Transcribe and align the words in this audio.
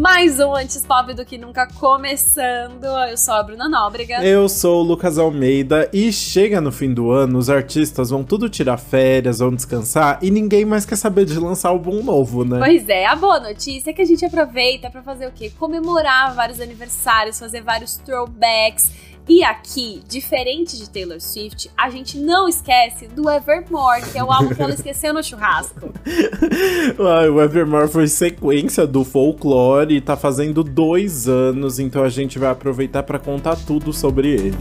Mais 0.00 0.40
um 0.40 0.56
Antes 0.56 0.84
Pop 0.84 1.14
do 1.14 1.24
que 1.24 1.38
nunca 1.38 1.68
começando. 1.78 2.84
Eu 2.84 3.16
sou 3.16 3.34
a 3.34 3.42
Bruna 3.44 3.68
Nóbrega. 3.68 4.24
Eu 4.24 4.48
sou 4.48 4.80
o 4.80 4.82
Lucas 4.82 5.18
Almeida 5.18 5.88
e 5.92 6.12
chega 6.12 6.60
no 6.60 6.72
fim 6.72 6.92
do 6.92 7.12
ano, 7.12 7.38
os 7.38 7.48
artistas 7.48 8.10
vão 8.10 8.24
tudo 8.24 8.48
tirar 8.48 8.76
férias, 8.76 9.38
vão 9.38 9.54
descansar 9.54 10.18
e 10.20 10.32
ninguém 10.32 10.64
mais 10.64 10.84
quer 10.84 10.96
saber 10.96 11.24
de 11.24 11.38
lançar 11.38 11.68
álbum 11.68 12.02
novo, 12.02 12.44
né? 12.44 12.58
Pois 12.58 12.88
é, 12.88 13.06
a 13.06 13.14
boa 13.14 13.38
notícia 13.38 13.90
é 13.90 13.92
que 13.92 14.02
a 14.02 14.04
gente 14.04 14.24
aproveita 14.24 14.90
para 14.90 15.00
fazer 15.00 15.28
o 15.28 15.30
quê? 15.30 15.52
Comemorar 15.56 16.34
vários 16.34 16.60
aniversários, 16.60 17.38
fazer 17.38 17.60
vários 17.60 17.96
throwbacks 17.98 18.90
e 19.26 19.42
aqui, 19.42 20.02
diferente 20.06 20.76
de 20.76 20.88
Taylor 20.90 21.20
Swift, 21.20 21.70
a 21.76 21.88
gente 21.88 22.18
não 22.18 22.46
esquece 22.46 23.08
do 23.08 23.30
Evermore, 23.30 24.02
que 24.12 24.18
é 24.18 24.22
o 24.22 24.30
álbum 24.30 24.54
que 24.54 24.60
ela 24.60 24.74
esqueceu 24.74 25.14
no 25.14 25.22
churrasco. 25.22 25.92
o 27.32 27.40
Evermore 27.40 27.88
foi 27.88 28.06
sequência 28.06 28.86
do 28.86 29.02
folclore 29.02 29.96
e 29.96 30.00
tá 30.00 30.16
fazendo 30.16 30.62
dois 30.62 31.26
anos, 31.26 31.78
então 31.78 32.04
a 32.04 32.10
gente 32.10 32.38
vai 32.38 32.50
aproveitar 32.50 33.02
para 33.02 33.18
contar 33.18 33.56
tudo 33.56 33.92
sobre 33.92 34.28
ele. 34.28 34.58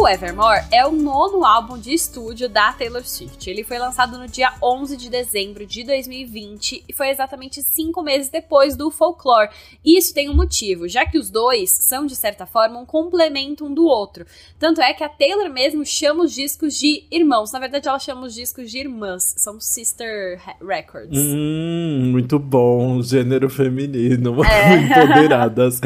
O 0.00 0.06
Evermore 0.06 0.62
é 0.70 0.86
o 0.86 0.92
nono 0.92 1.44
álbum 1.44 1.76
de 1.76 1.92
estúdio 1.92 2.48
da 2.48 2.72
Taylor 2.72 3.04
Swift. 3.04 3.50
Ele 3.50 3.64
foi 3.64 3.80
lançado 3.80 4.16
no 4.16 4.28
dia 4.28 4.52
11 4.62 4.96
de 4.96 5.10
dezembro 5.10 5.66
de 5.66 5.82
2020 5.82 6.84
e 6.88 6.92
foi 6.92 7.08
exatamente 7.08 7.60
cinco 7.62 8.00
meses 8.00 8.28
depois 8.28 8.76
do 8.76 8.92
Folklore. 8.92 9.50
E 9.84 9.98
isso 9.98 10.14
tem 10.14 10.30
um 10.30 10.36
motivo, 10.36 10.86
já 10.86 11.04
que 11.04 11.18
os 11.18 11.30
dois 11.30 11.70
são, 11.70 12.06
de 12.06 12.14
certa 12.14 12.46
forma, 12.46 12.78
um 12.78 12.86
complemento 12.86 13.66
um 13.66 13.74
do 13.74 13.86
outro. 13.86 14.24
Tanto 14.56 14.80
é 14.80 14.94
que 14.94 15.02
a 15.02 15.08
Taylor 15.08 15.50
mesmo 15.50 15.84
chama 15.84 16.22
os 16.22 16.32
discos 16.32 16.78
de 16.78 17.02
irmãos. 17.10 17.50
Na 17.50 17.58
verdade, 17.58 17.88
ela 17.88 17.98
chama 17.98 18.26
os 18.28 18.34
discos 18.36 18.70
de 18.70 18.78
irmãs. 18.78 19.34
São 19.36 19.58
sister 19.58 20.40
records. 20.64 21.18
Hum, 21.18 22.10
muito 22.12 22.38
bom. 22.38 23.02
Gênero 23.02 23.50
feminino. 23.50 24.44
É. 24.44 24.74
Empoderadas. 24.78 25.80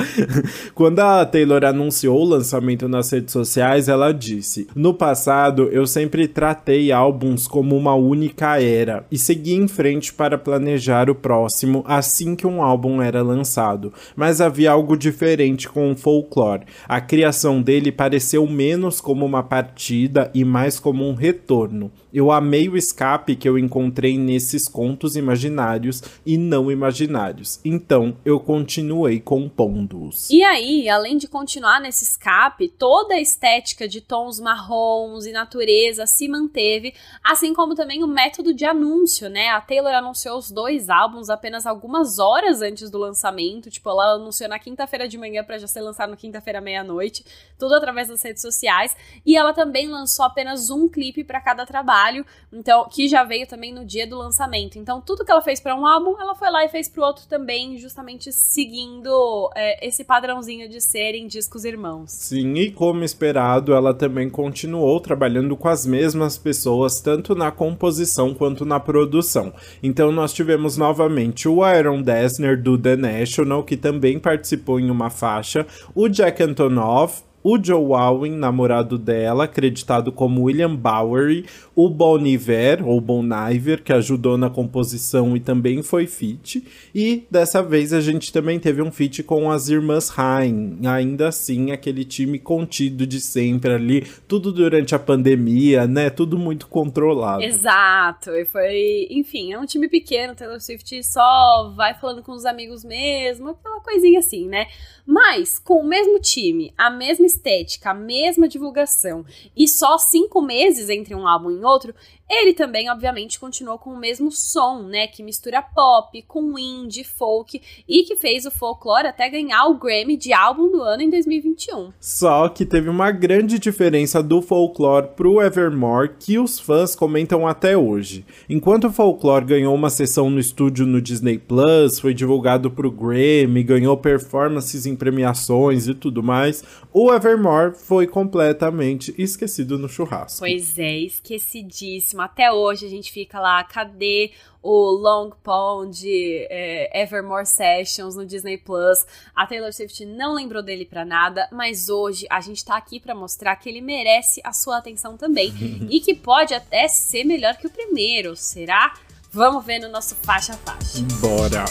Quando 0.74 0.98
a 0.98 1.24
Taylor 1.24 1.64
anunciou 1.64 2.20
o 2.20 2.24
lançamento 2.24 2.86
nas 2.86 3.10
redes 3.10 3.32
sociais, 3.32 3.88
ela 3.88 4.01
disse: 4.10 4.66
No 4.74 4.94
passado, 4.94 5.68
eu 5.70 5.86
sempre 5.86 6.26
tratei 6.26 6.90
álbuns 6.90 7.46
como 7.46 7.76
uma 7.76 7.94
única 7.94 8.60
era 8.60 9.04
e 9.12 9.18
segui 9.18 9.52
em 9.52 9.68
frente 9.68 10.12
para 10.12 10.38
planejar 10.38 11.10
o 11.10 11.14
próximo 11.14 11.84
assim 11.86 12.34
que 12.34 12.46
um 12.46 12.62
álbum 12.62 13.02
era 13.02 13.22
lançado. 13.22 13.92
Mas 14.16 14.40
havia 14.40 14.72
algo 14.72 14.96
diferente 14.96 15.68
com 15.68 15.92
o 15.92 15.96
folklore. 15.96 16.64
A 16.88 17.00
criação 17.00 17.60
dele 17.60 17.92
pareceu 17.92 18.46
menos 18.46 19.00
como 19.00 19.26
uma 19.26 19.42
partida 19.42 20.30
e 20.34 20.44
mais 20.44 20.80
como 20.80 21.06
um 21.06 21.14
retorno. 21.14 21.92
Eu 22.12 22.30
amei 22.30 22.68
o 22.68 22.76
escape 22.76 23.34
que 23.34 23.48
eu 23.48 23.58
encontrei 23.58 24.18
nesses 24.18 24.68
contos 24.68 25.16
imaginários 25.16 26.02
e 26.26 26.36
não 26.36 26.70
imaginários. 26.70 27.58
Então 27.64 28.14
eu 28.22 28.38
continuei 28.38 29.18
compondo-os. 29.18 30.28
E 30.28 30.44
aí, 30.44 30.90
além 30.90 31.16
de 31.16 31.26
continuar 31.26 31.80
nesse 31.80 32.04
escape, 32.04 32.68
toda 32.68 33.14
a 33.14 33.20
estética 33.20 33.88
de 33.88 34.02
tons 34.02 34.38
marrons 34.38 35.24
e 35.24 35.32
natureza 35.32 36.06
se 36.06 36.28
manteve, 36.28 36.92
assim 37.24 37.54
como 37.54 37.74
também 37.74 38.04
o 38.04 38.06
método 38.06 38.52
de 38.52 38.66
anúncio, 38.66 39.30
né? 39.30 39.48
A 39.48 39.62
Taylor 39.62 39.94
anunciou 39.94 40.36
os 40.36 40.50
dois 40.50 40.90
álbuns 40.90 41.30
apenas 41.30 41.66
algumas 41.66 42.18
horas 42.18 42.60
antes 42.60 42.90
do 42.90 42.98
lançamento. 42.98 43.70
Tipo, 43.70 43.88
ela 43.88 44.16
anunciou 44.16 44.50
na 44.50 44.58
quinta-feira 44.58 45.08
de 45.08 45.16
manhã 45.16 45.42
para 45.42 45.56
já 45.56 45.66
ser 45.66 45.80
lançado 45.80 46.10
na 46.10 46.16
quinta-feira 46.16 46.60
meia-noite, 46.60 47.24
tudo 47.58 47.74
através 47.74 48.08
das 48.08 48.20
redes 48.22 48.42
sociais. 48.42 48.94
E 49.24 49.34
ela 49.34 49.54
também 49.54 49.88
lançou 49.88 50.26
apenas 50.26 50.68
um 50.68 50.86
clipe 50.86 51.24
para 51.24 51.40
cada 51.40 51.64
trabalho 51.64 52.01
trabalho, 52.02 52.24
então 52.52 52.86
que 52.90 53.08
já 53.08 53.24
veio 53.24 53.46
também 53.46 53.72
no 53.72 53.84
dia 53.84 54.06
do 54.06 54.16
lançamento. 54.16 54.78
Então 54.78 55.00
tudo 55.00 55.24
que 55.24 55.30
ela 55.30 55.40
fez 55.40 55.60
para 55.60 55.74
um 55.74 55.86
álbum, 55.86 56.20
ela 56.20 56.34
foi 56.34 56.50
lá 56.50 56.64
e 56.64 56.68
fez 56.68 56.88
pro 56.88 57.02
outro 57.02 57.24
também, 57.28 57.78
justamente 57.78 58.32
seguindo 58.32 59.50
é, 59.54 59.86
esse 59.86 60.04
padrãozinho 60.04 60.68
de 60.68 60.80
serem 60.80 61.26
discos 61.26 61.64
irmãos. 61.64 62.10
Sim, 62.12 62.54
e 62.54 62.70
como 62.70 63.04
esperado, 63.04 63.72
ela 63.72 63.94
também 63.94 64.28
continuou 64.28 65.00
trabalhando 65.00 65.56
com 65.56 65.68
as 65.68 65.86
mesmas 65.86 66.36
pessoas, 66.36 67.00
tanto 67.00 67.34
na 67.34 67.50
composição 67.50 68.34
quanto 68.34 68.64
na 68.64 68.80
produção. 68.80 69.52
Então 69.82 70.10
nós 70.10 70.32
tivemos 70.32 70.76
novamente 70.76 71.48
o 71.48 71.62
Aaron 71.62 72.02
Dessner 72.02 72.60
do 72.60 72.76
The 72.76 72.96
National, 72.96 73.64
que 73.64 73.76
também 73.76 74.18
participou 74.18 74.80
em 74.80 74.90
uma 74.90 75.10
faixa, 75.10 75.66
o 75.94 76.08
Jack 76.08 76.42
Antonoff, 76.42 77.22
o 77.42 77.62
Joe 77.62 77.92
Alwyn, 77.94 78.36
namorado 78.36 78.96
dela, 78.96 79.44
acreditado 79.44 80.12
como 80.12 80.44
William 80.44 80.74
Bowery, 80.74 81.46
o 81.74 81.88
Bon 81.88 82.18
Iver, 82.18 82.86
ou 82.86 83.00
Bon 83.00 83.24
Iver, 83.50 83.82
que 83.82 83.92
ajudou 83.92 84.36
na 84.36 84.50
composição 84.50 85.36
e 85.36 85.40
também 85.40 85.82
foi 85.82 86.06
feat, 86.06 86.64
e 86.94 87.26
dessa 87.30 87.62
vez 87.62 87.92
a 87.92 88.00
gente 88.00 88.32
também 88.32 88.58
teve 88.58 88.82
um 88.82 88.92
feat 88.92 89.22
com 89.22 89.50
as 89.50 89.68
irmãs 89.68 90.12
Hain, 90.16 90.78
ainda 90.86 91.28
assim 91.28 91.70
aquele 91.70 92.04
time 92.04 92.38
contido 92.38 93.06
de 93.06 93.20
sempre 93.20 93.72
ali, 93.72 94.06
tudo 94.28 94.52
durante 94.52 94.94
a 94.94 94.98
pandemia, 94.98 95.86
né, 95.86 96.10
tudo 96.10 96.38
muito 96.38 96.66
controlado. 96.68 97.42
Exato, 97.42 98.30
e 98.30 98.44
foi, 98.44 99.08
enfim, 99.10 99.52
é 99.52 99.58
um 99.58 99.66
time 99.66 99.88
pequeno, 99.88 100.34
Taylor 100.34 100.60
Swift 100.60 101.02
só 101.04 101.72
vai 101.76 101.94
falando 101.94 102.22
com 102.22 102.32
os 102.32 102.44
amigos 102.44 102.84
mesmo, 102.84 103.50
aquela 103.50 103.80
coisinha 103.80 104.18
assim, 104.18 104.46
né, 104.46 104.66
mas 105.06 105.58
com 105.58 105.80
o 105.80 105.86
mesmo 105.86 106.20
time, 106.20 106.72
a 106.76 106.90
mesma 106.90 107.26
estética, 107.26 107.90
a 107.90 107.94
mesma 107.94 108.48
divulgação 108.48 109.24
e 109.56 109.66
só 109.66 109.98
cinco 109.98 110.40
meses 110.40 110.88
entre 110.88 111.14
um 111.14 111.26
álbum 111.26 111.50
e 111.50 111.64
outro, 111.64 111.94
ele 112.32 112.54
também, 112.54 112.90
obviamente, 112.90 113.38
continuou 113.38 113.78
com 113.78 113.90
o 113.90 113.98
mesmo 113.98 114.32
som, 114.32 114.84
né? 114.84 115.06
Que 115.06 115.22
mistura 115.22 115.60
pop 115.60 116.22
com 116.22 116.58
indie, 116.58 117.04
folk 117.04 117.60
e 117.86 118.04
que 118.04 118.16
fez 118.16 118.46
o 118.46 118.50
folklore 118.50 119.06
até 119.06 119.28
ganhar 119.28 119.66
o 119.66 119.78
Grammy 119.78 120.16
de 120.16 120.32
álbum 120.32 120.70
do 120.70 120.80
ano 120.80 121.02
em 121.02 121.10
2021. 121.10 121.92
Só 122.00 122.48
que 122.48 122.64
teve 122.64 122.88
uma 122.88 123.10
grande 123.10 123.58
diferença 123.58 124.22
do 124.22 124.40
folklore 124.40 125.08
pro 125.14 125.42
Evermore 125.42 126.14
que 126.18 126.38
os 126.38 126.58
fãs 126.58 126.96
comentam 126.96 127.46
até 127.46 127.76
hoje. 127.76 128.24
Enquanto 128.48 128.86
o 128.86 128.92
folklore 128.92 129.44
ganhou 129.44 129.74
uma 129.74 129.90
sessão 129.90 130.30
no 130.30 130.40
estúdio 130.40 130.86
no 130.86 131.02
Disney 131.02 131.38
Plus, 131.38 132.00
foi 132.00 132.14
divulgado 132.14 132.70
pro 132.70 132.90
Grammy, 132.90 133.62
ganhou 133.62 133.96
performances 133.96 134.86
em 134.86 134.96
premiações 134.96 135.86
e 135.86 135.94
tudo 135.94 136.22
mais, 136.22 136.64
o 136.92 137.12
Evermore 137.12 137.74
foi 137.74 138.06
completamente 138.06 139.14
esquecido 139.18 139.78
no 139.78 139.88
churrasco. 139.88 140.40
Pois 140.40 140.78
é, 140.78 140.98
esquecidíssimo 141.00 142.21
até 142.22 142.52
hoje 142.52 142.86
a 142.86 142.88
gente 142.88 143.12
fica 143.12 143.40
lá, 143.40 143.62
cadê 143.64 144.32
o 144.62 144.90
Long 144.92 145.30
Pond 145.42 146.06
é, 146.08 147.02
Evermore 147.02 147.46
Sessions 147.46 148.16
no 148.16 148.24
Disney 148.24 148.56
Plus? 148.56 149.04
A 149.34 149.46
Taylor 149.46 149.72
Swift 149.72 150.04
não 150.04 150.34
lembrou 150.34 150.62
dele 150.62 150.84
para 150.84 151.04
nada, 151.04 151.48
mas 151.52 151.88
hoje 151.88 152.26
a 152.30 152.40
gente 152.40 152.64
tá 152.64 152.76
aqui 152.76 153.00
para 153.00 153.14
mostrar 153.14 153.56
que 153.56 153.68
ele 153.68 153.80
merece 153.80 154.40
a 154.44 154.52
sua 154.52 154.78
atenção 154.78 155.16
também 155.16 155.52
e 155.90 156.00
que 156.00 156.14
pode 156.14 156.54
até 156.54 156.88
ser 156.88 157.24
melhor 157.24 157.56
que 157.56 157.66
o 157.66 157.70
primeiro, 157.70 158.36
será? 158.36 158.94
Vamos 159.30 159.64
ver 159.64 159.78
no 159.78 159.88
nosso 159.88 160.14
faixa 160.16 160.52
a 160.52 160.56
faixa. 160.56 161.02
Bora! 161.20 161.64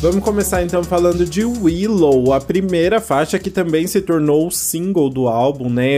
Vamos 0.00 0.24
começar 0.24 0.62
então 0.62 0.82
falando 0.82 1.26
de 1.26 1.44
Willow, 1.44 2.32
a 2.32 2.40
primeira 2.40 3.02
faixa 3.02 3.38
que 3.38 3.50
também 3.50 3.86
se 3.86 4.00
tornou 4.00 4.46
o 4.46 4.50
single 4.50 5.10
do 5.10 5.28
álbum, 5.28 5.68
né? 5.68 5.96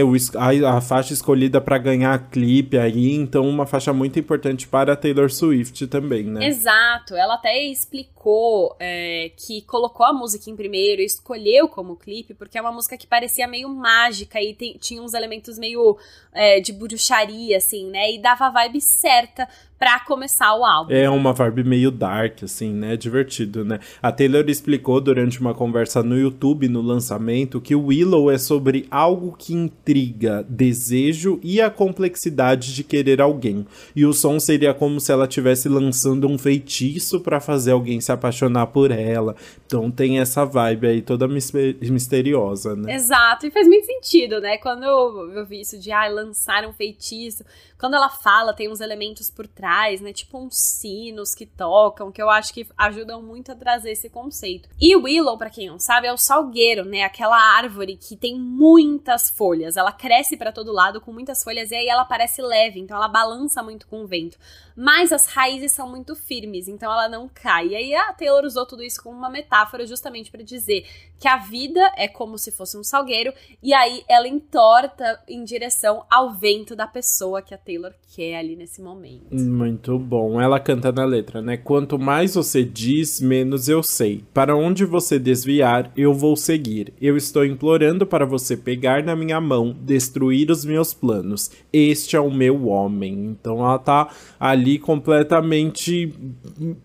A, 0.67 0.81
faixa 0.81 1.13
escolhida 1.13 1.61
para 1.61 1.77
ganhar 1.77 2.29
clipe 2.29 2.77
aí, 2.77 3.13
então 3.13 3.47
uma 3.47 3.65
faixa 3.65 3.93
muito 3.93 4.19
importante 4.19 4.67
para 4.67 4.97
Taylor 4.97 5.31
Swift 5.31 5.87
também, 5.87 6.25
né? 6.25 6.45
Exato, 6.45 7.15
ela 7.15 7.35
até 7.35 7.63
explicou 7.63 8.75
é, 8.77 9.31
que 9.37 9.61
colocou 9.61 10.05
a 10.05 10.11
música 10.11 10.49
em 10.49 10.55
primeiro 10.57 11.01
escolheu 11.01 11.69
como 11.69 11.95
clipe 11.95 12.33
porque 12.33 12.57
é 12.57 12.61
uma 12.61 12.73
música 12.73 12.97
que 12.97 13.07
parecia 13.07 13.47
meio 13.47 13.69
mágica 13.69 14.41
e 14.41 14.53
tem, 14.53 14.77
tinha 14.77 15.01
uns 15.01 15.13
elementos 15.13 15.57
meio 15.57 15.97
é, 16.33 16.59
de 16.59 16.73
bruxaria, 16.73 17.55
assim, 17.55 17.89
né? 17.89 18.11
E 18.11 18.21
dava 18.21 18.47
a 18.47 18.49
vibe 18.49 18.81
certa 18.81 19.47
para 19.77 19.99
começar 19.99 20.55
o 20.55 20.63
álbum. 20.63 20.93
É 20.93 21.09
uma 21.09 21.33
vibe 21.33 21.63
meio 21.63 21.91
dark, 21.91 22.43
assim, 22.43 22.73
né? 22.73 22.95
Divertido, 22.95 23.65
né? 23.65 23.79
A 24.01 24.11
Taylor 24.11 24.45
explicou 24.47 25.01
durante 25.01 25.41
uma 25.41 25.53
conversa 25.53 26.01
no 26.01 26.17
YouTube 26.17 26.67
no 26.69 26.81
lançamento 26.81 27.59
que 27.59 27.75
o 27.75 27.87
Willow 27.87 28.31
é 28.31 28.37
sobre 28.37 28.87
algo 28.89 29.35
que 29.37 29.53
intriga, 29.53 30.45
desejo 30.47 31.39
e 31.43 31.59
a 31.59 31.69
complexidade 31.69 32.73
de 32.73 32.83
querer 32.83 33.21
alguém. 33.21 33.65
E 33.95 34.05
o 34.05 34.13
som 34.13 34.39
seria 34.39 34.73
como 34.73 34.99
se 34.99 35.11
ela 35.11 35.25
estivesse 35.25 35.67
lançando 35.67 36.27
um 36.27 36.37
feitiço 36.37 37.19
para 37.19 37.39
fazer 37.39 37.71
alguém 37.71 37.99
se 37.99 38.11
apaixonar 38.11 38.67
por 38.67 38.91
ela. 38.91 39.35
Então 39.65 39.91
tem 39.91 40.19
essa 40.19 40.45
vibe 40.45 40.87
aí 40.87 41.01
toda 41.01 41.27
misteriosa, 41.27 42.75
né? 42.75 42.93
Exato, 42.93 43.47
e 43.47 43.51
faz 43.51 43.67
muito 43.67 43.85
sentido, 43.85 44.39
né? 44.39 44.57
Quando 44.57 44.83
eu 44.83 45.45
vi 45.45 45.61
isso 45.61 45.77
de 45.79 45.91
ah, 45.91 46.07
lançar 46.07 46.65
um 46.65 46.73
feitiço, 46.73 47.43
quando 47.77 47.95
ela 47.95 48.09
fala, 48.09 48.53
tem 48.53 48.71
uns 48.71 48.79
elementos 48.79 49.29
por 49.29 49.45
trás, 49.45 49.62
né? 50.01 50.13
Tipo 50.13 50.39
uns 50.39 50.57
sinos 50.57 51.33
que 51.33 51.45
tocam, 51.45 52.11
que 52.11 52.21
eu 52.21 52.29
acho 52.29 52.53
que 52.53 52.67
ajudam 52.77 53.21
muito 53.21 53.51
a 53.51 53.55
trazer 53.55 53.91
esse 53.91 54.09
conceito. 54.09 54.69
E 54.79 54.95
Willow, 54.95 55.37
para 55.37 55.49
quem 55.49 55.67
não 55.67 55.79
sabe, 55.79 56.07
é 56.07 56.13
o 56.13 56.17
salgueiro, 56.17 56.85
né? 56.85 57.03
Aquela 57.03 57.37
árvore 57.37 57.97
que 57.97 58.15
tem 58.15 58.37
muitas 58.39 59.29
folhas. 59.29 59.77
Ela 59.77 59.91
cresce 59.91 60.37
para 60.37 60.51
todo 60.51 60.71
lado 60.71 60.99
com 60.99 61.11
muitas 61.11 61.43
folhas 61.43 61.71
e 61.71 61.75
aí 61.75 61.87
ela 61.87 62.05
parece 62.05 62.41
leve, 62.41 62.79
então 62.79 62.97
ela 62.97 63.07
balança 63.07 63.63
muito 63.63 63.87
com 63.87 64.03
o 64.03 64.07
vento. 64.07 64.37
Mas 64.75 65.11
as 65.11 65.27
raízes 65.27 65.71
são 65.71 65.89
muito 65.89 66.15
firmes, 66.15 66.67
então 66.67 66.91
ela 66.91 67.07
não 67.07 67.29
cai. 67.29 67.69
E 67.69 67.75
aí 67.75 67.95
a 67.95 68.11
Taylor 68.13 68.43
usou 68.43 68.65
tudo 68.65 68.83
isso 68.83 69.01
como 69.01 69.17
uma 69.17 69.29
metáfora 69.29 69.85
justamente 69.85 70.31
para 70.31 70.43
dizer 70.43 70.85
que 71.19 71.27
a 71.27 71.37
vida 71.37 71.79
é 71.95 72.07
como 72.07 72.37
se 72.37 72.51
fosse 72.51 72.77
um 72.77 72.83
salgueiro 72.83 73.33
e 73.61 73.73
aí 73.73 74.03
ela 74.09 74.27
entorta 74.27 75.21
em 75.27 75.43
direção 75.43 76.05
ao 76.11 76.33
vento 76.33 76.75
da 76.75 76.87
pessoa 76.87 77.41
que 77.41 77.53
a 77.53 77.57
Taylor 77.57 77.93
quer 78.13 78.37
ali 78.37 78.55
nesse 78.55 78.81
momento. 78.81 79.33
Muito 79.53 79.99
bom. 79.99 80.41
Ela 80.41 80.59
canta 80.59 80.91
na 80.91 81.05
letra, 81.05 81.39
né? 81.39 81.57
Quanto 81.57 81.99
mais 81.99 82.33
você 82.33 82.63
diz, 82.63 83.21
menos 83.21 83.69
eu 83.69 83.83
sei. 83.83 84.23
Para 84.33 84.55
onde 84.55 84.83
você 84.83 85.19
desviar, 85.19 85.91
eu 85.95 86.11
vou 86.11 86.35
seguir. 86.35 86.91
Eu 86.99 87.15
estou 87.15 87.45
implorando 87.45 88.07
para 88.07 88.25
você 88.25 88.57
pegar 88.57 89.03
na 89.03 89.15
minha 89.15 89.39
mão, 89.39 89.71
destruir 89.79 90.49
os 90.49 90.65
meus 90.65 90.91
planos. 90.91 91.51
Este 91.71 92.15
é 92.15 92.19
o 92.19 92.31
meu 92.31 92.65
homem. 92.65 93.13
Então 93.13 93.59
ela 93.59 93.77
tá 93.77 94.09
ali 94.39 94.79
completamente 94.79 96.11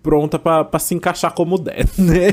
pronta 0.03 0.39
para 0.39 0.79
se 0.79 0.95
encaixar 0.95 1.33
como 1.33 1.59
der, 1.59 1.87
né? 1.97 2.29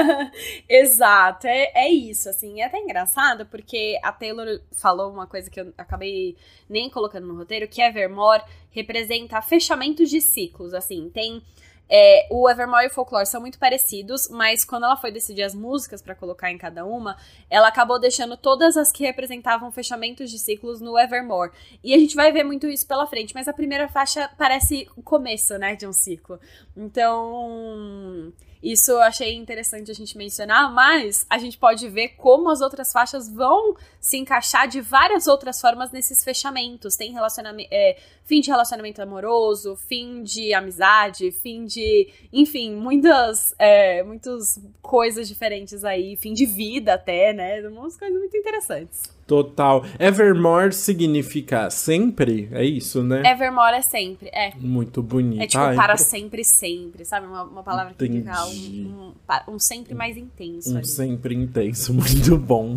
Exato, 0.66 1.46
é, 1.46 1.72
é 1.74 1.90
isso, 1.90 2.30
assim. 2.30 2.62
É 2.62 2.64
até 2.64 2.78
engraçado 2.78 3.44
porque 3.44 3.98
a 4.02 4.12
Taylor 4.12 4.46
falou 4.72 5.12
uma 5.12 5.26
coisa 5.26 5.50
que 5.50 5.60
eu 5.60 5.74
acabei 5.76 6.36
nem 6.70 6.88
colocando 6.88 7.26
no 7.26 7.36
roteiro, 7.36 7.68
que 7.68 7.82
Evermore 7.82 8.42
representa 8.70 9.40
fechamentos 9.42 10.10
de 10.10 10.20
ciclos, 10.20 10.74
assim. 10.74 11.10
Tem 11.10 11.42
é, 11.88 12.26
o 12.30 12.48
Evermore 12.48 12.84
e 12.84 12.86
o 12.88 12.90
Folklore 12.90 13.26
são 13.26 13.40
muito 13.40 13.58
parecidos, 13.58 14.28
mas 14.28 14.64
quando 14.64 14.84
ela 14.84 14.96
foi 14.96 15.10
decidir 15.10 15.42
as 15.42 15.54
músicas 15.54 16.02
para 16.02 16.14
colocar 16.14 16.50
em 16.50 16.58
cada 16.58 16.84
uma, 16.84 17.16
ela 17.48 17.68
acabou 17.68 17.98
deixando 17.98 18.36
todas 18.36 18.76
as 18.76 18.92
que 18.92 19.04
representavam 19.04 19.72
fechamentos 19.72 20.30
de 20.30 20.38
ciclos 20.38 20.80
no 20.80 20.98
Evermore. 20.98 21.52
E 21.82 21.94
a 21.94 21.98
gente 21.98 22.14
vai 22.14 22.30
ver 22.30 22.44
muito 22.44 22.66
isso 22.68 22.86
pela 22.86 23.06
frente, 23.06 23.34
mas 23.34 23.48
a 23.48 23.52
primeira 23.52 23.88
faixa 23.88 24.28
parece 24.36 24.86
o 24.96 25.02
começo, 25.02 25.56
né, 25.56 25.74
de 25.74 25.86
um 25.86 25.92
ciclo. 25.92 26.38
Então, 26.76 28.32
isso 28.62 28.90
eu 28.90 29.00
achei 29.00 29.34
interessante 29.34 29.90
a 29.90 29.94
gente 29.94 30.16
mencionar, 30.16 30.72
mas 30.72 31.24
a 31.30 31.38
gente 31.38 31.56
pode 31.56 31.88
ver 31.88 32.10
como 32.10 32.50
as 32.50 32.60
outras 32.60 32.92
faixas 32.92 33.28
vão 33.28 33.76
se 34.00 34.16
encaixar 34.16 34.66
de 34.66 34.80
várias 34.80 35.26
outras 35.26 35.60
formas 35.60 35.92
nesses 35.92 36.24
fechamentos. 36.24 36.96
Tem 36.96 37.12
relacionamento, 37.12 37.68
é, 37.72 37.96
fim 38.24 38.40
de 38.40 38.50
relacionamento 38.50 39.00
amoroso, 39.00 39.76
fim 39.76 40.22
de 40.22 40.52
amizade, 40.52 41.30
fim 41.30 41.64
de, 41.64 42.08
enfim, 42.32 42.74
muitas, 42.74 43.54
é, 43.58 44.02
muitas 44.02 44.60
coisas 44.82 45.28
diferentes 45.28 45.84
aí, 45.84 46.16
fim 46.16 46.32
de 46.32 46.44
vida 46.44 46.94
até, 46.94 47.32
né? 47.32 47.60
Umas 47.68 47.96
coisas 47.96 48.18
muito 48.18 48.36
interessantes. 48.36 49.17
Total. 49.28 49.84
Evermore 49.98 50.72
significa 50.72 51.68
sempre? 51.68 52.48
É 52.50 52.64
isso, 52.64 53.02
né? 53.02 53.22
Evermore 53.30 53.74
é 53.74 53.82
sempre, 53.82 54.30
é. 54.32 54.54
Muito 54.56 55.02
bonito. 55.02 55.42
É 55.42 55.46
tipo 55.46 55.62
Ai, 55.62 55.76
para 55.76 55.98
sempre, 55.98 56.42
sempre, 56.42 57.04
sabe? 57.04 57.26
Uma, 57.26 57.42
uma 57.42 57.62
palavra 57.62 57.92
que 57.92 58.06
indica 58.06 58.46
um, 58.46 59.12
um, 59.46 59.54
um, 59.54 59.58
sempre 59.58 59.94
mais 59.94 60.16
intenso. 60.16 60.72
Um 60.72 60.78
ali. 60.78 60.86
sempre 60.86 61.34
intenso, 61.34 61.92
muito 61.94 62.38
bom. 62.38 62.74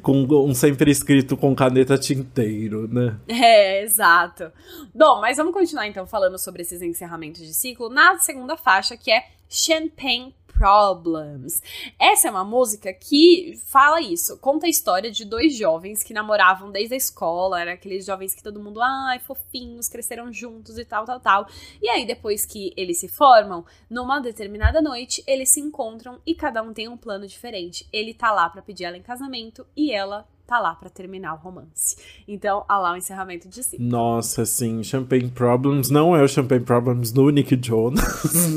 com 0.00 0.22
um 0.22 0.54
sempre 0.54 0.92
escrito 0.92 1.36
com 1.36 1.56
caneta 1.56 1.98
tinteiro, 1.98 2.86
né? 2.86 3.16
É, 3.42 3.82
exato. 3.82 4.52
Bom, 4.94 5.20
mas 5.20 5.36
vamos 5.36 5.52
continuar 5.52 5.88
então 5.88 6.06
falando 6.06 6.38
sobre 6.38 6.62
esses 6.62 6.80
encerramentos 6.80 7.40
de 7.40 7.52
ciclo 7.52 7.88
na 7.88 8.16
segunda 8.18 8.56
faixa, 8.56 8.96
que 8.96 9.10
é 9.10 9.24
Champagne 9.48 10.32
Problems. 10.52 11.60
Essa 11.98 12.28
é 12.28 12.30
uma 12.30 12.44
música 12.44 12.92
que 12.92 13.58
fala 13.66 14.00
isso, 14.00 14.38
conta 14.38 14.66
a 14.66 14.68
história 14.68 15.10
de 15.10 15.24
dois 15.24 15.56
jovens 15.56 16.02
que 16.02 16.14
namoravam 16.14 16.70
desde 16.70 16.94
a 16.94 16.96
escola, 16.96 17.60
era 17.60 17.72
aqueles 17.72 18.04
jovens 18.04 18.34
que 18.34 18.42
todo 18.42 18.62
mundo, 18.62 18.80
ai, 18.80 19.18
fofinhos, 19.18 19.88
cresceram 19.88 20.32
juntos 20.32 20.78
e 20.78 20.84
tal, 20.84 21.04
tal, 21.04 21.20
tal. 21.20 21.46
E 21.80 21.88
aí, 21.88 22.06
depois 22.06 22.46
que 22.46 22.72
eles 22.76 22.98
se 22.98 23.08
formam, 23.08 23.64
numa 23.90 24.20
determinada 24.20 24.80
noite, 24.80 25.22
eles 25.26 25.52
se 25.52 25.60
encontram 25.60 26.20
e 26.26 26.34
cada 26.34 26.62
um 26.62 26.72
tem 26.72 26.88
um 26.88 26.96
plano 26.96 27.26
diferente. 27.26 27.88
Ele 27.92 28.14
tá 28.14 28.30
lá 28.30 28.48
para 28.48 28.62
pedir 28.62 28.84
ela 28.84 28.96
em 28.96 29.02
casamento 29.02 29.66
e 29.76 29.92
ela 29.92 30.26
tá 30.46 30.58
lá 30.58 30.74
para 30.74 30.90
terminar 30.90 31.34
o 31.34 31.36
romance. 31.36 31.96
Então, 32.26 32.64
há 32.68 32.78
lá 32.78 32.92
o 32.92 32.96
encerramento 32.96 33.48
de 33.48 33.62
si. 33.62 33.80
Nossa, 33.80 34.44
sim, 34.44 34.82
Champagne 34.82 35.30
Problems 35.30 35.88
não 35.88 36.16
é 36.16 36.22
o 36.22 36.28
Champagne 36.28 36.64
Problems 36.64 37.12
do 37.12 37.30
Nick 37.30 37.58
Jonas. 37.60 38.02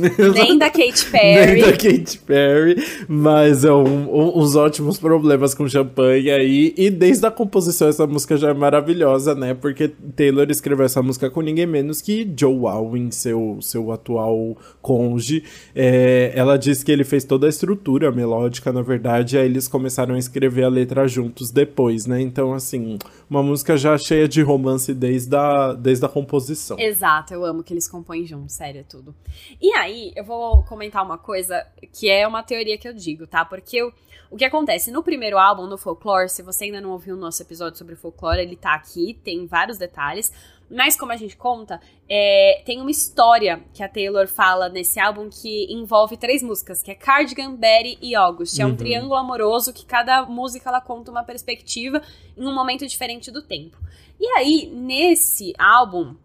Nem 0.34 0.58
da 0.58 0.70
Katy 0.70 1.06
Perry. 1.12 1.62
Nem 1.62 1.72
da 1.72 1.72
Katy 1.72 2.18
Perry, 2.26 2.84
mas 3.08 3.64
é 3.64 3.72
um, 3.72 4.10
um, 4.14 4.40
uns 4.40 4.56
ótimos 4.56 4.98
problemas 4.98 5.54
com 5.54 5.68
champanhe 5.68 6.32
aí. 6.32 6.74
E 6.76 6.90
desde 6.90 7.26
a 7.26 7.32
composição, 7.32 7.88
essa 7.88 8.06
música 8.06 8.36
já 8.36 8.50
é 8.50 8.54
maravilhosa, 8.54 9.36
né? 9.36 9.54
Porque 9.54 9.88
Taylor 10.16 10.50
escreveu 10.50 10.86
essa 10.86 11.02
música 11.02 11.30
com 11.30 11.42
ninguém 11.42 11.66
menos 11.66 12.02
que 12.02 12.30
Joe 12.38 12.66
Alwyn, 12.66 13.12
seu, 13.12 13.60
seu 13.62 13.92
atual 13.92 14.58
conge. 14.82 15.44
É, 15.74 16.34
ela 16.36 16.58
diz 16.58 16.84
que 16.84 16.92
ele 16.92 17.04
fez 17.04 17.24
toda 17.24 17.46
a 17.46 17.50
estrutura 17.50 18.12
melódica, 18.12 18.74
na 18.74 18.82
verdade, 18.82 19.38
aí 19.38 19.46
eles 19.46 19.68
começaram 19.68 20.16
a 20.16 20.20
escrever 20.20 20.64
a 20.64 20.70
letra 20.70 21.08
juntos 21.08 21.52
depois 21.52 21.75
depois, 21.76 22.06
né? 22.06 22.22
Então, 22.22 22.54
assim, 22.54 22.98
uma 23.30 23.44
música 23.44 23.76
já 23.76 23.98
cheia 23.98 24.30
de 24.30 24.42
romance 24.42 24.94
desde 24.94 25.36
a, 25.36 25.74
desde 25.74 26.06
a 26.06 26.10
composição. 26.10 26.80
Exato, 26.80 27.34
eu 27.34 27.44
amo 27.44 27.64
que 27.64 27.74
eles 27.74 27.88
compõem 27.88 28.26
juntos, 28.26 28.56
sério, 28.56 28.80
é 28.80 28.84
tudo. 28.84 29.14
E 29.62 29.74
aí, 29.74 30.14
eu 30.16 30.24
vou 30.24 30.64
comentar 30.64 31.04
uma 31.04 31.18
coisa 31.18 31.68
que 31.92 32.10
é 32.10 32.26
uma 32.26 32.42
teoria 32.42 32.78
que 32.78 32.88
eu 32.88 32.94
digo, 32.94 33.28
tá? 33.28 33.44
Porque 33.44 33.76
eu, 33.76 33.92
o 34.32 34.38
que 34.38 34.46
acontece 34.46 34.90
no 34.90 35.04
primeiro 35.04 35.38
álbum, 35.38 35.68
no 35.68 35.78
Folklore, 35.78 36.30
se 36.30 36.42
você 36.42 36.66
ainda 36.66 36.80
não 36.80 36.92
ouviu 36.92 37.16
o 37.16 37.20
nosso 37.20 37.42
episódio 37.42 37.78
sobre 37.78 37.96
Folklore, 37.96 38.42
ele 38.42 38.56
tá 38.56 38.74
aqui, 38.74 39.20
tem 39.22 39.46
vários 39.46 39.78
detalhes. 39.78 40.32
Mas 40.70 40.98
como 40.98 41.12
a 41.12 41.16
gente 41.16 41.38
conta, 41.38 41.80
é, 42.10 42.62
tem 42.66 42.82
uma 42.82 42.90
história 42.90 43.64
que 43.74 43.84
a 43.84 43.90
Taylor 43.90 44.28
fala 44.28 44.68
nesse 44.68 45.00
álbum 45.00 45.30
que 45.30 45.72
envolve 45.72 46.18
três 46.18 46.42
músicas, 46.42 46.82
que 46.82 46.92
é 46.92 46.96
Cardigan, 46.96 47.56
Betty 47.56 47.98
e 48.02 48.16
August. 48.16 48.60
É 48.60 48.66
um 48.66 48.70
uhum. 48.70 48.76
triângulo 48.76 49.16
amoroso 49.16 49.74
que 49.74 49.86
cada 49.86 50.26
música 50.26 50.70
ela 50.70 50.82
conta 50.82 51.12
uma 51.12 51.24
perspectiva 51.24 52.02
em 52.36 52.46
um 52.46 52.54
momento 52.54 52.86
diferente 52.88 53.30
do 53.32 53.42
tempo. 53.42 53.78
E 54.20 54.26
aí, 54.38 54.72
nesse 54.74 55.54
álbum, 55.58 56.16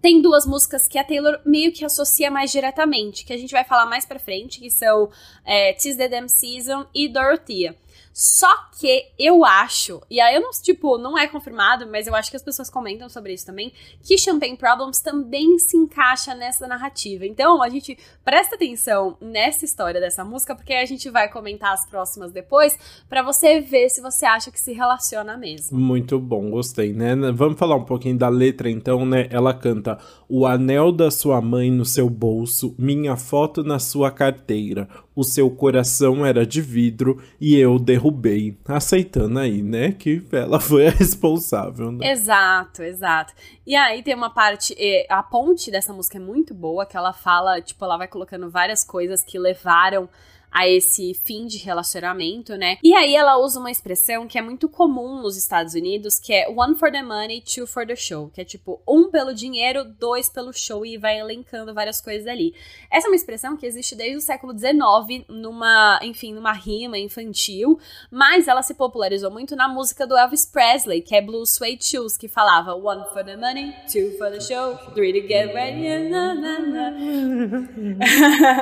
tem 0.00 0.22
duas 0.22 0.46
músicas 0.46 0.88
que 0.88 0.98
a 0.98 1.04
Taylor 1.04 1.40
meio 1.44 1.72
que 1.72 1.84
associa 1.84 2.30
mais 2.30 2.50
diretamente, 2.50 3.24
que 3.24 3.32
a 3.32 3.36
gente 3.36 3.52
vai 3.52 3.64
falar 3.64 3.86
mais 3.86 4.06
pra 4.06 4.18
frente, 4.18 4.60
que 4.60 4.70
são 4.70 5.10
é, 5.44 5.72
Tis 5.74 5.96
the 5.96 6.08
Damn 6.08 6.28
Season 6.28 6.86
e 6.94 7.08
Dorothea. 7.08 7.76
Só 8.12 8.48
que 8.78 9.06
eu 9.18 9.44
acho, 9.44 10.00
e 10.10 10.20
aí 10.20 10.34
eu 10.34 10.40
não, 10.40 10.50
tipo, 10.50 10.98
não 10.98 11.16
é 11.16 11.28
confirmado, 11.28 11.86
mas 11.86 12.06
eu 12.06 12.14
acho 12.14 12.30
que 12.30 12.36
as 12.36 12.42
pessoas 12.42 12.68
comentam 12.68 13.08
sobre 13.08 13.32
isso 13.32 13.46
também, 13.46 13.72
que 14.02 14.18
Champagne 14.18 14.56
Problems 14.56 15.00
também 15.00 15.58
se 15.58 15.76
encaixa 15.76 16.34
nessa 16.34 16.66
narrativa. 16.66 17.24
Então, 17.24 17.62
a 17.62 17.68
gente 17.68 17.96
presta 18.24 18.56
atenção 18.56 19.16
nessa 19.20 19.64
história 19.64 20.00
dessa 20.00 20.24
música, 20.24 20.54
porque 20.54 20.72
a 20.72 20.84
gente 20.84 21.08
vai 21.08 21.30
comentar 21.30 21.72
as 21.72 21.86
próximas 21.86 22.32
depois, 22.32 22.78
para 23.08 23.22
você 23.22 23.60
ver 23.60 23.88
se 23.88 24.00
você 24.00 24.26
acha 24.26 24.50
que 24.50 24.60
se 24.60 24.72
relaciona 24.72 25.36
mesmo. 25.36 25.78
Muito 25.78 26.18
bom, 26.18 26.50
gostei, 26.50 26.92
né? 26.92 27.14
Vamos 27.32 27.58
falar 27.58 27.76
um 27.76 27.84
pouquinho 27.84 28.18
da 28.18 28.28
letra, 28.28 28.68
então, 28.68 29.06
né? 29.06 29.28
Ela 29.30 29.54
canta: 29.54 29.98
O 30.28 30.46
anel 30.46 30.90
da 30.90 31.10
sua 31.10 31.40
mãe 31.40 31.70
no 31.70 31.84
seu 31.84 32.10
bolso, 32.10 32.74
minha 32.78 33.16
foto 33.16 33.62
na 33.62 33.78
sua 33.78 34.10
carteira, 34.10 34.88
o 35.14 35.24
seu 35.24 35.50
coração 35.50 36.24
era 36.24 36.46
de 36.46 36.60
vidro 36.60 37.22
e 37.40 37.56
eu 37.56 37.78
derrubei. 37.78 38.56
Aceitando 38.64 39.38
aí, 39.38 39.62
né, 39.62 39.92
que 39.92 40.22
ela 40.32 40.60
foi 40.60 40.86
a 40.86 40.90
responsável, 40.90 41.92
né? 41.92 42.10
Exato, 42.10 42.82
exato. 42.82 43.34
E 43.66 43.74
aí 43.74 44.02
tem 44.02 44.14
uma 44.14 44.30
parte, 44.30 44.74
a 45.08 45.22
ponte 45.22 45.70
dessa 45.70 45.92
música 45.92 46.18
é 46.18 46.20
muito 46.20 46.54
boa, 46.54 46.86
que 46.86 46.96
ela 46.96 47.12
fala, 47.12 47.60
tipo, 47.60 47.84
ela 47.84 47.96
vai 47.96 48.08
colocando 48.08 48.48
várias 48.48 48.84
coisas 48.84 49.22
que 49.22 49.38
levaram 49.38 50.08
a 50.50 50.68
esse 50.68 51.14
fim 51.14 51.46
de 51.46 51.58
relacionamento, 51.58 52.56
né? 52.56 52.78
E 52.82 52.94
aí 52.94 53.14
ela 53.14 53.38
usa 53.38 53.60
uma 53.60 53.70
expressão 53.70 54.26
que 54.26 54.38
é 54.38 54.42
muito 54.42 54.68
comum 54.68 55.22
nos 55.22 55.36
Estados 55.36 55.74
Unidos, 55.74 56.18
que 56.18 56.32
é 56.32 56.48
one 56.48 56.74
for 56.74 56.90
the 56.90 57.02
money, 57.02 57.40
two 57.42 57.66
for 57.66 57.86
the 57.86 57.94
show, 57.94 58.28
que 58.28 58.40
é 58.40 58.44
tipo 58.44 58.80
um 58.86 59.10
pelo 59.10 59.32
dinheiro, 59.32 59.84
dois 59.84 60.28
pelo 60.28 60.52
show 60.52 60.84
e 60.84 60.96
vai 60.96 61.18
elencando 61.18 61.72
várias 61.72 62.00
coisas 62.00 62.26
ali. 62.26 62.54
Essa 62.90 63.06
é 63.06 63.10
uma 63.10 63.16
expressão 63.16 63.56
que 63.56 63.66
existe 63.66 63.94
desde 63.94 64.16
o 64.16 64.20
século 64.20 64.52
XIX 64.56 65.24
numa, 65.28 66.00
enfim, 66.02 66.34
numa 66.34 66.52
rima 66.52 66.98
infantil, 66.98 67.78
mas 68.10 68.48
ela 68.48 68.62
se 68.62 68.74
popularizou 68.74 69.30
muito 69.30 69.54
na 69.54 69.68
música 69.68 70.06
do 70.06 70.16
Elvis 70.16 70.44
Presley, 70.44 71.02
que 71.02 71.14
é 71.14 71.22
Blue 71.22 71.46
Suede 71.46 71.84
Shoes, 71.84 72.16
que 72.16 72.28
falava 72.28 72.74
one 72.74 73.04
for 73.12 73.24
the 73.24 73.36
money, 73.36 73.72
two 73.90 74.16
for 74.18 74.30
the 74.30 74.40
show, 74.40 74.76
three 74.94 75.12
to 75.12 75.26
get 75.26 75.54
ready, 75.54 76.08
na, 76.08 76.34
na, 76.34 76.58
na. 76.58 76.90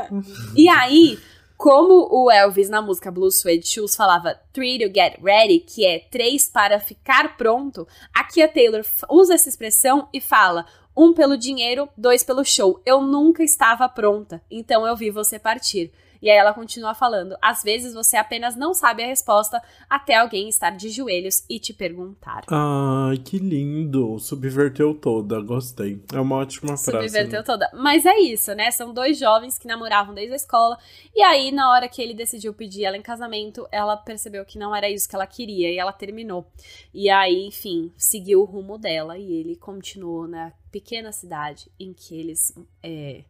e 0.54 0.68
aí 0.68 1.18
como 1.58 2.08
o 2.08 2.30
Elvis 2.30 2.70
na 2.70 2.80
música 2.80 3.10
Blue 3.10 3.32
Suede 3.32 3.66
Shoes 3.66 3.96
falava 3.96 4.40
three 4.52 4.78
to 4.78 4.84
get 4.84 5.18
ready, 5.20 5.58
que 5.58 5.84
é 5.84 5.98
três 5.98 6.48
para 6.48 6.78
ficar 6.78 7.36
pronto, 7.36 7.86
aqui 8.14 8.40
a 8.40 8.46
Taylor 8.46 8.84
usa 9.10 9.34
essa 9.34 9.48
expressão 9.48 10.08
e 10.14 10.20
fala 10.20 10.64
um 10.96 11.12
pelo 11.12 11.36
dinheiro, 11.36 11.88
dois 11.96 12.22
pelo 12.22 12.44
show. 12.44 12.80
Eu 12.86 13.02
nunca 13.02 13.42
estava 13.42 13.88
pronta, 13.88 14.40
então 14.48 14.86
eu 14.86 14.96
vi 14.96 15.10
você 15.10 15.36
partir. 15.36 15.92
E 16.20 16.30
aí 16.30 16.36
ela 16.36 16.52
continua 16.52 16.94
falando: 16.94 17.36
às 17.40 17.62
vezes 17.62 17.94
você 17.94 18.16
apenas 18.16 18.56
não 18.56 18.74
sabe 18.74 19.02
a 19.02 19.06
resposta 19.06 19.62
até 19.88 20.16
alguém 20.16 20.48
estar 20.48 20.70
de 20.70 20.90
joelhos 20.90 21.44
e 21.48 21.58
te 21.58 21.72
perguntar. 21.72 22.44
Ai, 22.48 23.16
que 23.18 23.38
lindo! 23.38 24.18
Subverteu 24.18 24.94
toda, 24.94 25.40
gostei. 25.40 26.02
É 26.12 26.20
uma 26.20 26.36
ótima 26.36 26.76
frase. 26.76 27.08
Subverteu 27.08 27.44
toda. 27.44 27.70
Mas 27.74 28.04
é 28.04 28.18
isso, 28.18 28.54
né? 28.54 28.70
São 28.70 28.92
dois 28.92 29.18
jovens 29.18 29.58
que 29.58 29.66
namoravam 29.66 30.14
desde 30.14 30.32
a 30.32 30.36
escola. 30.36 30.78
E 31.14 31.22
aí, 31.22 31.50
na 31.52 31.70
hora 31.70 31.88
que 31.88 32.02
ele 32.02 32.14
decidiu 32.14 32.52
pedir 32.54 32.84
ela 32.84 32.96
em 32.96 33.02
casamento, 33.02 33.66
ela 33.70 33.96
percebeu 33.96 34.44
que 34.44 34.58
não 34.58 34.74
era 34.74 34.88
isso 34.90 35.08
que 35.08 35.14
ela 35.14 35.26
queria 35.26 35.70
e 35.70 35.78
ela 35.78 35.92
terminou. 35.92 36.50
E 36.92 37.08
aí, 37.10 37.46
enfim, 37.46 37.92
seguiu 37.96 38.40
o 38.40 38.44
rumo 38.44 38.78
dela 38.78 39.18
e 39.18 39.32
ele 39.32 39.56
continuou 39.56 40.26
na 40.26 40.52
pequena 40.70 41.12
cidade 41.12 41.70
em 41.78 41.92
que 41.92 42.18
eles. 42.18 42.52
É, 42.82 43.24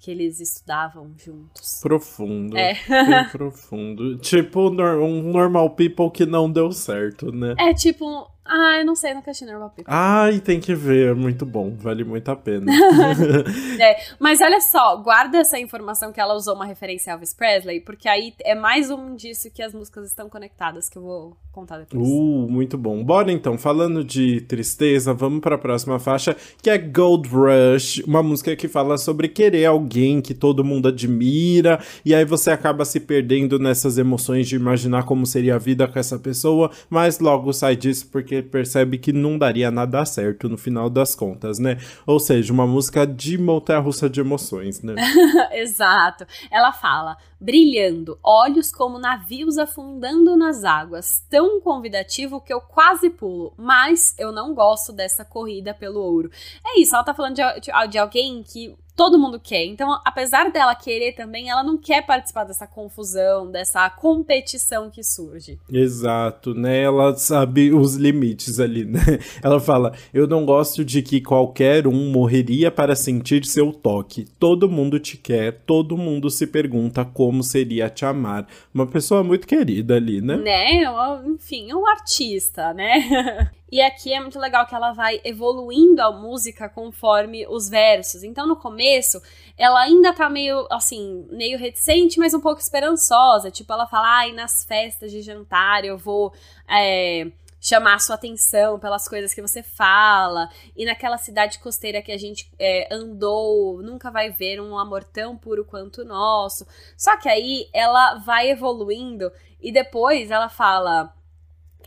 que 0.00 0.10
eles 0.10 0.40
estudavam 0.40 1.12
juntos. 1.16 1.78
Profundo. 1.82 2.56
É. 2.56 2.72
Bem 2.88 3.28
profundo. 3.30 4.16
Tipo 4.16 4.68
um 4.68 5.22
normal 5.30 5.70
people 5.70 6.10
que 6.10 6.24
não 6.24 6.50
deu 6.50 6.72
certo, 6.72 7.30
né? 7.30 7.54
É 7.58 7.74
tipo 7.74 8.26
ah, 8.52 8.80
eu 8.80 8.84
não 8.84 8.96
sei, 8.96 9.14
nunca 9.14 9.30
assisti 9.30 9.48
Normal 9.48 9.70
People. 9.70 9.84
Ai, 9.86 10.40
tem 10.40 10.58
que 10.58 10.74
ver, 10.74 11.12
é 11.12 11.14
muito 11.14 11.46
bom, 11.46 11.72
vale 11.76 12.02
muito 12.02 12.28
a 12.30 12.34
pena. 12.34 12.66
é, 13.80 13.96
mas 14.18 14.40
olha 14.40 14.60
só, 14.60 14.96
guarda 14.96 15.38
essa 15.38 15.56
informação 15.56 16.12
que 16.12 16.20
ela 16.20 16.34
usou 16.34 16.56
uma 16.56 16.66
referência 16.66 17.12
a 17.12 17.14
Elvis 17.14 17.32
Presley, 17.32 17.80
porque 17.80 18.08
aí 18.08 18.34
é 18.44 18.56
mais 18.56 18.90
um 18.90 19.12
indício 19.12 19.52
que 19.52 19.62
as 19.62 19.72
músicas 19.72 20.08
estão 20.08 20.28
conectadas, 20.28 20.88
que 20.88 20.98
eu 20.98 21.02
vou 21.02 21.36
contar 21.52 21.78
depois. 21.78 22.02
Uh, 22.02 22.48
muito 22.48 22.76
bom. 22.76 23.04
Bora 23.04 23.30
então, 23.30 23.56
falando 23.56 24.02
de 24.02 24.40
tristeza, 24.40 25.14
vamos 25.14 25.40
para 25.40 25.54
a 25.54 25.58
próxima 25.58 26.00
faixa, 26.00 26.36
que 26.60 26.68
é 26.68 26.76
Gold 26.76 27.28
Rush, 27.28 28.02
uma 28.04 28.22
música 28.22 28.56
que 28.56 28.66
fala 28.66 28.98
sobre 28.98 29.28
querer 29.28 29.66
alguém 29.66 30.20
que 30.20 30.34
todo 30.34 30.64
mundo 30.64 30.88
admira, 30.88 31.80
e 32.04 32.14
aí 32.14 32.24
você 32.24 32.50
acaba 32.50 32.84
se 32.84 32.98
perdendo 32.98 33.60
nessas 33.60 33.96
emoções 33.96 34.48
de 34.48 34.56
imaginar 34.56 35.04
como 35.04 35.24
seria 35.24 35.54
a 35.54 35.58
vida 35.58 35.86
com 35.86 35.98
essa 36.00 36.18
pessoa, 36.18 36.70
mas 36.88 37.20
logo 37.20 37.52
sai 37.52 37.76
disso 37.76 38.08
porque 38.10 38.39
percebe 38.42 38.98
que 38.98 39.12
não 39.12 39.38
daria 39.38 39.70
nada 39.70 40.04
certo 40.04 40.48
no 40.48 40.56
final 40.56 40.90
das 40.90 41.14
contas, 41.14 41.58
né? 41.58 41.78
Ou 42.06 42.18
seja, 42.18 42.52
uma 42.52 42.66
música 42.66 43.06
de 43.06 43.38
montanha 43.38 43.78
russa 43.78 44.08
de 44.08 44.20
emoções, 44.20 44.82
né? 44.82 44.94
Exato. 45.52 46.26
Ela 46.50 46.72
fala: 46.72 47.16
brilhando, 47.40 48.18
olhos 48.22 48.70
como 48.70 48.98
navios 48.98 49.56
afundando 49.56 50.36
nas 50.36 50.64
águas, 50.64 51.24
tão 51.30 51.60
convidativo 51.60 52.40
que 52.40 52.52
eu 52.52 52.60
quase 52.60 53.10
pulo, 53.10 53.54
mas 53.56 54.14
eu 54.18 54.30
não 54.30 54.54
gosto 54.54 54.92
dessa 54.92 55.24
corrida 55.24 55.72
pelo 55.72 56.00
ouro. 56.00 56.30
É 56.64 56.80
isso, 56.80 56.94
ela 56.94 57.04
tá 57.04 57.14
falando 57.14 57.36
de, 57.36 57.60
de, 57.60 57.88
de 57.88 57.98
alguém 57.98 58.42
que 58.42 58.76
todo 59.00 59.18
mundo 59.18 59.40
quer. 59.40 59.64
Então, 59.64 59.98
apesar 60.04 60.52
dela 60.52 60.74
querer 60.74 61.12
também, 61.12 61.48
ela 61.48 61.62
não 61.62 61.78
quer 61.78 62.04
participar 62.04 62.44
dessa 62.44 62.66
confusão, 62.66 63.50
dessa 63.50 63.88
competição 63.88 64.90
que 64.90 65.02
surge. 65.02 65.58
Exato, 65.72 66.52
né? 66.52 66.82
Ela 66.82 67.16
sabe 67.16 67.72
os 67.72 67.94
limites 67.94 68.60
ali, 68.60 68.84
né? 68.84 69.00
Ela 69.42 69.58
fala: 69.58 69.94
Eu 70.12 70.26
não 70.26 70.44
gosto 70.44 70.84
de 70.84 71.00
que 71.00 71.18
qualquer 71.18 71.86
um 71.86 72.10
morreria 72.10 72.70
para 72.70 72.94
sentir 72.94 73.46
seu 73.46 73.72
toque. 73.72 74.26
Todo 74.38 74.68
mundo 74.68 75.00
te 75.00 75.16
quer, 75.16 75.62
todo 75.64 75.96
mundo 75.96 76.28
se 76.28 76.46
pergunta 76.46 77.02
como 77.02 77.42
seria 77.42 77.88
te 77.88 78.04
amar. 78.04 78.46
Uma 78.74 78.86
pessoa 78.86 79.24
muito 79.24 79.46
querida 79.46 79.96
ali, 79.96 80.20
né? 80.20 80.36
Né? 80.36 80.82
Enfim, 81.26 81.72
um 81.72 81.88
artista, 81.88 82.74
né? 82.74 83.50
E 83.70 83.80
aqui 83.80 84.12
é 84.12 84.20
muito 84.20 84.38
legal 84.38 84.66
que 84.66 84.74
ela 84.74 84.92
vai 84.92 85.20
evoluindo 85.24 86.02
a 86.02 86.10
música 86.10 86.68
conforme 86.68 87.46
os 87.46 87.68
versos. 87.68 88.24
Então, 88.24 88.46
no 88.46 88.56
começo, 88.56 89.22
ela 89.56 89.80
ainda 89.80 90.12
tá 90.12 90.28
meio, 90.28 90.66
assim, 90.70 91.26
meio 91.30 91.58
reticente, 91.58 92.18
mas 92.18 92.34
um 92.34 92.40
pouco 92.40 92.60
esperançosa. 92.60 93.50
Tipo, 93.50 93.72
ela 93.72 93.86
fala, 93.86 94.08
ai, 94.18 94.32
nas 94.32 94.64
festas 94.64 95.12
de 95.12 95.22
jantar 95.22 95.84
eu 95.84 95.96
vou 95.96 96.32
é, 96.68 97.30
chamar 97.60 97.94
a 97.94 97.98
sua 98.00 98.16
atenção 98.16 98.78
pelas 98.80 99.06
coisas 99.06 99.32
que 99.32 99.42
você 99.42 99.62
fala. 99.62 100.48
E 100.76 100.84
naquela 100.84 101.18
cidade 101.18 101.60
costeira 101.60 102.02
que 102.02 102.10
a 102.10 102.18
gente 102.18 102.50
é, 102.58 102.92
andou, 102.92 103.80
nunca 103.82 104.10
vai 104.10 104.30
ver 104.30 104.60
um 104.60 104.76
amor 104.76 105.04
tão 105.04 105.36
puro 105.36 105.64
quanto 105.64 106.02
o 106.02 106.04
nosso. 106.04 106.66
Só 106.96 107.16
que 107.16 107.28
aí 107.28 107.68
ela 107.72 108.16
vai 108.16 108.50
evoluindo 108.50 109.30
e 109.60 109.70
depois 109.70 110.30
ela 110.30 110.48
fala 110.48 111.14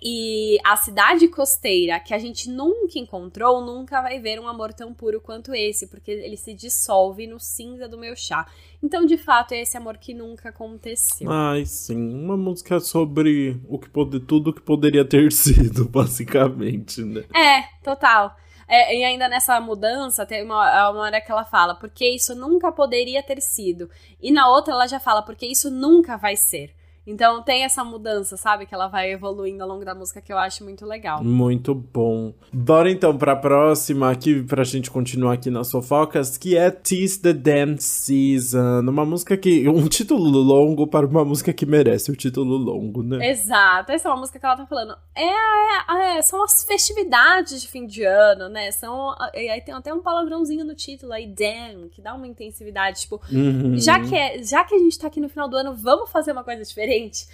e 0.06 0.58
a 0.66 0.76
cidade 0.76 1.30
costeira 1.30 1.98
que 1.98 2.14
a 2.14 2.18
gente 2.18 2.50
nunca 2.50 3.00
encontrou 3.00 3.62
nunca 3.62 4.02
vai 4.02 4.20
ver 4.20 4.38
um 4.38 4.50
amor 4.50 4.74
tão 4.74 4.94
puro 4.94 5.22
quanto 5.22 5.56
esse, 5.56 5.88
porque 5.88 6.12
ele 6.12 6.36
se 6.36 6.54
dissolve 6.54 7.26
no 7.26 7.40
cinza 7.40 7.88
do 7.88 7.98
meu 7.98 8.14
chá. 8.14 8.46
Então, 8.84 9.06
de 9.06 9.18
fato, 9.18 9.54
é 9.54 9.62
esse 9.62 9.78
amor 9.78 9.98
que 9.98 10.14
nunca 10.14 10.50
aconteceu. 10.50 11.32
Ai, 11.32 11.66
sim. 11.66 12.14
Uma 12.14 12.36
música 12.36 12.82
sobre 12.82 13.58
o 13.66 13.80
que 13.80 13.90
pode, 13.90 14.20
tudo 14.20 14.54
que 14.54 14.62
poderia 14.62 15.06
ter 15.06 15.32
sido, 15.34 15.88
basicamente, 15.88 17.02
né? 17.02 17.24
É, 17.34 17.62
total. 17.82 18.36
É, 18.68 18.98
e 18.98 19.06
ainda 19.06 19.30
nessa 19.30 19.58
mudança, 19.62 20.26
tem 20.26 20.44
uma, 20.44 20.90
uma 20.90 21.02
hora 21.04 21.22
que 21.22 21.32
ela 21.32 21.46
fala, 21.46 21.76
porque 21.76 22.10
isso 22.10 22.36
nunca 22.36 22.74
poderia 22.74 23.24
ter 23.24 23.42
sido. 23.42 23.90
E 24.22 24.32
na 24.32 24.50
outra 24.50 24.74
ela 24.74 24.88
já 24.88 25.00
fala, 25.00 25.22
porque 25.22 25.46
isso 25.46 25.72
nunca 25.72 26.18
vai 26.18 26.36
ser. 26.36 26.76
Então 27.06 27.44
tem 27.44 27.64
essa 27.64 27.84
mudança, 27.84 28.38
sabe? 28.38 28.66
Que 28.66 28.74
ela 28.74 28.88
vai 28.88 29.12
evoluindo 29.12 29.62
ao 29.62 29.70
longo 29.70 29.84
da 29.84 29.94
música 29.94 30.22
que 30.22 30.32
eu 30.32 30.38
acho 30.38 30.64
muito 30.64 30.86
legal. 30.86 31.24
Muito 31.24 31.76
bom. 31.76 32.34
Bora 32.52 32.90
então 32.90 33.18
pra 33.18 33.36
próxima 33.36 34.10
aqui, 34.10 34.42
pra 34.44 34.64
gente 34.64 34.90
continuar 34.90 35.34
aqui 35.34 35.50
nas 35.50 35.70
fofocas, 35.70 36.38
que 36.38 36.58
é 36.58 36.72
Tease 36.72 37.22
the 37.22 37.34
Damn 37.34 37.78
Season. 37.78 38.82
Uma 38.82 39.06
música 39.06 39.36
que. 39.38 39.68
Um 39.68 39.88
título 39.88 40.40
longo 40.40 40.88
para 40.88 41.06
uma 41.06 41.26
música 41.26 41.52
que 41.52 41.66
merece 41.66 42.12
o 42.12 42.16
título 42.16 42.56
longo, 42.56 43.04
né? 43.04 43.30
Exato. 43.30 43.92
Essa 43.92 44.08
é 44.08 44.12
uma 44.12 44.20
música 44.20 44.40
que 44.40 44.46
ela 44.46 44.56
tá 44.56 44.66
falando. 44.66 44.96
É, 45.16 45.24
é, 45.24 46.18
é 46.18 46.22
são 46.22 46.44
as 46.44 46.64
festividades 46.64 47.62
de 47.62 47.68
fim 47.68 47.86
de 47.86 48.04
ano, 48.04 48.48
né? 48.50 48.72
São. 48.72 49.14
E 49.34 49.50
aí 49.50 49.62
tem 49.62 49.74
até 49.74 49.94
um 49.94 50.02
palavrãozinho 50.02 50.64
no 50.64 50.74
título 50.74 51.12
aí, 51.12 51.28
damn, 51.28 51.90
que 51.90 52.02
dá 52.02 52.14
uma 52.14 52.28
intensividade. 52.28 53.02
Tipo, 53.02 53.20
uhum. 53.32 53.78
já, 53.78 54.00
que 54.00 54.16
é, 54.16 54.42
já 54.44 54.64
que 54.64 54.76
a 54.76 54.80
gente 54.80 54.98
tá 54.98 55.08
aqui 55.08 55.20
no 55.20 55.28
final 55.28 55.50
do 55.50 55.58
ano, 55.58 55.74
vamos 55.76 56.10
fazer 56.10 56.32
uma 56.32 56.44
coisa 56.44 56.64
diferente 56.64 56.93
diferente. 56.94 57.28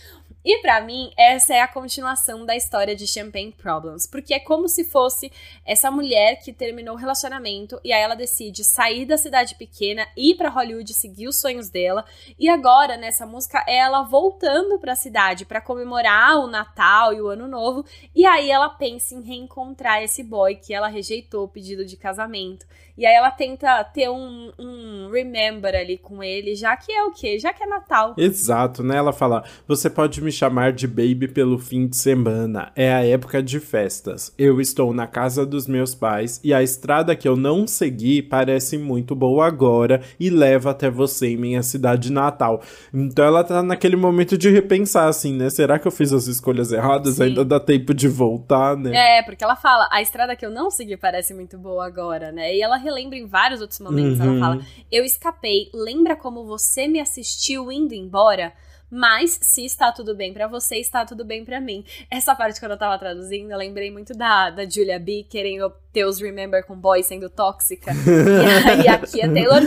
E 0.44 0.62
para 0.62 0.80
mim, 0.80 1.12
essa 1.18 1.54
é 1.54 1.60
a 1.60 1.68
continuação 1.68 2.46
da 2.46 2.56
história 2.56 2.96
de 2.96 3.06
Champagne 3.06 3.52
Problems, 3.52 4.08
porque 4.08 4.34
é 4.34 4.40
como 4.40 4.70
se 4.70 4.86
fosse 4.86 5.30
essa 5.66 5.92
mulher 5.92 6.38
que 6.38 6.54
terminou 6.54 6.96
o 6.96 6.98
relacionamento 6.98 7.80
e 7.84 7.92
aí 7.92 8.02
ela 8.02 8.16
decide 8.16 8.64
sair 8.64 9.06
da 9.06 9.18
cidade 9.18 9.56
pequena, 9.56 10.08
ir 10.16 10.36
para 10.36 10.50
Hollywood, 10.50 10.94
seguir 10.94 11.28
os 11.28 11.42
sonhos 11.42 11.70
dela, 11.70 12.06
e 12.40 12.48
agora 12.48 12.96
nessa 12.96 13.26
música 13.26 13.64
é 13.68 13.80
ela 13.80 14.04
voltando 14.04 14.80
para 14.80 14.94
a 14.94 14.96
cidade 14.96 15.46
para 15.46 15.60
comemorar 15.60 16.40
o 16.40 16.48
Natal 16.48 17.14
e 17.14 17.22
o 17.22 17.28
Ano 17.28 17.48
Novo, 17.48 17.86
e 18.16 18.26
aí 18.26 18.50
ela 18.50 18.70
pensa 18.70 19.16
em 19.16 19.22
reencontrar 19.22 20.02
esse 20.02 20.24
boy 20.24 20.56
que 20.56 20.74
ela 20.74 20.88
rejeitou 20.88 21.44
o 21.44 21.50
pedido 21.50 21.86
de 21.86 21.98
casamento. 21.98 22.66
E 23.00 23.06
aí 23.06 23.16
ela 23.16 23.32
tenta 23.32 23.82
ter 23.86 24.10
um, 24.10 24.52
um 24.60 25.10
remember 25.10 25.74
ali 25.74 25.98
com 25.98 26.22
ele, 26.22 26.54
já 26.54 26.76
que 26.76 26.92
é 26.92 27.02
o 27.06 27.12
quê? 27.12 27.40
Já 27.40 27.54
que 27.54 27.64
é 27.64 27.66
Natal. 27.66 28.14
Exato, 28.18 28.84
né? 28.84 28.98
Ela 28.98 29.14
fala: 29.14 29.46
"Você 29.66 29.90
pode 29.90 30.22
me 30.22 30.34
chamar 30.34 30.74
de 30.74 30.86
baby 30.86 31.30
pelo 31.30 31.58
fim 31.58 31.88
de 31.88 31.96
semana. 31.96 32.74
É 32.76 32.92
a 32.94 33.06
época 33.06 33.42
de 33.42 33.58
festas. 33.62 34.34
Eu 34.38 34.60
estou 34.60 34.94
na 34.94 35.08
casa 35.08 35.46
dos 35.46 35.66
meus 35.66 35.96
pais 35.96 36.42
e 36.44 36.54
a 36.54 36.62
estrada 36.62 37.16
que 37.16 37.26
eu 37.26 37.38
não 37.38 37.66
segui 37.66 38.22
parece 38.22 38.78
muito 38.78 39.16
boa 39.16 39.48
agora 39.48 40.02
e 40.20 40.30
leva 40.30 40.72
até 40.72 40.90
você 40.90 41.30
em 41.30 41.38
minha 41.38 41.64
cidade 41.64 42.12
natal. 42.12 42.62
Então 42.94 43.24
ela 43.24 43.46
tá 43.46 43.64
naquele 43.64 43.96
momento 43.96 44.38
de 44.38 44.50
repensar 44.50 45.08
assim, 45.08 45.34
né? 45.34 45.50
Será 45.50 45.80
que 45.80 45.88
eu 45.88 45.92
fiz 45.92 46.12
as 46.12 46.28
escolhas 46.28 46.74
erradas? 46.74 47.16
Sim. 47.16 47.24
Ainda 47.24 47.46
dá 47.46 47.62
tempo 47.62 47.94
de 47.94 48.10
voltar, 48.10 48.76
né? 48.76 49.20
É, 49.20 49.24
porque 49.24 49.42
ela 49.42 49.56
fala, 49.56 49.88
a 49.90 50.02
estrada 50.02 50.36
que 50.36 50.46
eu 50.46 50.52
não 50.52 50.70
segui 50.70 50.98
parece 50.98 51.34
muito 51.34 51.58
boa 51.58 51.86
agora, 51.86 52.34
né? 52.34 52.54
E 52.54 52.62
ela 52.62 52.76
relembra 52.90 53.18
em 53.18 53.26
vários 53.26 53.62
outros 53.62 53.80
momentos, 53.80 54.20
uhum. 54.20 54.26
ela 54.26 54.40
fala: 54.40 54.66
"Eu 54.92 55.04
escapei, 55.06 55.70
lembra 55.74 56.16
como 56.16 56.46
você 56.46 56.88
me 56.88 57.00
assistiu 57.00 57.72
indo 57.72 57.94
embora?" 57.94 58.54
Mas 58.92 59.38
se 59.42 59.64
está 59.64 59.92
tudo 59.92 60.16
bem 60.16 60.34
para 60.34 60.48
você, 60.48 60.78
está 60.78 61.06
tudo 61.06 61.24
bem 61.24 61.46
para 61.46 61.62
mim. 61.62 61.86
Essa 62.10 62.34
parte 62.36 62.60
quando 62.60 62.72
eu 62.72 62.78
tava 62.78 62.98
traduzindo, 62.98 63.52
eu 63.52 63.58
lembrei 63.58 63.92
muito 63.92 64.18
da, 64.18 64.50
da 64.50 64.68
Julia 64.68 64.98
B 64.98 65.28
querendo 65.30 65.72
ter 65.94 66.06
os 66.06 66.20
Remember 66.20 66.66
com 66.66 66.76
Boy 66.76 67.04
sendo 67.04 67.30
tóxica. 67.30 67.92
e 67.94 68.82
aí 68.82 68.88
aqui 68.88 69.22
a 69.22 69.32
Taylor 69.32 69.62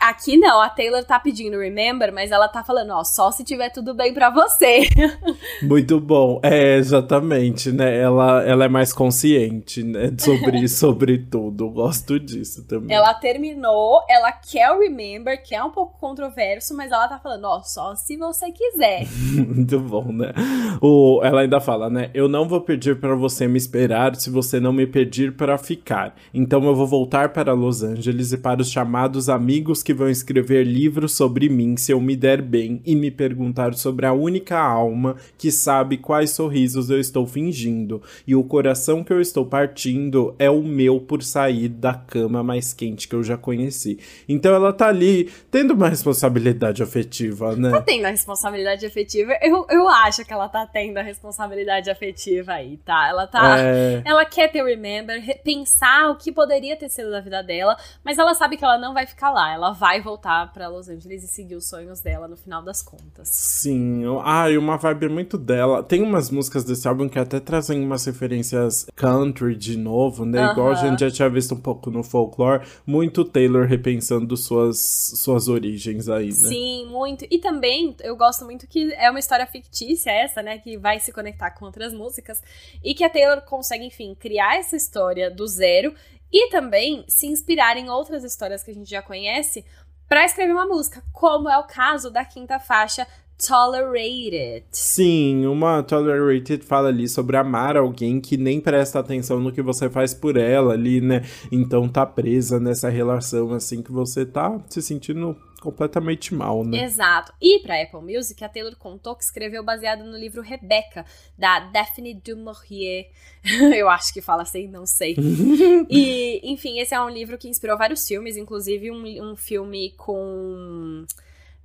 Aqui 0.00 0.36
não, 0.36 0.60
a 0.60 0.68
Taylor 0.68 1.02
tá 1.02 1.18
pedindo 1.18 1.58
remember, 1.58 2.12
mas 2.12 2.30
ela 2.30 2.46
tá 2.46 2.62
falando, 2.62 2.92
ó, 2.92 3.02
só 3.02 3.32
se 3.32 3.42
tiver 3.42 3.70
tudo 3.70 3.92
bem 3.92 4.14
para 4.14 4.30
você. 4.30 4.88
Muito 5.60 5.98
bom. 5.98 6.38
É, 6.44 6.76
exatamente, 6.76 7.72
né? 7.72 7.98
Ela, 7.98 8.44
ela 8.44 8.66
é 8.66 8.68
mais 8.68 8.92
consciente, 8.92 9.82
né? 9.82 10.12
Sobre, 10.16 10.68
sobre 10.70 11.18
tudo. 11.18 11.68
Gosto 11.70 12.20
disso 12.20 12.64
também. 12.68 12.94
Ela 12.94 13.12
terminou, 13.14 14.00
ela 14.08 14.30
quer 14.30 14.70
o 14.70 14.78
remember, 14.78 15.42
que 15.42 15.56
é 15.56 15.64
um 15.64 15.70
pouco 15.70 15.98
controverso, 15.98 16.76
mas 16.76 16.92
ela 16.92 17.08
tá 17.08 17.18
falando, 17.18 17.46
ó, 17.46 17.60
só 17.64 17.96
se 17.96 18.16
você 18.16 18.52
quiser. 18.52 19.08
Muito 19.34 19.80
bom, 19.80 20.04
né? 20.12 20.32
O, 20.80 21.20
ela 21.24 21.40
ainda 21.40 21.60
fala, 21.60 21.90
né? 21.90 22.10
Eu 22.14 22.28
não 22.28 22.46
vou 22.46 22.60
pedir 22.60 23.00
para 23.00 23.16
você 23.16 23.48
me 23.48 23.58
esperar 23.58 24.14
se 24.14 24.30
você 24.30 24.60
não 24.60 24.72
me 24.72 24.86
pedir 24.86 25.34
para 25.34 25.58
ficar. 25.58 26.14
Então 26.32 26.62
eu 26.62 26.76
vou 26.76 26.86
voltar 26.86 27.30
para 27.30 27.52
Los 27.52 27.82
Angeles 27.82 28.30
e 28.32 28.38
para 28.38 28.62
os 28.62 28.70
chamados 28.70 29.28
amigos 29.28 29.63
amigos 29.64 29.82
que 29.82 29.94
vão 29.94 30.10
escrever 30.10 30.62
livros 30.62 31.16
sobre 31.16 31.48
mim 31.48 31.74
se 31.74 31.90
eu 31.90 31.98
me 31.98 32.14
der 32.14 32.42
bem 32.42 32.82
e 32.84 32.94
me 32.94 33.10
perguntar 33.10 33.72
sobre 33.72 34.04
a 34.04 34.12
única 34.12 34.58
alma 34.58 35.16
que 35.38 35.50
sabe 35.50 35.96
quais 35.96 36.32
sorrisos 36.32 36.90
eu 36.90 37.00
estou 37.00 37.26
fingindo. 37.26 38.02
E 38.26 38.34
o 38.34 38.44
coração 38.44 39.02
que 39.02 39.10
eu 39.10 39.22
estou 39.22 39.46
partindo 39.46 40.34
é 40.38 40.50
o 40.50 40.62
meu 40.62 41.00
por 41.00 41.22
sair 41.22 41.70
da 41.70 41.94
cama 41.94 42.42
mais 42.42 42.74
quente 42.74 43.08
que 43.08 43.14
eu 43.14 43.22
já 43.22 43.38
conheci. 43.38 43.98
Então 44.28 44.54
ela 44.54 44.70
tá 44.70 44.88
ali 44.88 45.32
tendo 45.50 45.72
uma 45.72 45.88
responsabilidade 45.88 46.82
afetiva, 46.82 47.56
né? 47.56 47.70
Tá 47.70 47.80
tendo 47.80 48.04
a 48.04 48.10
responsabilidade 48.10 48.84
afetiva. 48.84 49.32
Eu, 49.40 49.66
eu 49.70 49.88
acho 49.88 50.26
que 50.26 50.32
ela 50.32 50.46
tá 50.46 50.66
tendo 50.66 50.98
a 50.98 51.02
responsabilidade 51.02 51.88
afetiva 51.88 52.52
aí, 52.52 52.76
tá? 52.84 53.08
Ela 53.08 53.26
tá. 53.26 53.58
É... 53.58 54.02
Ela 54.04 54.26
quer 54.26 54.52
ter 54.52 54.62
remember, 54.62 55.40
pensar 55.42 56.10
o 56.10 56.16
que 56.16 56.30
poderia 56.30 56.76
ter 56.76 56.90
sido 56.90 57.10
da 57.10 57.20
vida 57.20 57.42
dela, 57.42 57.76
mas 58.04 58.18
ela 58.18 58.34
sabe 58.34 58.58
que 58.58 58.64
ela 58.64 58.76
não 58.76 58.92
vai 58.92 59.06
ficar 59.06 59.30
lá. 59.30 59.53
Ela 59.54 59.70
vai 59.70 60.00
voltar 60.00 60.52
para 60.52 60.66
Los 60.66 60.88
Angeles 60.88 61.22
e 61.22 61.28
seguir 61.28 61.54
os 61.54 61.68
sonhos 61.68 62.00
dela 62.00 62.26
no 62.26 62.36
final 62.36 62.60
das 62.60 62.82
contas. 62.82 63.28
Sim. 63.28 64.02
Ah, 64.24 64.50
e 64.50 64.58
uma 64.58 64.76
vibe 64.76 65.08
muito 65.08 65.38
dela. 65.38 65.80
Tem 65.82 66.02
umas 66.02 66.28
músicas 66.28 66.64
desse 66.64 66.88
álbum 66.88 67.08
que 67.08 67.20
até 67.20 67.38
trazem 67.38 67.80
umas 67.80 68.04
referências 68.04 68.86
country 68.96 69.54
de 69.54 69.78
novo, 69.78 70.24
né? 70.24 70.42
Uh 70.42 70.48
-huh. 70.48 70.52
Igual 70.52 70.72
a 70.72 70.74
gente 70.74 71.00
já 71.00 71.10
tinha 71.10 71.30
visto 71.30 71.54
um 71.54 71.60
pouco 71.60 71.88
no 71.88 72.02
folklore. 72.02 72.66
Muito 72.84 73.24
Taylor 73.24 73.64
repensando 73.64 74.36
suas, 74.36 75.12
suas 75.16 75.46
origens 75.46 76.08
aí, 76.08 76.26
né? 76.26 76.32
Sim, 76.32 76.86
muito. 76.90 77.24
E 77.30 77.38
também 77.38 77.94
eu 78.00 78.16
gosto 78.16 78.44
muito 78.44 78.66
que 78.66 78.92
é 78.94 79.08
uma 79.08 79.20
história 79.20 79.46
fictícia 79.46 80.10
essa, 80.10 80.42
né? 80.42 80.58
Que 80.58 80.76
vai 80.76 80.98
se 80.98 81.12
conectar 81.12 81.52
com 81.52 81.64
outras 81.64 81.94
músicas. 81.94 82.42
E 82.82 82.92
que 82.92 83.04
a 83.04 83.08
Taylor 83.08 83.40
consegue, 83.42 83.84
enfim, 83.84 84.16
criar 84.18 84.56
essa 84.56 84.74
história 84.74 85.30
do 85.30 85.46
zero 85.46 85.94
e 86.34 86.50
também 86.50 87.04
se 87.06 87.28
inspirar 87.28 87.76
em 87.76 87.88
outras 87.88 88.24
histórias 88.24 88.64
que 88.64 88.72
a 88.72 88.74
gente 88.74 88.90
já 88.90 89.00
conhece 89.00 89.64
para 90.08 90.24
escrever 90.24 90.52
uma 90.52 90.66
música, 90.66 91.00
como 91.12 91.48
é 91.48 91.56
o 91.56 91.62
caso 91.62 92.10
da 92.10 92.24
quinta 92.24 92.58
faixa 92.58 93.06
Tolerated. 93.38 94.64
Sim, 94.70 95.46
uma 95.46 95.82
Tolerated 95.82 96.64
fala 96.64 96.88
ali 96.88 97.08
sobre 97.08 97.36
amar 97.36 97.76
alguém 97.76 98.20
que 98.20 98.36
nem 98.36 98.60
presta 98.60 98.98
atenção 98.98 99.40
no 99.40 99.52
que 99.52 99.62
você 99.62 99.90
faz 99.90 100.14
por 100.14 100.36
ela 100.36 100.74
ali, 100.74 101.00
né? 101.00 101.22
Então 101.50 101.88
tá 101.88 102.06
presa 102.06 102.60
nessa 102.60 102.88
relação 102.88 103.52
assim 103.52 103.82
que 103.82 103.92
você 103.92 104.24
tá 104.24 104.60
se 104.68 104.80
sentindo 104.80 105.36
completamente 105.64 106.34
mal, 106.34 106.62
né? 106.62 106.84
Exato. 106.84 107.32
E 107.40 107.60
para 107.60 107.80
Apple 107.82 108.02
Music, 108.02 108.44
a 108.44 108.48
Taylor 108.50 108.76
contou 108.76 109.16
que 109.16 109.24
escreveu 109.24 109.64
baseado 109.64 110.04
no 110.04 110.16
livro 110.16 110.42
Rebecca, 110.42 111.06
da 111.38 111.60
Daphne 111.60 112.12
du 112.12 112.36
Maurier. 112.36 113.08
Eu 113.74 113.88
acho 113.88 114.12
que 114.12 114.20
fala 114.20 114.42
assim, 114.42 114.68
não 114.68 114.86
sei. 114.86 115.16
e, 115.88 116.40
enfim, 116.44 116.78
esse 116.78 116.94
é 116.94 117.00
um 117.00 117.08
livro 117.08 117.38
que 117.38 117.48
inspirou 117.48 117.78
vários 117.78 118.06
filmes, 118.06 118.36
inclusive 118.36 118.90
um, 118.90 119.32
um 119.32 119.34
filme 119.34 119.94
com. 119.96 121.06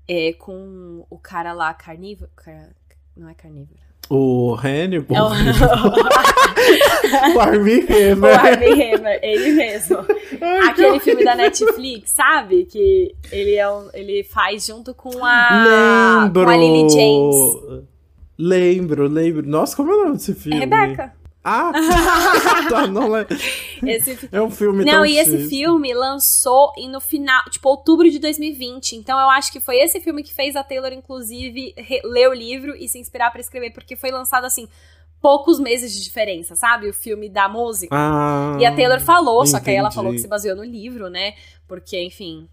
É, 0.09 0.33
com 0.33 1.05
o 1.09 1.17
cara 1.19 1.53
lá, 1.53 1.73
carnívoro. 1.73 2.31
Car... 2.35 2.69
Não 3.15 3.29
é 3.29 3.33
carnívoro. 3.35 3.79
O 4.09 4.55
Hannibal? 4.55 5.15
É 5.15 5.21
o... 5.21 5.29
o 7.35 7.39
Armie 7.39 7.85
Hammer. 7.89 8.31
O 8.31 8.47
Armie 8.47 8.93
Hammer, 8.93 9.19
ele 9.21 9.51
mesmo. 9.51 9.97
Ai, 10.41 10.69
Aquele 10.69 10.99
filme 10.99 11.23
da 11.23 11.35
Netflix, 11.35 12.11
sabe? 12.11 12.65
Que 12.65 13.15
ele, 13.31 13.55
é 13.55 13.69
um, 13.69 13.89
ele 13.93 14.23
faz 14.23 14.65
junto 14.65 14.93
com 14.93 15.23
a, 15.23 16.23
lembro. 16.23 16.43
com 16.43 16.49
a 16.49 16.57
Lily 16.57 16.89
James. 16.89 17.85
Lembro, 18.37 19.07
lembro. 19.07 19.47
Nossa, 19.47 19.75
como 19.75 19.91
é 19.91 19.95
o 19.95 20.03
nome 20.05 20.13
desse 20.13 20.33
filme? 20.33 20.57
É 20.57 20.61
Rebecca. 20.61 21.13
Ah, 21.51 21.71
tá, 22.69 22.85
não 22.85 23.17
é. 23.17 23.25
Esse... 23.87 24.29
É 24.31 24.39
um 24.39 24.51
filme 24.51 24.85
Não, 24.85 25.03
e 25.03 25.17
esse 25.17 25.49
filme 25.49 25.91
lançou 25.95 26.71
no 26.91 27.01
final, 27.01 27.43
tipo, 27.49 27.67
outubro 27.67 28.07
de 28.07 28.19
2020. 28.19 28.95
Então 28.95 29.19
eu 29.19 29.29
acho 29.31 29.51
que 29.51 29.59
foi 29.59 29.77
esse 29.77 29.99
filme 29.99 30.21
que 30.21 30.31
fez 30.31 30.55
a 30.55 30.63
Taylor, 30.63 30.93
inclusive, 30.93 31.73
ler 32.03 32.29
o 32.29 32.33
livro 32.33 32.75
e 32.75 32.87
se 32.87 32.99
inspirar 32.99 33.31
para 33.31 33.41
escrever, 33.41 33.71
porque 33.71 33.95
foi 33.95 34.11
lançado 34.11 34.45
assim. 34.45 34.67
Poucos 35.21 35.59
meses 35.59 35.93
de 35.93 36.01
diferença, 36.01 36.55
sabe? 36.55 36.87
O 36.87 36.93
filme 36.93 37.27
da 37.27 37.49
música. 37.49 37.93
Ah, 37.93 38.55
e 38.57 38.65
a 38.65 38.73
Taylor 38.73 39.01
falou, 39.01 39.39
entendi. 39.39 39.51
só 39.51 39.59
que 39.59 39.69
aí 39.69 39.75
ela 39.75 39.91
falou 39.91 40.13
que 40.13 40.19
se 40.19 40.27
baseou 40.29 40.55
no 40.55 40.63
livro, 40.63 41.09
né? 41.09 41.33
Porque, 41.67 42.01
enfim, 42.01 42.47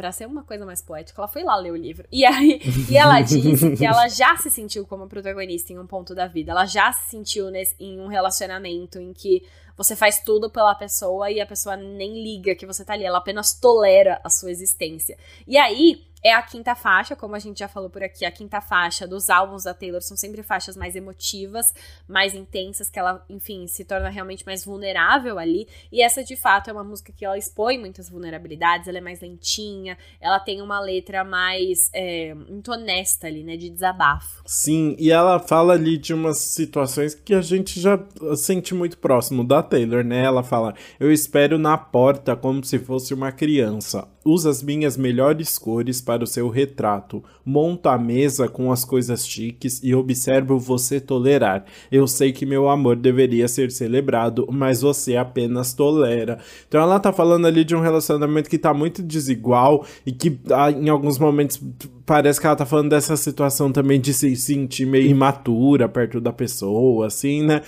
para 0.00 0.12
ser 0.12 0.24
uma 0.24 0.42
coisa 0.42 0.64
mais 0.64 0.80
poética, 0.80 1.20
ela 1.20 1.28
foi 1.28 1.42
lá 1.42 1.54
ler 1.56 1.72
o 1.72 1.76
livro. 1.76 2.08
E 2.10 2.24
aí, 2.24 2.58
e 2.90 2.96
ela 2.96 3.20
disse 3.20 3.76
que 3.76 3.84
ela 3.84 4.08
já 4.08 4.34
se 4.38 4.48
sentiu 4.48 4.86
como 4.86 5.06
protagonista 5.06 5.74
em 5.74 5.78
um 5.78 5.86
ponto 5.86 6.14
da 6.14 6.26
vida. 6.26 6.52
Ela 6.52 6.64
já 6.64 6.90
se 6.90 7.10
sentiu 7.10 7.50
nesse, 7.50 7.74
em 7.78 8.00
um 8.00 8.06
relacionamento 8.06 8.98
em 8.98 9.12
que 9.12 9.42
você 9.76 9.94
faz 9.94 10.18
tudo 10.20 10.48
pela 10.48 10.74
pessoa 10.74 11.30
e 11.30 11.38
a 11.38 11.44
pessoa 11.44 11.76
nem 11.76 12.22
liga 12.22 12.54
que 12.54 12.64
você 12.64 12.82
tá 12.82 12.94
ali, 12.94 13.04
ela 13.04 13.18
apenas 13.18 13.52
tolera 13.52 14.18
a 14.24 14.30
sua 14.30 14.50
existência. 14.50 15.18
E 15.46 15.58
aí, 15.58 16.02
é 16.22 16.32
a 16.32 16.42
quinta 16.42 16.74
faixa, 16.74 17.16
como 17.16 17.34
a 17.34 17.38
gente 17.38 17.58
já 17.58 17.68
falou 17.68 17.88
por 17.88 18.02
aqui, 18.02 18.24
a 18.24 18.30
quinta 18.30 18.60
faixa 18.60 19.06
dos 19.06 19.30
álbuns 19.30 19.64
da 19.64 19.74
Taylor 19.74 20.02
são 20.02 20.16
sempre 20.16 20.42
faixas 20.42 20.76
mais 20.76 20.94
emotivas, 20.94 21.66
mais 22.06 22.34
intensas, 22.34 22.90
que 22.90 22.98
ela, 22.98 23.24
enfim, 23.28 23.66
se 23.66 23.84
torna 23.84 24.08
realmente 24.08 24.44
mais 24.44 24.64
vulnerável 24.64 25.38
ali. 25.38 25.66
E 25.90 26.02
essa, 26.02 26.22
de 26.22 26.36
fato, 26.36 26.68
é 26.68 26.72
uma 26.72 26.84
música 26.84 27.12
que 27.12 27.24
ela 27.24 27.38
expõe 27.38 27.78
muitas 27.78 28.08
vulnerabilidades, 28.08 28.86
ela 28.86 28.98
é 28.98 29.00
mais 29.00 29.20
lentinha, 29.20 29.96
ela 30.20 30.38
tem 30.38 30.60
uma 30.60 30.80
letra 30.80 31.24
mais 31.24 31.90
é, 31.92 32.34
muito 32.34 32.70
honesta 32.72 33.26
ali, 33.26 33.42
né, 33.42 33.56
de 33.56 33.70
desabafo. 33.70 34.42
Sim, 34.46 34.96
e 34.98 35.10
ela 35.10 35.38
fala 35.38 35.72
ali 35.74 35.96
de 35.96 36.12
umas 36.12 36.38
situações 36.38 37.14
que 37.14 37.34
a 37.34 37.40
gente 37.40 37.80
já 37.80 37.98
sente 38.36 38.74
muito 38.74 38.98
próximo 38.98 39.42
da 39.44 39.62
Taylor, 39.62 40.04
né? 40.04 40.24
Ela 40.24 40.42
fala: 40.42 40.74
Eu 40.98 41.12
espero 41.12 41.58
na 41.58 41.78
porta 41.78 42.36
como 42.36 42.62
se 42.64 42.78
fosse 42.78 43.14
uma 43.14 43.32
criança 43.32 44.08
usa 44.24 44.50
as 44.50 44.62
minhas 44.62 44.96
melhores 44.96 45.58
cores 45.58 46.00
para 46.00 46.22
o 46.22 46.26
seu 46.26 46.48
retrato, 46.48 47.22
monto 47.44 47.88
a 47.88 47.98
mesa 47.98 48.48
com 48.48 48.70
as 48.70 48.84
coisas 48.84 49.26
chiques 49.26 49.80
e 49.82 49.94
observo 49.94 50.58
você 50.58 51.00
tolerar. 51.00 51.64
Eu 51.90 52.06
sei 52.06 52.32
que 52.32 52.44
meu 52.44 52.68
amor 52.68 52.96
deveria 52.96 53.48
ser 53.48 53.70
celebrado, 53.70 54.46
mas 54.50 54.82
você 54.82 55.16
apenas 55.16 55.72
tolera. 55.72 56.38
Então 56.68 56.80
ela 56.80 57.00
tá 57.00 57.12
falando 57.12 57.46
ali 57.46 57.64
de 57.64 57.74
um 57.74 57.80
relacionamento 57.80 58.50
que 58.50 58.58
tá 58.58 58.74
muito 58.74 59.02
desigual 59.02 59.86
e 60.04 60.12
que 60.12 60.38
ah, 60.50 60.70
em 60.70 60.88
alguns 60.88 61.18
momentos 61.18 61.60
parece 62.04 62.40
que 62.40 62.46
ela 62.46 62.56
tá 62.56 62.66
falando 62.66 62.90
dessa 62.90 63.16
situação 63.16 63.70
também 63.70 64.00
de 64.00 64.12
se 64.12 64.34
sentir 64.34 64.84
meio 64.84 65.08
imatura 65.08 65.88
perto 65.88 66.20
da 66.20 66.32
pessoa, 66.32 67.06
assim, 67.06 67.44
né? 67.44 67.62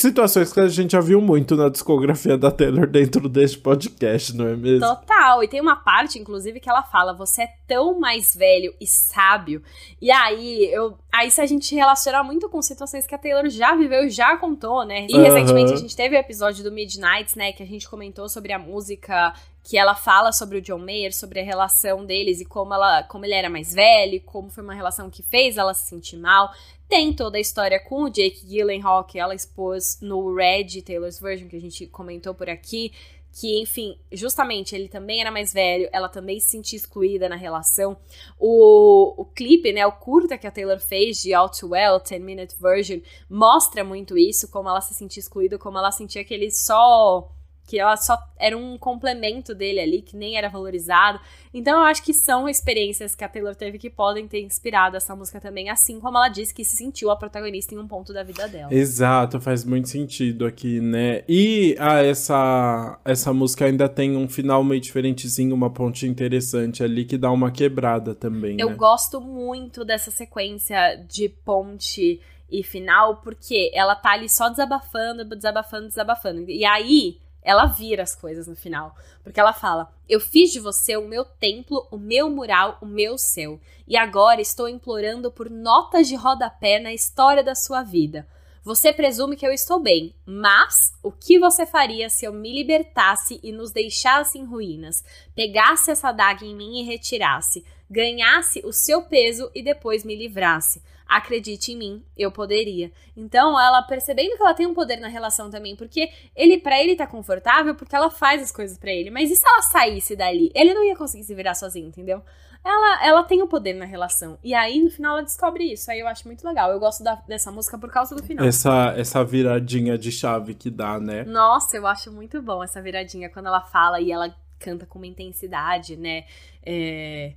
Situações 0.00 0.52
que 0.52 0.60
a 0.60 0.68
gente 0.68 0.92
já 0.92 1.00
viu 1.00 1.20
muito 1.20 1.56
na 1.56 1.68
discografia 1.68 2.36
da 2.36 2.50
Taylor 2.50 2.86
dentro 2.86 3.28
deste 3.28 3.58
podcast, 3.58 4.36
não 4.36 4.48
é 4.48 4.56
mesmo? 4.56 4.80
Total. 4.80 5.42
E 5.42 5.48
tem 5.48 5.60
uma 5.60 5.76
parte, 5.76 6.18
inclusive, 6.18 6.60
que 6.60 6.68
ela 6.68 6.82
fala: 6.82 7.12
você 7.12 7.42
é 7.42 7.48
tão 7.66 7.98
mais 7.98 8.34
velho 8.34 8.74
e 8.80 8.86
sábio. 8.86 9.62
E 10.00 10.10
aí, 10.10 10.68
eu. 10.72 10.96
Aí 11.12 11.30
se 11.30 11.40
a 11.40 11.46
gente 11.46 11.74
relaciona 11.74 12.22
muito 12.24 12.48
com 12.48 12.60
situações 12.60 13.06
que 13.06 13.14
a 13.14 13.18
Taylor 13.18 13.48
já 13.48 13.74
viveu, 13.76 14.08
já 14.10 14.36
contou, 14.36 14.84
né? 14.84 15.06
E 15.08 15.14
uhum. 15.14 15.22
recentemente 15.22 15.72
a 15.72 15.76
gente 15.76 15.94
teve 15.94 16.16
o 16.16 16.18
episódio 16.18 16.64
do 16.64 16.72
Midnights, 16.72 17.34
né? 17.36 17.52
Que 17.52 17.62
a 17.62 17.66
gente 17.66 17.88
comentou 17.88 18.28
sobre 18.28 18.52
a 18.52 18.58
música 18.58 19.32
que 19.64 19.78
ela 19.78 19.94
fala 19.94 20.30
sobre 20.30 20.58
o 20.58 20.60
John 20.60 20.78
Mayer, 20.78 21.12
sobre 21.12 21.40
a 21.40 21.42
relação 21.42 22.04
deles 22.04 22.38
e 22.38 22.44
como 22.44 22.74
ela, 22.74 23.02
como 23.04 23.24
ele 23.24 23.32
era 23.32 23.48
mais 23.48 23.72
velho, 23.72 24.20
como 24.20 24.50
foi 24.50 24.62
uma 24.62 24.74
relação 24.74 25.08
que 25.08 25.22
fez 25.22 25.56
ela 25.56 25.72
se 25.72 25.88
sentir 25.88 26.18
mal. 26.18 26.52
Tem 26.86 27.14
toda 27.14 27.38
a 27.38 27.40
história 27.40 27.80
com 27.80 28.02
o 28.02 28.10
Jake 28.10 28.46
Gyllenhaal 28.46 29.04
que 29.04 29.18
ela 29.18 29.34
expôs 29.34 29.98
no 30.02 30.34
Red 30.34 30.82
Taylor's 30.82 31.18
Version 31.18 31.48
que 31.48 31.56
a 31.56 31.60
gente 31.60 31.86
comentou 31.86 32.34
por 32.34 32.50
aqui, 32.50 32.92
que, 33.32 33.58
enfim, 33.58 33.98
justamente 34.12 34.74
ele 34.74 34.86
também 34.86 35.22
era 35.22 35.30
mais 35.30 35.50
velho, 35.50 35.88
ela 35.92 36.10
também 36.10 36.38
se 36.38 36.50
sentia 36.50 36.76
excluída 36.76 37.26
na 37.26 37.34
relação. 37.34 37.96
O, 38.38 39.14
o 39.16 39.24
clipe, 39.24 39.72
né, 39.72 39.86
o 39.86 39.92
curta 39.92 40.36
que 40.36 40.46
a 40.46 40.50
Taylor 40.50 40.78
fez 40.78 41.22
de 41.22 41.32
All 41.32 41.48
Too 41.48 41.70
Well, 41.70 42.00
10 42.00 42.22
Minute 42.22 42.54
Version, 42.60 43.00
mostra 43.30 43.82
muito 43.82 44.16
isso, 44.16 44.46
como 44.50 44.68
ela 44.68 44.82
se 44.82 44.92
sentia 44.92 45.22
excluída, 45.22 45.58
como 45.58 45.78
ela 45.78 45.90
sentia 45.90 46.22
que 46.22 46.34
ele 46.34 46.50
só 46.50 47.32
que 47.66 47.78
ela 47.78 47.96
só 47.96 48.16
era 48.38 48.56
um 48.56 48.76
complemento 48.76 49.54
dele 49.54 49.80
ali, 49.80 50.02
que 50.02 50.16
nem 50.16 50.36
era 50.36 50.48
valorizado. 50.48 51.18
Então 51.52 51.78
eu 51.78 51.84
acho 51.84 52.02
que 52.02 52.12
são 52.12 52.48
experiências 52.48 53.14
que 53.14 53.24
a 53.24 53.28
Taylor 53.28 53.54
teve 53.54 53.78
que 53.78 53.88
podem 53.88 54.28
ter 54.28 54.42
inspirado 54.42 54.96
essa 54.96 55.16
música 55.16 55.40
também, 55.40 55.70
assim 55.70 55.98
como 55.98 56.18
ela 56.18 56.28
disse 56.28 56.52
que 56.52 56.64
se 56.64 56.76
sentiu 56.76 57.10
a 57.10 57.16
protagonista 57.16 57.74
em 57.74 57.78
um 57.78 57.88
ponto 57.88 58.12
da 58.12 58.22
vida 58.22 58.46
dela. 58.48 58.72
Exato, 58.72 59.40
faz 59.40 59.64
muito 59.64 59.88
sentido 59.88 60.44
aqui, 60.44 60.80
né? 60.80 61.24
E 61.28 61.74
ah, 61.78 62.02
essa, 62.02 62.98
essa 63.04 63.32
música 63.32 63.64
ainda 63.64 63.88
tem 63.88 64.16
um 64.16 64.28
final 64.28 64.62
meio 64.62 64.80
diferentezinho, 64.80 65.54
uma 65.54 65.70
ponte 65.70 66.06
interessante 66.06 66.82
ali 66.82 67.04
que 67.04 67.16
dá 67.16 67.30
uma 67.30 67.50
quebrada 67.50 68.14
também. 68.14 68.56
Eu 68.58 68.70
né? 68.70 68.74
gosto 68.74 69.20
muito 69.20 69.84
dessa 69.84 70.10
sequência 70.10 70.96
de 71.08 71.28
ponte 71.28 72.20
e 72.50 72.62
final, 72.62 73.16
porque 73.16 73.70
ela 73.74 73.94
tá 73.94 74.12
ali 74.12 74.28
só 74.28 74.48
desabafando, 74.48 75.24
desabafando, 75.24 75.88
desabafando. 75.88 76.50
E 76.50 76.64
aí 76.64 77.18
ela 77.44 77.66
vira 77.66 78.02
as 78.02 78.16
coisas 78.16 78.48
no 78.48 78.56
final. 78.56 78.96
Porque 79.22 79.38
ela 79.38 79.52
fala: 79.52 79.92
Eu 80.08 80.18
fiz 80.18 80.50
de 80.50 80.58
você 80.58 80.96
o 80.96 81.06
meu 81.06 81.24
templo, 81.24 81.86
o 81.90 81.98
meu 81.98 82.30
mural, 82.30 82.78
o 82.80 82.86
meu 82.86 83.18
céu. 83.18 83.60
E 83.86 83.96
agora 83.96 84.40
estou 84.40 84.66
implorando 84.66 85.30
por 85.30 85.50
notas 85.50 86.08
de 86.08 86.16
rodapé 86.16 86.80
na 86.80 86.92
história 86.92 87.44
da 87.44 87.54
sua 87.54 87.82
vida. 87.82 88.26
Você 88.64 88.94
presume 88.94 89.36
que 89.36 89.46
eu 89.46 89.52
estou 89.52 89.78
bem, 89.78 90.14
mas 90.24 90.94
o 91.02 91.12
que 91.12 91.38
você 91.38 91.66
faria 91.66 92.08
se 92.08 92.24
eu 92.24 92.32
me 92.32 92.50
libertasse 92.50 93.38
e 93.42 93.52
nos 93.52 93.70
deixasse 93.70 94.38
em 94.38 94.46
ruínas? 94.46 95.04
Pegasse 95.34 95.90
essa 95.90 96.10
daga 96.10 96.46
em 96.46 96.56
mim 96.56 96.80
e 96.80 96.82
retirasse, 96.82 97.62
ganhasse 97.90 98.62
o 98.64 98.72
seu 98.72 99.02
peso 99.02 99.50
e 99.54 99.62
depois 99.62 100.02
me 100.02 100.16
livrasse. 100.16 100.82
Acredite 101.14 101.70
em 101.70 101.76
mim, 101.76 102.04
eu 102.16 102.32
poderia. 102.32 102.90
Então, 103.16 103.58
ela 103.60 103.82
percebendo 103.82 104.36
que 104.36 104.42
ela 104.42 104.52
tem 104.52 104.66
um 104.66 104.74
poder 104.74 104.96
na 104.96 105.06
relação 105.06 105.48
também, 105.48 105.76
porque 105.76 106.10
ele 106.34 106.58
para 106.58 106.82
ele 106.82 106.96
tá 106.96 107.06
confortável 107.06 107.76
porque 107.76 107.94
ela 107.94 108.10
faz 108.10 108.42
as 108.42 108.50
coisas 108.50 108.76
para 108.76 108.90
ele, 108.90 109.10
mas 109.10 109.30
e 109.30 109.36
se 109.36 109.46
ela 109.46 109.62
saísse 109.62 110.16
dali? 110.16 110.50
Ele 110.52 110.74
não 110.74 110.82
ia 110.82 110.96
conseguir 110.96 111.22
se 111.22 111.32
virar 111.32 111.54
sozinho, 111.54 111.86
entendeu? 111.86 112.20
Ela, 112.64 113.06
ela 113.06 113.22
tem 113.22 113.42
o 113.42 113.44
um 113.44 113.48
poder 113.48 113.74
na 113.74 113.84
relação. 113.84 114.36
E 114.42 114.54
aí, 114.54 114.82
no 114.82 114.90
final, 114.90 115.12
ela 115.12 115.22
descobre 115.22 115.72
isso. 115.72 115.88
Aí 115.88 116.00
eu 116.00 116.08
acho 116.08 116.26
muito 116.26 116.44
legal. 116.44 116.72
Eu 116.72 116.80
gosto 116.80 117.04
da, 117.04 117.14
dessa 117.28 117.52
música 117.52 117.78
por 117.78 117.92
causa 117.92 118.16
do 118.16 118.22
final. 118.24 118.44
Essa, 118.44 118.92
essa 118.96 119.22
viradinha 119.22 119.96
de 119.96 120.10
chave 120.10 120.52
que 120.52 120.68
dá, 120.68 120.98
né? 120.98 121.22
Nossa, 121.24 121.76
eu 121.76 121.86
acho 121.86 122.10
muito 122.10 122.42
bom 122.42 122.64
essa 122.64 122.82
viradinha. 122.82 123.28
Quando 123.28 123.46
ela 123.46 123.60
fala 123.60 124.00
e 124.00 124.10
ela 124.10 124.34
canta 124.58 124.84
com 124.84 124.98
uma 124.98 125.06
intensidade, 125.06 125.96
né? 125.96 126.24
É 126.64 127.34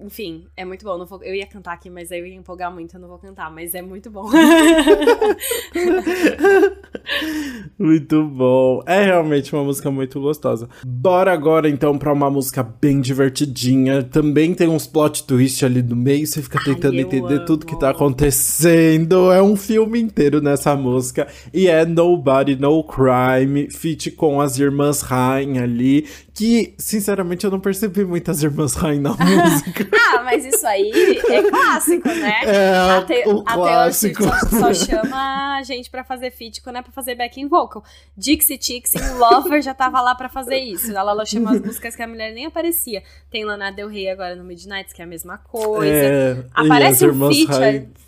enfim, 0.00 0.46
é 0.56 0.64
muito 0.64 0.84
bom. 0.84 1.04
Vou, 1.04 1.22
eu 1.22 1.34
ia 1.34 1.46
cantar 1.46 1.72
aqui, 1.72 1.88
mas 1.88 2.10
aí 2.10 2.18
eu 2.18 2.26
ia 2.26 2.34
empolgar 2.34 2.72
muito, 2.72 2.96
eu 2.96 3.00
não 3.00 3.08
vou 3.08 3.18
cantar, 3.18 3.50
mas 3.50 3.74
é 3.74 3.82
muito 3.82 4.10
bom. 4.10 4.28
muito 7.78 8.24
bom. 8.24 8.82
É 8.86 9.04
realmente 9.04 9.54
uma 9.54 9.62
música 9.64 9.90
muito 9.90 10.20
gostosa. 10.20 10.68
Bora 10.84 11.32
agora 11.32 11.68
então 11.68 11.96
pra 11.96 12.12
uma 12.12 12.28
música 12.28 12.62
bem 12.62 13.00
divertidinha. 13.00 14.02
Também 14.02 14.52
tem 14.52 14.68
uns 14.68 14.86
plot 14.86 15.24
twist 15.24 15.64
ali 15.64 15.82
no 15.82 15.94
meio, 15.96 16.26
você 16.26 16.42
fica 16.42 16.62
tentando 16.62 16.94
Ai, 16.94 17.02
entender 17.02 17.36
amo. 17.36 17.46
tudo 17.46 17.66
que 17.66 17.78
tá 17.78 17.90
acontecendo. 17.90 19.30
É 19.32 19.42
um 19.42 19.54
filme 19.56 20.00
inteiro 20.00 20.40
nessa 20.40 20.74
música. 20.74 21.28
E 21.52 21.68
é 21.68 21.84
Nobody 21.84 22.56
No 22.56 22.82
Crime, 22.82 23.70
feat 23.70 24.10
com 24.10 24.40
as 24.40 24.58
irmãs 24.58 25.02
Rain 25.02 25.58
ali, 25.58 26.06
que, 26.34 26.74
sinceramente, 26.76 27.44
eu 27.44 27.50
não 27.50 27.60
percebi 27.60 28.04
muitas 28.04 28.42
irmãs 28.42 28.74
Rain 28.74 28.98
na 28.98 29.10
música. 29.14 29.88
ah, 29.92 30.22
mas 30.24 30.44
isso 30.44 30.66
aí 30.66 30.90
é 31.28 31.42
clássico, 31.48 32.08
né? 32.08 32.34
É, 32.44 32.74
a, 32.76 33.02
te, 33.02 33.28
o 33.28 33.40
a 33.46 33.54
clássico. 33.54 34.24
Só, 34.24 34.72
só 34.72 34.74
chama 34.74 35.56
a 35.58 35.62
gente 35.62 35.88
pra 35.88 36.02
fazer 36.02 36.30
feat 36.32 36.60
quando 36.60 36.76
é 36.76 36.82
pra 36.82 36.90
fazer 36.92 37.14
backing 37.14 37.46
vocal. 37.46 37.84
Dixie 38.16 38.58
Chicks 38.60 38.94
em 38.96 39.18
Lover 39.18 39.62
já 39.62 39.72
tava 39.72 40.00
lá 40.00 40.14
pra 40.14 40.28
fazer 40.28 40.58
isso. 40.58 40.90
Ela, 40.90 41.12
ela 41.12 41.24
chama 41.24 41.52
as 41.52 41.60
músicas 41.60 41.94
que 41.94 42.02
a 42.02 42.08
mulher 42.08 42.32
nem 42.34 42.46
aparecia. 42.46 43.02
Tem 43.30 43.44
Lana 43.44 43.70
Del 43.70 43.88
Rey 43.88 44.08
agora 44.08 44.34
no 44.34 44.42
Midnight, 44.44 44.92
que 44.92 45.00
é 45.00 45.04
a 45.04 45.08
mesma 45.08 45.38
coisa. 45.38 45.94
É, 45.94 46.44
Aparece 46.52 47.06
um 47.06 47.28
feat... 47.28 47.50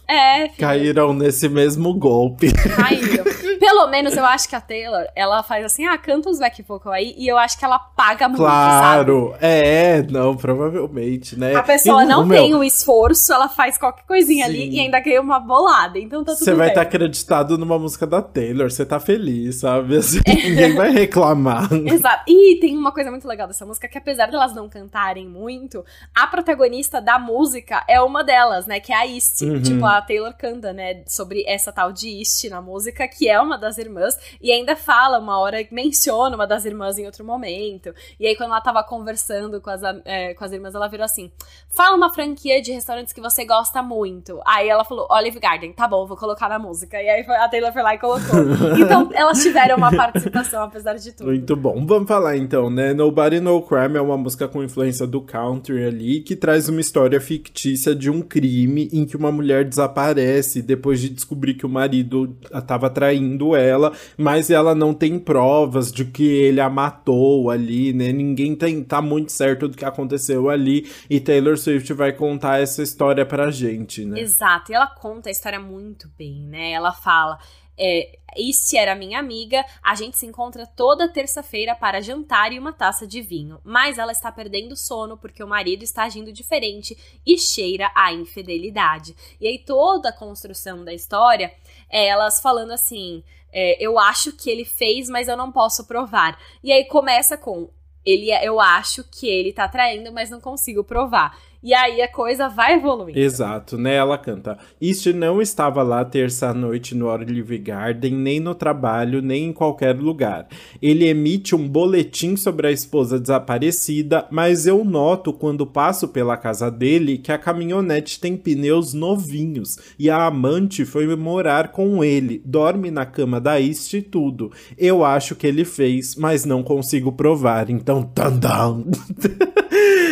É, 0.08 0.42
filho. 0.48 0.58
Caíram 0.58 1.12
nesse 1.12 1.48
mesmo 1.48 1.92
golpe. 1.94 2.52
Caíram. 2.52 3.24
Pelo 3.66 3.88
menos 3.88 4.16
eu 4.16 4.24
acho 4.24 4.48
que 4.48 4.54
a 4.54 4.60
Taylor, 4.60 5.06
ela 5.16 5.42
faz 5.42 5.64
assim, 5.64 5.84
ah, 5.86 5.98
canta 5.98 6.30
uns 6.30 6.38
back 6.38 6.62
vocal 6.62 6.92
aí, 6.92 7.16
e 7.18 7.26
eu 7.26 7.36
acho 7.36 7.58
que 7.58 7.64
ela 7.64 7.80
paga 7.80 8.28
muito, 8.28 8.40
Claro, 8.40 9.30
sabe? 9.32 9.44
é, 9.44 10.02
não, 10.08 10.36
provavelmente, 10.36 11.36
né? 11.36 11.52
A 11.56 11.64
pessoa 11.64 12.04
e, 12.04 12.06
não 12.06 12.28
tem 12.28 12.54
o 12.54 12.62
esforço, 12.62 13.32
ela 13.32 13.48
faz 13.48 13.76
qualquer 13.76 14.04
coisinha 14.06 14.46
Sim. 14.46 14.52
ali 14.52 14.70
e 14.70 14.80
ainda 14.80 15.00
ganha 15.00 15.20
uma 15.20 15.40
bolada, 15.40 15.98
então 15.98 16.22
tá 16.22 16.32
tudo 16.34 16.44
Você 16.44 16.54
vai 16.54 16.68
estar 16.68 16.82
tá 16.82 16.86
acreditado 16.86 17.58
numa 17.58 17.76
música 17.76 18.06
da 18.06 18.22
Taylor, 18.22 18.70
você 18.70 18.86
tá 18.86 19.00
feliz, 19.00 19.56
sabe? 19.56 19.96
Assim, 19.98 20.20
é. 20.24 20.34
Ninguém 20.34 20.74
vai 20.76 20.90
reclamar. 20.92 21.68
Exato. 21.72 22.22
E 22.28 22.60
tem 22.60 22.76
uma 22.76 22.92
coisa 22.92 23.10
muito 23.10 23.26
legal 23.26 23.48
dessa 23.48 23.66
música, 23.66 23.88
que 23.88 23.98
apesar 23.98 24.30
delas 24.30 24.54
não 24.54 24.68
cantarem 24.68 25.26
muito, 25.26 25.84
a 26.14 26.28
protagonista 26.28 27.00
da 27.00 27.18
música 27.18 27.82
é 27.88 28.00
uma 28.00 28.22
delas, 28.22 28.64
né? 28.66 28.78
Que 28.78 28.92
é 28.92 28.96
a 28.96 29.06
East. 29.06 29.42
Uhum. 29.42 29.60
Tipo, 29.60 29.84
a 29.84 30.00
Taylor 30.00 30.32
canta, 30.38 30.72
né? 30.72 31.02
Sobre 31.04 31.42
essa 31.48 31.72
tal 31.72 31.92
de 31.92 32.20
East 32.20 32.44
na 32.44 32.62
música, 32.62 33.08
que 33.08 33.28
é 33.28 33.40
uma 33.40 33.55
das 33.56 33.78
irmãs, 33.78 34.18
e 34.40 34.50
ainda 34.52 34.76
fala 34.76 35.18
uma 35.18 35.38
hora, 35.38 35.58
menciona 35.70 36.36
uma 36.36 36.46
das 36.46 36.64
irmãs 36.64 36.98
em 36.98 37.06
outro 37.06 37.24
momento. 37.24 37.94
E 38.18 38.26
aí, 38.26 38.36
quando 38.36 38.50
ela 38.50 38.60
tava 38.60 38.82
conversando 38.82 39.60
com 39.60 39.70
as, 39.70 39.82
é, 40.04 40.34
com 40.34 40.44
as 40.44 40.52
irmãs, 40.52 40.74
ela 40.74 40.88
virou 40.88 41.04
assim: 41.04 41.30
fala 41.68 41.96
uma 41.96 42.12
franquia 42.12 42.60
de 42.60 42.72
restaurantes 42.72 43.12
que 43.12 43.20
você 43.20 43.44
gosta 43.44 43.82
muito. 43.82 44.40
Aí 44.46 44.68
ela 44.68 44.84
falou: 44.84 45.06
Olive 45.10 45.40
Garden, 45.40 45.72
tá 45.72 45.86
bom, 45.88 46.06
vou 46.06 46.16
colocar 46.16 46.48
na 46.48 46.58
música. 46.58 47.00
E 47.00 47.08
aí 47.08 47.24
a 47.28 47.48
Taylor 47.48 47.72
foi 47.72 47.82
lá 47.82 47.94
e 47.94 47.98
colocou. 47.98 48.38
então, 48.78 49.10
elas 49.12 49.42
tiveram 49.42 49.76
uma 49.76 49.94
participação, 49.94 50.62
apesar 50.62 50.94
de 50.94 51.12
tudo. 51.12 51.26
Muito 51.26 51.56
bom. 51.56 51.84
Vamos 51.86 52.08
falar 52.08 52.36
então, 52.36 52.70
né? 52.70 52.92
Nobody 52.94 53.40
No 53.40 53.62
Crime 53.62 53.96
é 53.96 54.00
uma 54.00 54.16
música 54.16 54.48
com 54.48 54.62
influência 54.62 55.06
do 55.06 55.20
country 55.20 55.84
ali, 55.84 56.20
que 56.20 56.36
traz 56.36 56.68
uma 56.68 56.80
história 56.80 57.20
fictícia 57.20 57.94
de 57.94 58.10
um 58.10 58.20
crime 58.22 58.88
em 58.92 59.04
que 59.04 59.16
uma 59.16 59.32
mulher 59.32 59.64
desaparece 59.64 60.62
depois 60.62 61.00
de 61.00 61.08
descobrir 61.08 61.54
que 61.54 61.66
o 61.66 61.68
marido 61.68 62.36
estava 62.52 62.90
traindo 62.90 63.45
ela, 63.54 63.92
mas 64.16 64.50
ela 64.50 64.74
não 64.74 64.94
tem 64.94 65.18
provas 65.18 65.92
de 65.92 66.04
que 66.04 66.26
ele 66.26 66.60
a 66.60 66.70
matou 66.70 67.50
ali, 67.50 67.92
né? 67.92 68.10
Ninguém 68.12 68.56
tem, 68.56 68.82
tá 68.82 69.02
muito 69.02 69.30
certo 69.30 69.68
do 69.68 69.76
que 69.76 69.84
aconteceu 69.84 70.48
ali 70.48 70.90
e 71.08 71.20
Taylor 71.20 71.56
Swift 71.56 71.92
vai 71.92 72.12
contar 72.12 72.60
essa 72.60 72.82
história 72.82 73.26
pra 73.26 73.50
gente, 73.50 74.04
né? 74.04 74.20
Exato, 74.20 74.72
e 74.72 74.74
ela 74.74 74.86
conta 74.86 75.28
a 75.28 75.32
história 75.32 75.60
muito 75.60 76.10
bem, 76.18 76.40
né? 76.46 76.72
Ela 76.72 76.92
fala. 76.92 77.38
É, 77.78 78.18
este 78.36 78.76
era 78.76 78.94
minha 78.94 79.18
amiga. 79.18 79.64
A 79.82 79.94
gente 79.94 80.16
se 80.16 80.26
encontra 80.26 80.66
toda 80.66 81.08
terça-feira 81.08 81.74
para 81.74 82.00
jantar 82.00 82.52
e 82.52 82.58
uma 82.58 82.72
taça 82.72 83.06
de 83.06 83.20
vinho. 83.20 83.60
Mas 83.64 83.98
ela 83.98 84.12
está 84.12 84.30
perdendo 84.32 84.76
sono 84.76 85.16
porque 85.16 85.42
o 85.42 85.48
marido 85.48 85.82
está 85.82 86.04
agindo 86.04 86.32
diferente 86.32 86.96
e 87.26 87.38
cheira 87.38 87.90
a 87.94 88.12
infidelidade. 88.12 89.14
E 89.40 89.46
aí 89.46 89.58
toda 89.58 90.08
a 90.08 90.16
construção 90.16 90.84
da 90.84 90.92
história 90.92 91.52
é 91.90 92.06
elas 92.06 92.40
falando 92.40 92.72
assim: 92.72 93.22
é, 93.52 93.76
eu 93.84 93.98
acho 93.98 94.32
que 94.32 94.50
ele 94.50 94.64
fez, 94.64 95.08
mas 95.08 95.28
eu 95.28 95.36
não 95.36 95.50
posso 95.50 95.86
provar. 95.86 96.38
E 96.62 96.72
aí 96.72 96.84
começa 96.84 97.36
com 97.36 97.70
ele, 98.04 98.30
eu 98.44 98.60
acho 98.60 99.02
que 99.04 99.26
ele 99.26 99.52
tá 99.52 99.66
traindo, 99.66 100.12
mas 100.12 100.30
não 100.30 100.40
consigo 100.40 100.84
provar. 100.84 101.36
E 101.62 101.74
aí 101.74 102.00
a 102.00 102.08
coisa 102.08 102.48
vai 102.48 102.74
evoluindo. 102.74 103.18
Exato, 103.18 103.76
né? 103.76 103.94
Ela 103.94 104.18
canta. 104.18 104.58
Este 104.80 105.12
não 105.12 105.40
estava 105.40 105.82
lá 105.82 106.04
terça-noite 106.04 106.94
no 106.94 107.06
Olive 107.06 107.58
Garden, 107.58 108.14
nem 108.14 108.40
no 108.40 108.54
trabalho, 108.54 109.20
nem 109.20 109.46
em 109.46 109.52
qualquer 109.52 109.96
lugar. 109.96 110.46
Ele 110.80 111.06
emite 111.06 111.54
um 111.54 111.68
boletim 111.68 112.36
sobre 112.36 112.68
a 112.68 112.72
esposa 112.72 113.18
desaparecida, 113.18 114.26
mas 114.30 114.66
eu 114.66 114.84
noto 114.84 115.32
quando 115.32 115.66
passo 115.66 116.08
pela 116.08 116.36
casa 116.36 116.70
dele 116.70 117.18
que 117.18 117.32
a 117.32 117.38
caminhonete 117.38 118.20
tem 118.20 118.36
pneus 118.36 118.92
novinhos 118.92 119.78
e 119.98 120.08
a 120.10 120.26
amante 120.26 120.84
foi 120.84 121.06
morar 121.16 121.72
com 121.72 122.04
ele, 122.04 122.42
dorme 122.44 122.90
na 122.90 123.06
cama 123.06 123.40
da 123.40 123.60
East 123.60 123.92
e 123.94 124.02
tudo. 124.02 124.52
Eu 124.76 125.04
acho 125.04 125.34
que 125.34 125.46
ele 125.46 125.64
fez, 125.64 126.14
mas 126.16 126.44
não 126.44 126.62
consigo 126.62 127.12
provar, 127.12 127.70
então 127.70 128.02
tandam. 128.02 128.84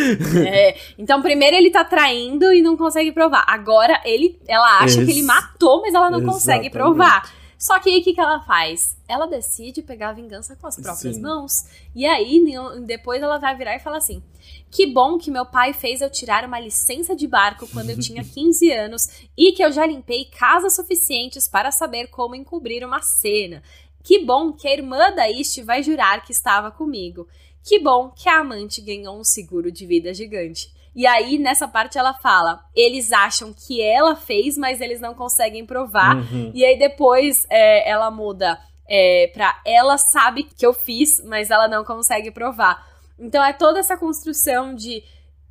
É, 0.47 0.77
então, 0.97 1.21
primeiro 1.21 1.55
ele 1.55 1.69
tá 1.69 1.83
traindo 1.83 2.53
e 2.53 2.61
não 2.61 2.77
consegue 2.77 3.11
provar. 3.11 3.43
Agora 3.47 4.01
ele, 4.05 4.39
ela 4.47 4.79
acha 4.79 4.99
Ex 4.99 5.05
que 5.05 5.11
ele 5.11 5.23
matou, 5.23 5.81
mas 5.81 5.93
ela 5.93 6.09
não 6.09 6.19
Exatamente. 6.19 6.33
consegue 6.33 6.69
provar. 6.69 7.31
Só 7.57 7.79
que 7.79 7.89
aí 7.89 7.99
o 7.99 8.03
que, 8.03 8.13
que 8.13 8.19
ela 8.19 8.41
faz? 8.41 8.97
Ela 9.07 9.25
decide 9.25 9.81
pegar 9.81 10.09
a 10.09 10.13
vingança 10.13 10.55
com 10.55 10.67
as 10.67 10.75
próprias 10.75 11.15
Sim. 11.15 11.21
mãos. 11.21 11.63
E 11.95 12.05
aí, 12.05 12.43
depois 12.85 13.21
ela 13.21 13.37
vai 13.37 13.55
virar 13.55 13.75
e 13.75 13.79
falar 13.79 13.97
assim: 13.97 14.21
Que 14.69 14.85
bom 14.85 15.17
que 15.17 15.31
meu 15.31 15.45
pai 15.45 15.73
fez 15.73 16.01
eu 16.01 16.09
tirar 16.09 16.45
uma 16.45 16.59
licença 16.59 17.15
de 17.15 17.27
barco 17.27 17.67
quando 17.71 17.89
eu 17.89 17.99
tinha 17.99 18.23
15 18.25 18.71
anos 18.71 19.09
e 19.37 19.51
que 19.53 19.63
eu 19.63 19.71
já 19.71 19.85
limpei 19.85 20.25
casas 20.25 20.75
suficientes 20.75 21.47
para 21.47 21.71
saber 21.71 22.07
como 22.07 22.35
encobrir 22.35 22.85
uma 22.85 23.01
cena. 23.01 23.63
Que 24.03 24.23
bom 24.23 24.53
que 24.53 24.67
a 24.67 24.73
irmã 24.73 25.11
da 25.15 25.27
East 25.31 25.59
vai 25.63 25.81
jurar 25.81 26.23
que 26.23 26.31
estava 26.31 26.69
comigo. 26.69 27.27
Que 27.65 27.79
bom 27.79 28.11
que 28.11 28.29
a 28.29 28.39
amante 28.39 28.79
ganhou 28.79 29.19
um 29.19 29.23
seguro 29.23 29.71
de 29.71 29.87
vida 29.87 30.13
gigante. 30.13 30.69
E 30.95 31.05
aí, 31.07 31.39
nessa 31.39 31.67
parte, 31.67 31.97
ela 31.97 32.13
fala: 32.13 32.63
eles 32.75 33.11
acham 33.11 33.51
que 33.53 33.81
ela 33.81 34.15
fez, 34.15 34.55
mas 34.57 34.79
eles 34.79 35.01
não 35.01 35.15
conseguem 35.15 35.65
provar. 35.65 36.15
Uhum. 36.15 36.51
E 36.53 36.63
aí, 36.63 36.77
depois, 36.77 37.45
é, 37.49 37.89
ela 37.89 38.11
muda 38.11 38.59
é, 38.87 39.29
pra 39.33 39.59
ela 39.65 39.97
sabe 39.97 40.43
que 40.43 40.65
eu 40.65 40.73
fiz, 40.73 41.21
mas 41.25 41.49
ela 41.49 41.67
não 41.67 41.83
consegue 41.83 42.31
provar. 42.31 42.85
Então, 43.19 43.43
é 43.43 43.51
toda 43.51 43.79
essa 43.79 43.97
construção 43.97 44.75
de 44.75 45.03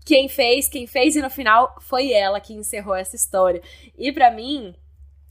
quem 0.06 0.28
fez, 0.28 0.68
quem 0.68 0.86
fez, 0.86 1.16
e 1.16 1.22
no 1.22 1.30
final 1.30 1.74
foi 1.80 2.12
ela 2.12 2.40
que 2.40 2.54
encerrou 2.54 2.94
essa 2.94 3.16
história. 3.16 3.60
E 3.98 4.12
para 4.12 4.30
mim, 4.30 4.74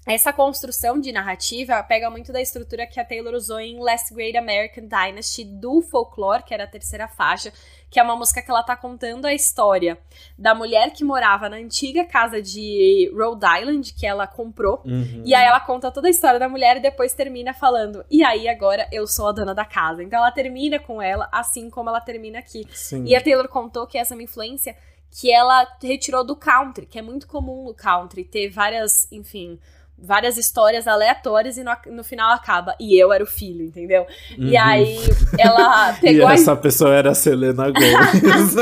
essa 0.05 0.33
construção 0.33 0.99
de 0.99 1.11
narrativa 1.13 1.81
pega 1.83 2.09
muito 2.09 2.33
da 2.33 2.41
estrutura 2.41 2.85
que 2.85 2.99
a 2.99 3.05
Taylor 3.05 3.33
usou 3.33 3.59
em 3.59 3.79
Last 3.79 4.13
Great 4.13 4.37
American 4.37 4.83
Dynasty 4.85 5.45
do 5.45 5.81
Folklore, 5.81 6.43
que 6.43 6.53
era 6.53 6.65
a 6.65 6.67
terceira 6.67 7.07
faixa, 7.07 7.53
que 7.89 7.99
é 7.99 8.03
uma 8.03 8.15
música 8.15 8.41
que 8.41 8.51
ela 8.51 8.63
tá 8.63 8.75
contando 8.75 9.25
a 9.25 9.33
história 9.33 9.97
da 10.37 10.53
mulher 10.53 10.91
que 10.91 11.05
morava 11.05 11.47
na 11.47 11.55
antiga 11.55 12.03
casa 12.03 12.41
de 12.41 13.09
Rhode 13.15 13.45
Island, 13.45 13.93
que 13.93 14.05
ela 14.05 14.27
comprou. 14.27 14.81
Uhum. 14.83 15.23
E 15.25 15.33
aí 15.33 15.45
ela 15.45 15.61
conta 15.61 15.89
toda 15.89 16.07
a 16.07 16.11
história 16.11 16.39
da 16.39 16.49
mulher 16.49 16.77
e 16.77 16.81
depois 16.81 17.13
termina 17.13 17.53
falando: 17.53 18.03
"E 18.09 18.23
aí 18.25 18.49
agora 18.49 18.87
eu 18.91 19.07
sou 19.07 19.27
a 19.27 19.31
dona 19.31 19.53
da 19.53 19.63
casa". 19.63 20.03
Então 20.03 20.19
ela 20.19 20.31
termina 20.31 20.79
com 20.79 21.01
ela 21.01 21.29
assim 21.31 21.69
como 21.69 21.89
ela 21.89 22.01
termina 22.01 22.39
aqui. 22.39 22.67
Sim. 22.73 23.05
E 23.05 23.15
a 23.15 23.21
Taylor 23.21 23.47
contou 23.47 23.87
que 23.87 23.97
essa 23.97 24.13
é 24.13 24.15
uma 24.15 24.23
influência 24.23 24.75
que 25.11 25.31
ela 25.31 25.67
retirou 25.81 26.25
do 26.25 26.35
country, 26.35 26.87
que 26.87 26.97
é 26.97 27.01
muito 27.01 27.27
comum 27.27 27.65
no 27.65 27.73
country 27.75 28.23
ter 28.23 28.49
várias, 28.49 29.09
enfim, 29.11 29.59
várias 30.03 30.37
histórias 30.37 30.85
aleatórias 30.85 31.57
e 31.57 31.63
no, 31.63 31.71
no, 31.87 32.03
final 32.03 32.31
acaba. 32.31 32.75
E 32.79 33.01
eu 33.01 33.13
era 33.13 33.23
o 33.23 33.27
filho, 33.27 33.63
entendeu? 33.63 34.05
Uhum. 34.37 34.47
E 34.47 34.57
aí 34.57 34.97
ela 35.39 35.93
pegou. 36.01 36.29
e 36.29 36.33
essa 36.33 36.51
a... 36.51 36.55
pessoa 36.57 36.93
era 36.93 37.11
a 37.11 37.15
Selena 37.15 37.71
Gomez. 37.71 38.55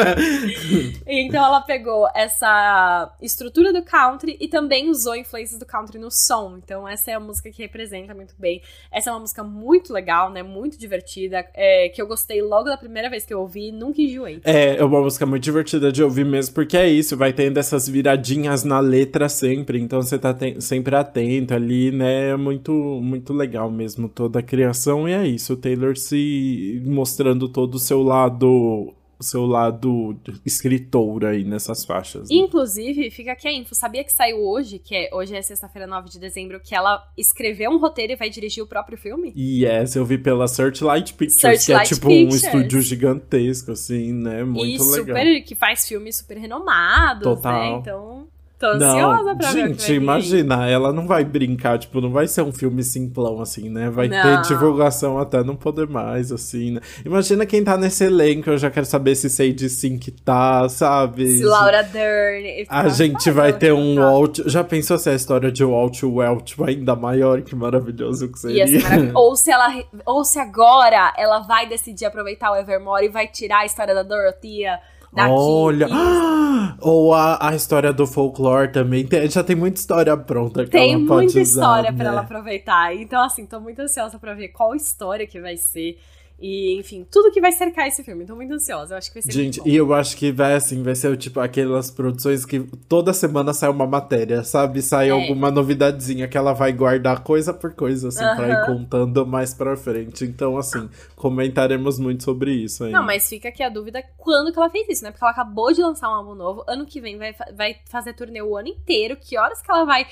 então 1.08 1.44
ela 1.44 1.62
pegou 1.62 2.08
essa 2.14 3.12
estrutura 3.20 3.74
do 3.74 3.82
country 3.82 4.38
e 4.40 4.48
também 4.48 4.90
usou 4.90 5.16
influências 5.16 5.60
do 5.60 5.66
country 5.66 5.98
no 5.98 6.10
som. 6.12 6.60
Então 6.64 6.88
essa 6.88 7.10
é 7.10 7.16
a 7.16 7.20
música 7.20 7.50
que 7.50 7.64
representa 7.64 8.14
muito 8.14 8.36
bem. 8.38 8.62
Essa 8.92 9.10
é 9.10 9.14
uma 9.14 9.22
música 9.22 9.44
muito 9.44 9.92
legal, 9.92 10.30
né? 10.30 10.44
Muito 10.44 10.78
divertida. 10.78 11.46
É, 11.56 11.90
que 11.90 12.00
eu 12.02 12.08
gostei 12.08 12.42
logo 12.42 12.70
da 12.70 12.78
primeira 12.78 13.10
vez 13.10 13.26
que 13.26 13.34
eu 13.34 13.40
ouvi 13.40 13.72
nunca 13.72 14.00
enjoei. 14.00 14.42
É, 14.44 14.76
é 14.76 14.84
uma 14.84 15.02
música 15.02 15.26
muito 15.26 15.44
divertida 15.44 15.92
de 15.92 16.04
ouvir 16.04 16.26
mesmo, 16.26 16.54
porque 16.54 16.78
é 16.78 16.88
isso, 16.88 17.18
vai 17.18 17.34
tendo 17.34 17.58
essas 17.58 17.88
viradinhas 17.88 18.64
na 18.64 18.80
letra 18.80 19.28
sempre. 19.28 19.80
Então 19.80 20.02
você 20.02 20.20
tá 20.20 20.36
sempre 20.60 20.96
atento 20.96 21.31
ali, 21.54 21.92
né? 21.92 22.30
É 22.30 22.38
muito, 22.38 22.72
muito 22.72 23.34
legal 23.34 23.70
mesmo 23.70 24.10
toda 24.10 24.40
a 24.40 24.44
criação. 24.44 25.08
E 25.08 25.14
é 25.14 25.28
isso, 25.28 25.54
o 25.54 25.58
Taylor 25.58 25.98
se 25.98 26.82
mostrando 26.86 27.48
todo 27.48 27.76
o 27.76 27.80
seu 27.80 28.02
lado 28.02 28.94
seu 29.22 29.46
lado 29.46 30.18
escritor 30.46 31.26
aí 31.26 31.44
nessas 31.44 31.86
faixas. 31.86 32.30
Né? 32.30 32.36
Inclusive, 32.38 33.10
fica 33.12 33.32
aqui 33.32 33.48
a 33.48 33.54
info. 33.54 33.76
Sabia 33.76 34.04
que 34.04 34.12
saiu 34.12 34.40
hoje, 34.40 34.80
que 34.80 34.96
é, 34.96 35.10
hoje 35.14 35.36
é 35.36 35.42
sexta-feira, 35.42 35.88
9 35.88 36.10
de 36.10 36.20
dezembro, 36.20 36.60
que 36.60 36.76
ela 36.76 37.04
escreveu 37.18 37.72
um 37.72 37.78
roteiro 37.78 38.14
e 38.14 38.16
vai 38.16 38.30
dirigir 38.30 38.64
o 38.64 38.68
próprio 38.68 38.98
filme? 38.98 39.34
Yes, 39.36 39.96
eu 39.96 40.06
vi 40.06 40.18
pela 40.18 40.48
Searchlight 40.48 41.14
Pictures, 41.14 41.40
Searchlight 41.40 41.88
que 41.88 41.94
é 41.94 41.96
tipo 41.96 42.08
Pictures. 42.08 42.44
um 42.44 42.48
estúdio 42.48 42.82
gigantesco, 42.82 43.72
assim, 43.72 44.12
né? 44.12 44.44
Muito 44.44 44.84
e 44.84 44.90
legal. 44.90 45.18
Super, 45.18 45.42
que 45.44 45.56
faz 45.56 45.88
filmes 45.88 46.18
super 46.18 46.38
renomados, 46.38 47.26
né? 47.26 47.36
Total. 47.36 47.74
né? 47.74 47.80
Então... 47.80 48.28
Tô 48.62 48.68
ansiosa 48.68 49.24
não, 49.24 49.38
pra 49.38 49.52
gente, 49.52 49.88
ver. 49.88 49.96
imagina, 49.96 50.70
ela 50.70 50.94
não 50.94 51.08
vai 51.08 51.26
brincar, 51.26 51.80
tipo, 51.80 52.00
não 52.00 52.12
vai 52.12 52.28
ser 52.28 52.44
um 52.44 52.52
filme 52.52 52.84
simplão, 52.84 53.42
assim, 53.42 53.70
né? 53.70 53.90
Vai 53.90 54.08
não. 54.08 54.22
ter 54.22 54.48
divulgação 54.48 55.18
até 55.18 55.44
não 55.44 55.56
poder 55.56 55.88
mais, 55.88 56.32
assim, 56.32 56.74
né? 56.74 56.82
Imagina 57.04 57.44
quem 57.44 57.64
tá 57.64 57.76
nesse 57.76 58.04
elenco, 58.04 58.52
eu 58.52 58.60
já 58.60 58.70
quero 58.70 58.86
saber 58.86 59.16
se 59.16 59.32
Sage 59.32 59.68
Sink 59.68 60.12
tá, 60.12 60.70
sabe? 60.70 61.38
Se 61.38 61.44
Laura 61.44 61.82
Dern. 61.82 62.68
A 62.70 62.88
gente 62.88 63.32
vai 63.32 63.52
ter 63.52 63.74
um 63.74 63.96
Walt. 63.96 64.42
Já 64.46 64.64
pensou 64.64 65.00
se 65.00 65.10
a 65.10 65.16
história 65.16 65.52
de 65.52 65.66
Walt 65.66 66.04
Welch 66.04 66.56
ainda 66.64 66.96
maior? 66.96 67.42
Que 67.42 67.56
maravilhoso 67.56 68.32
que 68.32 68.38
seria. 68.38 68.66
ou 69.16 69.36
se 69.36 69.50
ela. 69.50 69.74
Ou 70.06 70.24
se 70.24 70.38
agora 70.38 71.12
ela 71.18 71.40
vai 71.40 71.68
decidir 71.68 72.06
aproveitar 72.06 72.52
o 72.52 72.56
Evermore 72.56 73.06
e 73.06 73.10
vai 73.10 73.28
tirar 73.28 73.62
a 73.62 73.66
história 73.66 73.96
da 73.96 74.04
Dorothea 74.04 74.80
daqui. 75.14 75.32
Olha! 75.32 75.88
Ou 76.80 77.14
a, 77.14 77.50
a 77.50 77.56
história 77.56 77.94
do 77.94 78.08
folclore 78.08 78.72
também. 78.72 79.06
Tem, 79.06 79.30
já 79.30 79.44
tem 79.44 79.56
muita 79.56 79.80
história 79.80 80.16
pronta 80.18 80.64
que 80.64 80.72
tem 80.72 80.94
ela 80.94 81.08
pode 81.08 81.28
usar. 81.28 81.32
Tem 81.32 81.36
muita 81.36 81.40
história 81.42 81.92
né? 81.92 81.98
pra 81.98 82.08
ela 82.08 82.22
aproveitar. 82.22 82.96
Então, 82.96 83.24
assim, 83.24 83.46
tô 83.46 83.60
muito 83.60 83.82
ansiosa 83.82 84.18
pra 84.18 84.34
ver 84.34 84.50
qual 84.50 84.76
história 84.76 85.28
que 85.28 85.40
vai 85.40 85.58
ser. 85.58 85.98
E, 86.42 86.76
enfim, 86.80 87.06
tudo 87.12 87.32
que 87.32 87.40
vai 87.40 87.52
cercar 87.52 87.88
esse 87.88 88.04
filme. 88.04 88.26
Tô 88.26 88.36
muito 88.36 88.52
ansiosa. 88.52 88.96
Eu 88.96 88.98
acho 88.98 89.10
que 89.10 89.14
vai 89.14 89.22
ser 89.22 89.32
Gente, 89.32 89.62
e 89.64 89.76
eu 89.76 89.94
acho 89.94 90.18
que 90.18 90.32
vai 90.32 90.56
assim, 90.56 90.82
vai 90.82 90.96
ser 90.96 91.16
tipo 91.16 91.40
aquelas 91.40 91.92
produções 91.92 92.46
que 92.46 92.62
toda 92.90 93.14
semana 93.14 93.54
sai 93.54 93.70
uma 93.70 93.86
matéria, 93.86 94.44
sabe? 94.44 94.82
Sai 94.82 95.10
é. 95.10 95.12
alguma 95.12 95.52
novidadezinha 95.52 96.28
que 96.28 96.36
ela 96.36 96.54
vai 96.54 96.74
guardar 96.74 97.24
coisa 97.24 97.54
por 97.54 97.76
coisa, 97.76 98.08
assim, 98.08 98.24
uh 98.24 98.28
-huh. 98.28 98.36
pra 98.36 98.50
ir 98.50 98.66
contando 98.66 99.24
mais 99.28 99.54
pra 99.54 99.78
frente. 99.78 100.26
Então, 100.26 100.58
assim, 100.58 100.90
comentaremos 101.16 102.00
muito 102.00 102.24
sobre 102.24 102.52
isso 102.52 102.86
aí. 102.86 102.92
Não, 102.92 103.06
mas 103.06 103.30
fica 103.30 103.50
aqui 103.50 103.62
a 103.62 103.70
dúvida 103.70 104.04
quando 104.18 104.52
que 104.52 104.58
ela 104.58 104.70
fez 104.70 104.90
isso, 104.90 105.04
né? 105.04 105.12
Porque 105.12 105.24
ela 105.24 105.34
acabou 105.34 105.72
de 105.72 105.82
lançar 105.82 106.10
um 106.10 106.14
álbum 106.14 106.34
novo. 106.34 106.64
Ano 106.68 106.88
que 106.88 107.00
vem 107.00 107.20
vai, 107.20 107.36
vai 107.56 107.76
fazer 107.86 108.14
turnê 108.14 108.42
o 108.42 108.58
ano 108.58 108.68
inteiro. 108.68 109.16
Que 109.16 109.38
horas 109.38 109.62
que 109.62 109.70
ela 109.70 109.86
vai 109.86 110.08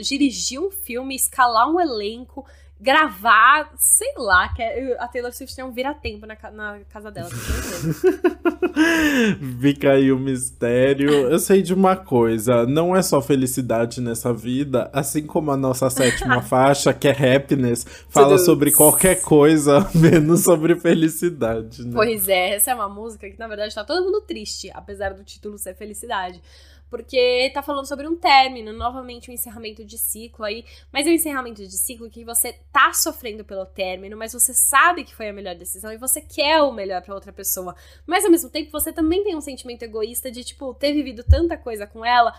dirigir 0.00 0.60
um 0.60 0.70
filme, 0.70 1.16
escalar 1.16 1.68
um 1.68 1.80
elenco? 1.80 2.46
Gravar, 2.80 3.70
sei 3.76 4.12
lá, 4.16 4.48
que 4.54 4.62
é, 4.62 4.96
a 4.98 5.06
Taylor 5.06 5.32
Swift 5.32 5.54
tem 5.54 5.62
um 5.62 5.70
vira-tempo 5.70 6.24
na, 6.26 6.34
na 6.50 6.80
casa 6.88 7.10
dela. 7.10 7.28
Fica 9.60 9.92
aí 9.92 10.10
o 10.10 10.18
mistério. 10.18 11.10
Eu 11.10 11.38
sei 11.38 11.60
de 11.60 11.74
uma 11.74 11.94
coisa, 11.94 12.64
não 12.64 12.96
é 12.96 13.02
só 13.02 13.20
felicidade 13.20 14.00
nessa 14.00 14.32
vida, 14.32 14.88
assim 14.94 15.26
como 15.26 15.50
a 15.50 15.56
nossa 15.58 15.90
sétima 15.90 16.40
faixa, 16.42 16.94
que 16.94 17.06
é 17.06 17.36
happiness, 17.36 17.86
fala 18.08 18.38
sobre 18.38 18.72
qualquer 18.72 19.20
coisa, 19.20 19.86
menos 19.94 20.42
sobre 20.42 20.74
felicidade. 20.74 21.84
Né? 21.84 21.92
Pois 21.92 22.28
é, 22.28 22.54
essa 22.54 22.70
é 22.70 22.74
uma 22.74 22.88
música 22.88 23.28
que 23.28 23.38
na 23.38 23.46
verdade 23.46 23.74
tá 23.74 23.84
todo 23.84 24.04
mundo 24.04 24.22
triste, 24.22 24.70
apesar 24.72 25.12
do 25.12 25.22
título 25.22 25.58
ser 25.58 25.74
felicidade 25.74 26.40
porque 26.90 27.50
tá 27.54 27.62
falando 27.62 27.86
sobre 27.86 28.06
um 28.06 28.16
término, 28.16 28.72
novamente 28.72 29.30
um 29.30 29.34
encerramento 29.34 29.84
de 29.84 29.96
ciclo 29.96 30.44
aí, 30.44 30.64
mas 30.92 31.06
é 31.06 31.10
um 31.10 31.14
encerramento 31.14 31.62
de 31.62 31.78
ciclo 31.78 32.10
que 32.10 32.24
você 32.24 32.52
tá 32.72 32.92
sofrendo 32.92 33.44
pelo 33.44 33.64
término, 33.64 34.16
mas 34.16 34.32
você 34.32 34.52
sabe 34.52 35.04
que 35.04 35.14
foi 35.14 35.28
a 35.28 35.32
melhor 35.32 35.54
decisão 35.54 35.92
e 35.92 35.96
você 35.96 36.20
quer 36.20 36.60
o 36.60 36.72
melhor 36.72 37.00
para 37.00 37.14
outra 37.14 37.32
pessoa. 37.32 37.74
Mas 38.06 38.24
ao 38.24 38.30
mesmo 38.30 38.50
tempo 38.50 38.70
você 38.70 38.92
também 38.92 39.22
tem 39.24 39.36
um 39.36 39.40
sentimento 39.40 39.84
egoísta 39.84 40.30
de 40.30 40.42
tipo 40.42 40.74
ter 40.74 40.92
vivido 40.92 41.22
tanta 41.22 41.56
coisa 41.56 41.86
com 41.86 42.04
ela, 42.04 42.34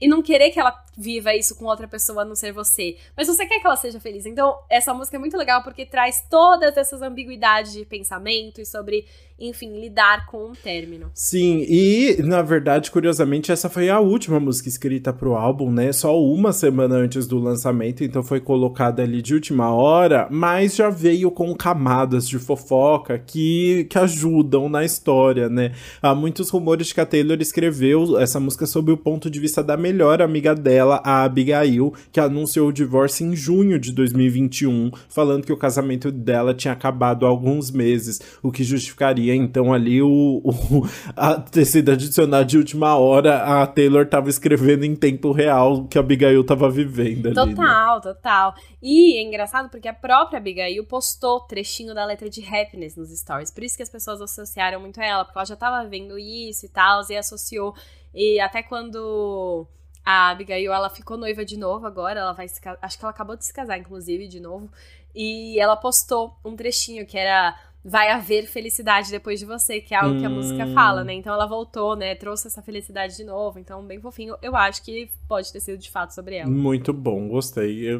e 0.00 0.06
não 0.06 0.22
querer 0.22 0.50
que 0.50 0.60
ela 0.60 0.84
viva 0.96 1.34
isso 1.34 1.56
com 1.56 1.64
outra 1.64 1.88
pessoa 1.88 2.22
a 2.22 2.24
não 2.24 2.34
ser 2.34 2.52
você. 2.52 2.98
Mas 3.16 3.28
você 3.28 3.46
quer 3.46 3.60
que 3.60 3.66
ela 3.66 3.76
seja 3.76 3.98
feliz. 3.98 4.26
Então, 4.26 4.58
essa 4.68 4.92
música 4.92 5.16
é 5.16 5.20
muito 5.20 5.36
legal 5.36 5.62
porque 5.62 5.86
traz 5.86 6.26
todas 6.28 6.76
essas 6.76 7.00
ambiguidades 7.02 7.72
de 7.72 7.84
pensamento 7.84 8.60
e 8.60 8.66
sobre 8.66 9.06
enfim, 9.38 9.78
lidar 9.78 10.26
com 10.26 10.50
um 10.50 10.52
término. 10.52 11.10
Sim, 11.12 11.64
e 11.68 12.16
na 12.22 12.40
verdade, 12.40 12.90
curiosamente, 12.90 13.52
essa 13.52 13.68
foi 13.68 13.90
a 13.90 14.00
última 14.00 14.40
música 14.40 14.68
escrita 14.68 15.12
pro 15.12 15.34
álbum, 15.34 15.70
né? 15.70 15.92
Só 15.92 16.18
uma 16.20 16.52
semana 16.52 16.94
antes 16.94 17.26
do 17.26 17.38
lançamento, 17.38 18.02
então 18.02 18.22
foi 18.22 18.40
colocada 18.40 19.02
ali 19.02 19.20
de 19.20 19.34
última 19.34 19.74
hora, 19.74 20.26
mas 20.30 20.74
já 20.74 20.88
veio 20.88 21.30
com 21.30 21.54
camadas 21.54 22.26
de 22.26 22.38
fofoca 22.38 23.18
que, 23.18 23.86
que 23.90 23.98
ajudam 23.98 24.68
na 24.68 24.84
história, 24.84 25.48
né? 25.48 25.72
Há 26.00 26.14
muitos 26.14 26.48
rumores 26.48 26.86
de 26.86 26.94
que 26.94 27.00
a 27.00 27.06
Taylor 27.06 27.38
escreveu 27.40 28.18
essa 28.18 28.40
música 28.40 28.64
sob 28.66 28.90
o 28.90 28.96
ponto 28.96 29.28
de 29.28 29.38
vista 29.38 29.62
da 29.62 29.76
melhor 29.76 30.22
amiga 30.22 30.54
dela, 30.54 31.02
a 31.04 31.24
Abigail, 31.24 31.92
que 32.10 32.20
anunciou 32.20 32.68
o 32.68 32.72
divórcio 32.72 33.26
em 33.26 33.36
junho 33.36 33.78
de 33.78 33.92
2021, 33.92 34.90
falando 35.08 35.44
que 35.44 35.52
o 35.52 35.56
casamento 35.56 36.10
dela 36.10 36.54
tinha 36.54 36.72
acabado 36.72 37.26
há 37.26 37.28
alguns 37.28 37.70
meses, 37.70 38.20
o 38.42 38.50
que 38.50 38.64
justificaria 38.64 39.25
então 39.34 39.72
ali 39.72 40.02
o, 40.02 40.40
o 40.44 40.86
a 41.16 41.40
ter 41.40 41.64
sido 41.64 41.92
adicionado 41.92 42.44
de 42.44 42.58
última 42.58 42.96
hora, 42.96 43.62
a 43.62 43.66
Taylor 43.66 44.06
tava 44.06 44.28
escrevendo 44.28 44.84
em 44.84 44.94
tempo 44.94 45.32
real 45.32 45.86
que 45.86 45.98
a 45.98 46.00
Abigail 46.00 46.44
tava 46.44 46.70
vivendo 46.70 47.28
ali. 47.28 47.36
Né? 47.36 47.54
Total, 47.54 47.96
né? 47.96 48.02
total. 48.02 48.54
E 48.82 49.18
é 49.18 49.22
engraçado 49.22 49.68
porque 49.68 49.88
a 49.88 49.94
própria 49.94 50.38
Abigail 50.38 50.84
postou 50.84 51.40
trechinho 51.40 51.94
da 51.94 52.04
letra 52.04 52.28
de 52.28 52.42
Happiness 52.42 52.96
nos 52.96 53.10
stories. 53.10 53.50
Por 53.50 53.64
isso 53.64 53.76
que 53.76 53.82
as 53.82 53.90
pessoas 53.90 54.20
associaram 54.20 54.80
muito 54.80 55.00
a 55.00 55.04
ela, 55.04 55.24
porque 55.24 55.38
ela 55.38 55.46
já 55.46 55.56
tava 55.56 55.88
vendo 55.88 56.18
isso 56.18 56.66
e 56.66 56.68
tal, 56.68 57.02
e 57.08 57.16
associou. 57.16 57.74
E 58.14 58.40
até 58.40 58.62
quando 58.62 59.66
a 60.06 60.30
Abigail, 60.30 60.72
ela 60.72 60.88
ficou 60.88 61.16
noiva 61.16 61.44
de 61.44 61.56
novo 61.56 61.84
agora, 61.84 62.20
ela 62.20 62.32
vai 62.32 62.46
se 62.46 62.60
acho 62.80 62.96
que 62.96 63.04
ela 63.04 63.10
acabou 63.10 63.36
de 63.36 63.44
se 63.44 63.52
casar 63.52 63.76
inclusive 63.76 64.28
de 64.28 64.38
novo, 64.38 64.70
e 65.12 65.58
ela 65.58 65.76
postou 65.76 66.38
um 66.44 66.54
trechinho 66.54 67.04
que 67.04 67.18
era 67.18 67.58
vai 67.88 68.10
haver 68.10 68.48
felicidade 68.48 69.12
depois 69.12 69.38
de 69.38 69.46
você, 69.46 69.80
que 69.80 69.94
é 69.94 69.98
algo 69.98 70.16
hum. 70.16 70.18
que 70.18 70.26
a 70.26 70.28
música 70.28 70.66
fala, 70.74 71.04
né? 71.04 71.12
Então 71.14 71.32
ela 71.32 71.46
voltou, 71.46 71.94
né? 71.94 72.16
Trouxe 72.16 72.48
essa 72.48 72.60
felicidade 72.60 73.16
de 73.16 73.22
novo. 73.22 73.60
Então, 73.60 73.80
bem 73.86 74.00
fofinho. 74.00 74.36
Eu 74.42 74.56
acho 74.56 74.82
que 74.82 75.08
pode 75.28 75.52
ter 75.52 75.60
sido 75.60 75.78
de 75.78 75.90
fato 75.90 76.12
sobre 76.12 76.36
ela. 76.36 76.50
Muito 76.50 76.92
bom, 76.92 77.28
gostei. 77.28 77.94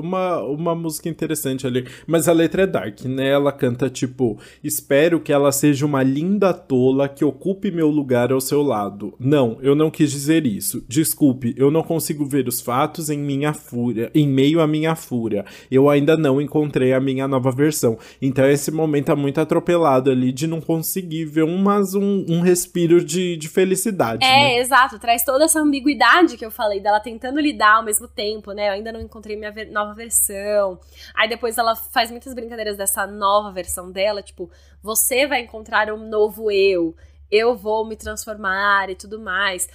Uma, 0.00 0.40
uma 0.42 0.74
música 0.74 1.08
interessante 1.08 1.66
ali. 1.66 1.86
Mas 2.06 2.28
a 2.28 2.32
letra 2.32 2.62
é 2.62 2.66
dark, 2.66 3.04
né? 3.04 3.30
Ela 3.30 3.50
canta 3.50 3.90
tipo: 3.90 4.38
Espero 4.62 5.20
que 5.20 5.32
ela 5.32 5.50
seja 5.50 5.84
uma 5.84 6.02
linda 6.02 6.54
tola 6.54 7.08
que 7.08 7.24
ocupe 7.24 7.70
meu 7.70 7.88
lugar 7.88 8.32
ao 8.32 8.40
seu 8.40 8.62
lado. 8.62 9.14
Não, 9.18 9.58
eu 9.60 9.74
não 9.74 9.90
quis 9.90 10.10
dizer 10.10 10.46
isso. 10.46 10.84
Desculpe, 10.88 11.52
eu 11.56 11.70
não 11.70 11.82
consigo 11.82 12.24
ver 12.24 12.46
os 12.46 12.60
fatos 12.60 13.10
em 13.10 13.18
minha 13.18 13.52
fúria, 13.52 14.10
em 14.14 14.28
meio 14.28 14.60
à 14.60 14.66
minha 14.68 14.94
fúria. 14.94 15.44
Eu 15.70 15.90
ainda 15.90 16.16
não 16.16 16.40
encontrei 16.40 16.92
a 16.92 17.00
minha 17.00 17.26
nova 17.26 17.50
versão. 17.50 17.98
Então 18.20 18.46
esse 18.46 18.70
momento 18.70 19.10
é 19.10 19.14
muito 19.16 19.32
muito 19.32 19.40
atropelado 19.40 20.10
ali 20.10 20.30
de 20.30 20.46
não 20.46 20.60
conseguir 20.60 21.24
ver 21.24 21.44
um, 21.44 21.56
mas 21.56 21.94
um, 21.94 22.24
um 22.28 22.40
respiro 22.40 23.02
de, 23.02 23.36
de 23.36 23.48
felicidade. 23.48 24.22
É, 24.22 24.28
né? 24.28 24.58
exato. 24.58 24.98
Traz 24.98 25.24
toda 25.24 25.44
essa 25.44 25.58
ambiguidade 25.58 26.36
que 26.36 26.44
eu 26.44 26.50
falei, 26.50 26.71
dela 26.80 27.00
tentando 27.00 27.40
lidar 27.40 27.76
ao 27.76 27.82
mesmo 27.82 28.08
tempo, 28.08 28.52
né? 28.52 28.68
Eu 28.68 28.72
ainda 28.72 28.92
não 28.92 29.00
encontrei 29.00 29.36
minha 29.36 29.50
ver 29.50 29.70
nova 29.70 29.94
versão. 29.94 30.78
Aí 31.14 31.28
depois 31.28 31.58
ela 31.58 31.74
faz 31.74 32.10
muitas 32.10 32.34
brincadeiras 32.34 32.76
dessa 32.76 33.06
nova 33.06 33.50
versão 33.50 33.90
dela, 33.90 34.22
tipo, 34.22 34.50
você 34.82 35.26
vai 35.26 35.40
encontrar 35.40 35.92
um 35.92 36.08
novo 36.08 36.50
eu, 36.50 36.94
eu 37.30 37.56
vou 37.56 37.86
me 37.86 37.96
transformar 37.96 38.90
e 38.90 38.94
tudo 38.94 39.18
mais. 39.18 39.68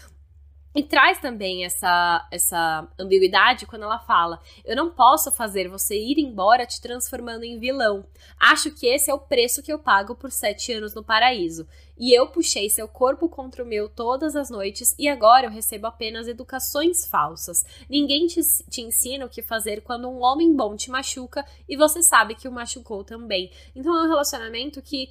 E 0.77 0.83
traz 0.83 1.19
também 1.19 1.65
essa, 1.65 2.27
essa 2.29 2.87
ambiguidade 2.99 3.65
quando 3.65 3.81
ela 3.81 3.97
fala: 3.97 4.39
Eu 4.63 4.75
não 4.75 4.91
posso 4.91 5.31
fazer 5.31 5.67
você 5.67 5.97
ir 5.97 6.19
embora 6.19 6.67
te 6.67 6.79
transformando 6.79 7.43
em 7.43 7.57
vilão. 7.57 8.05
Acho 8.39 8.69
que 8.69 8.85
esse 8.85 9.09
é 9.09 9.13
o 9.13 9.17
preço 9.17 9.63
que 9.63 9.73
eu 9.73 9.79
pago 9.79 10.13
por 10.13 10.31
sete 10.31 10.71
anos 10.71 10.93
no 10.93 11.03
paraíso. 11.03 11.67
E 11.97 12.13
eu 12.13 12.27
puxei 12.27 12.69
seu 12.69 12.87
corpo 12.87 13.27
contra 13.27 13.63
o 13.63 13.65
meu 13.65 13.89
todas 13.89 14.35
as 14.35 14.51
noites 14.51 14.93
e 14.99 15.07
agora 15.07 15.47
eu 15.47 15.49
recebo 15.49 15.87
apenas 15.87 16.27
educações 16.27 17.07
falsas. 17.07 17.65
Ninguém 17.89 18.27
te, 18.27 18.39
te 18.69 18.81
ensina 18.81 19.25
o 19.25 19.29
que 19.29 19.41
fazer 19.41 19.81
quando 19.81 20.07
um 20.07 20.21
homem 20.21 20.55
bom 20.55 20.75
te 20.75 20.91
machuca 20.91 21.43
e 21.67 21.75
você 21.75 22.03
sabe 22.03 22.35
que 22.35 22.47
o 22.47 22.51
machucou 22.51 23.03
também. 23.03 23.49
Então 23.75 23.97
é 23.97 24.03
um 24.03 24.09
relacionamento 24.09 24.79
que 24.79 25.09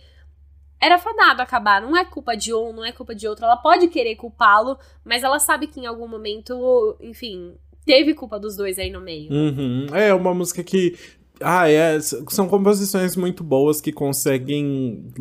era 0.81 0.99
fadado 0.99 1.43
acabar. 1.43 1.81
Não 1.81 1.97
é 1.97 2.05
culpa 2.05 2.37
de 2.37 2.53
um, 2.55 2.73
não 2.73 2.85
é 2.85 2.93
culpa 2.93 3.15
de 3.15 3.27
outro. 3.27 3.45
Ela 3.45 3.57
pode 3.57 3.89
querer 3.89 4.17
culpá-lo, 4.17 4.79
mas 5.05 5.23
ela 5.23 5.39
sabe 5.39 5.67
que 5.67 5.81
em 5.81 5.87
algum 5.87 6.07
momento, 6.07 6.97
enfim, 7.01 7.55
teve 7.85 8.15
culpa 8.15 8.39
dos 8.39 8.57
dois 8.57 8.79
aí 8.79 8.91
no 8.91 9.01
meio. 9.01 9.33
Uhum. 9.33 9.87
É 9.95 10.13
uma 10.13 10.35
música 10.35 10.63
que. 10.63 10.97
Ah, 11.39 11.69
é, 11.69 12.01
são 12.01 12.49
composições 12.49 13.15
muito 13.15 13.45
boas 13.45 13.79
que 13.79 13.93
conseguem 13.93 15.13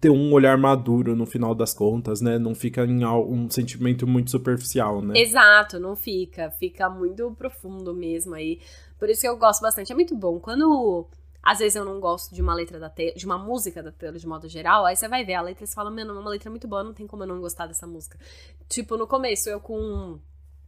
ter 0.00 0.08
um 0.08 0.32
olhar 0.32 0.56
maduro 0.56 1.16
no 1.16 1.26
final 1.26 1.52
das 1.52 1.74
contas, 1.74 2.20
né? 2.20 2.38
Não 2.38 2.54
fica 2.54 2.84
em 2.84 3.04
um 3.04 3.50
sentimento 3.50 4.06
muito 4.06 4.30
superficial, 4.30 5.02
né? 5.02 5.14
Exato, 5.16 5.80
não 5.80 5.96
fica. 5.96 6.48
Fica 6.60 6.88
muito 6.88 7.32
profundo 7.32 7.92
mesmo 7.92 8.34
aí. 8.36 8.60
Por 9.00 9.10
isso 9.10 9.22
que 9.22 9.28
eu 9.28 9.36
gosto 9.36 9.62
bastante. 9.62 9.90
É 9.90 9.96
muito 9.96 10.14
bom. 10.14 10.38
Quando 10.38 11.08
às 11.42 11.58
vezes 11.58 11.76
eu 11.76 11.84
não 11.84 11.98
gosto 11.98 12.34
de 12.34 12.40
uma 12.40 12.54
letra 12.54 12.78
da 12.78 12.88
Taylor, 12.88 13.16
de 13.16 13.26
uma 13.26 13.38
música 13.38 13.82
da 13.82 13.90
Taylor 13.90 14.18
de 14.18 14.26
modo 14.26 14.48
geral, 14.48 14.84
aí 14.84 14.94
você 14.94 15.08
vai 15.08 15.24
ver 15.24 15.34
a 15.34 15.42
letra 15.42 15.64
e 15.64 15.66
você 15.66 15.74
fala, 15.74 15.90
mano, 15.90 16.16
é 16.16 16.18
uma 16.18 16.30
letra 16.30 16.50
muito 16.50 16.68
boa, 16.68 16.84
não 16.84 16.94
tem 16.94 17.06
como 17.06 17.22
eu 17.24 17.26
não 17.26 17.40
gostar 17.40 17.66
dessa 17.66 17.86
música. 17.86 18.18
Tipo, 18.68 18.96
no 18.96 19.06
começo 19.06 19.48
eu 19.48 19.60
com 19.60 20.20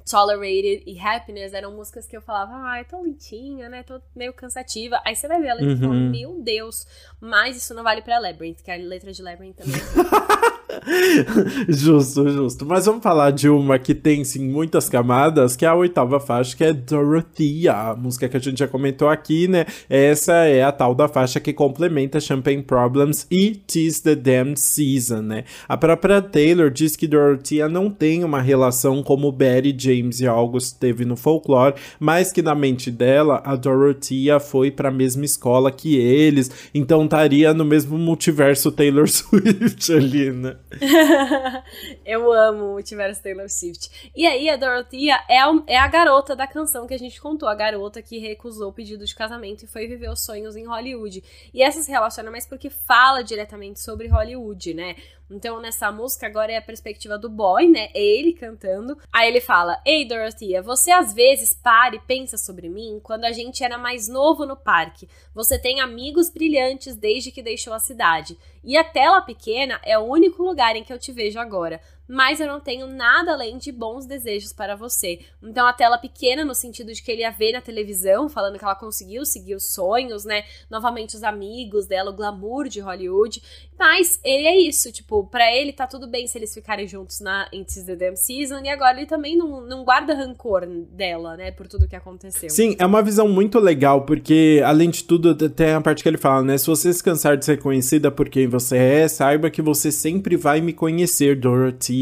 Tolerated 0.08 0.82
e 0.86 0.98
Happiness 0.98 1.54
eram 1.54 1.72
músicas 1.72 2.06
que 2.06 2.16
eu 2.16 2.20
falava, 2.20 2.52
ah, 2.70 2.78
é 2.78 2.84
tão 2.84 3.02
lentinha, 3.02 3.68
né? 3.68 3.82
Tô 3.82 4.00
meio 4.14 4.34
cansativa. 4.34 5.00
Aí 5.04 5.16
você 5.16 5.26
vai 5.26 5.40
ver 5.40 5.50
a 5.50 5.54
letra 5.54 5.68
uhum. 5.68 5.74
e 5.74 5.80
fala, 5.80 5.94
uhum. 5.94 6.10
meu 6.10 6.42
Deus, 6.42 6.86
mas 7.20 7.56
isso 7.56 7.72
não 7.72 7.82
vale 7.82 8.02
pra 8.02 8.18
Labyrinth, 8.18 8.62
que 8.62 8.70
a 8.70 8.76
letra 8.76 9.12
de 9.12 9.22
Labyrinth 9.22 9.56
também. 9.56 9.80
justo, 11.68 12.28
justo. 12.28 12.66
Mas 12.66 12.86
vamos 12.86 13.02
falar 13.02 13.30
de 13.30 13.48
uma 13.48 13.78
que 13.78 13.94
tem, 13.94 14.24
sim, 14.24 14.48
muitas 14.48 14.88
camadas, 14.88 15.56
que 15.56 15.64
é 15.64 15.68
a 15.68 15.74
oitava 15.74 16.20
faixa, 16.20 16.56
que 16.56 16.64
é 16.64 16.72
Dorothea, 16.72 17.72
a 17.72 17.96
música 17.96 18.28
que 18.28 18.36
a 18.36 18.40
gente 18.40 18.58
já 18.58 18.68
comentou 18.68 19.08
aqui, 19.08 19.48
né? 19.48 19.66
Essa 19.88 20.32
é 20.44 20.62
a 20.62 20.72
tal 20.72 20.94
da 20.94 21.08
faixa 21.08 21.40
que 21.40 21.52
complementa 21.52 22.20
Champagne 22.20 22.62
Problems 22.62 23.26
e 23.30 23.52
Tis 23.66 24.00
the 24.00 24.14
Damned 24.14 24.58
Season, 24.58 25.22
né? 25.22 25.44
A 25.68 25.76
própria 25.76 26.20
Taylor 26.20 26.70
diz 26.70 26.96
que 26.96 27.06
Dorothea 27.06 27.68
não 27.68 27.90
tem 27.90 28.24
uma 28.24 28.40
relação 28.40 29.02
como 29.02 29.32
Betty, 29.32 29.74
James 29.76 30.20
e 30.20 30.26
August 30.26 30.78
teve 30.78 31.04
no 31.04 31.16
folclore, 31.16 31.74
mas 31.98 32.32
que 32.32 32.42
na 32.42 32.54
mente 32.54 32.90
dela, 32.90 33.42
a 33.44 33.56
Dorothea 33.56 34.40
foi 34.40 34.70
pra 34.70 34.90
mesma 34.90 35.24
escola 35.24 35.70
que 35.70 35.96
eles, 35.96 36.50
então 36.74 37.04
estaria 37.04 37.52
no 37.54 37.64
mesmo 37.64 37.98
multiverso 37.98 38.72
Taylor 38.72 39.06
Swift 39.08 39.92
ali, 39.92 40.30
né? 40.30 40.56
eu 42.04 42.32
amo 42.32 42.70
o 42.70 42.72
multiverso 42.72 43.22
Taylor 43.22 43.48
Swift. 43.48 44.10
E 44.14 44.26
aí, 44.26 44.48
a 44.48 44.56
Dorothea 44.56 45.22
é 45.28 45.38
a, 45.38 45.62
é 45.66 45.76
a 45.76 45.88
garota 45.88 46.34
da 46.34 46.46
canção 46.46 46.86
que 46.86 46.94
a 46.94 46.98
gente 46.98 47.20
contou, 47.20 47.48
a 47.48 47.54
garota 47.54 48.02
que 48.02 48.18
recusou 48.18 48.70
o 48.70 48.72
pedido 48.72 49.04
de 49.04 49.14
casamento 49.14 49.64
e 49.64 49.68
foi 49.68 49.86
viver 49.86 50.10
os 50.10 50.24
sonhos 50.24 50.56
em 50.56 50.66
Hollywood. 50.66 51.22
E 51.52 51.62
essa 51.62 51.82
se 51.82 51.90
relaciona 51.90 52.30
mais 52.30 52.46
porque 52.46 52.70
fala 52.70 53.22
diretamente 53.22 53.80
sobre 53.80 54.08
Hollywood, 54.08 54.74
né? 54.74 54.96
Então, 55.30 55.60
nessa 55.60 55.90
música, 55.90 56.26
agora 56.26 56.52
é 56.52 56.56
a 56.56 56.62
perspectiva 56.62 57.18
do 57.18 57.30
boy, 57.30 57.68
né? 57.68 57.88
É 57.94 58.00
ele 58.00 58.34
cantando. 58.34 58.96
Aí 59.12 59.28
ele 59.28 59.40
fala: 59.40 59.80
Ei, 59.84 60.06
Dorothea, 60.06 60.62
você 60.62 60.90
às 60.90 61.14
vezes 61.14 61.54
para 61.54 61.96
e 61.96 62.00
pensa 62.00 62.36
sobre 62.36 62.68
mim 62.68 63.00
quando 63.02 63.24
a 63.24 63.32
gente 63.32 63.64
era 63.64 63.78
mais 63.78 64.08
novo 64.08 64.44
no 64.44 64.56
parque. 64.56 65.08
Você 65.34 65.58
tem 65.58 65.80
amigos 65.80 66.30
brilhantes 66.30 66.94
desde 66.94 67.32
que 67.32 67.42
deixou 67.42 67.72
a 67.72 67.78
cidade. 67.78 68.36
E 68.62 68.76
a 68.76 68.84
tela 68.84 69.22
pequena 69.22 69.80
é 69.82 69.98
o 69.98 70.04
único 70.04 70.42
lugar 70.42 70.76
em 70.76 70.84
que 70.84 70.92
eu 70.92 70.98
te 70.98 71.12
vejo 71.12 71.38
agora 71.38 71.80
mas 72.08 72.40
eu 72.40 72.46
não 72.46 72.60
tenho 72.60 72.86
nada 72.86 73.32
além 73.32 73.58
de 73.58 73.72
bons 73.72 74.06
desejos 74.06 74.52
para 74.52 74.76
você. 74.76 75.20
Então 75.42 75.66
a 75.66 75.72
tela 75.72 75.98
pequena 75.98 76.44
no 76.44 76.54
sentido 76.54 76.92
de 76.92 77.02
que 77.02 77.10
ele 77.10 77.24
a 77.24 77.30
vê 77.30 77.52
na 77.52 77.60
televisão, 77.60 78.28
falando 78.28 78.58
que 78.58 78.64
ela 78.64 78.74
conseguiu 78.74 79.24
seguir 79.24 79.54
os 79.54 79.72
sonhos, 79.72 80.24
né? 80.24 80.44
Novamente 80.70 81.16
os 81.16 81.22
amigos 81.22 81.86
dela, 81.86 82.10
o 82.10 82.14
glamour 82.14 82.68
de 82.68 82.80
Hollywood. 82.80 83.42
Mas 83.78 84.20
ele 84.22 84.46
é 84.46 84.56
isso, 84.56 84.92
tipo, 84.92 85.26
para 85.26 85.52
ele 85.52 85.72
tá 85.72 85.86
tudo 85.86 86.06
bem 86.06 86.26
se 86.26 86.38
eles 86.38 86.54
ficarem 86.54 86.86
juntos 86.86 87.20
na 87.20 87.48
Into 87.52 87.84
the 87.84 87.96
Damn 87.96 88.16
Season 88.16 88.60
e 88.60 88.68
agora 88.68 88.98
ele 88.98 89.06
também 89.06 89.36
não, 89.36 89.62
não 89.62 89.84
guarda 89.84 90.14
rancor 90.14 90.64
dela, 90.66 91.36
né, 91.36 91.50
por 91.50 91.66
tudo 91.66 91.88
que 91.88 91.96
aconteceu. 91.96 92.48
Sim, 92.50 92.76
é 92.78 92.86
uma 92.86 93.02
visão 93.02 93.28
muito 93.28 93.58
legal, 93.58 94.02
porque 94.02 94.62
além 94.64 94.90
de 94.90 95.02
tudo, 95.02 95.34
tem 95.34 95.72
a 95.72 95.80
parte 95.80 96.02
que 96.02 96.08
ele 96.08 96.18
fala, 96.18 96.42
né, 96.42 96.56
se 96.56 96.66
você 96.66 96.92
se 96.92 97.02
cansar 97.02 97.36
de 97.36 97.44
ser 97.44 97.60
conhecida 97.60 98.10
por 98.12 98.28
quem 98.28 98.46
você 98.46 98.76
é, 98.76 99.08
saiba 99.08 99.50
que 99.50 99.60
você 99.60 99.90
sempre 99.90 100.36
vai 100.36 100.60
me 100.60 100.72
conhecer, 100.72 101.36
Dorothy 101.36 101.93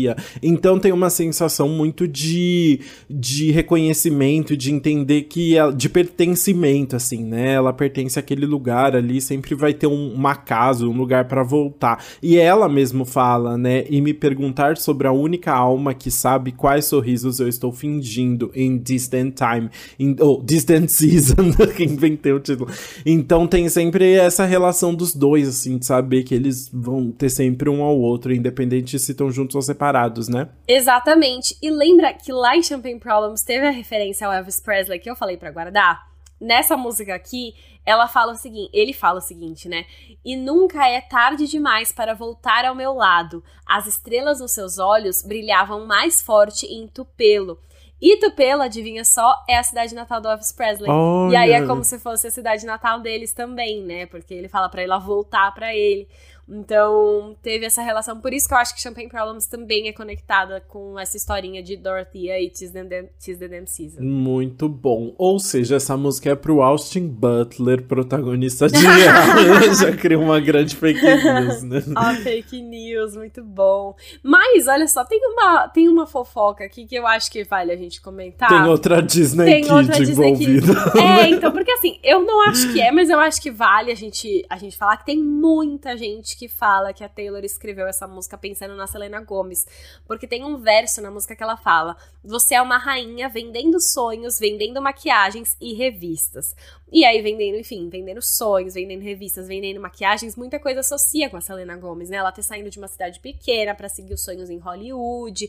então 0.43 0.79
tem 0.79 0.93
uma 0.93 1.11
sensação 1.11 1.69
muito 1.69 2.07
de, 2.09 2.81
de 3.09 3.51
reconhecimento, 3.51 4.57
de 4.57 4.73
entender 4.73 5.23
que 5.23 5.57
de 5.77 5.89
pertencimento, 5.89 6.97
assim, 6.97 7.25
né? 7.25 7.53
Ela 7.55 7.73
pertence 7.73 8.19
àquele 8.19 8.47
lugar 8.47 8.95
ali, 8.97 9.21
sempre 9.21 9.55
vai 9.55 9.73
ter 9.73 9.87
um, 9.87 10.13
uma 10.13 10.35
casa, 10.35 10.87
um 10.87 10.97
lugar 10.97 11.27
para 11.27 11.43
voltar. 11.43 12.05
E 12.23 12.37
ela 12.39 12.69
mesmo 12.69 13.05
fala, 13.05 13.57
né? 13.57 13.85
E 13.89 14.01
me 14.01 14.15
perguntar 14.15 14.77
sobre 14.77 15.07
a 15.07 15.13
única 15.13 15.53
alma 15.53 15.95
que 15.95 16.11
sabe 16.11 16.53
quais 16.53 16.87
sorrisos 16.87 17.41
eu 17.41 17.49
estou 17.49 17.73
fingindo 17.73 18.51
em 18.55 18.79
Distant 18.79 19.35
Time, 19.35 19.71
em, 19.99 20.17
oh, 20.21 20.43
Distant 20.45 20.89
Season, 20.91 21.53
que 21.77 21.85
inventei 21.85 22.33
o 22.33 22.41
título. 22.41 22.71
Então 23.05 23.47
tem 23.47 23.69
sempre 23.69 24.13
essa 24.13 24.45
relação 24.45 24.95
dos 24.95 25.15
dois, 25.15 25.49
assim, 25.49 25.79
de 25.79 25.87
saber 25.87 26.23
que 26.23 26.35
eles 26.35 26.69
vão 26.73 27.11
ter 27.11 27.31
sempre 27.31 27.69
um 27.69 27.83
ao 27.83 27.99
outro, 27.99 28.33
independente 28.33 28.99
se 28.99 29.13
estão 29.13 29.31
juntos 29.31 29.57
ou 29.57 29.63
separados 29.63 29.82
separados, 29.83 30.29
né? 30.29 30.49
Exatamente. 30.69 31.57
E 31.61 31.69
lembra 31.69 32.13
que 32.13 32.33
lá 32.33 32.57
em 32.57 32.63
Champagne 32.63 33.01
Problems 33.01 33.43
teve 33.43 33.67
a 33.67 33.71
referência 33.71 34.27
ao 34.27 34.33
Elvis 34.33 34.61
Presley 34.61 35.01
que 35.01 35.11
eu 35.11 35.17
falei 35.17 35.37
para 35.37 35.51
guardar? 35.51 36.13
Nessa 36.41 36.77
música 36.77 37.15
aqui, 37.15 37.55
ela 37.85 38.07
fala 38.07 38.33
o 38.33 38.37
seguinte, 38.37 38.71
ele 38.73 38.93
fala 38.93 39.19
o 39.19 39.23
seguinte, 39.23 39.69
né? 39.69 39.85
E 40.25 40.37
nunca 40.37 40.89
é 40.89 41.01
tarde 41.01 41.49
demais 41.49 41.93
para 41.93 42.15
voltar 42.15 42.65
ao 42.65 42.75
meu 42.75 42.95
lado. 42.95 43.43
As 43.67 43.87
estrelas 43.87 44.41
nos 44.41 44.53
seus 44.53 44.79
olhos 44.79 45.23
brilhavam 45.23 45.87
mais 45.87 46.23
forte 46.23 46.67
em 46.67 46.87
Tupelo. 46.87 47.59
E 48.01 48.17
Tupelo, 48.17 48.63
adivinha 48.63 49.05
só, 49.05 49.33
é 49.49 49.57
a 49.57 49.63
cidade 49.63 49.95
natal 49.95 50.21
do 50.21 50.29
Elvis 50.29 50.51
Presley. 50.51 50.91
E 51.31 51.37
aí 51.37 51.53
é 51.53 51.65
como 51.65 51.85
se 51.85 52.01
fosse 52.01 52.27
a 52.27 52.31
cidade 52.33 52.67
natal 52.67 52.99
deles 52.99 53.33
também, 53.33 53.81
né? 53.81 54.07
Porque 54.07 54.35
ele 54.35 54.49
fala 54.49 54.69
para 54.69 54.83
ela 54.83 54.99
voltar 54.99 55.55
para 55.55 55.73
ele. 55.73 56.09
Então, 56.53 57.37
teve 57.43 57.65
essa 57.65 57.83
relação. 57.83 58.21
Por 58.21 58.33
isso 58.33 58.49
que 58.49 58.55
eu 58.55 58.59
acho 58.59 58.75
que 58.75 58.81
Champagne 58.81 59.09
Problems 59.09 59.47
também 59.47 59.89
é 59.89 59.93
conectada 59.93 60.61
com 60.61 60.99
essa 60.99 61.17
historinha 61.17 61.63
de 61.63 61.77
Dorothea 61.77 62.41
e 62.41 62.51
Tis 62.51 62.71
the, 62.71 62.85
Damn, 62.85 63.09
Tis 63.19 63.39
the 63.39 63.49
Damn 63.49 63.67
Season. 63.67 64.03
Muito 64.03 64.69
bom. 64.69 65.15
Ou 65.19 65.39
seja, 65.39 65.77
essa 65.77 65.97
música 65.97 66.31
é 66.31 66.35
pro 66.35 66.63
Austin 66.63 67.09
Butler, 67.09 67.83
protagonista 67.83 68.69
de 68.69 68.85
ela. 68.85 69.73
Já 69.75 69.97
criou 69.97 70.23
uma 70.23 70.41
grande 70.41 70.77
fake 70.77 71.01
news, 71.03 71.63
né? 71.63 71.83
A 71.97 72.15
fake 72.15 72.61
news, 72.61 73.17
muito 73.17 73.43
bom. 73.43 73.95
Mas, 74.23 74.67
olha 74.67 74.87
só, 74.89 75.05
tem 75.05 75.21
uma, 75.25 75.69
tem 75.69 75.89
uma 75.89 76.07
fofoca 76.07 76.65
aqui 76.65 76.87
que 76.87 76.95
eu 76.95 77.07
acho 77.07 77.31
que 77.31 77.45
vale 77.45 77.73
a 77.73 77.77
gente 77.77 78.01
comentar. 78.01 78.49
Tem 78.49 78.63
outra 78.65 79.03
Disney 79.03 79.45
tem 79.45 79.63
Kid 79.63 79.73
outra 79.73 79.95
Disney 79.95 80.29
envolvida. 80.29 80.91
Kid. 80.91 80.99
É, 80.99 81.29
então, 81.29 81.53
porque 81.53 81.71
assim, 81.73 81.99
eu 82.03 82.25
não 82.25 82.49
acho 82.49 82.73
que 82.73 82.81
é, 82.81 82.91
mas 82.91 83.09
eu 83.09 83.19
acho 83.19 83.41
que 83.41 83.51
vale 83.51 83.91
a 83.91 83.95
gente, 83.95 84.45
a 84.49 84.57
gente 84.57 84.77
falar 84.77 84.97
que 84.99 85.07
tem 85.07 85.23
muita 85.23 85.97
gente 85.97 86.23
gente 86.23 86.37
que 86.43 86.49
fala 86.49 86.93
que 86.93 87.05
a 87.05 87.09
Taylor 87.09 87.45
escreveu 87.45 87.87
essa 87.87 88.09
música 88.09 88.37
pensando 88.37 88.75
na 88.75 88.89
Selena 88.89 89.21
Gomez, 89.21 89.65
porque 90.05 90.27
tem 90.27 90.45
um 90.45 90.59
verso 90.59 91.01
na 91.01 91.09
música 91.09 91.37
que 91.37 91.43
ela 91.43 91.57
fala: 91.57 91.97
"Você 92.25 92.57
é 92.57 92.61
uma 92.61 92.79
rainha 92.79 93.29
vendendo 93.29 93.81
sonhos, 93.81 94.41
vendendo 94.41 94.83
maquiagens 94.83 95.57
e 95.61 95.73
revistas". 95.73 96.57
E 96.91 97.05
aí 97.05 97.23
vendendo, 97.23 97.59
enfim, 97.59 97.89
vendendo 97.89 98.21
sonhos, 98.21 98.75
vendendo 98.75 99.03
revistas, 99.03 99.47
vendendo 99.47 99.81
maquiagens, 99.81 100.35
muita 100.35 100.59
coisa 100.59 100.81
associa 100.81 101.31
com 101.31 101.37
a 101.37 101.41
Selena 101.41 101.77
Gomez, 101.77 102.11
né? 102.11 102.17
Ela 102.17 102.33
ter 102.33 102.43
saindo 102.43 102.69
de 102.69 102.79
uma 102.79 102.89
cidade 102.89 103.21
pequena 103.21 103.73
para 103.73 103.89
seguir 103.89 104.15
os 104.15 104.25
sonhos 104.25 104.51
em 104.51 104.59
Hollywood, 104.59 105.49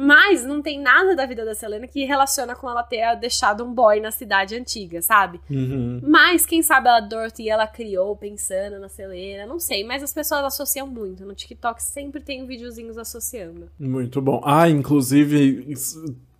mas 0.00 0.44
não 0.44 0.62
tem 0.62 0.80
nada 0.80 1.16
da 1.16 1.26
vida 1.26 1.44
da 1.44 1.56
Selena 1.56 1.88
que 1.88 2.04
relaciona 2.04 2.54
com 2.54 2.70
ela 2.70 2.84
ter 2.84 3.16
deixado 3.16 3.64
um 3.64 3.74
boy 3.74 3.98
na 3.98 4.12
cidade 4.12 4.54
antiga, 4.54 5.02
sabe? 5.02 5.40
Uhum. 5.50 6.00
Mas 6.04 6.46
quem 6.46 6.62
sabe 6.62 6.88
a 6.88 7.00
Dorothy 7.00 7.48
ela 7.48 7.66
criou 7.66 8.16
pensando 8.16 8.78
na 8.78 8.88
Selena, 8.88 9.44
não 9.44 9.58
sei. 9.58 9.82
Mas 9.82 10.00
as 10.00 10.14
pessoas 10.14 10.44
associam 10.44 10.86
muito. 10.86 11.26
No 11.26 11.34
TikTok 11.34 11.82
sempre 11.82 12.20
tem 12.20 12.46
videozinhos 12.46 12.96
associando. 12.96 13.68
Muito 13.76 14.22
bom. 14.22 14.40
Ah, 14.44 14.68
inclusive 14.68 15.66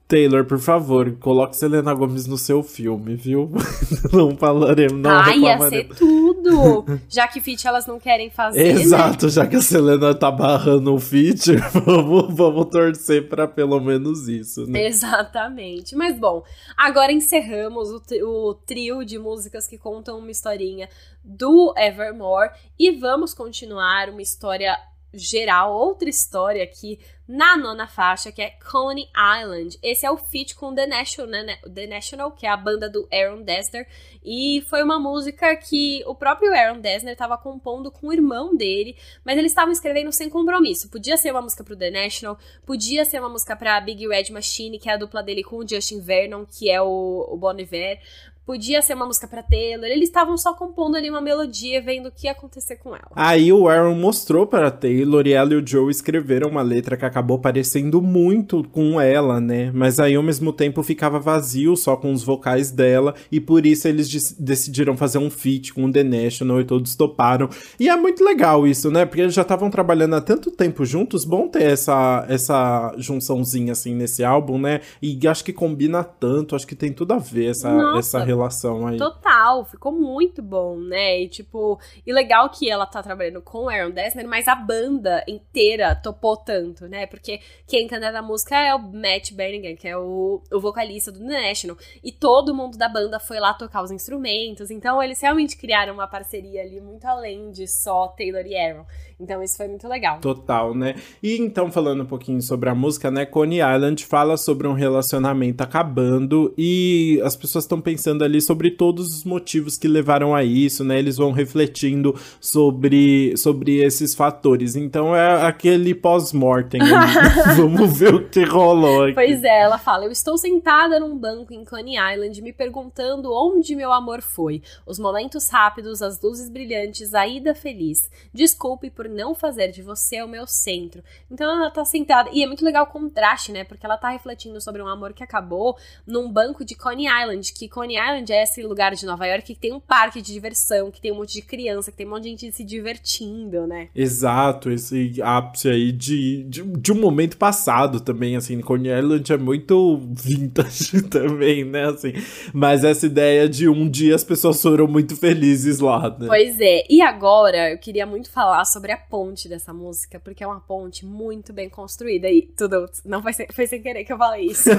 Taylor, 0.08 0.46
por 0.46 0.58
favor, 0.58 1.14
coloque 1.18 1.54
Selena 1.54 1.92
Gomes 1.92 2.26
no 2.26 2.38
seu 2.38 2.62
filme, 2.62 3.14
viu? 3.14 3.52
não 4.10 4.34
falaremos, 4.34 5.02
não 5.02 5.10
Ai, 5.10 5.40
ia 5.40 5.58
ser 5.68 5.88
tudo! 5.88 6.98
Já 7.10 7.28
que 7.28 7.42
feat 7.42 7.68
elas 7.68 7.86
não 7.86 8.00
querem 8.00 8.30
fazer. 8.30 8.68
Exato, 8.68 9.26
né? 9.26 9.32
já 9.32 9.46
que 9.46 9.56
a 9.56 9.60
Selena 9.60 10.14
tá 10.14 10.30
barrando 10.30 10.94
o 10.94 10.98
feat, 10.98 11.54
vamos, 11.84 12.34
vamos 12.34 12.70
torcer 12.70 13.28
para 13.28 13.46
pelo 13.46 13.78
menos 13.80 14.28
isso, 14.28 14.66
né? 14.66 14.86
Exatamente. 14.86 15.94
Mas 15.94 16.18
bom, 16.18 16.42
agora 16.74 17.12
encerramos 17.12 17.90
o, 17.90 18.02
o 18.24 18.54
trio 18.54 19.04
de 19.04 19.18
músicas 19.18 19.66
que 19.66 19.76
contam 19.76 20.18
uma 20.18 20.30
historinha 20.30 20.88
do 21.22 21.74
Evermore 21.76 22.52
e 22.78 22.92
vamos 22.92 23.34
continuar 23.34 24.08
uma 24.08 24.22
história 24.22 24.74
geral, 25.12 25.74
outra 25.74 26.08
história 26.08 26.62
aqui 26.62 26.98
na 27.28 27.58
nona 27.58 27.86
faixa, 27.86 28.32
que 28.32 28.40
é 28.40 28.50
Coney 28.70 29.06
Island. 29.38 29.78
Esse 29.82 30.06
é 30.06 30.10
o 30.10 30.16
feat 30.16 30.54
com 30.54 30.74
The 30.74 30.86
National, 30.86 31.44
né? 31.44 31.58
The 31.72 31.86
National, 31.86 32.32
que 32.32 32.46
é 32.46 32.48
a 32.48 32.56
banda 32.56 32.88
do 32.88 33.06
Aaron 33.12 33.42
Dessner. 33.42 33.86
E 34.24 34.64
foi 34.68 34.82
uma 34.82 34.98
música 34.98 35.54
que 35.56 36.02
o 36.06 36.14
próprio 36.14 36.54
Aaron 36.54 36.80
Dessner 36.80 37.12
estava 37.12 37.36
compondo 37.36 37.90
com 37.90 38.08
o 38.08 38.12
irmão 38.12 38.56
dele, 38.56 38.96
mas 39.22 39.36
eles 39.36 39.52
estavam 39.52 39.72
escrevendo 39.72 40.10
sem 40.10 40.30
compromisso. 40.30 40.88
Podia 40.88 41.18
ser 41.18 41.30
uma 41.30 41.42
música 41.42 41.62
pro 41.62 41.76
The 41.76 41.90
National, 41.90 42.38
podia 42.64 43.04
ser 43.04 43.20
uma 43.20 43.28
música 43.28 43.54
pra 43.54 43.78
Big 43.78 44.08
Red 44.08 44.32
Machine, 44.32 44.78
que 44.78 44.88
é 44.88 44.94
a 44.94 44.96
dupla 44.96 45.22
dele 45.22 45.44
com 45.44 45.56
o 45.56 45.68
Justin 45.68 46.00
Vernon, 46.00 46.46
que 46.46 46.70
é 46.70 46.80
o, 46.80 47.28
o 47.28 47.36
Bon 47.36 47.56
Iver 47.58 48.00
podia 48.48 48.80
ser 48.80 48.94
uma 48.94 49.04
música 49.04 49.28
para 49.28 49.42
Taylor, 49.42 49.84
eles 49.84 50.08
estavam 50.08 50.34
só 50.38 50.54
compondo 50.54 50.96
ali 50.96 51.10
uma 51.10 51.20
melodia, 51.20 51.82
vendo 51.82 52.06
o 52.06 52.10
que 52.10 52.26
ia 52.26 52.32
acontecer 52.32 52.76
com 52.76 52.96
ela. 52.96 53.10
Aí 53.14 53.52
o 53.52 53.68
Aaron 53.68 53.94
mostrou 53.94 54.46
para 54.46 54.70
Taylor 54.70 55.26
e 55.26 55.34
ela 55.34 55.52
e 55.52 55.56
o 55.56 55.66
Joe 55.66 55.90
escreveram 55.90 56.48
uma 56.48 56.62
letra 56.62 56.96
que 56.96 57.04
acabou 57.04 57.38
parecendo 57.38 58.00
muito 58.00 58.64
com 58.72 58.98
ela, 58.98 59.38
né? 59.38 59.70
Mas 59.74 60.00
aí 60.00 60.14
ao 60.14 60.22
mesmo 60.22 60.50
tempo 60.50 60.82
ficava 60.82 61.20
vazio 61.20 61.76
só 61.76 61.94
com 61.94 62.10
os 62.10 62.22
vocais 62.22 62.70
dela 62.70 63.14
e 63.30 63.38
por 63.38 63.66
isso 63.66 63.86
eles 63.86 64.32
decidiram 64.40 64.96
fazer 64.96 65.18
um 65.18 65.28
feat 65.28 65.74
com 65.74 65.84
o 65.84 65.92
The 65.92 66.02
National 66.02 66.62
e 66.62 66.64
todos 66.64 66.96
toparam. 66.96 67.50
E 67.78 67.86
é 67.90 67.96
muito 67.98 68.24
legal 68.24 68.66
isso, 68.66 68.90
né? 68.90 69.04
Porque 69.04 69.20
eles 69.20 69.34
já 69.34 69.42
estavam 69.42 69.68
trabalhando 69.68 70.14
há 70.14 70.22
tanto 70.22 70.50
tempo 70.50 70.86
juntos, 70.86 71.26
bom 71.26 71.48
ter 71.48 71.64
essa 71.64 72.24
essa 72.26 72.94
junçãozinha 72.96 73.72
assim 73.72 73.94
nesse 73.94 74.24
álbum, 74.24 74.58
né? 74.58 74.80
E 75.02 75.28
acho 75.28 75.44
que 75.44 75.52
combina 75.52 76.02
tanto, 76.02 76.56
acho 76.56 76.66
que 76.66 76.74
tem 76.74 76.94
tudo 76.94 77.12
a 77.12 77.18
ver 77.18 77.50
essa 77.50 77.70
Nossa. 77.70 77.98
essa 77.98 78.18
relação 78.24 78.37
relação 78.38 78.86
aí. 78.86 78.96
Total, 78.96 79.64
ficou 79.64 79.92
muito 79.92 80.42
bom, 80.42 80.76
né? 80.76 81.22
E 81.22 81.28
tipo, 81.28 81.78
e 82.06 82.12
legal 82.12 82.48
que 82.50 82.70
ela 82.70 82.86
tá 82.86 83.02
trabalhando 83.02 83.42
com 83.42 83.64
o 83.64 83.68
Aaron 83.68 83.90
Dessner, 83.90 84.26
mas 84.26 84.48
a 84.48 84.54
banda 84.54 85.24
inteira 85.28 85.94
topou 85.94 86.36
tanto, 86.36 86.88
né? 86.88 87.06
Porque 87.06 87.40
quem 87.66 87.86
canta 87.86 88.10
na 88.10 88.22
música 88.22 88.56
é 88.56 88.74
o 88.74 88.78
Matt 88.78 89.32
Berningham, 89.32 89.76
que 89.76 89.86
é 89.86 89.96
o, 89.96 90.42
o 90.50 90.60
vocalista 90.60 91.12
do 91.12 91.18
The 91.18 91.48
National. 91.48 91.76
E 92.02 92.10
todo 92.12 92.54
mundo 92.54 92.78
da 92.78 92.88
banda 92.88 93.18
foi 93.20 93.38
lá 93.38 93.52
tocar 93.52 93.82
os 93.82 93.90
instrumentos. 93.90 94.70
Então 94.70 95.02
eles 95.02 95.20
realmente 95.20 95.56
criaram 95.56 95.94
uma 95.94 96.06
parceria 96.06 96.62
ali 96.62 96.80
muito 96.80 97.04
além 97.04 97.50
de 97.50 97.66
só 97.66 98.08
Taylor 98.08 98.46
e 98.46 98.56
Aaron. 98.56 98.86
Então 99.20 99.42
isso 99.42 99.56
foi 99.56 99.66
muito 99.66 99.88
legal. 99.88 100.20
Total, 100.20 100.74
né? 100.74 100.94
E 101.22 101.36
então, 101.38 101.72
falando 101.72 102.02
um 102.02 102.06
pouquinho 102.06 102.40
sobre 102.40 102.68
a 102.68 102.74
música, 102.74 103.10
né? 103.10 103.26
Coney 103.26 103.58
Island 103.58 104.04
fala 104.06 104.36
sobre 104.36 104.68
um 104.68 104.74
relacionamento 104.74 105.60
acabando 105.60 106.54
e 106.56 107.20
as 107.24 107.34
pessoas 107.34 107.64
estão 107.64 107.80
pensando 107.80 108.22
ali 108.22 108.40
sobre 108.40 108.70
todos 108.70 109.06
os 109.08 109.24
motivos 109.24 109.76
que 109.76 109.88
levaram 109.88 110.34
a 110.34 110.44
isso, 110.44 110.84
né? 110.84 110.98
Eles 110.98 111.16
vão 111.16 111.32
refletindo 111.32 112.14
sobre, 112.40 113.36
sobre 113.36 113.78
esses 113.78 114.14
fatores. 114.14 114.76
Então 114.76 115.14
é 115.16 115.46
aquele 115.46 115.94
pós-mortem. 115.94 116.80
Vamos 117.56 117.98
ver 117.98 118.14
o 118.14 118.28
que 118.28 118.44
rolou 118.44 119.04
aqui. 119.04 119.14
Pois 119.14 119.42
é, 119.42 119.62
ela 119.62 119.78
fala: 119.78 120.04
Eu 120.04 120.12
estou 120.12 120.38
sentada 120.38 121.00
num 121.00 121.16
banco 121.16 121.52
em 121.52 121.64
Coney 121.64 121.96
Island 121.96 122.40
me 122.40 122.52
perguntando 122.52 123.32
onde 123.32 123.74
meu 123.74 123.92
amor 123.92 124.22
foi. 124.22 124.62
Os 124.86 124.98
momentos 124.98 125.48
rápidos, 125.48 126.02
as 126.02 126.20
luzes 126.20 126.48
brilhantes, 126.48 127.14
a 127.14 127.26
ida 127.26 127.54
feliz. 127.54 128.08
Desculpe 128.32 128.90
por 129.08 129.10
não 129.10 129.34
fazer 129.34 129.68
de 129.68 129.82
você 129.82 130.22
o 130.22 130.28
meu 130.28 130.46
centro. 130.46 131.02
Então 131.30 131.50
ela 131.50 131.70
tá 131.70 131.84
sentada. 131.84 132.28
E 132.32 132.42
é 132.42 132.46
muito 132.46 132.64
legal 132.64 132.84
o 132.84 132.88
contraste, 132.88 133.50
né? 133.50 133.64
Porque 133.64 133.84
ela 133.84 133.96
tá 133.96 134.10
refletindo 134.10 134.60
sobre 134.60 134.82
um 134.82 134.86
amor 134.86 135.14
que 135.14 135.24
acabou 135.24 135.76
num 136.06 136.30
banco 136.30 136.64
de 136.64 136.74
Coney 136.74 137.06
Island. 137.06 137.52
Que 137.54 137.68
Coney 137.68 137.96
Island 137.96 138.30
é 138.30 138.42
esse 138.42 138.62
lugar 138.62 138.94
de 138.94 139.06
Nova 139.06 139.26
York 139.26 139.46
que 139.54 139.58
tem 139.58 139.72
um 139.72 139.80
parque 139.80 140.20
de 140.20 140.32
diversão, 140.32 140.90
que 140.90 141.00
tem 141.00 141.10
um 141.10 141.16
monte 141.16 141.32
de 141.32 141.42
criança, 141.42 141.90
que 141.90 141.96
tem 141.96 142.06
um 142.06 142.10
monte 142.10 142.24
de 142.24 142.28
gente 142.30 142.52
se 142.52 142.64
divertindo, 142.64 143.66
né? 143.66 143.88
Exato, 143.94 144.70
esse 144.70 145.20
ápice 145.22 145.68
aí 145.68 145.90
de, 145.90 146.44
de, 146.44 146.62
de 146.62 146.92
um 146.92 147.00
momento 147.00 147.36
passado 147.36 148.00
também, 148.00 148.36
assim. 148.36 148.60
Coney 148.60 148.92
Island 148.98 149.32
é 149.32 149.38
muito 149.38 150.00
vintage 150.10 151.02
também, 151.08 151.64
né? 151.64 151.86
Assim, 151.86 152.12
mas 152.52 152.84
essa 152.84 153.06
ideia 153.06 153.48
de 153.48 153.68
um 153.68 153.88
dia 153.88 154.14
as 154.14 154.24
pessoas 154.24 154.60
foram 154.60 154.86
muito 154.86 155.16
felizes 155.16 155.80
lá, 155.80 156.10
né? 156.10 156.26
Pois 156.26 156.60
é. 156.60 156.84
E 156.90 157.00
agora 157.00 157.70
eu 157.70 157.78
queria 157.78 158.04
muito 158.04 158.30
falar 158.30 158.64
sobre 158.64 158.92
a 158.92 158.97
ponte 158.98 159.48
dessa 159.48 159.72
música, 159.72 160.20
porque 160.20 160.42
é 160.42 160.46
uma 160.46 160.60
ponte 160.60 161.06
muito 161.06 161.52
bem 161.52 161.68
construída. 161.68 162.28
E 162.28 162.42
tudo, 162.56 162.86
não 163.04 163.22
foi 163.22 163.32
sem, 163.32 163.46
foi 163.52 163.66
sem 163.66 163.80
querer 163.80 164.04
que 164.04 164.12
eu 164.12 164.18
falei 164.18 164.46
isso. 164.46 164.70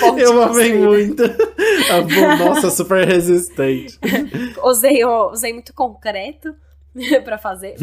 Ponte 0.00 0.20
eu 0.20 0.42
amei 0.42 0.76
muito. 0.76 1.22
A 1.22 2.36
nossa, 2.36 2.68
super 2.68 3.06
resistente. 3.06 3.96
usei, 4.64 5.04
usei 5.04 5.52
muito 5.52 5.72
concreto 5.72 6.52
para 7.24 7.38
fazer. 7.38 7.76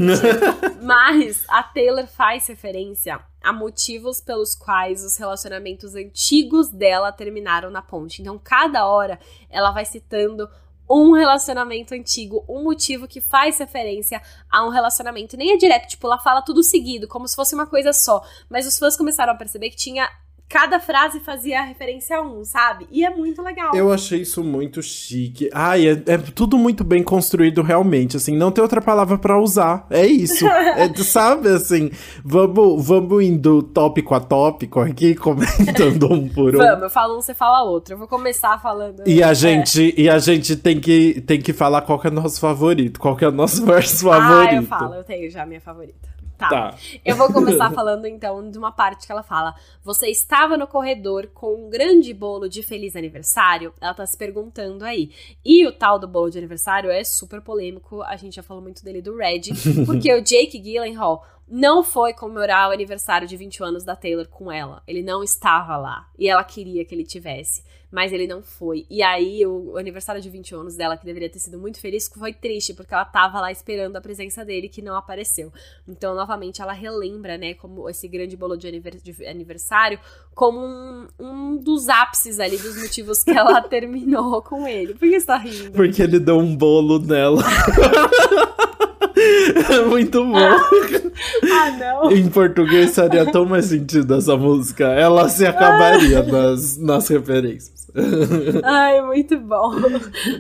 Mas 0.82 1.44
a 1.48 1.64
Taylor 1.64 2.08
faz 2.08 2.48
referência 2.48 3.20
a 3.42 3.54
motivos 3.54 4.20
pelos 4.20 4.56
quais 4.56 5.04
os 5.04 5.18
relacionamentos 5.18 5.96
antigos 5.96 6.70
dela 6.70 7.12
terminaram 7.12 7.70
na 7.70 7.82
ponte. 7.82 8.22
Então, 8.22 8.40
cada 8.44 8.86
hora 8.88 9.20
ela 9.50 9.72
vai 9.72 9.86
citando 9.86 10.50
um 10.90 11.14
relacionamento 11.14 11.94
antigo, 11.94 12.46
um 12.48 12.64
motivo 12.64 13.08
que 13.08 13.20
faz 13.20 13.58
referência 13.58 14.22
a 14.52 14.66
um 14.66 14.70
relacionamento. 14.70 15.36
Nem 15.36 15.54
é 15.54 15.58
direto, 15.58 15.88
tipo, 15.88 16.08
ela 16.08 16.20
fala 16.20 16.42
tudo 16.42 16.64
seguido, 16.64 17.08
como 17.08 17.28
se 17.28 17.36
fosse 17.36 17.56
uma 17.56 17.68
coisa 17.68 17.92
só. 17.92 18.24
Mas 18.50 18.68
os 18.68 18.78
fãs 18.78 18.96
começaram 18.96 19.34
a 19.34 19.36
perceber 19.36 19.70
que 19.70 19.76
tinha 19.76 20.10
cada 20.48 20.80
frase 20.80 21.20
fazia 21.20 21.62
referência 21.64 22.18
a 22.18 22.22
um, 22.22 22.44
sabe? 22.46 22.88
E 22.92 23.04
é 23.04 23.10
muito 23.10 23.42
legal. 23.42 23.76
Eu 23.76 23.92
achei 23.92 24.22
isso 24.22 24.44
muito 24.44 24.82
chique. 24.82 25.50
Ai, 25.54 25.88
é, 25.88 25.92
é 26.06 26.18
tudo 26.18 26.58
muito 26.58 26.84
bem 26.84 27.04
construído 27.04 27.62
realmente, 27.62 28.18
assim, 28.18 28.36
não 28.36 28.52
tem 28.52 28.62
outra 28.62 28.82
palavra 28.82 29.18
para 29.18 29.40
usar. 29.40 29.86
É 29.90 30.06
isso. 30.06 30.46
é, 30.48 30.94
sabe, 31.04 31.50
assim, 31.50 31.92
vamos, 32.24 32.86
vamos 32.86 33.24
indo 33.24 33.64
tópico 33.64 34.14
a 34.14 34.20
tópico 34.20 34.80
aqui, 34.80 35.16
comentando 35.16 36.12
um 36.12 36.30
por 36.30 36.56
um. 36.56 36.58
Vamos, 36.58 36.84
eu 36.84 36.90
falo 36.90 37.18
um, 37.18 37.22
você 37.22 37.34
fala 37.34 37.64
outro. 37.64 37.96
Eu 37.96 37.98
vou 37.98 38.08
começar 38.08 38.62
falando. 38.62 39.04
E 39.06 39.24
a 39.24 39.32
é. 39.32 39.36
gente, 39.36 39.94
e 39.98 40.10
a 40.10 40.20
gente 40.20 40.56
tem 40.56 40.80
que, 40.80 41.22
tem 41.22 41.42
que 41.42 41.54
falar 41.54 41.82
qual 41.82 42.00
é 42.04 42.08
o 42.08 42.12
nosso 42.12 42.40
favorito, 42.40 43.00
qual 43.00 43.18
é 43.20 43.28
o 43.28 43.32
nosso 43.32 43.66
verso 43.66 44.06
favorito. 44.06 44.52
Ah, 44.52 44.56
eu 44.56 44.64
falo, 44.64 44.94
eu 44.94 45.04
tenho 45.04 45.30
já 45.30 45.44
a 45.44 45.46
minha 45.46 45.62
favorita. 45.62 46.15
Tá. 46.38 46.50
tá. 46.50 46.78
Eu 47.04 47.16
vou 47.16 47.32
começar 47.32 47.72
falando 47.74 48.06
então 48.06 48.50
de 48.50 48.58
uma 48.58 48.72
parte 48.72 49.06
que 49.06 49.12
ela 49.12 49.24
fala: 49.24 49.56
Você 49.84 50.08
estava 50.08 50.58
no 50.58 50.68
corredor 50.68 51.28
com 51.34 51.66
um 51.66 51.70
grande 51.70 52.14
bolo 52.14 52.50
de 52.50 52.62
feliz 52.62 52.96
aniversário? 52.96 53.74
Ela 53.80 53.94
tá 53.94 54.06
se 54.06 54.18
perguntando 54.18 54.84
aí. 54.84 55.12
E 55.44 55.66
o 55.66 55.72
tal 55.72 55.98
do 55.98 56.08
bolo 56.08 56.30
de 56.30 56.38
aniversário 56.38 56.90
é 56.90 57.04
super 57.04 57.42
polêmico. 57.42 58.02
A 58.02 58.16
gente 58.16 58.36
já 58.36 58.44
falou 58.44 58.62
muito 58.62 58.84
dele 58.84 59.02
do 59.02 59.16
Red, 59.16 59.42
porque 59.86 60.14
o 60.14 60.22
Jake 60.22 60.60
Gyllenhaal 60.60 61.24
não 61.48 61.84
foi 61.84 62.14
comemorar 62.14 62.70
o 62.70 62.74
aniversário 62.74 63.28
de 63.28 63.38
20 63.38 63.64
anos 63.64 63.84
da 63.84 63.96
Taylor 63.96 64.28
com 64.28 64.52
ela. 64.52 64.82
Ele 64.88 65.02
não 65.02 65.24
estava 65.24 65.78
lá. 65.78 66.10
E 66.18 66.28
ela 66.28 66.44
queria 66.44 66.84
que 66.86 66.94
ele 66.94 67.04
tivesse 67.04 67.64
mas 67.96 68.12
ele 68.12 68.28
não 68.28 68.44
foi. 68.44 68.86
E 68.90 69.02
aí, 69.02 69.46
o, 69.46 69.78
aniversário 69.78 70.22
de 70.22 70.30
20 70.30 70.54
anos 70.54 70.76
dela, 70.76 70.98
que 70.98 71.06
deveria 71.06 71.30
ter 71.30 71.40
sido 71.40 71.58
muito 71.58 71.80
feliz, 71.80 72.10
foi 72.14 72.34
triste, 72.34 72.74
porque 72.74 72.94
ela 72.94 73.06
tava 73.06 73.40
lá 73.40 73.54
esperando 73.54 73.96
a 73.96 74.02
presença 74.02 74.44
dele, 74.44 74.68
que 74.68 74.82
não 74.82 74.98
apareceu. 74.98 75.50
Então, 75.88 76.14
novamente, 76.14 76.62
ela 76.62 76.74
relembra, 76.74 77.38
né, 77.38 77.54
como 77.54 77.90
esse 77.90 78.06
grande 78.10 78.36
bolo 78.36 78.58
de, 78.58 78.70
de 78.80 79.26
aniversário, 79.26 79.98
como 80.34 80.60
um, 80.60 81.08
um, 81.18 81.56
dos 81.56 81.88
ápices 81.88 82.38
ali 82.38 82.58
dos 82.58 82.76
motivos 82.76 83.24
que 83.24 83.32
ela 83.32 83.62
terminou 83.64 84.42
com 84.42 84.68
ele. 84.68 84.94
Por 84.94 85.08
que 85.08 85.18
você 85.18 85.26
tá 85.26 85.38
rindo? 85.38 85.72
Porque 85.72 86.02
ele 86.02 86.20
deu 86.20 86.38
um 86.38 86.54
bolo 86.54 87.00
nela. 87.00 87.42
Muito 89.90 90.24
bom. 90.24 90.38
ah, 90.38 91.72
não. 91.80 92.12
Em 92.12 92.30
português 92.30 92.96
faria 92.96 93.32
tão 93.32 93.46
mais 93.46 93.66
sentido 93.66 94.16
essa 94.16 94.36
música. 94.36 94.86
Ela 94.86 95.30
se 95.30 95.46
acabaria 95.46 96.24
nas, 96.24 96.78
nas 96.78 97.08
referências. 97.08 97.76
Ai, 98.64 99.02
muito 99.02 99.40
bom. 99.40 99.72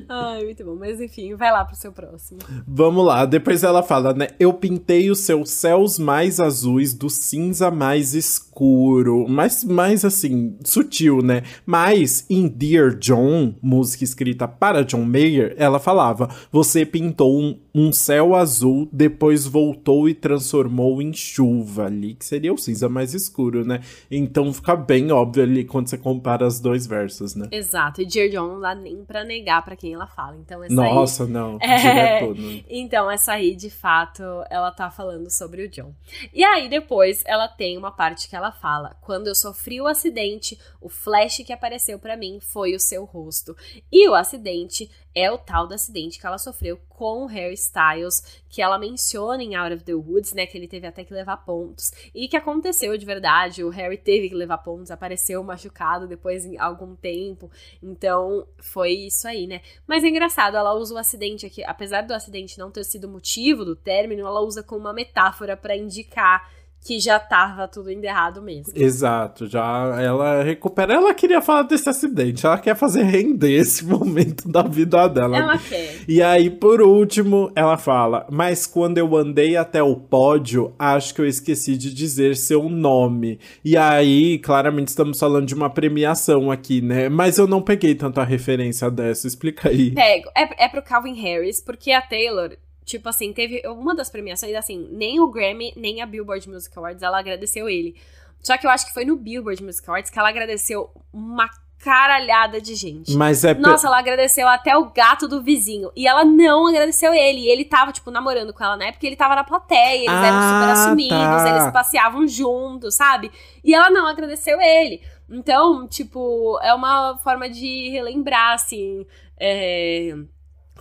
Ai, 0.09 0.43
muito 0.43 0.63
bom. 0.65 0.75
Mas 0.75 0.99
enfim, 0.99 1.36
vai 1.36 1.51
lá 1.51 1.63
pro 1.63 1.75
seu 1.75 1.91
próximo. 1.91 2.39
Vamos 2.67 3.05
lá. 3.05 3.25
Depois 3.25 3.63
ela 3.63 3.81
fala, 3.81 4.13
né? 4.13 4.27
Eu 4.39 4.53
pintei 4.53 5.09
os 5.09 5.19
seus 5.19 5.51
céus 5.51 5.97
mais 5.97 6.39
azuis 6.39 6.93
do 6.93 7.09
cinza 7.09 7.71
mais 7.71 8.13
escuro. 8.13 9.25
Mais, 9.27 9.63
mais 9.63 10.03
assim, 10.03 10.57
sutil, 10.63 11.21
né? 11.21 11.43
Mas 11.65 12.25
em 12.29 12.47
Dear 12.47 12.95
John, 12.95 13.55
música 13.61 14.03
escrita 14.03 14.47
para 14.47 14.83
John 14.83 15.05
Mayer, 15.05 15.55
ela 15.57 15.79
falava: 15.79 16.29
Você 16.51 16.86
pintou 16.86 17.39
um, 17.39 17.57
um 17.78 17.91
céu 17.91 18.34
azul, 18.34 18.88
depois 18.89 19.45
voltou 19.45 20.07
e 20.07 20.13
transformou 20.13 21.01
em 21.01 21.11
chuva 21.11 21.88
ali, 21.88 22.13
que 22.13 22.23
seria 22.23 22.53
o 22.53 22.57
cinza 22.57 22.88
mais 22.88 23.13
escuro, 23.13 23.65
né? 23.65 23.82
Então 24.09 24.53
fica 24.53 24.78
bem 24.78 25.11
óbvio 25.11 25.43
ali 25.43 25.65
quando 25.65 25.89
você 25.89 25.97
compara 25.97 26.47
os 26.47 26.61
dois 26.61 26.88
versos, 26.88 27.36
né? 27.36 27.49
Exato. 27.51 28.01
E 28.01 28.05
Dear 28.05 28.30
John 28.30 28.47
não 28.47 28.61
dá 28.61 28.73
nem 28.73 29.03
pra 29.03 29.26
negar 29.26 29.61
pra 29.61 29.76
quem 29.76 29.93
ela 29.93 30.07
fala. 30.07 30.38
Então, 30.38 30.63
essa 30.63 30.73
Nossa, 30.73 31.23
aí... 31.26 31.30
não. 31.30 31.57
É... 31.65 31.78
Direto, 31.78 32.41
né? 32.41 32.63
Então, 32.69 33.11
essa 33.11 33.34
aí, 33.34 33.55
de 33.55 33.69
fato, 33.69 34.23
ela 34.49 34.71
tá 34.71 34.89
falando 34.89 35.30
sobre 35.30 35.63
o 35.63 35.69
John. 35.69 35.93
E 36.34 36.43
aí, 36.43 36.69
depois, 36.69 37.23
ela 37.26 37.47
tem 37.47 37.78
uma 37.78 37.91
parte 37.91 38.30
que 38.30 38.36
ela 38.36 38.51
fala: 38.51 38.95
Quando 39.01 39.28
eu 39.28 39.36
sofri 39.36 39.82
o 39.82 39.88
acidente, 39.88 40.57
o 40.80 40.88
flash 40.88 41.43
que 41.45 41.51
apareceu 41.51 41.99
para 41.99 42.15
mim 42.15 42.39
foi 42.39 42.73
o 42.73 42.80
seu 42.80 43.03
rosto. 43.03 43.55
E 43.91 44.07
o 44.07 44.15
acidente 44.15 44.89
é 45.16 45.32
o 45.32 45.38
tal 45.38 45.66
do 45.66 45.74
acidente 45.74 46.20
que 46.20 46.28
ela 46.28 46.38
sofreu 46.38 46.78
com 46.89 47.24
o 47.24 47.26
Harry 47.26 47.53
Styles, 47.53 48.43
que 48.49 48.61
ela 48.61 48.78
menciona 48.78 49.41
em 49.41 49.55
Out 49.55 49.76
of 49.76 49.84
the 49.86 49.93
Woods, 49.93 50.34
né, 50.34 50.45
que 50.45 50.57
ele 50.57 50.68
teve 50.68 50.86
até 50.86 51.05
que 51.05 51.13
levar 51.13 51.38
pontos, 51.38 51.91
e 52.13 52.28
que 52.28 52.36
aconteceu 52.36 52.97
de 52.97 53.05
verdade, 53.05 53.63
o 53.63 53.70
Harry 53.70 53.97
teve 53.97 54.30
que 54.30 54.36
levar 54.36 54.57
pontos, 54.57 54.91
apareceu 54.91 55.41
machucado 55.43 56.07
depois 56.07 56.45
em 56.45 56.57
algum 56.57 56.95
tempo, 56.95 57.49
então 57.82 58.45
foi 58.59 58.91
isso 58.91 59.28
aí, 59.28 59.47
né. 59.47 59.61
Mas 59.88 60.03
é 60.03 60.07
engraçado, 60.07 60.57
ela 60.57 60.74
usa 60.74 60.93
o 60.93 60.97
acidente 60.97 61.45
aqui, 61.45 61.63
apesar 61.63 62.01
do 62.01 62.13
acidente 62.13 62.59
não 62.59 62.70
ter 62.70 62.84
sido 62.84 63.07
motivo 63.07 63.63
do 63.63 63.76
término, 63.76 64.28
ela 64.28 64.41
usa 64.41 64.61
como 64.61 64.82
uma 64.82 64.93
metáfora 64.93 65.55
para 65.55 65.78
indicar 65.78 66.49
que 66.86 66.99
já 66.99 67.19
tava 67.19 67.67
tudo 67.67 67.91
indo 67.91 68.05
errado 68.05 68.43
mesmo. 68.43 68.71
Exato, 68.75 69.47
já 69.47 69.99
ela 69.99 70.43
recupera. 70.43 70.93
Ela 70.93 71.15
queria 71.15 71.41
falar 71.41 71.63
desse 71.63 71.89
acidente, 71.89 72.45
ela 72.45 72.59
quer 72.59 72.75
fazer 72.75 73.01
render 73.01 73.53
esse 73.53 73.83
momento 73.83 74.47
da 74.47 74.61
vida 74.61 75.07
dela. 75.07 75.36
Ela 75.36 75.57
quer. 75.57 76.03
E 76.07 76.21
aí, 76.21 76.47
por 76.47 76.83
último, 76.83 77.51
ela 77.55 77.75
fala: 77.75 78.27
Mas 78.29 78.67
quando 78.67 78.99
eu 78.99 79.15
andei 79.15 79.57
até 79.57 79.81
o 79.81 79.95
pódio, 79.95 80.75
acho 80.77 81.15
que 81.15 81.21
eu 81.21 81.25
esqueci 81.25 81.75
de 81.75 81.91
dizer 81.91 82.36
seu 82.36 82.69
nome. 82.69 83.39
E 83.63 83.75
aí, 83.75 84.38
claramente, 84.38 84.89
estamos 84.89 85.17
falando 85.17 85.47
de 85.47 85.55
uma 85.55 85.71
premiação 85.71 86.51
aqui, 86.51 86.81
né? 86.81 87.09
Mas 87.09 87.39
eu 87.39 87.47
não 87.47 87.63
peguei 87.63 87.95
tanto 87.95 88.21
a 88.21 88.23
referência 88.23 88.91
dessa, 88.91 89.25
explica 89.25 89.69
aí. 89.69 89.89
Pego. 89.89 90.29
É, 90.38 90.65
é 90.65 90.69
pro 90.69 90.83
Calvin 90.83 91.15
Harris, 91.15 91.59
porque 91.59 91.91
a 91.91 92.01
Taylor 92.03 92.55
Tipo 92.86 93.09
assim, 93.09 93.33
teve 93.33 93.61
uma 93.67 93.95
das 93.95 94.09
premiações, 94.09 94.55
assim, 94.55 94.88
nem 94.91 95.19
o 95.19 95.27
Grammy, 95.27 95.73
nem 95.75 96.01
a 96.01 96.05
Billboard 96.05 96.47
Music 96.47 96.77
Awards, 96.77 97.01
ela 97.01 97.19
agradeceu 97.19 97.67
ele. 97.67 97.95
Só 98.41 98.57
que 98.57 98.67
eu 98.67 98.69
acho 98.69 98.86
que 98.86 98.93
foi 98.93 99.03
no 99.03 99.15
Billboard 99.15 99.63
Music 99.63 99.89
Awards 99.89 100.11
que 100.11 100.19
ela 100.19 100.29
agradeceu 100.29 100.91
uma 101.11 101.49
caralhada 101.79 102.61
de 102.61 102.75
gente. 102.75 103.13
Mas 103.13 103.43
é. 103.43 103.53
Nossa, 103.53 103.88
ela 103.88 103.99
agradeceu 103.99 104.47
até 104.47 104.75
o 104.77 104.91
gato 104.91 105.27
do 105.27 105.41
vizinho. 105.41 105.91
E 105.95 106.07
ela 106.07 106.23
não 106.23 106.67
agradeceu 106.67 107.13
ele. 107.13 107.41
E 107.41 107.47
ele 107.47 107.65
tava, 107.65 107.91
tipo, 107.91 108.09
namorando 108.11 108.53
com 108.53 108.63
ela 108.63 108.77
na 108.77 108.86
época, 108.88 109.05
ele 109.05 109.15
tava 109.15 109.36
na 109.36 109.43
plateia, 109.43 109.97
eles 109.97 110.09
Ah, 110.09 110.25
eram 110.25 110.41
super 110.41 110.71
assumidos, 110.71 111.43
tá. 111.43 111.49
eles 111.49 111.71
passeavam 111.71 112.27
juntos, 112.27 112.95
sabe? 112.95 113.31
E 113.63 113.73
ela 113.73 113.89
não 113.89 114.07
agradeceu 114.07 114.59
ele. 114.61 115.01
Então, 115.29 115.88
tipo, 115.88 116.59
é 116.61 116.73
uma 116.73 117.17
forma 117.23 117.49
de 117.49 117.89
relembrar, 117.89 118.53
assim. 118.53 119.05
É... 119.39 120.15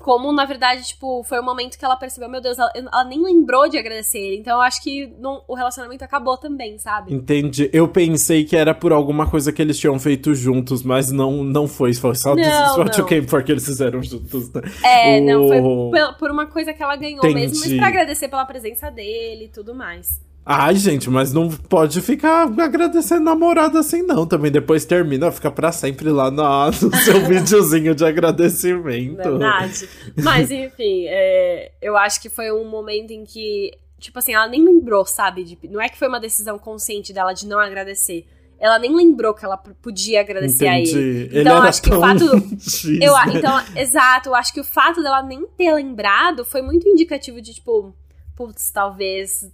Como, 0.04 0.30
na 0.34 0.44
verdade, 0.44 0.82
tipo, 0.86 1.24
foi 1.24 1.40
o 1.40 1.42
momento 1.42 1.78
que 1.78 1.84
ela 1.84 1.96
percebeu, 1.96 2.28
meu 2.28 2.38
Deus, 2.42 2.58
ela, 2.58 2.70
ela 2.74 3.04
nem 3.04 3.22
lembrou 3.24 3.66
de 3.70 3.78
agradecer. 3.78 4.36
Então 4.36 4.58
eu 4.58 4.60
acho 4.60 4.82
que 4.82 5.06
não- 5.18 5.42
o 5.48 5.54
relacionamento 5.54 6.04
acabou 6.04 6.36
também, 6.36 6.76
sabe? 6.78 7.14
Entendi. 7.14 7.70
Eu 7.72 7.88
pensei 7.88 8.44
que 8.44 8.54
era 8.54 8.74
por 8.74 8.92
alguma 8.92 9.26
coisa 9.30 9.50
que 9.50 9.62
eles 9.62 9.78
tinham 9.78 9.98
feito 9.98 10.34
juntos, 10.34 10.82
mas 10.82 11.10
não, 11.10 11.42
não 11.42 11.66
foi. 11.66 11.94
Foi 11.94 12.14
só 12.14 12.34
Não, 12.36 12.76
what 12.80 13.00
you 13.00 13.06
came 13.06 13.26
for 13.26 13.42
que 13.42 13.52
eles 13.52 13.64
fizeram 13.64 14.02
juntos, 14.02 14.52
né? 14.52 14.60
É, 14.84 15.20
não, 15.22 15.48
foi 15.48 15.60
O- 15.62 15.90
pel- 15.90 16.12
por 16.18 16.30
uma 16.30 16.44
coisa 16.48 16.74
que 16.74 16.82
ela 16.82 16.96
ganhou 16.96 17.18
Entendi. 17.24 17.34
mesmo, 17.34 17.60
mas 17.60 17.72
pra 17.74 17.86
agradecer 17.86 18.28
pela 18.28 18.44
presença 18.44 18.90
dele 18.90 19.46
e 19.46 19.48
tudo 19.48 19.74
mais. 19.74 20.20
Ai, 20.46 20.74
gente, 20.76 21.08
mas 21.08 21.32
não 21.32 21.48
pode 21.48 22.00
ficar 22.02 22.42
agradecendo 22.60 23.24
namorado 23.24 23.78
assim, 23.78 24.02
não. 24.02 24.26
Também 24.26 24.50
depois 24.52 24.84
termina, 24.84 25.30
fica 25.32 25.50
pra 25.50 25.72
sempre 25.72 26.10
lá 26.10 26.30
na- 26.30 26.66
no 26.66 26.72
seu 27.02 27.24
videozinho 27.26 27.94
de 27.94 28.04
agradecimento. 28.04 29.16
Verdade. 29.16 29.88
Mas, 30.22 30.50
enfim, 30.50 31.06
é, 31.08 31.72
eu 31.80 31.96
acho 31.96 32.20
que 32.20 32.28
foi 32.28 32.52
um 32.52 32.68
momento 32.68 33.10
em 33.10 33.24
que, 33.24 33.70
tipo 33.98 34.18
assim, 34.18 34.34
ela 34.34 34.46
nem 34.46 34.62
lembrou, 34.62 35.06
sabe? 35.06 35.44
de- 35.44 35.58
não 35.70 35.80
é 35.80 35.88
que 35.88 35.98
foi 35.98 36.08
uma 36.08 36.20
decisão 36.20 36.58
consciente 36.58 37.12
dela 37.12 37.32
de 37.32 37.46
não 37.46 37.58
agradecer. 37.58 38.26
Ela 38.60 38.78
nem 38.78 38.94
lembrou 38.94 39.34
que 39.34 39.44
ela 39.44 39.56
podia 39.56 40.20
agradecer 40.20 40.66
a 40.66 40.78
ele. 40.78 40.88
Entendi. 40.90 40.98
Ele 41.32 41.40
Então, 41.40 41.56
era 41.56 41.68
acho 41.68 41.82
que 41.82 41.90
o 41.90 42.00
fato- 42.00 42.24
Eu, 43.00 43.14
então, 43.36 43.62
exato, 43.76 44.28
eu 44.28 44.34
acho 44.34 44.52
que 44.52 44.60
o 44.60 44.64
fato 44.64 45.02
dela 45.02 45.22
nem 45.22 45.44
ter 45.56 45.72
lembrado 45.74 46.44
foi 46.44 46.60
muito 46.62 46.86
indicativo 46.88 47.40
de, 47.42 47.52
tipo, 47.54 47.94
putz, 48.36 48.70
talvez 48.70 49.48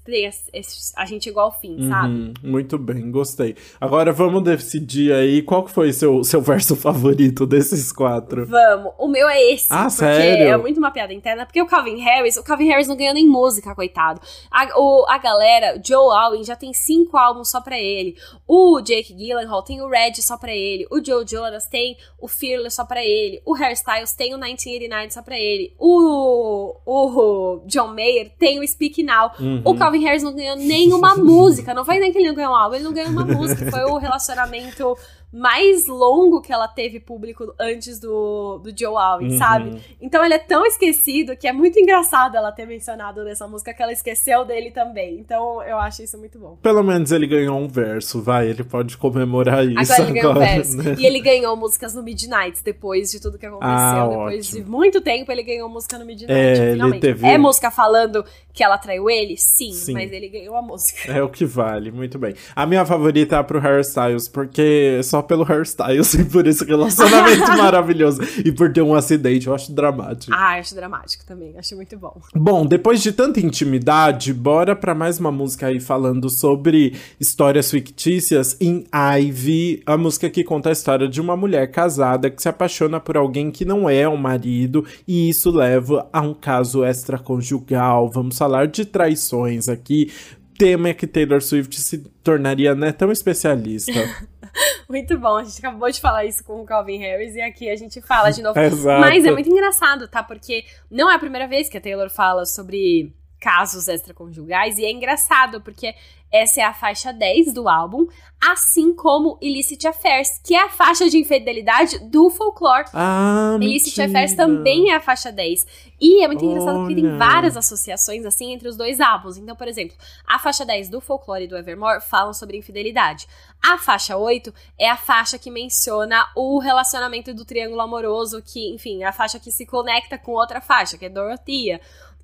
a 0.96 1.04
gente 1.04 1.28
igual 1.28 1.46
ao 1.46 1.60
fim, 1.60 1.88
sabe? 1.88 2.08
Uhum, 2.08 2.34
muito 2.42 2.78
bem, 2.78 3.10
gostei. 3.10 3.56
Agora 3.80 4.12
vamos 4.12 4.42
decidir 4.42 5.12
aí 5.12 5.42
qual 5.42 5.66
foi 5.66 5.92
seu, 5.92 6.24
seu 6.24 6.40
verso 6.40 6.74
favorito 6.74 7.46
desses 7.46 7.92
quatro. 7.92 8.46
Vamos. 8.46 8.92
O 8.98 9.06
meu 9.06 9.28
é 9.28 9.52
esse. 9.52 9.66
Ah, 9.70 9.90
sério? 9.90 10.48
É 10.48 10.56
muito 10.56 10.78
uma 10.78 10.90
piada 10.90 11.12
interna. 11.12 11.44
Porque 11.44 11.60
o 11.60 11.66
Calvin 11.66 11.98
Harris, 11.98 12.36
o 12.36 12.42
Calvin 12.42 12.68
Harris 12.68 12.88
não 12.88 12.96
ganhou 12.96 13.14
nem 13.14 13.26
música, 13.26 13.74
coitado. 13.74 14.20
A, 14.50 14.78
o, 14.78 15.04
a 15.08 15.18
galera, 15.18 15.78
o 15.78 15.86
Joe 15.86 16.16
Alwyn 16.16 16.44
já 16.44 16.56
tem 16.56 16.72
cinco 16.72 17.16
álbuns 17.16 17.50
só 17.50 17.60
pra 17.60 17.78
ele. 17.78 18.16
O 18.46 18.80
Jake 18.80 19.12
Gyllenhaal 19.14 19.62
tem 19.62 19.82
o 19.82 19.88
Red 19.88 20.14
só 20.16 20.36
pra 20.36 20.52
ele. 20.54 20.86
O 20.90 21.04
Joe 21.04 21.24
Jonas 21.26 21.66
tem 21.66 21.96
o 22.18 22.26
Fearless 22.26 22.76
só 22.76 22.84
pra 22.84 23.04
ele. 23.04 23.42
O 23.44 23.52
Harry 23.54 23.74
Styles 23.74 24.14
tem 24.14 24.34
o 24.34 24.38
1989 24.38 25.10
só 25.10 25.22
pra 25.22 25.38
ele. 25.38 25.74
O, 25.78 26.76
o 26.86 27.62
John 27.66 27.88
Mayer 27.88 28.32
tem 28.38 28.58
o 28.58 28.69
Speak 28.70 29.02
Now. 29.02 29.32
Uhum. 29.38 29.62
O 29.64 29.74
Calvin 29.74 30.04
Harris 30.04 30.22
não 30.22 30.34
ganhou 30.34 30.56
nenhuma 30.56 31.16
música. 31.18 31.74
Não 31.74 31.84
foi 31.84 31.98
nem 31.98 32.12
que 32.12 32.18
ele 32.18 32.28
não 32.28 32.34
ganhou 32.34 32.52
um 32.52 32.56
álbum, 32.56 32.74
ele 32.76 32.84
não 32.84 32.92
ganhou 32.92 33.10
uma 33.10 33.24
música. 33.24 33.70
Foi 33.70 33.84
o 33.84 33.96
relacionamento 33.98 34.96
mais 35.32 35.86
longo 35.86 36.40
que 36.40 36.52
ela 36.52 36.66
teve 36.66 36.98
público 36.98 37.54
antes 37.58 37.98
do, 38.00 38.58
do 38.58 38.70
Joe 38.76 38.96
Alwyn, 38.96 39.30
Uhum. 39.32 39.38
sabe? 39.38 39.80
Então 40.00 40.24
ele 40.24 40.34
é 40.34 40.38
tão 40.38 40.66
esquecido 40.66 41.36
que 41.36 41.46
é 41.46 41.52
muito 41.52 41.78
engraçado 41.78 42.36
ela 42.36 42.50
ter 42.50 42.66
mencionado 42.66 43.22
nessa 43.22 43.46
música 43.46 43.72
que 43.72 43.82
ela 43.82 43.92
esqueceu 43.92 44.44
dele 44.44 44.70
também. 44.70 45.18
Então 45.20 45.62
eu 45.62 45.78
acho 45.78 46.02
isso 46.02 46.18
muito 46.18 46.38
bom. 46.38 46.56
Pelo 46.62 46.82
menos 46.82 47.12
ele 47.12 47.26
ganhou 47.26 47.58
um 47.58 47.68
verso, 47.68 48.20
vai, 48.20 48.48
ele 48.48 48.64
pode 48.64 48.96
comemorar 48.96 49.64
isso 49.64 49.92
Agora 49.92 50.02
ele 50.02 50.12
ganhou 50.20 50.28
um 50.28 50.36
agora, 50.36 50.46
verso. 50.54 50.76
né? 50.76 50.96
E 50.98 51.06
ele 51.06 51.20
ganhou 51.20 51.56
músicas 51.56 51.94
no 51.94 52.02
Midnight 52.02 52.62
depois 52.64 53.10
de 53.10 53.20
tudo 53.20 53.38
que 53.38 53.46
aconteceu. 53.46 53.70
Ah, 53.72 54.06
depois 54.08 54.46
ótimo. 54.48 54.64
de 54.64 54.70
muito 54.70 55.00
tempo, 55.00 55.30
ele 55.30 55.42
ganhou 55.42 55.68
música 55.68 55.96
no 55.98 56.04
Midnight. 56.04 56.32
É, 56.32 56.72
finalmente. 56.72 57.00
teve- 57.00 57.26
É 57.26 57.38
música 57.38 57.70
falando 57.70 58.24
que 58.52 58.64
ela 58.64 58.78
traiu 58.78 59.08
ele? 59.08 59.36
Sim, 59.36 59.72
Sim. 59.72 59.92
mas 59.92 60.10
ele 60.10 60.28
ganhou 60.28 60.56
a 60.56 60.62
música. 60.62 61.12
É 61.12 61.22
o 61.22 61.28
que 61.28 61.44
vale, 61.44 61.90
muito 61.92 62.18
bem. 62.18 62.34
A 62.54 62.66
minha 62.66 62.84
favorita 62.84 63.36
é 63.36 63.42
pro 63.42 63.60
hairstyles, 63.60 64.26
porque 64.28 65.00
só 65.04 65.19
pelo 65.22 65.44
hairstyles 65.44 66.14
e 66.14 66.24
por 66.24 66.46
esse 66.46 66.64
relacionamento 66.64 67.48
maravilhoso. 67.56 68.20
E 68.44 68.52
por 68.52 68.72
ter 68.72 68.82
um 68.82 68.94
acidente, 68.94 69.46
eu 69.46 69.54
acho 69.54 69.72
dramático. 69.72 70.32
Ah, 70.34 70.58
acho 70.58 70.74
dramático 70.74 71.24
também. 71.24 71.56
Acho 71.58 71.76
muito 71.76 71.98
bom. 71.98 72.20
Bom, 72.34 72.66
depois 72.66 73.02
de 73.02 73.12
tanta 73.12 73.40
intimidade, 73.40 74.32
bora 74.32 74.74
pra 74.74 74.94
mais 74.94 75.18
uma 75.18 75.30
música 75.30 75.66
aí 75.66 75.80
falando 75.80 76.28
sobre 76.28 76.94
histórias 77.18 77.70
fictícias 77.70 78.56
em 78.60 78.84
Ivy, 78.92 79.82
a 79.86 79.96
música 79.96 80.28
que 80.30 80.44
conta 80.44 80.68
a 80.68 80.72
história 80.72 81.08
de 81.08 81.20
uma 81.20 81.36
mulher 81.36 81.70
casada 81.70 82.30
que 82.30 82.40
se 82.40 82.48
apaixona 82.48 83.00
por 83.00 83.16
alguém 83.16 83.50
que 83.50 83.64
não 83.64 83.88
é 83.88 84.08
o 84.08 84.16
marido 84.16 84.84
e 85.06 85.28
isso 85.28 85.50
leva 85.50 86.08
a 86.12 86.20
um 86.20 86.34
caso 86.34 86.84
extraconjugal. 86.84 88.10
Vamos 88.10 88.36
falar 88.36 88.66
de 88.66 88.84
traições 88.84 89.68
aqui. 89.68 90.12
Tema 90.58 90.92
que 90.92 91.06
Taylor 91.06 91.40
Swift 91.40 91.80
se 91.80 91.98
tornaria 92.22 92.74
né, 92.74 92.92
tão 92.92 93.10
especialista. 93.10 93.92
Muito 94.88 95.18
bom, 95.18 95.36
a 95.36 95.44
gente 95.44 95.58
acabou 95.58 95.90
de 95.90 96.00
falar 96.00 96.24
isso 96.24 96.42
com 96.44 96.60
o 96.60 96.64
Calvin 96.64 96.98
Harris 96.98 97.34
e 97.34 97.40
aqui 97.40 97.70
a 97.70 97.76
gente 97.76 98.00
fala 98.00 98.30
de 98.30 98.42
novo. 98.42 98.58
Exato. 98.60 99.00
Mas 99.00 99.24
é 99.24 99.30
muito 99.30 99.48
engraçado, 99.48 100.08
tá? 100.08 100.22
Porque 100.22 100.64
não 100.90 101.10
é 101.10 101.14
a 101.14 101.18
primeira 101.18 101.46
vez 101.46 101.68
que 101.68 101.76
a 101.76 101.80
Taylor 101.80 102.10
fala 102.10 102.44
sobre 102.44 103.12
casos 103.40 103.88
extraconjugais. 103.88 104.78
E 104.78 104.84
é 104.84 104.92
engraçado, 104.92 105.60
porque 105.60 105.94
essa 106.32 106.60
é 106.60 106.64
a 106.64 106.72
faixa 106.72 107.12
10 107.12 107.52
do 107.52 107.68
álbum, 107.68 108.06
assim 108.40 108.94
como 108.94 109.36
Illicit 109.40 109.88
Affairs, 109.88 110.28
que 110.44 110.54
é 110.54 110.62
a 110.62 110.68
faixa 110.68 111.10
de 111.10 111.18
infidelidade 111.18 111.98
do 112.08 112.30
folclore. 112.30 112.84
Ah, 112.94 113.56
Illicit 113.60 113.98
mentira. 113.98 114.06
Affairs 114.06 114.34
também 114.34 114.92
é 114.92 114.94
a 114.94 115.00
faixa 115.00 115.32
10. 115.32 115.90
E 116.00 116.22
é 116.22 116.28
muito 116.28 116.44
engraçado 116.44 116.78
porque 116.78 116.94
tem 116.94 117.18
várias 117.18 117.56
associações, 117.56 118.24
assim, 118.24 118.52
entre 118.52 118.68
os 118.68 118.76
dois 118.76 119.00
álbuns. 119.00 119.36
Então, 119.36 119.56
por 119.56 119.66
exemplo, 119.66 119.96
a 120.24 120.38
faixa 120.38 120.64
10 120.64 120.88
do 120.88 121.00
folclore 121.00 121.44
e 121.44 121.48
do 121.48 121.56
Evermore 121.56 122.00
falam 122.00 122.32
sobre 122.32 122.56
infidelidade. 122.56 123.26
A 123.60 123.76
faixa 123.76 124.16
8 124.16 124.54
é 124.78 124.88
a 124.88 124.96
faixa 124.96 125.36
que 125.36 125.50
menciona 125.50 126.28
o 126.36 126.60
relacionamento 126.60 127.34
do 127.34 127.44
triângulo 127.44 127.80
amoroso, 127.80 128.40
que, 128.40 128.72
enfim, 128.72 129.02
é 129.02 129.06
a 129.06 129.12
faixa 129.12 129.40
que 129.40 129.50
se 129.50 129.66
conecta 129.66 130.16
com 130.16 130.32
outra 130.32 130.60
faixa, 130.60 130.96
que 130.96 131.06
é 131.06 131.08
Dorothea. 131.08 131.80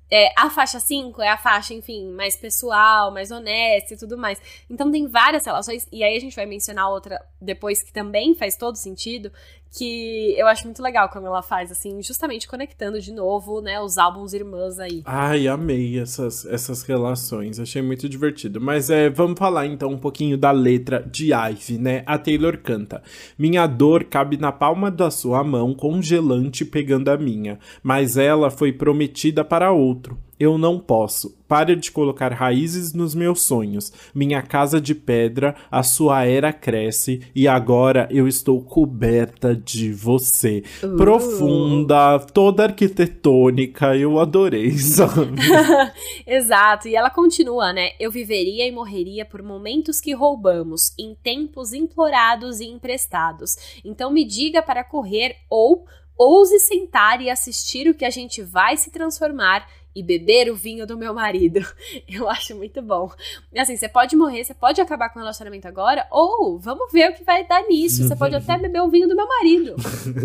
É, 0.09 0.29
a 0.37 0.49
faixa 0.49 0.79
5 0.79 1.21
é 1.21 1.29
a 1.29 1.37
faixa, 1.37 1.73
enfim, 1.73 2.09
mais 2.11 2.37
pessoal, 2.37 3.11
mais 3.11 3.29
honesta 3.31 3.93
e 3.93 3.97
tudo 3.97 4.17
mais. 4.17 4.41
Então 4.69 4.91
tem 4.91 5.07
várias 5.07 5.45
relações, 5.45 5.87
e 5.91 6.03
aí 6.03 6.15
a 6.15 6.19
gente 6.19 6.35
vai 6.35 6.45
mencionar 6.45 6.89
outra 6.89 7.19
depois 7.41 7.83
que 7.83 7.91
também 7.91 8.33
faz 8.33 8.55
todo 8.55 8.75
sentido, 8.75 9.31
que 9.71 10.35
eu 10.37 10.47
acho 10.47 10.65
muito 10.65 10.81
legal 10.81 11.09
quando 11.09 11.27
ela 11.27 11.41
faz, 11.41 11.71
assim, 11.71 12.01
justamente 12.01 12.47
conectando 12.47 12.99
de 12.99 13.11
novo, 13.11 13.61
né, 13.61 13.79
os 13.79 13.97
álbuns 13.97 14.33
irmãs 14.33 14.79
aí. 14.79 15.01
Ai, 15.05 15.47
amei 15.47 15.99
essas, 15.99 16.45
essas 16.45 16.83
relações, 16.83 17.59
achei 17.59 17.81
muito 17.81 18.07
divertido. 18.07 18.59
Mas 18.61 18.89
é, 18.89 19.09
vamos 19.09 19.37
falar 19.37 19.65
então 19.65 19.89
um 19.89 19.97
pouquinho 19.97 20.37
da 20.37 20.51
letra 20.51 21.03
de 21.09 21.33
Ive, 21.33 21.77
né? 21.77 22.03
A 22.05 22.17
Taylor 22.17 22.57
canta: 22.57 23.01
Minha 23.37 23.67
dor 23.67 24.03
cabe 24.05 24.37
na 24.37 24.51
palma 24.51 24.89
da 24.89 25.11
sua 25.11 25.43
mão, 25.43 25.73
congelante 25.73 26.65
pegando 26.65 27.09
a 27.09 27.17
minha, 27.17 27.59
mas 27.83 28.17
ela 28.17 28.49
foi 28.49 28.71
prometida 28.71 29.43
para 29.43 29.71
outro. 29.71 30.17
Eu 30.39 30.57
não 30.57 30.79
posso. 30.79 31.35
Pare 31.47 31.75
de 31.75 31.91
colocar 31.91 32.31
raízes 32.31 32.93
nos 32.93 33.15
meus 33.15 33.41
sonhos. 33.41 33.91
Minha 34.13 34.41
casa 34.41 34.79
de 34.79 34.93
pedra, 34.93 35.55
a 35.71 35.81
sua 35.81 36.25
era 36.25 36.53
cresce 36.53 37.21
e 37.33 37.47
agora 37.47 38.07
eu 38.11 38.27
estou 38.27 38.61
coberta 38.61 39.55
de 39.55 39.91
você. 39.91 40.63
Uh. 40.83 40.95
Profunda, 40.97 42.19
toda 42.19 42.63
arquitetônica, 42.63 43.95
eu 43.95 44.19
adorei, 44.19 44.71
sabe? 44.77 45.41
Exato, 46.27 46.87
e 46.87 46.95
ela 46.95 47.09
continua, 47.09 47.73
né? 47.73 47.91
Eu 47.99 48.11
viveria 48.11 48.67
e 48.67 48.71
morreria 48.71 49.25
por 49.25 49.41
momentos 49.41 49.99
que 49.99 50.13
roubamos, 50.13 50.93
em 50.99 51.15
tempos 51.15 51.73
implorados 51.73 52.59
e 52.59 52.65
emprestados. 52.65 53.79
Então 53.83 54.11
me 54.11 54.25
diga 54.25 54.61
para 54.61 54.83
correr 54.83 55.37
ou 55.49 55.85
ouse 56.17 56.59
sentar 56.59 57.21
e 57.21 57.29
assistir 57.29 57.87
o 57.87 57.93
que 57.93 58.03
a 58.03 58.09
gente 58.09 58.41
vai 58.41 58.75
se 58.75 58.89
transformar 58.89 59.67
e 59.97 60.03
beber 60.03 60.51
o 60.51 60.55
vinho 60.55 60.85
do 60.85 60.95
meu 60.95 61.11
marido. 61.11 61.59
Eu 62.07 62.29
acho 62.29 62.55
muito 62.55 62.83
bom. 62.83 63.11
Assim, 63.57 63.75
você 63.75 63.89
pode 63.89 64.15
morrer, 64.15 64.43
você 64.43 64.53
pode 64.53 64.79
acabar 64.79 65.09
com 65.09 65.17
o 65.17 65.21
relacionamento 65.21 65.67
agora, 65.67 66.05
ou 66.11 66.59
vamos 66.59 66.91
ver 66.91 67.09
o 67.09 67.15
que 67.15 67.23
vai 67.23 67.47
dar 67.47 67.63
nisso. 67.63 68.07
Você 68.07 68.15
pode 68.15 68.35
até 68.35 68.59
beber 68.59 68.81
o 68.81 68.89
vinho 68.89 69.07
do 69.07 69.15
meu 69.15 69.27
marido. 69.27 69.75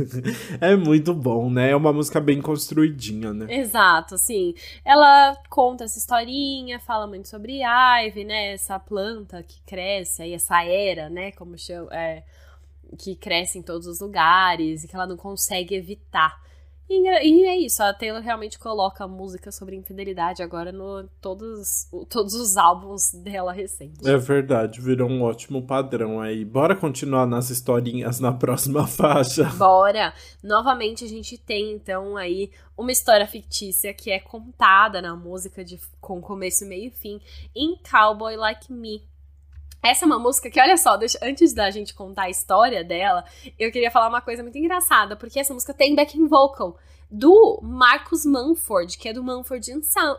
é 0.61 0.77
muito 0.77 1.15
bom, 1.15 1.49
né? 1.51 1.71
É 1.71 1.77
uma 1.77 1.91
música 1.91 2.21
bem 2.21 2.43
construidinha, 2.43 3.33
né? 3.33 3.47
Exato, 3.49 4.17
assim. 4.17 4.53
Ela 4.85 5.35
conta 5.49 5.85
essa 5.85 5.99
historinha, 5.99 6.79
fala 6.79 7.07
muito 7.07 7.29
sobre 7.29 7.63
Ive, 7.63 8.25
né? 8.25 8.53
Essa 8.53 8.79
planta 8.79 9.43
que 9.43 9.59
cresce, 9.63 10.23
aí 10.23 10.35
essa 10.35 10.63
era, 10.63 11.09
né? 11.09 11.33
Como 11.33 11.57
chama, 11.57 11.89
é, 11.93 12.23
que 12.99 13.17
cresce 13.17 13.59
em 13.59 13.63
todos 13.63 13.87
os 13.87 14.01
lugares 14.01 14.85
e 14.85 14.89
que 14.89 14.95
ela 14.95 15.07
não 15.07 15.17
consegue 15.17 15.75
evitar. 15.75 16.43
E, 16.95 17.45
é 17.47 17.57
isso, 17.57 17.83
a 17.83 17.93
Taylor 17.95 18.21
realmente 18.21 18.59
coloca 18.59 19.09
música 19.09 19.51
sobre 19.51 19.77
infidelidade 19.77 20.43
agora 20.43 20.71
no 20.71 21.09
todos, 21.21 21.89
todos 22.09 22.35
os 22.35 22.57
álbuns 22.57 23.13
dela 23.13 23.53
recentes. 23.53 24.05
É 24.07 24.17
verdade, 24.17 24.81
virou 24.81 25.09
um 25.09 25.23
ótimo 25.23 25.67
padrão 25.67 26.21
aí. 26.21 26.45
Bora 26.45 26.77
continuar 26.77 27.27
nas 27.27 27.49
historinhas 27.49 28.21
na 28.21 28.33
próxima 28.33 28.87
faixa. 28.89 29.45
Bora! 29.57 30.13
Novamente 30.43 31.05
a 31.05 31.09
gente 31.09 31.39
tem 31.39 31.73
então 31.73 32.17
aí 32.17 32.51
uma 32.77 32.93
história 32.93 33.27
fictícia 33.27 33.95
que 33.95 34.11
é 34.11 34.19
contada 34.19 35.01
na 35.01 35.17
música 35.17 35.65
de, 35.65 35.81
com 36.01 36.21
começo, 36.21 36.67
meio 36.67 36.89
e 36.89 36.91
fim 36.91 37.21
em 37.55 37.77
Cowboy 37.91 38.37
Like 38.37 38.73
Me. 38.73 39.03
Essa 39.83 40.05
é 40.05 40.07
uma 40.07 40.19
música 40.19 40.49
que, 40.51 40.61
olha 40.61 40.77
só, 40.77 40.97
deixa- 40.97 41.19
antes 41.23 41.53
da 41.53 41.71
gente 41.71 41.93
contar 41.95 42.23
a 42.25 42.31
história 42.31 42.85
dela, 42.85 43.25
eu 43.59 43.73
queria 43.73 43.91
falar 43.91 44.09
uma 44.09 44.21
coisa 44.21 44.43
muito 44.43 44.57
engraçada, 44.57 45.17
porque 45.17 45.41
essa 45.41 45.53
música 45.53 45.75
tem 45.75 45.95
backing 45.95 46.27
vocal 46.29 46.79
do 47.11 47.61
Marcus 47.63 48.25
Manford, 48.25 48.97
que 48.97 49.09
é 49.09 49.13
do 49.13 49.23
Manford 49.23 49.67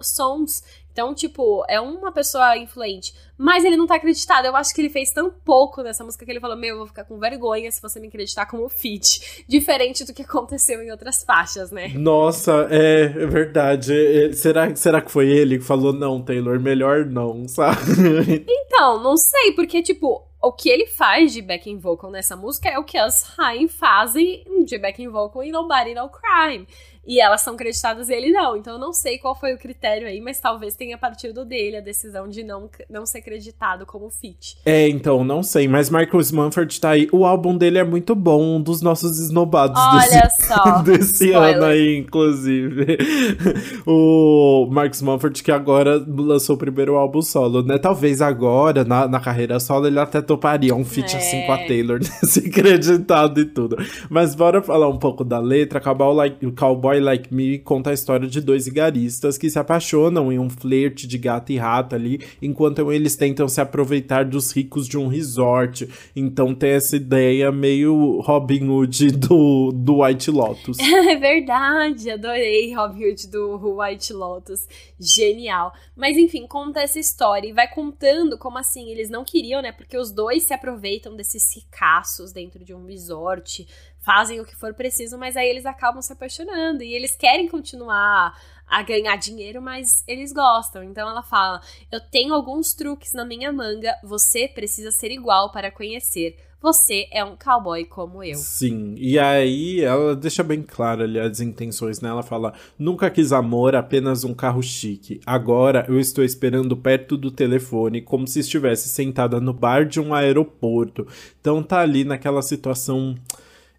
Sons. 0.02 0.64
Então, 0.94 1.14
tipo, 1.14 1.66
é 1.68 1.82
uma 1.82 2.12
pessoa 2.12 2.56
influente. 2.56 3.14
Mas 3.36 3.66
ele 3.66 3.76
não 3.76 3.88
tá 3.88 3.96
acreditado. 3.96 4.46
Eu 4.46 4.56
acho 4.56 4.74
que 4.74 4.80
ele 4.80 4.92
fez 4.92 5.12
tão 5.12 5.32
pouco 5.32 5.82
nessa 5.82 6.04
música 6.04 6.24
que 6.24 6.32
ele 6.32 6.40
falou: 6.40 6.56
Meu, 6.56 6.70
eu 6.70 6.78
vou 6.78 6.88
ficar 6.88 7.04
com 7.04 7.18
vergonha 7.18 7.72
se 7.72 7.82
você 7.82 8.00
me 8.00 8.08
acreditar 8.08 8.46
como 8.46 8.70
feat. 8.70 9.44
Diferente 9.48 10.06
do 10.06 10.14
que 10.14 10.22
aconteceu 10.22 10.82
em 10.84 10.92
outras 10.92 11.24
faixas, 11.24 11.72
né? 11.72 11.90
Nossa, 11.96 12.68
é, 12.70 13.06
é 13.06 13.26
verdade. 13.26 13.92
É, 13.92 14.28
é, 14.28 14.32
será, 14.34 14.76
será 14.76 15.02
que 15.02 15.12
foi 15.12 15.28
ele 15.30 15.58
que 15.58 15.66
falou, 15.66 15.92
não, 15.92 16.22
Taylor, 16.22 16.60
melhor 16.60 17.06
não, 17.06 17.46
sabe? 17.50 18.46
Então, 18.48 19.02
não 19.02 19.18
sei, 19.18 19.52
porque, 19.54 19.82
tipo, 19.82 20.24
o 20.44 20.52
que 20.52 20.70
ele 20.70 20.86
faz 20.86 21.32
de 21.32 21.42
backing 21.42 21.80
vocal 21.80 22.12
nessa 22.12 22.36
música 22.36 22.70
é 22.70 22.78
o 22.78 22.84
que 22.84 22.98
as 22.98 23.38
Haim 23.40 23.68
fazem 23.68 24.44
de 24.66 24.78
backing 24.78 25.08
vocal 25.08 25.42
em 25.42 25.52
Nobody 25.52 25.96
No 25.96 26.10
Crime. 26.10 26.68
E 27.06 27.20
elas 27.20 27.42
são 27.42 27.56
creditadas 27.58 28.10
e 28.10 28.14
ele 28.14 28.32
não. 28.32 28.56
Então 28.56 28.74
eu 28.74 28.80
não 28.80 28.94
sei 28.94 29.18
qual 29.18 29.36
foi 29.36 29.54
o 29.54 29.58
critério 29.58 30.08
aí, 30.08 30.22
mas 30.22 30.40
talvez 30.40 30.76
tenha 30.76 30.98
partido 30.98 31.44
dele 31.44 31.78
a 31.78 31.82
decisão 31.82 32.28
de 32.30 32.44
não, 32.44 32.70
não 32.90 33.06
ser 33.06 33.22
creditado 33.22 33.86
como 33.86 34.10
feat. 34.10 34.58
É, 34.66 34.88
então, 34.88 35.24
não 35.24 35.44
sei, 35.44 35.68
mas 35.68 35.90
Marcus 35.90 36.32
Manford 36.32 36.80
tá 36.80 36.92
aí. 36.92 37.08
O 37.12 37.26
álbum 37.26 37.58
dele 37.58 37.78
é 37.78 37.84
muito 37.84 38.16
bom, 38.16 38.56
um 38.58 38.62
dos 38.62 38.82
nossos 38.82 39.20
esnobados 39.20 39.80
desse 39.94 40.16
Olha 40.16 40.30
só. 40.30 40.82
desse 40.84 41.26
spoiler. 41.26 41.56
ano 41.58 41.66
aí, 41.66 41.98
inclusive. 41.98 42.98
o 43.86 44.68
Marcus 44.72 45.02
Mumford, 45.02 45.44
que 45.44 45.52
agora 45.52 46.04
lançou 46.08 46.56
o 46.56 46.60
primeiro 46.60 46.96
álbum 46.96 47.22
solo, 47.22 47.62
né? 47.64 47.78
Talvez 47.78 48.22
agora, 48.22 48.84
na, 48.84 49.08
na 49.08 49.20
carreira 49.20 49.60
solo, 49.60 49.88
ele 49.88 50.00
até 50.00 50.22
toparia 50.22 50.74
um 50.76 50.86
feat 50.86 51.14
É. 51.16 51.18
assim 51.18 51.46
com 51.46 51.52
a 51.52 51.58
Taylor, 51.58 52.00
nesse 52.22 52.50
creditado 52.50 53.40
e 53.42 53.46
tudo. 53.46 53.78
Mas 54.10 54.36
bora 54.36 54.62
falar 54.62 54.88
um 54.88 54.98
pouco 54.98 55.24
da 55.24 55.40
letra. 55.40 55.80
Cowboy 55.82 56.16
Like, 56.16 56.52
Cowboy 56.54 56.93
like 57.00 57.34
Me 57.34 57.60
conta 57.60 57.90
a 57.90 57.94
história 57.94 58.28
de 58.28 58.42
dois 58.42 58.66
vigaristas 58.66 59.38
que 59.38 59.50
se 59.50 59.60
apaixonam 59.60 60.32
em 60.32 60.40
um 60.40 60.50
flerte 60.50 61.08
de 61.08 61.18
gato 61.18 61.52
e 61.52 61.58
rato 61.58 61.96
ali, 61.96 62.20
enquanto 62.42 62.92
eles 62.92 63.16
tentam 63.16 63.48
se 63.48 63.62
aproveitar 63.62 64.26
dos 64.26 64.52
ricos 64.52 64.88
de 64.88 64.98
um 64.98 65.08
resort. 65.08 65.88
Então 66.16 66.54
tem 66.54 66.72
essa 66.72 66.96
ideia 66.96 67.52
meio 67.52 68.20
Robin 68.22 68.68
Hood 68.68 69.12
do, 69.12 69.72
do 69.72 70.04
White 70.04 70.32
Lotus. 70.32 70.78
É 71.04 71.18
verdade, 71.18 72.10
adorei 72.10 72.74
Robin 72.74 73.10
Hood 73.10 73.28
do 73.28 73.78
White 73.80 74.14
Lotus. 74.14 74.68
Genial. 75.00 75.74
Mas 75.96 76.18
enfim, 76.18 76.48
conta 76.48 76.82
essa 76.82 77.00
história 77.00 77.48
e 77.48 77.54
vai 77.54 77.68
contando 77.68 78.38
como 78.38 78.58
assim 78.58 78.90
eles 78.90 79.10
não 79.10 79.24
queriam, 79.24 79.62
né? 79.62 79.72
Porque 79.72 79.98
os 79.98 80.12
dois 80.12 80.44
se 80.44 80.54
aproveitam 80.54 81.16
desses 81.16 81.54
ricaços 81.56 82.32
dentro 82.32 82.64
de 82.64 82.74
um 82.74 82.86
resort, 82.86 83.68
fazem 84.04 84.40
o 84.40 84.46
que 84.46 84.56
for 84.56 84.74
preciso, 84.74 85.18
mas 85.18 85.36
aí 85.36 85.50
eles 85.50 85.66
acabam 85.66 86.02
se 86.02 86.14
apaixonando 86.14 86.84
e 86.84 86.94
eles 86.94 87.16
querem 87.16 87.48
continuar 87.48 88.34
a 88.68 88.82
ganhar 88.82 89.16
dinheiro, 89.18 89.62
mas 89.62 90.04
eles 90.08 90.32
gostam. 90.32 90.84
Então 90.84 91.10
ela 91.10 91.24
fala: 91.24 91.62
Eu 91.92 92.00
tenho 92.00 92.34
alguns 92.34 92.74
truques 92.74 93.14
na 93.14 93.26
minha 93.26 93.52
manga, 93.52 93.94
você 94.04 94.48
precisa 94.48 94.92
ser 94.92 95.12
igual 95.12 95.52
para 95.52 95.72
conhecer. 95.72 96.36
Você 96.62 97.10
é 97.12 97.22
um 97.26 97.36
cowboy 97.36 97.84
como 97.84 98.24
eu. 98.24 98.36
Sim, 98.36 98.96
e 98.98 99.20
aí 99.20 99.82
ela 99.82 100.16
deixa 100.16 100.42
bem 100.42 100.64
claro 100.64 101.04
ali 101.04 101.20
as 101.20 101.42
intenções, 101.42 102.00
né? 102.00 102.08
Ela 102.08 102.24
fala: 102.24 102.54
nunca 102.80 103.12
quis 103.12 103.34
amor, 103.34 103.76
apenas 103.76 104.24
um 104.24 104.34
carro 104.34 104.64
chique. 104.64 105.20
Agora 105.26 105.86
eu 105.90 106.00
estou 106.00 106.24
esperando 106.24 106.78
perto 106.78 107.18
do 107.18 107.30
telefone, 107.30 108.02
como 108.02 108.26
se 108.26 108.40
estivesse 108.40 108.88
sentada 108.88 109.42
no 109.42 109.52
bar 109.52 109.86
de 109.86 110.00
um 110.00 110.14
aeroporto. 110.14 111.06
Então 111.42 111.62
tá 111.62 111.82
ali 111.82 112.06
naquela 112.06 112.42
situação 112.42 113.14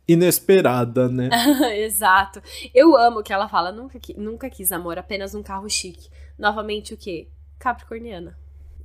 inesperada, 0.06 1.08
né? 1.08 1.28
Exato. 1.78 2.42
Eu 2.74 2.96
amo 2.96 3.22
que 3.22 3.32
ela 3.32 3.48
fala, 3.48 3.72
nunca, 3.72 3.98
nunca 4.16 4.50
quis 4.50 4.70
amor, 4.72 4.98
apenas 4.98 5.34
um 5.34 5.42
carro 5.42 5.68
chique. 5.68 6.08
Novamente 6.38 6.94
o 6.94 6.96
quê? 6.96 7.28
Capricorniana. 7.58 8.36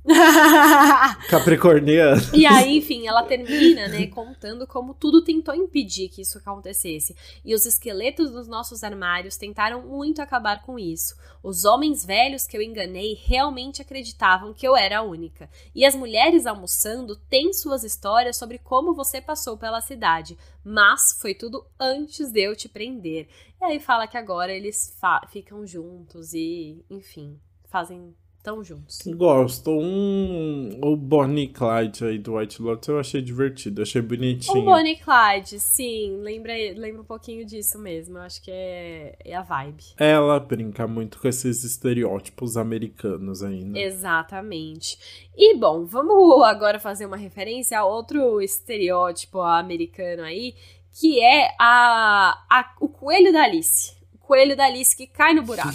Capricorniano. 1.28 2.20
e 2.32 2.46
aí, 2.46 2.78
enfim, 2.78 3.06
ela 3.06 3.22
termina, 3.22 3.88
né, 3.88 4.06
contando 4.06 4.66
como 4.66 4.94
tudo 4.94 5.22
tentou 5.22 5.54
impedir 5.54 6.08
que 6.08 6.22
isso 6.22 6.38
acontecesse. 6.38 7.14
E 7.44 7.54
os 7.54 7.66
esqueletos 7.66 8.30
dos 8.30 8.48
nossos 8.48 8.82
armários 8.82 9.36
tentaram 9.36 9.82
muito 9.82 10.22
acabar 10.22 10.62
com 10.62 10.78
isso. 10.78 11.14
Os 11.42 11.64
homens 11.64 12.04
velhos 12.04 12.46
que 12.46 12.56
eu 12.56 12.62
enganei 12.62 13.14
realmente 13.14 13.82
acreditavam 13.82 14.54
que 14.54 14.66
eu 14.66 14.76
era 14.76 14.98
a 14.98 15.02
única. 15.02 15.48
E 15.74 15.84
as 15.84 15.94
mulheres 15.94 16.46
almoçando 16.46 17.16
têm 17.28 17.52
suas 17.52 17.84
histórias 17.84 18.36
sobre 18.36 18.58
como 18.58 18.94
você 18.94 19.20
passou 19.20 19.56
pela 19.56 19.80
cidade. 19.80 20.36
Mas 20.64 21.18
foi 21.20 21.34
tudo 21.34 21.66
antes 21.78 22.30
de 22.30 22.40
eu 22.40 22.56
te 22.56 22.68
prender. 22.68 23.28
E 23.60 23.64
aí 23.64 23.80
fala 23.80 24.06
que 24.06 24.16
agora 24.16 24.52
eles 24.52 24.96
ficam 25.30 25.66
juntos 25.66 26.32
e, 26.32 26.84
enfim, 26.90 27.38
fazem 27.68 28.14
tão 28.42 28.64
juntos. 28.64 29.00
Gosto. 29.06 29.70
Um, 29.70 30.78
o 30.82 30.96
Bonnie 30.96 31.48
Clyde 31.48 32.04
aí 32.04 32.18
do 32.18 32.36
White 32.36 32.62
Lotus 32.62 32.88
eu 32.88 32.98
achei 32.98 33.20
divertido, 33.22 33.82
achei 33.82 34.00
bonitinho. 34.00 34.60
O 34.60 34.64
Bonnie 34.64 34.94
e 34.94 34.96
Clyde, 34.96 35.60
sim, 35.60 36.16
lembra, 36.20 36.52
lembra 36.74 37.02
um 37.02 37.04
pouquinho 37.04 37.44
disso 37.44 37.78
mesmo. 37.78 38.18
Eu 38.18 38.22
acho 38.22 38.42
que 38.42 38.50
é, 38.50 39.16
é 39.24 39.34
a 39.34 39.42
vibe. 39.42 39.84
Ela 39.98 40.40
brinca 40.40 40.86
muito 40.86 41.18
com 41.18 41.28
esses 41.28 41.64
estereótipos 41.64 42.56
americanos 42.56 43.42
ainda. 43.42 43.78
Exatamente. 43.78 44.98
E 45.36 45.56
bom, 45.56 45.84
vamos 45.84 46.42
agora 46.44 46.78
fazer 46.78 47.06
uma 47.06 47.16
referência 47.16 47.78
a 47.78 47.84
outro 47.84 48.40
estereótipo 48.40 49.40
americano 49.40 50.22
aí, 50.22 50.54
que 50.92 51.22
é 51.22 51.54
a, 51.58 52.36
a 52.48 52.74
o 52.80 52.88
coelho 52.88 53.32
da 53.32 53.44
Alice 53.44 53.99
coelho 54.30 54.56
da 54.56 54.66
Alice 54.66 54.96
que 54.96 55.08
cai 55.08 55.34
no 55.34 55.42
buraco. 55.42 55.70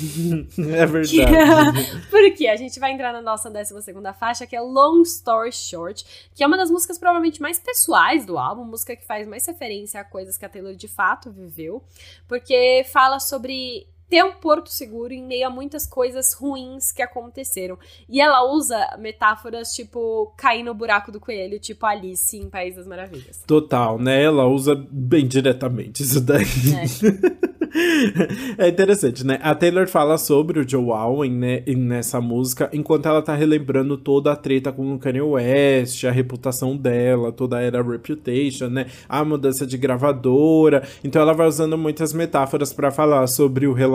é 0.73 0.85
verdade. 0.85 2.07
Porque 2.09 2.47
a 2.47 2.55
gente 2.55 2.79
vai 2.79 2.93
entrar 2.93 3.11
na 3.11 3.21
nossa 3.21 3.51
12 3.51 3.81
segunda 3.81 4.13
faixa, 4.13 4.47
que 4.47 4.55
é 4.55 4.61
Long 4.61 5.01
Story 5.01 5.51
Short, 5.51 6.29
que 6.33 6.41
é 6.41 6.47
uma 6.47 6.55
das 6.55 6.71
músicas 6.71 6.97
provavelmente 6.97 7.41
mais 7.41 7.59
pessoais 7.59 8.25
do 8.25 8.37
álbum, 8.37 8.63
música 8.63 8.95
que 8.95 9.05
faz 9.05 9.27
mais 9.27 9.45
referência 9.45 9.99
a 9.99 10.05
coisas 10.05 10.37
que 10.37 10.45
a 10.45 10.49
Taylor 10.49 10.73
de 10.73 10.87
fato 10.87 11.29
viveu, 11.29 11.83
porque 12.29 12.85
fala 12.93 13.19
sobre 13.19 13.89
ter 14.09 14.23
um 14.23 14.33
porto 14.33 14.69
seguro 14.69 15.13
em 15.13 15.23
meio 15.23 15.47
a 15.47 15.49
muitas 15.49 15.85
coisas 15.85 16.33
ruins 16.33 16.91
que 16.91 17.01
aconteceram. 17.01 17.77
E 18.07 18.21
ela 18.21 18.43
usa 18.51 18.77
metáforas 18.99 19.73
tipo 19.73 20.33
cair 20.37 20.63
no 20.63 20.73
buraco 20.73 21.11
do 21.11 21.19
coelho, 21.19 21.59
tipo 21.59 21.85
Alice 21.85 22.37
em 22.37 22.49
País 22.49 22.75
das 22.75 22.87
Maravilhas. 22.87 23.43
Total, 23.47 23.97
né? 23.99 24.23
Ela 24.23 24.45
usa 24.45 24.75
bem 24.91 25.27
diretamente 25.27 26.03
isso 26.03 26.21
daí. 26.21 26.45
É. 28.57 28.65
é 28.65 28.69
interessante, 28.69 29.25
né? 29.25 29.39
A 29.41 29.55
Taylor 29.55 29.87
fala 29.87 30.17
sobre 30.17 30.59
o 30.59 30.69
Joe 30.69 30.91
Alwyn, 30.91 31.31
né, 31.31 31.63
nessa 31.67 32.21
música, 32.21 32.69
enquanto 32.71 33.07
ela 33.07 33.21
tá 33.21 33.35
relembrando 33.35 33.97
toda 33.97 34.31
a 34.31 34.35
treta 34.35 34.71
com 34.71 34.93
o 34.93 34.99
Kanye 34.99 35.21
West, 35.21 36.03
a 36.05 36.11
reputação 36.11 36.77
dela, 36.77 37.31
toda 37.31 37.57
a 37.57 37.61
era 37.61 37.81
Reputation, 37.81 38.67
né? 38.67 38.85
A 39.09 39.23
mudança 39.25 39.65
de 39.65 39.77
gravadora. 39.77 40.83
Então 41.03 41.21
ela 41.21 41.33
vai 41.33 41.47
usando 41.47 41.77
muitas 41.77 42.13
metáforas 42.13 42.71
para 42.71 42.91
falar 42.91 43.25
sobre 43.27 43.67
o 43.67 43.73
relacionamento 43.73 43.94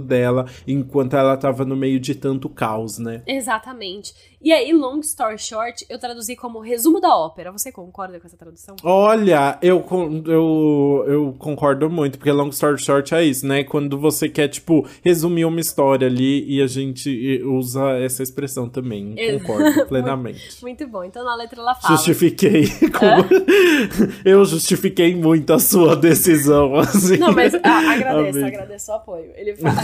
dela 0.00 0.46
enquanto 0.66 1.14
ela 1.16 1.36
tava 1.36 1.64
no 1.64 1.76
meio 1.76 1.98
de 2.00 2.14
tanto 2.14 2.48
caos, 2.48 2.98
né? 2.98 3.22
Exatamente. 3.26 4.14
E 4.46 4.52
aí, 4.52 4.72
long 4.72 5.00
story 5.00 5.38
short, 5.38 5.84
eu 5.88 5.98
traduzi 5.98 6.36
como 6.36 6.60
resumo 6.60 7.00
da 7.00 7.16
ópera. 7.16 7.50
Você 7.50 7.72
concorda 7.72 8.20
com 8.20 8.28
essa 8.28 8.36
tradução? 8.36 8.76
Olha, 8.84 9.58
eu, 9.60 9.84
eu, 10.24 11.04
eu 11.08 11.36
concordo 11.36 11.90
muito, 11.90 12.16
porque 12.16 12.30
long 12.30 12.50
story 12.50 12.80
short 12.80 13.12
é 13.12 13.24
isso, 13.24 13.44
né? 13.44 13.64
Quando 13.64 13.98
você 13.98 14.28
quer, 14.28 14.46
tipo, 14.46 14.88
resumir 15.02 15.46
uma 15.46 15.58
história 15.58 16.06
ali 16.06 16.48
e 16.48 16.62
a 16.62 16.68
gente 16.68 17.42
usa 17.42 17.98
essa 17.98 18.22
expressão 18.22 18.68
também. 18.68 19.16
Concordo 19.40 19.84
plenamente. 19.88 20.62
muito, 20.62 20.86
bom. 20.86 21.02
Então 21.02 21.24
na 21.24 21.34
letra 21.34 21.60
ela 21.60 21.74
fala. 21.74 21.96
Justifiquei. 21.96 22.66
Como... 22.96 23.26
eu 24.24 24.44
justifiquei 24.44 25.16
muito 25.16 25.52
a 25.52 25.58
sua 25.58 25.96
decisão, 25.96 26.76
assim. 26.76 27.16
Não, 27.16 27.32
mas 27.32 27.52
ah, 27.52 27.92
agradeço, 27.94 28.44
agradeço 28.44 28.92
o 28.92 28.94
apoio. 28.94 29.32
Ele 29.34 29.56
fala... 29.56 29.74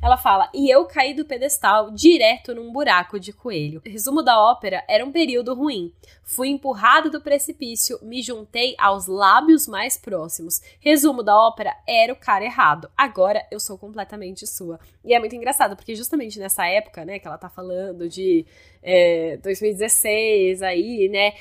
ela 0.00 0.16
fala, 0.16 0.48
e 0.54 0.72
eu 0.72 0.84
caí 0.84 1.12
do 1.12 1.24
pedestal 1.24 1.90
direto 1.90 2.54
num 2.54 2.70
buraco 2.70 3.18
de 3.18 3.32
coelho. 3.32 3.79
Resumo 3.84 4.22
da 4.22 4.40
ópera 4.40 4.84
era 4.88 5.04
um 5.04 5.12
período 5.12 5.54
ruim. 5.54 5.92
Fui 6.22 6.48
empurrado 6.48 7.10
do 7.10 7.20
precipício, 7.20 7.98
me 8.02 8.22
juntei 8.22 8.74
aos 8.78 9.06
lábios 9.06 9.66
mais 9.66 9.96
próximos. 9.96 10.60
Resumo 10.80 11.22
da 11.22 11.36
ópera 11.36 11.76
era 11.86 12.12
o 12.12 12.16
cara 12.16 12.44
errado. 12.44 12.90
Agora 12.96 13.46
eu 13.50 13.60
sou 13.60 13.78
completamente 13.78 14.46
sua. 14.46 14.78
E 15.04 15.14
é 15.14 15.18
muito 15.18 15.34
engraçado, 15.34 15.76
porque 15.76 15.94
justamente 15.94 16.38
nessa 16.38 16.66
época, 16.66 17.04
né, 17.04 17.18
que 17.18 17.26
ela 17.26 17.38
tá 17.38 17.48
falando 17.48 18.08
de 18.08 18.46
é, 18.82 19.36
2016 19.38 20.62
aí, 20.62 21.08
né, 21.08 21.32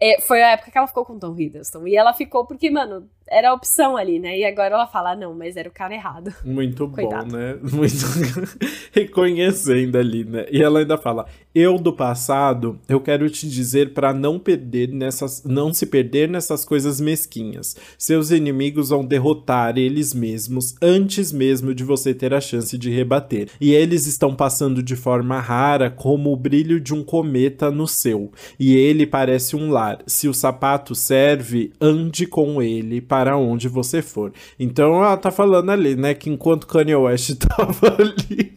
é, 0.00 0.20
foi 0.20 0.42
a 0.42 0.50
época 0.52 0.70
que 0.70 0.78
ela 0.78 0.86
ficou 0.86 1.04
com 1.04 1.18
Tom 1.18 1.34
Hiddleston. 1.36 1.86
E 1.86 1.96
ela 1.96 2.12
ficou 2.14 2.46
porque, 2.46 2.70
mano, 2.70 3.08
era 3.30 3.50
a 3.50 3.54
opção 3.54 3.96
ali, 3.96 4.18
né? 4.18 4.38
E 4.38 4.44
agora 4.44 4.74
ela 4.74 4.86
fala, 4.86 5.14
não, 5.14 5.34
mas 5.34 5.56
era 5.56 5.68
o 5.68 5.72
cara 5.72 5.94
errado. 5.94 6.32
Muito 6.44 6.86
bom, 6.86 7.24
né? 7.24 7.56
Muito 7.72 8.04
reconhecendo 8.92 9.96
ali, 9.96 10.24
né? 10.24 10.46
E 10.50 10.62
ela 10.62 10.80
ainda 10.80 10.96
fala: 10.96 11.26
"Eu 11.54 11.78
do 11.78 11.92
passado, 11.92 12.78
eu 12.88 13.00
quero 13.00 13.28
te 13.30 13.48
dizer 13.48 13.92
para 13.92 14.12
não 14.12 14.38
perder 14.38 14.88
nessas 14.88 15.44
não 15.44 15.72
se 15.72 15.86
perder 15.86 16.28
nessas 16.28 16.64
coisas 16.64 17.00
mesquinhas. 17.00 17.76
Seus 17.96 18.30
inimigos 18.30 18.88
vão 18.90 19.04
derrotar 19.04 19.76
eles 19.78 20.14
mesmos 20.14 20.74
antes 20.82 21.32
mesmo 21.32 21.74
de 21.74 21.84
você 21.84 22.14
ter 22.14 22.32
a 22.34 22.40
chance 22.40 22.76
de 22.76 22.90
rebater. 22.90 23.48
E 23.60 23.72
eles 23.72 24.06
estão 24.06 24.34
passando 24.34 24.82
de 24.82 24.96
forma 24.96 25.40
rara 25.40 25.90
como 25.90 26.32
o 26.32 26.36
brilho 26.36 26.80
de 26.80 26.94
um 26.94 27.02
cometa 27.02 27.70
no 27.70 27.86
seu. 27.86 28.32
E 28.58 28.74
ele 28.76 29.06
parece 29.06 29.56
um 29.56 29.70
lar. 29.70 29.98
Se 30.06 30.28
o 30.28 30.34
sapato 30.34 30.94
serve, 30.94 31.72
ande 31.80 32.26
com 32.26 32.62
ele 32.62 33.00
para 33.00 33.17
para 33.18 33.36
onde 33.36 33.68
você 33.68 34.00
for. 34.00 34.32
Então 34.58 35.02
ela 35.02 35.16
tá 35.16 35.30
falando 35.30 35.70
ali, 35.70 35.96
né, 35.96 36.14
que 36.14 36.30
enquanto 36.30 36.68
Kanye 36.68 36.94
West 36.94 37.34
tava 37.56 37.96
ali 37.98 38.52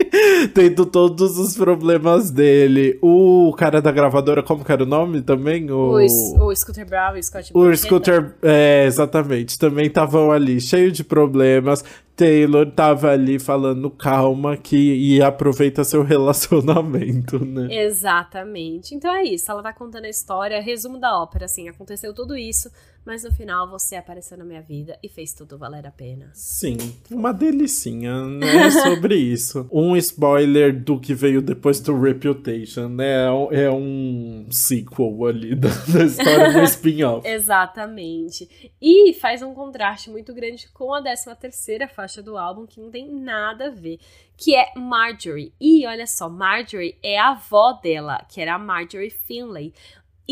tendo 0.54 0.86
todos 0.86 1.40
os 1.40 1.58
problemas 1.58 2.30
dele, 2.30 3.00
o 3.02 3.52
cara 3.58 3.82
da 3.82 3.92
gravadora, 3.92 4.44
como 4.44 4.64
que 4.64 4.72
era 4.72 4.84
o 4.84 4.86
nome 4.86 5.22
também? 5.22 5.70
O, 5.72 5.98
o, 5.98 6.46
o 6.46 6.56
Scooter 6.56 6.86
Brown 6.86 7.16
e 7.16 7.20
o 7.20 7.24
Scott 7.24 7.52
O 7.56 7.76
Scooter, 7.76 8.36
é, 8.44 8.86
exatamente, 8.86 9.58
também 9.58 9.88
estavam 9.88 10.32
ali, 10.32 10.62
cheio 10.62 10.92
de 10.92 11.04
problemas. 11.04 11.84
Taylor 12.16 12.70
tava 12.70 13.10
ali 13.10 13.40
falando 13.40 13.90
calma 13.90 14.56
que 14.56 14.78
e 14.78 15.24
aproveita 15.24 15.84
seu 15.84 16.04
relacionamento, 16.06 17.44
né? 17.44 17.68
Exatamente. 17.84 18.94
Então 18.94 19.12
é 19.12 19.24
isso, 19.24 19.50
ela 19.50 19.64
tá 19.64 19.74
contando 19.74 20.06
a 20.06 20.10
história, 20.10 20.62
resumo 20.62 21.00
da 21.00 21.20
ópera, 21.20 21.46
assim, 21.46 21.68
aconteceu 21.68 22.14
tudo 22.14 22.38
isso, 22.38 22.70
mas 23.06 23.24
no 23.24 23.32
final 23.32 23.70
você 23.70 23.96
apareceu 23.96 24.38
na 24.38 24.46
minha 24.46 24.62
vida 24.62 24.98
e 25.02 25.10
fez 25.10 25.34
tudo 25.34 25.58
valer 25.58 25.86
a 25.88 25.92
pena. 25.92 26.30
Sim, 26.34 26.78
uma 27.10 27.32
delicinha, 27.32 28.24
né? 28.26 28.70
Sobre 28.72 29.16
isso. 29.16 29.68
Um 29.72 29.96
spoiler 29.98 30.78
do 30.78 31.00
que 31.00 31.14
veio 31.14 31.42
depois 31.42 31.80
do 31.80 32.00
Reputation, 32.00 32.88
né? 32.90 33.26
É 33.52 33.70
um 33.72 34.48
sequel 34.52 35.26
ali 35.26 35.56
da, 35.56 35.70
da 35.70 36.06
história 36.06 36.54
do 36.54 36.62
spin-off. 36.64 37.28
Exatamente. 37.28 38.72
E 38.82 39.14
faz 39.14 39.42
um 39.42 39.54
contraste 39.54 40.10
muito 40.10 40.34
grande 40.34 40.70
com 40.70 40.94
a 40.94 41.02
13 41.02 41.36
terceira 41.36 41.88
faixa 41.88 42.22
do 42.22 42.38
álbum, 42.38 42.66
que 42.66 42.80
não 42.80 42.92
tem 42.92 43.12
nada 43.12 43.68
a 43.68 43.70
ver, 43.70 44.00
que 44.38 44.56
é 44.56 44.72
Marjorie. 44.76 45.54
E 45.60 45.86
olha 45.86 46.08
só, 46.08 46.30
Marjorie 46.30 46.98
é 47.04 47.20
a 47.20 47.30
avó 47.30 47.74
dela, 47.74 48.26
que 48.30 48.42
era 48.42 48.56
a 48.56 48.60
Marjorie 48.60 49.10
Finlay. 49.10 49.74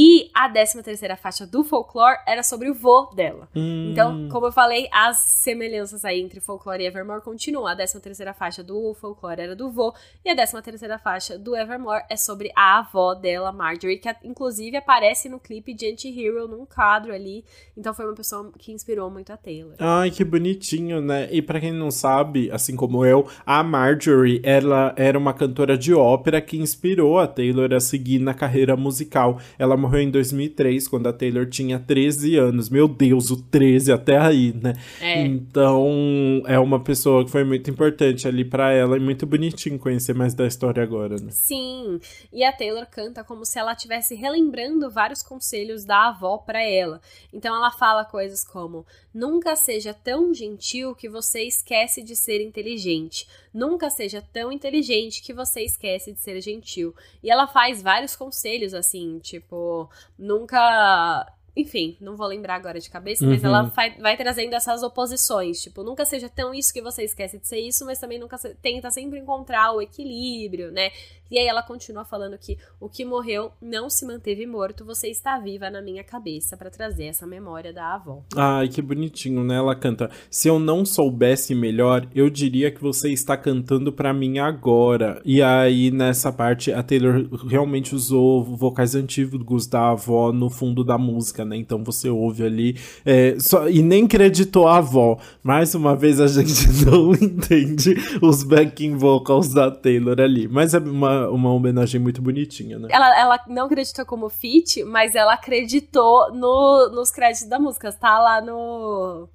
E 0.01 0.31
a 0.33 0.47
13 0.47 0.81
terceira 0.81 1.17
faixa 1.17 1.45
do 1.45 1.61
Folklore 1.61 2.19
era 2.25 2.41
sobre 2.41 2.69
o 2.69 2.73
vô 2.73 3.07
dela. 3.13 3.49
Hum. 3.53 3.89
Então, 3.91 4.29
como 4.29 4.45
eu 4.45 4.51
falei, 4.53 4.87
as 4.93 5.17
semelhanças 5.17 6.05
aí 6.05 6.21
entre 6.21 6.39
Folklore 6.39 6.81
e 6.81 6.87
Evermore 6.87 7.21
continuam. 7.21 7.67
A 7.67 7.75
13 7.75 7.99
terceira 7.99 8.33
faixa 8.33 8.63
do 8.63 8.93
Folklore 8.93 9.41
era 9.41 9.57
do 9.57 9.69
vô, 9.69 9.93
e 10.23 10.29
a 10.29 10.35
13 10.35 10.61
terceira 10.61 10.97
faixa 10.97 11.37
do 11.37 11.53
Evermore 11.53 12.05
é 12.09 12.15
sobre 12.15 12.49
a 12.55 12.79
avó 12.79 13.13
dela, 13.13 13.51
Marjorie, 13.51 13.97
que 13.97 14.09
inclusive 14.23 14.77
aparece 14.77 15.27
no 15.27 15.37
clipe 15.37 15.73
de 15.73 15.91
Anti-Hero, 15.91 16.47
num 16.47 16.65
quadro 16.65 17.13
ali. 17.13 17.43
Então 17.75 17.93
foi 17.93 18.05
uma 18.05 18.15
pessoa 18.15 18.53
que 18.57 18.71
inspirou 18.71 19.11
muito 19.11 19.33
a 19.33 19.37
Taylor. 19.37 19.75
Ai, 19.79 20.11
que 20.11 20.23
bonitinho, 20.23 21.01
né? 21.01 21.27
E 21.29 21.41
para 21.41 21.59
quem 21.59 21.73
não 21.73 21.91
sabe, 21.91 22.49
assim 22.51 22.73
como 22.73 23.03
eu, 23.03 23.27
a 23.45 23.61
Marjorie, 23.61 24.39
ela 24.45 24.93
era 24.95 25.19
uma 25.19 25.33
cantora 25.33 25.77
de 25.77 25.93
ópera 25.93 26.39
que 26.39 26.57
inspirou 26.57 27.19
a 27.19 27.27
Taylor 27.27 27.73
a 27.73 27.81
seguir 27.81 28.19
na 28.19 28.33
carreira 28.33 28.77
musical. 28.77 29.41
Ela 29.57 29.75
morreu 29.75 29.88
em 29.97 30.11
2003, 30.11 30.87
quando 30.87 31.07
a 31.07 31.13
Taylor 31.13 31.45
tinha 31.47 31.79
13 31.79 32.35
anos. 32.37 32.69
Meu 32.69 32.87
Deus, 32.87 33.31
o 33.31 33.41
13 33.41 33.91
até 33.91 34.17
aí, 34.17 34.53
né? 34.53 34.73
É. 35.01 35.21
Então, 35.21 36.41
é 36.45 36.59
uma 36.59 36.79
pessoa 36.79 37.23
que 37.23 37.31
foi 37.31 37.43
muito 37.43 37.69
importante 37.69 38.27
ali 38.27 38.43
para 38.43 38.71
ela 38.71 38.97
e 38.97 38.99
muito 38.99 39.25
bonitinho 39.25 39.79
conhecer 39.79 40.13
mais 40.13 40.33
da 40.33 40.45
história 40.45 40.83
agora, 40.83 41.15
né? 41.15 41.31
Sim, 41.31 41.99
e 42.31 42.43
a 42.43 42.51
Taylor 42.51 42.85
canta 42.85 43.23
como 43.23 43.45
se 43.45 43.57
ela 43.57 43.73
estivesse 43.73 44.15
relembrando 44.15 44.89
vários 44.89 45.23
conselhos 45.23 45.85
da 45.85 46.09
avó 46.09 46.37
para 46.37 46.63
ela. 46.63 47.01
Então, 47.33 47.55
ela 47.55 47.71
fala 47.71 48.05
coisas 48.05 48.43
como: 48.43 48.85
Nunca 49.13 49.55
seja 49.55 49.93
tão 49.93 50.33
gentil 50.33 50.95
que 50.95 51.09
você 51.09 51.43
esquece 51.43 52.03
de 52.03 52.15
ser 52.15 52.41
inteligente. 52.41 53.27
Nunca 53.53 53.89
seja 53.89 54.21
tão 54.21 54.51
inteligente 54.51 55.21
que 55.21 55.33
você 55.33 55.61
esquece 55.61 56.13
de 56.13 56.19
ser 56.19 56.39
gentil. 56.41 56.93
E 57.23 57.31
ela 57.31 57.47
faz 57.47 57.81
vários 57.81 58.15
conselhos 58.15 58.73
assim, 58.73 59.19
tipo, 59.19 59.89
nunca 60.17 61.25
enfim, 61.59 61.97
não 61.99 62.15
vou 62.15 62.27
lembrar 62.27 62.55
agora 62.55 62.79
de 62.79 62.89
cabeça, 62.89 63.23
uhum. 63.23 63.31
mas 63.31 63.43
ela 63.43 63.63
uhum. 63.63 63.69
vai, 63.69 63.97
vai, 63.99 64.17
trazendo 64.17 64.53
essas 64.53 64.81
oposições. 64.83 65.61
Tipo, 65.61 65.83
nunca 65.83 66.05
seja 66.05 66.29
tão 66.29 66.53
isso 66.53 66.73
que 66.73 66.81
você 66.81 67.03
esquece 67.03 67.37
de 67.37 67.47
ser 67.47 67.59
isso, 67.59 67.85
mas 67.85 67.99
também 67.99 68.19
nunca 68.19 68.37
se, 68.37 68.55
tenta 68.55 68.89
sempre 68.91 69.19
encontrar 69.19 69.73
o 69.73 69.81
equilíbrio, 69.81 70.71
né? 70.71 70.91
E 71.31 71.37
aí 71.37 71.45
ela 71.45 71.61
continua 71.61 72.03
falando 72.03 72.37
que 72.37 72.57
o 72.79 72.89
que 72.89 73.05
morreu 73.05 73.51
não 73.61 73.89
se 73.89 74.05
manteve 74.05 74.47
morto, 74.47 74.83
você 74.83 75.09
está 75.09 75.37
viva 75.37 75.69
na 75.69 75.81
minha 75.81 76.03
cabeça 76.03 76.57
para 76.57 76.71
trazer 76.71 77.05
essa 77.05 77.27
memória 77.27 77.71
da 77.71 77.93
avó. 77.93 78.23
Ai, 78.35 78.67
que 78.67 78.81
bonitinho, 78.81 79.43
né? 79.43 79.55
Ela 79.55 79.75
canta: 79.75 80.09
"Se 80.29 80.47
eu 80.47 80.59
não 80.59 80.83
soubesse 80.83 81.53
melhor, 81.53 82.07
eu 82.15 82.29
diria 82.29 82.71
que 82.71 82.81
você 82.81 83.11
está 83.11 83.37
cantando 83.37 83.93
para 83.93 84.13
mim 84.13 84.39
agora". 84.39 85.21
E 85.23 85.41
aí 85.41 85.91
nessa 85.91 86.31
parte 86.31 86.71
a 86.71 86.81
Taylor 86.81 87.27
realmente 87.47 87.93
usou 87.93 88.43
vocais 88.43 88.95
antigos 88.95 89.67
da 89.67 89.91
avó 89.91 90.31
no 90.31 90.49
fundo 90.49 90.83
da 90.83 90.97
música, 90.97 91.45
né? 91.49 91.57
Então 91.57 91.83
você 91.83 92.09
ouve 92.09 92.43
ali 92.43 92.77
é, 93.05 93.35
só, 93.39 93.67
e 93.67 93.81
nem 93.81 94.07
creditou 94.07 94.67
a 94.67 94.77
avó. 94.77 95.17
Mais 95.43 95.73
uma 95.75 95.95
vez 95.95 96.21
a 96.21 96.27
gente 96.31 96.85
não 96.85 97.13
entende 97.13 97.95
os 98.21 98.43
backing 98.43 98.95
vocals 98.95 99.53
da 99.53 99.71
Taylor 99.71 100.19
ali, 100.21 100.47
mas 100.47 100.73
é 100.73 100.77
uma 100.77 101.29
uma, 101.29 101.53
homenagem 101.53 101.99
muito 101.99 102.21
bonitinha, 102.21 102.77
né? 102.77 102.87
Ela, 102.91 103.19
ela 103.19 103.39
não 103.47 103.65
acreditou 103.65 104.05
como 104.05 104.29
feat, 104.29 104.83
mas 104.83 105.15
ela 105.15 105.33
acreditou 105.33 106.33
no, 106.33 106.89
nos 106.89 107.11
créditos 107.11 107.47
da 107.47 107.59
música. 107.59 107.91
Tá 107.91 108.19
lá 108.19 108.41
no. 108.41 109.27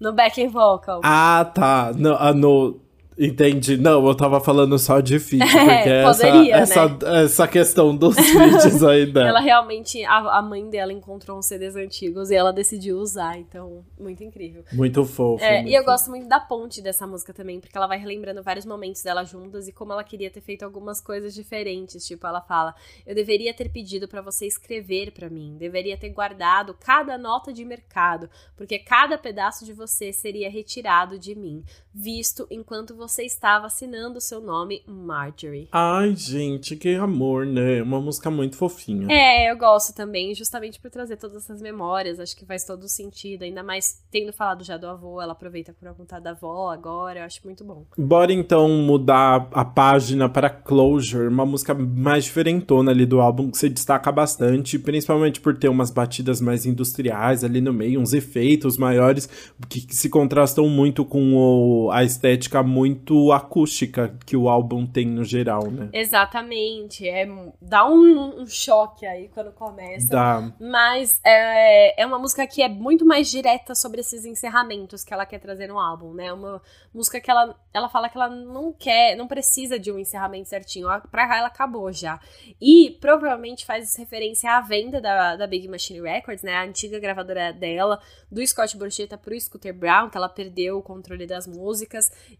No 0.00 0.14
backing 0.14 0.48
vocal. 0.48 1.02
Ah, 1.04 1.44
tá. 1.54 1.92
No, 1.94 2.16
ah, 2.18 2.32
no 2.32 2.80
Entendi. 3.22 3.76
Não, 3.76 4.06
eu 4.06 4.14
tava 4.14 4.40
falando 4.40 4.78
só 4.78 4.98
de 4.98 5.18
feat, 5.18 5.44
porque 5.44 5.88
é, 5.88 6.02
poderia, 6.04 6.56
essa, 6.56 6.88
né? 6.88 6.96
essa, 6.96 7.16
essa 7.18 7.48
questão 7.48 7.94
dos 7.94 8.16
aí 8.88 9.04
dela. 9.04 9.28
Ela 9.28 9.40
realmente, 9.40 10.02
a, 10.06 10.38
a, 10.38 10.42
mãe 10.42 10.70
dela 10.70 10.90
encontrou 10.90 11.38
uns 11.38 11.44
CDs 11.44 11.76
antigos 11.76 12.30
e 12.30 12.34
ela 12.34 12.50
decidiu 12.50 12.98
usar, 12.98 13.38
então, 13.38 13.84
muito 13.98 14.24
incrível. 14.24 14.64
Muito 14.72 15.04
fofo. 15.04 15.44
É, 15.44 15.56
muito 15.58 15.70
e 15.70 15.74
eu 15.74 15.82
fofo. 15.82 15.90
gosto 15.92 16.10
muito 16.10 16.26
da 16.26 16.40
ponte 16.40 16.80
dessa 16.80 17.06
música 17.06 17.34
também, 17.34 17.60
porque 17.60 17.76
ela 17.76 17.86
vai 17.86 17.98
relembrando 17.98 18.42
vários 18.42 18.64
momentos 18.64 19.02
dela 19.02 19.22
juntas 19.22 19.68
e 19.68 19.72
como 19.72 19.92
ela 19.92 20.02
queria 20.02 20.30
ter 20.30 20.40
feito 20.40 20.64
algumas 20.64 20.98
coisas 20.98 21.34
diferentes. 21.34 22.06
Tipo, 22.06 22.26
ela 22.26 22.40
fala: 22.40 22.74
Eu 23.06 23.14
deveria 23.14 23.52
ter 23.52 23.68
pedido 23.68 24.08
para 24.08 24.22
você 24.22 24.46
escrever 24.46 25.10
para 25.10 25.28
mim, 25.28 25.56
deveria 25.58 25.98
ter 25.98 26.08
guardado 26.08 26.74
cada 26.80 27.18
nota 27.18 27.52
de 27.52 27.66
mercado, 27.66 28.30
porque 28.56 28.78
cada 28.78 29.18
pedaço 29.18 29.66
de 29.66 29.74
você 29.74 30.10
seria 30.10 30.48
retirado 30.48 31.18
de 31.18 31.34
mim, 31.34 31.62
visto 31.92 32.46
enquanto 32.50 32.94
você 32.94 33.24
estava 33.24 33.66
assinando 33.66 34.20
seu 34.20 34.40
nome 34.40 34.82
Marjorie. 34.86 35.68
Ai, 35.72 36.14
gente, 36.14 36.76
que 36.76 36.94
amor, 36.94 37.44
né? 37.46 37.82
Uma 37.82 38.00
música 38.00 38.30
muito 38.30 38.56
fofinha. 38.56 39.06
É, 39.10 39.50
eu 39.50 39.56
gosto 39.56 39.94
também, 39.94 40.34
justamente 40.34 40.80
por 40.80 40.90
trazer 40.90 41.16
todas 41.16 41.44
essas 41.44 41.60
memórias. 41.60 42.20
Acho 42.20 42.36
que 42.36 42.46
faz 42.46 42.64
todo 42.64 42.88
sentido. 42.88 43.42
Ainda 43.42 43.62
mais 43.62 44.02
tendo 44.10 44.32
falado 44.32 44.64
já 44.64 44.76
do 44.76 44.86
avô, 44.86 45.20
ela 45.20 45.32
aproveita 45.32 45.74
para 45.78 45.92
contar 45.92 46.20
da 46.20 46.30
avó 46.30 46.70
agora. 46.70 47.20
Eu 47.20 47.24
acho 47.24 47.40
muito 47.44 47.64
bom. 47.64 47.84
Bora 47.96 48.32
então 48.32 48.68
mudar 48.68 49.48
a 49.52 49.64
página 49.64 50.28
para 50.28 50.48
Closure, 50.48 51.26
uma 51.26 51.46
música 51.46 51.74
mais 51.74 52.24
diferentona 52.24 52.90
ali 52.90 53.04
do 53.04 53.20
álbum, 53.20 53.50
que 53.50 53.58
se 53.58 53.68
destaca 53.68 54.10
bastante, 54.12 54.78
principalmente 54.78 55.40
por 55.40 55.56
ter 55.56 55.68
umas 55.68 55.90
batidas 55.90 56.40
mais 56.40 56.66
industriais 56.66 57.44
ali 57.44 57.60
no 57.60 57.72
meio, 57.72 58.00
uns 58.00 58.12
efeitos 58.12 58.76
maiores 58.76 59.28
que, 59.68 59.80
que 59.80 59.96
se 59.96 60.08
contrastam 60.08 60.68
muito 60.68 61.04
com 61.04 61.34
o, 61.34 61.79
a 61.90 62.02
estética 62.02 62.62
muito 62.62 63.30
acústica 63.32 64.12
que 64.26 64.36
o 64.36 64.48
álbum 64.48 64.84
tem 64.84 65.06
no 65.06 65.24
geral, 65.24 65.70
né? 65.70 65.88
Exatamente. 65.92 67.08
É, 67.08 67.28
dá 67.62 67.86
um, 67.88 68.42
um 68.42 68.46
choque 68.46 69.06
aí 69.06 69.28
quando 69.28 69.52
começa. 69.52 70.08
Dá. 70.08 70.52
Mas 70.60 71.20
é, 71.24 72.02
é 72.02 72.06
uma 72.06 72.18
música 72.18 72.46
que 72.46 72.62
é 72.62 72.68
muito 72.68 73.06
mais 73.06 73.30
direta 73.30 73.74
sobre 73.74 74.00
esses 74.00 74.24
encerramentos 74.24 75.04
que 75.04 75.14
ela 75.14 75.24
quer 75.24 75.38
trazer 75.38 75.68
no 75.68 75.78
álbum, 75.78 76.12
né? 76.12 76.32
Uma 76.32 76.60
música 76.92 77.20
que 77.20 77.30
ela, 77.30 77.56
ela 77.72 77.88
fala 77.88 78.08
que 78.08 78.18
ela 78.18 78.28
não 78.28 78.72
quer, 78.72 79.16
não 79.16 79.28
precisa 79.28 79.78
de 79.78 79.92
um 79.92 79.98
encerramento 79.98 80.48
certinho. 80.48 80.88
Pra 81.10 81.36
ela 81.36 81.46
acabou 81.46 81.92
já. 81.92 82.20
E 82.60 82.98
provavelmente 83.00 83.64
faz 83.64 83.94
referência 83.96 84.50
à 84.50 84.60
venda 84.60 85.00
da, 85.00 85.36
da 85.36 85.46
Big 85.46 85.68
Machine 85.68 86.00
Records, 86.00 86.42
né? 86.42 86.54
A 86.56 86.64
antiga 86.64 86.98
gravadora 86.98 87.52
dela, 87.52 88.00
do 88.30 88.44
Scott 88.46 88.76
Borchetta 88.76 89.16
pro 89.16 89.38
Scooter 89.40 89.72
Brown, 89.72 90.10
que 90.10 90.16
ela 90.16 90.28
perdeu 90.28 90.78
o 90.78 90.82
controle 90.82 91.26
das 91.26 91.46
músicas. 91.46 91.69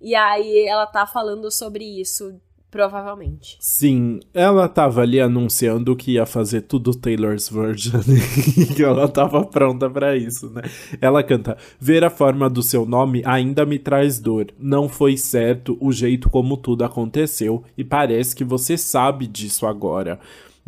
E 0.01 0.15
aí 0.15 0.67
ela 0.67 0.87
tá 0.87 1.07
falando 1.07 1.51
sobre 1.51 1.85
isso 1.85 2.41
Provavelmente. 2.71 3.57
Sim, 3.59 4.21
ela 4.33 4.69
tava 4.69 5.01
ali 5.03 5.21
anunciando 5.21 5.97
que 5.97 6.13
ia 6.13 6.25
fazer 6.25 6.63
tudo 6.63 6.95
Taylor's 6.95 7.49
Version 7.49 8.01
que 8.77 8.83
ela 8.85 9.09
tava 9.09 9.45
pronta 9.45 9.91
para 9.91 10.17
isso, 10.17 10.49
né? 10.51 10.63
Ela 11.01 11.21
canta: 11.25 11.59
Ver 11.81 12.05
a 12.05 12.11
forma 12.11 12.49
do 12.49 12.63
seu 12.63 12.87
nome 12.87 13.23
ainda 13.27 13.67
me 13.67 13.77
traz 13.77 14.21
dor. 14.21 14.55
Não 14.57 14.89
foi 14.89 15.17
certo 15.17 15.77
o 15.81 15.91
jeito 15.91 16.31
como 16.31 16.57
tudo 16.57 16.85
aconteceu 16.85 17.65
e 17.77 17.83
parece 17.83 18.37
que 18.37 18.45
você 18.45 18.79
sabe 18.79 19.27
disso 19.27 19.67
agora. 19.67 20.21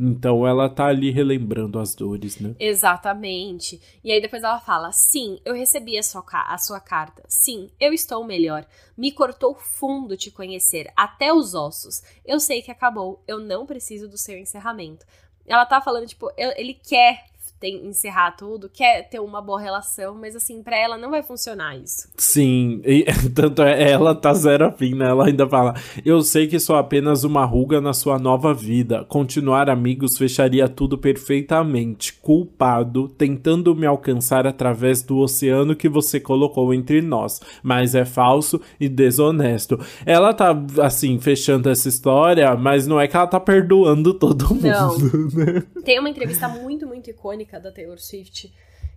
Então 0.05 0.45
ela 0.45 0.69
tá 0.69 0.87
ali 0.87 1.13
relembrando 1.13 1.79
as 1.79 1.95
dores, 1.95 2.41
né? 2.41 2.57
Exatamente. 2.59 3.81
E 4.03 4.11
aí 4.11 4.21
depois 4.21 4.43
ela 4.43 4.59
fala: 4.59 4.91
Sim, 4.91 5.39
eu 5.45 5.55
recebi 5.55 5.97
a 5.97 6.03
sua, 6.03 6.25
a 6.33 6.59
sua 6.59 6.81
carta. 6.81 7.23
Sim, 7.29 7.71
eu 7.79 7.93
estou 7.93 8.25
melhor. 8.25 8.67
Me 8.97 9.13
cortou 9.13 9.55
fundo 9.55 10.17
te 10.17 10.29
conhecer, 10.29 10.91
até 10.97 11.33
os 11.33 11.55
ossos. 11.55 12.03
Eu 12.27 12.41
sei 12.41 12.63
que 12.63 12.71
acabou. 12.73 13.23
Eu 13.29 13.39
não 13.39 13.65
preciso 13.65 14.09
do 14.09 14.19
seu 14.19 14.37
encerramento. 14.37 15.07
Ela 15.47 15.67
tá 15.67 15.81
falando, 15.81 16.07
tipo, 16.07 16.31
ele 16.37 16.75
quer 16.75 17.32
tem, 17.63 17.87
encerrar 17.87 18.33
tudo, 18.33 18.69
quer 18.69 19.09
ter 19.09 19.21
uma 19.21 19.41
boa 19.41 19.61
relação, 19.61 20.17
mas 20.17 20.35
assim, 20.35 20.65
pra 20.65 20.77
ela 20.77 20.99
não 20.99 21.13
vai 21.13 21.23
funcionar 21.23 21.77
isso. 21.77 22.09
Sim, 22.17 22.83
e, 22.85 23.05
tanto 23.33 23.63
é, 23.63 23.93
ela 23.93 24.17
tá 24.17 24.35
zero 24.35 24.67
a 24.67 24.73
fim, 24.73 24.97
né? 24.97 25.09
Ela 25.09 25.27
ainda 25.29 25.49
fala: 25.49 25.75
Eu 26.05 26.23
sei 26.23 26.49
que 26.49 26.59
sou 26.59 26.75
apenas 26.75 27.23
uma 27.23 27.45
ruga 27.45 27.81
na 27.81 27.93
sua 27.93 28.19
nova 28.19 28.53
vida. 28.53 29.05
Continuar 29.05 29.71
amigos 29.71 30.19
fecharia 30.19 30.69
tudo 30.69 30.99
perfeitamente. 30.99 32.15
Culpado, 32.15 33.09
tentando 33.09 33.77
me 33.77 33.87
alcançar 33.87 34.45
através 34.45 35.01
do 35.01 35.19
oceano 35.19 35.77
que 35.77 35.89
você 35.89 36.19
colocou 36.19 36.75
entre 36.75 37.01
nós. 37.01 37.41
Mas 37.63 37.95
é 37.95 38.05
falso 38.05 38.61
e 38.81 38.89
desonesto. 38.89 39.79
Ela 40.05 40.35
tá, 40.35 40.53
assim, 40.83 41.21
fechando 41.21 41.71
essa 41.71 41.89
história, 41.89 42.57
mas 42.57 42.89
não 42.89 43.01
é 43.01 43.07
que 43.07 43.17
ela 43.17 43.29
tá 43.29 43.39
perdoando 43.39 44.15
todo 44.15 44.49
mundo, 44.49 44.67
não. 44.67 44.99
né? 45.33 45.63
Tem 45.85 46.01
uma 46.01 46.11
entrevista 46.11 46.49
muito, 46.49 46.89
muito 46.89 47.09
icônica 47.09 47.52
da 47.59 47.73
Taylor 47.73 47.99
Swift 47.99 48.53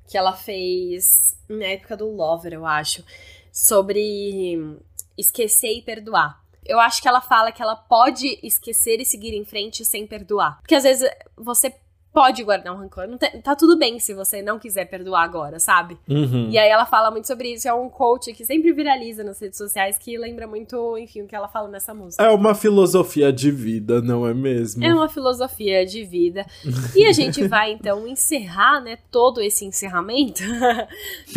que 0.07 0.17
ela 0.17 0.33
fez 0.33 1.37
na 1.49 1.65
época 1.65 1.97
do 1.97 2.09
Lover, 2.09 2.53
eu 2.53 2.65
acho, 2.65 3.03
sobre 3.51 4.77
esquecer 5.17 5.77
e 5.77 5.81
perdoar. 5.81 6.43
Eu 6.65 6.79
acho 6.79 7.01
que 7.01 7.07
ela 7.07 7.21
fala 7.21 7.51
que 7.51 7.61
ela 7.61 7.75
pode 7.75 8.39
esquecer 8.41 8.99
e 8.99 9.05
seguir 9.05 9.33
em 9.35 9.45
frente 9.45 9.85
sem 9.85 10.05
perdoar. 10.07 10.59
Porque 10.61 10.75
às 10.75 10.83
vezes 10.83 11.07
você 11.37 11.73
pode 12.15 12.41
guardar 12.43 12.73
um 12.73 12.77
rancor. 12.77 13.07
Não 13.09 13.17
tá, 13.17 13.29
tá 13.43 13.55
tudo 13.57 13.77
bem 13.77 13.99
se 13.99 14.13
você 14.13 14.41
não 14.41 14.57
quiser 14.57 14.85
perdoar 14.85 15.23
agora, 15.23 15.59
sabe? 15.59 15.97
Uhum. 16.07 16.49
E 16.49 16.57
aí 16.57 16.69
ela 16.69 16.85
fala 16.85 17.11
muito 17.11 17.27
sobre 17.27 17.53
isso. 17.53 17.67
É 17.67 17.73
um 17.73 17.89
coach 17.89 18.33
que 18.33 18.45
sempre 18.45 18.71
viraliza 18.71 19.21
nas 19.21 19.37
redes 19.37 19.57
sociais 19.57 19.97
que 19.97 20.17
lembra 20.17 20.47
muito, 20.47 20.97
enfim, 20.97 21.23
o 21.23 21.27
que 21.27 21.35
ela 21.35 21.49
fala 21.49 21.67
nessa 21.67 21.93
música. 21.93 22.23
É 22.23 22.29
uma 22.29 22.55
filosofia 22.55 23.33
de 23.33 23.51
vida, 23.51 24.01
não 24.01 24.25
é 24.25 24.33
mesmo? 24.33 24.81
É 24.81 24.93
uma 24.93 25.09
filosofia 25.09 25.85
de 25.85 26.05
vida. 26.05 26.45
e 26.95 27.05
a 27.05 27.11
gente 27.11 27.45
vai 27.49 27.73
então 27.73 28.07
encerrar, 28.07 28.79
né, 28.79 28.97
todo 29.11 29.41
esse 29.41 29.65
encerramento 29.65 30.41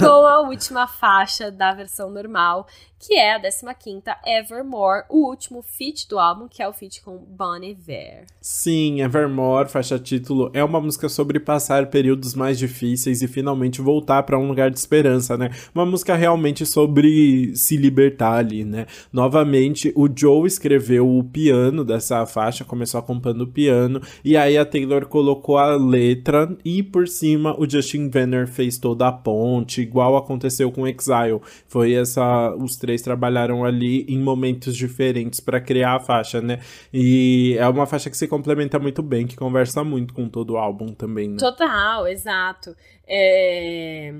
com 0.00 0.26
a 0.26 0.40
última 0.40 0.88
faixa 0.88 1.52
da 1.52 1.72
versão 1.72 2.10
normal, 2.10 2.66
que 2.98 3.14
é 3.14 3.34
a 3.34 3.40
15 3.40 4.02
Evermore, 4.26 5.04
o 5.10 5.28
último 5.28 5.62
feat 5.62 6.08
do 6.08 6.18
álbum, 6.18 6.48
que 6.48 6.62
é 6.62 6.68
o 6.68 6.72
feat 6.72 7.02
com 7.02 7.16
Bon 7.16 7.56
Iver. 7.62 8.24
Sim, 8.40 9.02
Evermore, 9.02 9.68
faixa 9.68 9.98
título, 9.98 10.50
é 10.54 10.64
uma 10.64 10.80
música 10.80 11.08
sobre 11.08 11.38
passar 11.38 11.86
períodos 11.86 12.34
mais 12.34 12.58
difíceis 12.58 13.22
e 13.22 13.28
finalmente 13.28 13.80
voltar 13.80 14.22
para 14.22 14.38
um 14.38 14.48
lugar 14.48 14.70
de 14.70 14.78
esperança, 14.78 15.36
né? 15.36 15.50
Uma 15.74 15.84
música 15.84 16.16
realmente 16.16 16.64
sobre 16.64 17.54
se 17.54 17.76
libertar 17.76 18.38
ali, 18.38 18.64
né? 18.64 18.86
Novamente, 19.12 19.92
o 19.94 20.08
Joe 20.14 20.46
escreveu 20.46 21.08
o 21.08 21.22
piano 21.22 21.84
dessa 21.84 22.24
faixa, 22.24 22.64
começou 22.64 22.98
acompanhando 22.98 23.42
o 23.42 23.46
piano, 23.46 24.00
e 24.24 24.36
aí 24.36 24.56
a 24.56 24.64
Taylor 24.64 25.06
colocou 25.06 25.58
a 25.58 25.76
letra 25.76 26.56
e 26.64 26.82
por 26.82 27.06
cima 27.06 27.54
o 27.58 27.68
Justin 27.68 28.08
Venner 28.08 28.46
fez 28.46 28.78
toda 28.78 29.08
a 29.08 29.12
ponte, 29.12 29.82
igual 29.82 30.16
aconteceu 30.16 30.72
com 30.72 30.86
Exile. 30.86 31.40
Foi 31.68 31.92
essa 31.92 32.54
os 32.56 32.76
três 32.86 33.02
trabalharam 33.02 33.64
ali 33.64 34.06
em 34.08 34.18
momentos 34.18 34.76
diferentes 34.76 35.40
para 35.40 35.60
criar 35.60 35.96
a 35.96 36.00
faixa, 36.00 36.40
né? 36.40 36.60
E 36.92 37.56
é 37.58 37.66
uma 37.66 37.84
faixa 37.84 38.08
que 38.08 38.16
se 38.16 38.28
complementa 38.28 38.78
muito 38.78 39.02
bem, 39.02 39.26
que 39.26 39.34
conversa 39.34 39.82
muito 39.82 40.14
com 40.14 40.28
todo 40.28 40.50
o 40.50 40.56
álbum 40.56 40.94
também, 40.94 41.28
né? 41.28 41.36
Total, 41.38 42.06
exato. 42.06 42.76
É... 43.06 44.14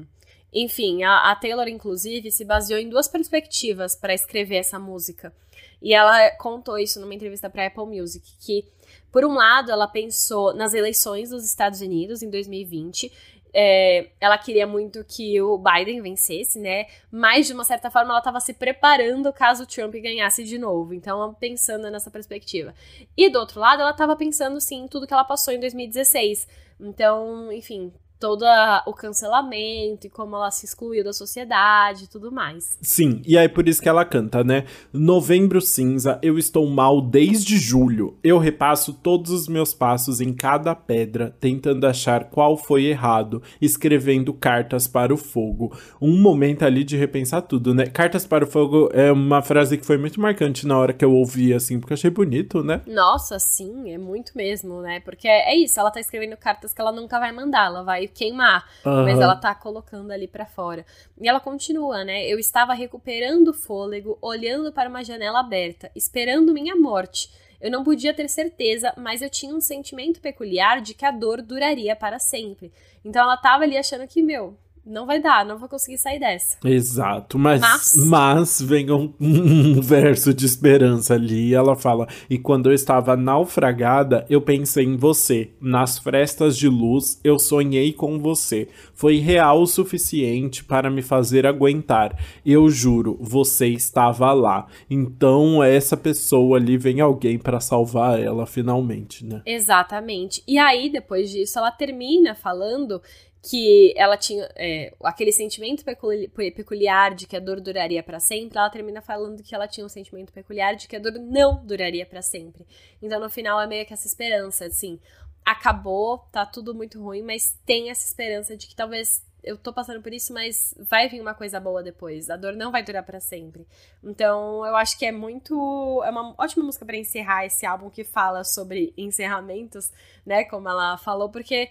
Enfim, 0.53 1.05
a, 1.05 1.31
a 1.31 1.37
Taylor, 1.37 1.69
inclusive, 1.69 2.33
se 2.33 2.45
baseou 2.45 2.81
em 2.81 2.89
duas 2.89 3.07
perspectivas 3.07 3.95
para 3.95 4.12
escrever 4.12 4.57
essa 4.57 4.79
música. 4.79 5.33
E 5.81 5.95
ela 5.95 6.31
contou 6.39 6.77
isso 6.79 6.99
numa 7.01 7.14
entrevista 7.14 7.49
para 7.49 7.67
Apple 7.67 7.87
Music, 7.87 8.27
que, 8.41 8.64
por 9.12 9.25
um 9.25 9.35
lado, 9.35 9.71
ela 9.71 9.87
pensou 9.87 10.55
nas 10.55 10.75
eleições 10.75 11.31
dos 11.31 11.45
Estados 11.45 11.81
Unidos 11.81 12.23
em 12.23 12.31
2020 12.31 13.12
é, 13.59 14.11
ela 14.20 14.36
queria 14.36 14.66
muito 14.66 15.02
que 15.02 15.40
o 15.40 15.57
Biden 15.57 16.02
vencesse, 16.02 16.59
né? 16.59 16.84
Mas, 17.11 17.46
de 17.46 17.54
uma 17.54 17.64
certa 17.64 17.90
forma, 17.90 18.11
ela 18.11 18.18
estava 18.18 18.38
se 18.38 18.52
preparando 18.52 19.32
caso 19.32 19.62
o 19.62 19.66
Trump 19.66 19.94
ganhasse 19.94 20.44
de 20.44 20.59
novo. 20.59 20.92
Então, 20.92 21.32
pensando 21.32 21.90
nessa 21.90 22.11
perspectiva. 22.11 22.74
E, 23.16 23.30
do 23.30 23.38
outro 23.38 23.59
lado, 23.59 23.80
ela 23.80 23.92
estava 23.92 24.14
pensando, 24.14 24.61
sim, 24.61 24.84
em 24.84 24.88
tudo 24.88 25.07
que 25.07 25.14
ela 25.14 25.24
passou 25.24 25.54
em 25.54 25.59
2016. 25.59 26.46
Então, 26.78 27.50
enfim, 27.50 27.94
todo 28.19 28.45
o 28.87 28.93
cancelamento 28.93 30.07
e 30.07 30.11
como 30.11 30.37
ela 30.37 30.51
se 30.51 30.67
excluiu 30.67 31.05
da 31.05 31.12
sociedade 31.12 32.05
e 32.05 32.09
tudo 32.09 32.33
mais. 32.33 32.79
Sim, 32.81 33.23
e 33.27 33.37
aí 33.37 33.49
por 33.49 33.69
isso 33.69 33.83
que 33.83 33.89
ela 33.89 34.05
canta, 34.05 34.43
né? 34.43 34.64
Novembro 34.93 35.61
cinza, 35.61 36.19
eu 36.23 36.39
estou 36.39 36.67
mal 36.69 37.01
desde 37.01 37.59
julho. 37.59 38.19
Eu 38.23 38.39
repasso 38.39 38.95
todos 38.95 39.31
os 39.31 39.49
meus 39.49 39.75
passos 39.75 40.21
em 40.21 40.33
cada 40.33 40.75
pedra, 40.75 41.37
tentando 41.41 41.87
achar 41.87 42.25
qual 42.31 42.57
foi 42.57 42.85
errado, 42.85 43.43
escrevendo 43.61 44.33
cartas 44.33 44.87
para 44.87 45.12
o 45.12 45.17
fogo. 45.17 45.77
Um 46.01 46.21
momento 46.21 46.64
ali 46.64 46.85
de 46.85 46.97
repensar 46.97 47.43
tudo, 47.43 47.75
né? 47.75 47.87
Cartas 47.87 48.27
para 48.27 48.45
o 48.45 48.47
fogo 48.47 48.89
é 48.93 49.12
uma 49.12 49.43
frase 49.43 49.77
que 49.77 49.87
foi 49.87 49.99
muito 49.99 50.21
marcante 50.21 50.67
na 50.67 50.79
hora 50.79 50.93
que 50.93 51.05
eu 51.05 51.12
ouvi, 51.12 51.53
assim, 51.53 51.79
porque 51.79 51.95
achei 51.95 52.11
bonito, 52.11 52.62
né? 52.62 52.81
Nossa, 52.87 53.39
sim, 53.39 53.91
é 53.93 53.99
muito 53.99 54.33
mesmo, 54.35 54.81
né? 54.81 55.01
Porque 55.01 55.29
é 55.29 55.55
isso, 55.57 55.79
ela 55.79 55.91
tá 55.91 56.01
escrevendo 56.01 56.37
cartas 56.37 56.73
que 56.73 56.81
ela 56.81 56.93
nunca 56.93 57.19
vai 57.19 57.33
mandar, 57.33 57.67
ela 57.67 57.83
vai 57.83 58.05
queimar, 58.09 58.68
uhum. 58.84 59.04
mas 59.04 59.18
ela 59.18 59.36
tá 59.36 59.54
colocando 59.54 60.11
ali 60.11 60.26
para 60.26 60.46
fora. 60.46 60.84
E 61.20 61.28
ela 61.28 61.40
continua, 61.40 62.04
né? 62.04 62.26
Eu 62.26 62.38
estava 62.38 62.74
recuperando 62.74 63.48
o 63.48 63.54
fôlego, 63.54 64.18
olhando 64.20 64.72
para 64.72 64.88
uma 64.88 65.04
janela 65.04 65.40
aberta, 65.40 65.90
esperando 65.94 66.52
minha 66.52 66.76
morte. 66.76 67.30
Eu 67.61 67.70
não 67.70 67.82
podia 67.82 68.12
ter 68.12 68.28
certeza, 68.28 68.92
mas 68.96 69.22
eu 69.22 69.30
tinha 69.30 69.54
um 69.54 69.61
sentimento 69.61 70.20
peculiar 70.20 70.80
de 70.80 70.94
que 70.94 71.04
a 71.04 71.11
dor 71.11 71.40
duraria 71.40 71.96
para 71.96 72.18
sempre. 72.18 72.72
Então 73.04 73.22
ela 73.22 73.36
tava 73.36 73.64
ali 73.64 73.76
achando 73.76 74.07
que, 74.07 74.22
meu, 74.22 74.57
não 74.87 75.05
vai 75.05 75.20
dar, 75.20 75.45
não 75.45 75.59
vou 75.59 75.68
conseguir 75.68 75.99
sair 75.99 76.20
dessa. 76.20 76.57
Exato, 76.64 77.37
mas, 77.37 77.61
mas... 77.61 77.95
mas 78.07 78.62
vem 78.62 78.89
um, 78.91 79.12
um, 79.20 79.80
verso 79.80 80.32
de 80.32 80.47
esperança 80.47 81.14
ali. 81.14 81.53
Ela 81.53 81.74
fala: 81.74 82.07
E 82.30 82.39
quando 82.39 82.70
eu 82.70 82.72
estava 82.74 83.16
naufragada, 83.16 84.24
eu 84.30 84.41
pensei 84.41 84.84
em 84.84 84.97
você. 84.97 85.51
Nas 85.61 85.99
frestas 85.99 86.57
de 86.57 86.68
luz, 86.68 87.20
eu 87.24 87.39
sonhei 87.39 87.93
com 87.93 88.18
você. 88.18 88.68
Foi 88.95 89.16
real 89.18 89.61
o 89.61 89.66
suficiente 89.66 90.62
para 90.62 90.89
me 90.89 91.03
fazer 91.03 91.47
aguentar. 91.47 92.16
Eu 92.45 92.70
juro, 92.70 93.18
você 93.20 93.66
estava 93.66 94.32
lá. 94.32 94.66
Então, 94.89 95.62
essa 95.62 95.97
pessoa 95.97 96.59
ali 96.59 96.78
vem 96.78 97.01
alguém 97.01 97.39
para 97.39 97.59
salvar 97.59 98.20
ela 98.20 98.47
finalmente, 98.47 99.24
né? 99.24 99.43
Exatamente. 99.45 100.43
E 100.47 100.59
aí, 100.59 100.89
depois 100.89 101.30
disso, 101.30 101.59
ela 101.59 101.72
termina 101.72 102.34
falando 102.34 103.03
que 103.49 103.94
ela 103.97 104.16
tinha 104.16 104.51
é, 104.57 104.92
aquele 105.05 105.30
sentimento 105.30 105.84
peculiar 105.84 107.14
de 107.14 107.28
que 107.28 107.36
a 107.36 107.40
dor 107.40 107.61
duraria 107.61 108.03
para 108.03 108.18
sempre, 108.18 108.59
ela 108.59 108.68
termina 108.68 109.01
falando 109.01 109.40
que 109.40 109.55
ela 109.55 109.68
tinha 109.68 109.86
um 109.86 109.88
sentimento 109.88 110.32
peculiar 110.32 110.74
de 110.74 110.88
que 110.88 110.97
a 110.97 110.99
dor 110.99 111.12
não 111.12 111.64
duraria 111.64 112.05
para 112.05 112.20
sempre. 112.22 112.66
Então 113.01 113.20
no 113.20 113.30
final 113.30 113.61
é 113.61 113.66
meio 113.68 113.86
que 113.86 113.92
essa 113.92 114.09
esperança, 114.09 114.66
assim, 114.66 114.99
acabou, 115.44 116.18
tá 116.32 116.44
tudo 116.44 116.74
muito 116.74 117.01
ruim, 117.01 117.22
mas 117.22 117.57
tem 117.64 117.88
essa 117.88 118.05
esperança 118.05 118.57
de 118.57 118.66
que 118.66 118.74
talvez 118.74 119.24
eu 119.44 119.57
tô 119.57 119.72
passando 119.72 120.03
por 120.03 120.12
isso, 120.12 120.32
mas 120.32 120.74
vai 120.76 121.09
vir 121.09 121.20
uma 121.20 121.32
coisa 121.32 121.61
boa 121.61 121.84
depois. 121.84 122.28
A 122.28 122.36
dor 122.36 122.55
não 122.55 122.72
vai 122.72 122.82
durar 122.82 123.05
para 123.05 123.20
sempre. 123.20 123.64
Então, 124.03 124.66
eu 124.66 124.74
acho 124.74 124.99
que 124.99 125.07
é 125.07 125.12
muito. 125.12 126.03
É 126.05 126.11
uma 126.11 126.34
ótima 126.36 126.64
música 126.64 126.84
para 126.84 126.97
encerrar 126.97 127.47
esse 127.47 127.64
álbum 127.64 127.88
que 127.88 128.03
fala 128.03 128.42
sobre 128.42 128.92
encerramentos, 128.97 129.92
né? 130.26 130.42
Como 130.42 130.68
ela 130.68 130.99
falou, 130.99 131.28
porque 131.28 131.70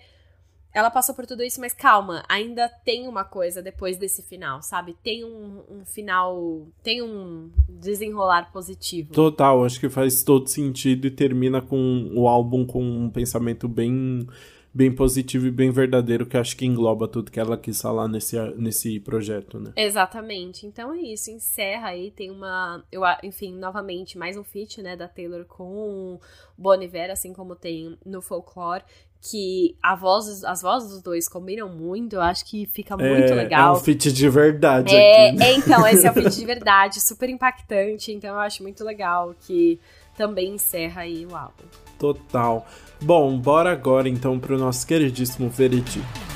ela 0.75 0.91
passou 0.91 1.15
por 1.15 1.25
tudo 1.25 1.41
isso, 1.41 1.61
mas 1.61 1.73
calma, 1.73 2.21
ainda 2.27 2.67
tem 2.67 3.07
uma 3.07 3.23
coisa 3.23 3.61
depois 3.61 3.97
desse 3.97 4.21
final, 4.21 4.61
sabe? 4.61 4.93
Tem 5.01 5.23
um, 5.23 5.63
um, 5.69 5.85
final, 5.85 6.67
tem 6.83 7.01
um 7.01 7.49
desenrolar 7.69 8.51
positivo. 8.51 9.13
Total, 9.13 9.63
acho 9.63 9.79
que 9.79 9.87
faz 9.87 10.21
todo 10.21 10.49
sentido 10.49 11.07
e 11.07 11.11
termina 11.11 11.61
com 11.61 12.11
o 12.13 12.27
álbum 12.27 12.65
com 12.65 12.83
um 12.83 13.09
pensamento 13.09 13.69
bem 13.69 14.27
bem 14.75 14.93
positivo 14.93 15.47
e 15.47 15.51
bem 15.51 15.71
verdadeiro, 15.71 16.25
que 16.25 16.35
acho 16.35 16.57
que 16.57 16.65
engloba 16.65 17.07
tudo 17.07 17.31
que 17.31 17.39
ela 17.39 17.57
quis 17.57 17.81
falar 17.81 18.09
nesse, 18.09 18.37
nesse 18.57 18.99
projeto, 18.99 19.57
né? 19.57 19.71
Exatamente. 19.73 20.67
Então 20.67 20.93
é 20.93 20.99
isso, 20.99 21.31
encerra 21.31 21.87
aí, 21.87 22.11
tem 22.11 22.29
uma, 22.29 22.83
eu, 22.91 23.01
enfim, 23.23 23.55
novamente, 23.55 24.17
mais 24.17 24.35
um 24.35 24.43
feat, 24.43 24.81
né, 24.81 24.97
da 24.97 25.07
Taylor 25.07 25.45
com 25.45 25.63
o 26.15 26.19
Bon 26.57 26.75
Iver, 26.75 27.09
assim 27.09 27.31
como 27.31 27.55
tem 27.55 27.97
no 28.05 28.21
Folklore, 28.21 28.83
que 29.21 29.75
a 29.81 29.95
voz, 29.95 30.43
as 30.43 30.61
vozes 30.61 30.89
dos 30.89 31.01
dois 31.01 31.27
combinam 31.27 31.67
muito, 31.69 32.15
eu 32.15 32.21
acho 32.21 32.45
que 32.45 32.67
fica 32.67 32.95
muito 32.95 33.31
é, 33.31 33.35
legal. 33.35 33.75
É 33.75 33.77
um 33.77 33.81
feat 33.81 34.11
de 34.11 34.29
verdade 34.29 34.95
é, 34.95 35.29
aqui. 35.29 35.43
É, 35.43 35.53
então, 35.53 35.87
esse 35.87 36.05
é 36.05 36.11
o 36.11 36.13
feat 36.13 36.35
de 36.37 36.45
verdade, 36.45 37.01
super 37.01 37.29
impactante, 37.29 38.11
então 38.11 38.31
eu 38.31 38.39
acho 38.39 38.61
muito 38.61 38.83
legal 38.83 39.33
que 39.47 39.79
também 40.15 40.55
encerra 40.55 41.01
aí 41.01 41.25
o 41.25 41.35
álbum. 41.35 41.63
Total. 41.97 42.65
Bom, 43.01 43.37
bora 43.37 43.71
agora 43.71 44.07
então 44.07 44.39
pro 44.39 44.57
nosso 44.57 44.85
queridíssimo 44.85 45.49
veredito. 45.49 46.34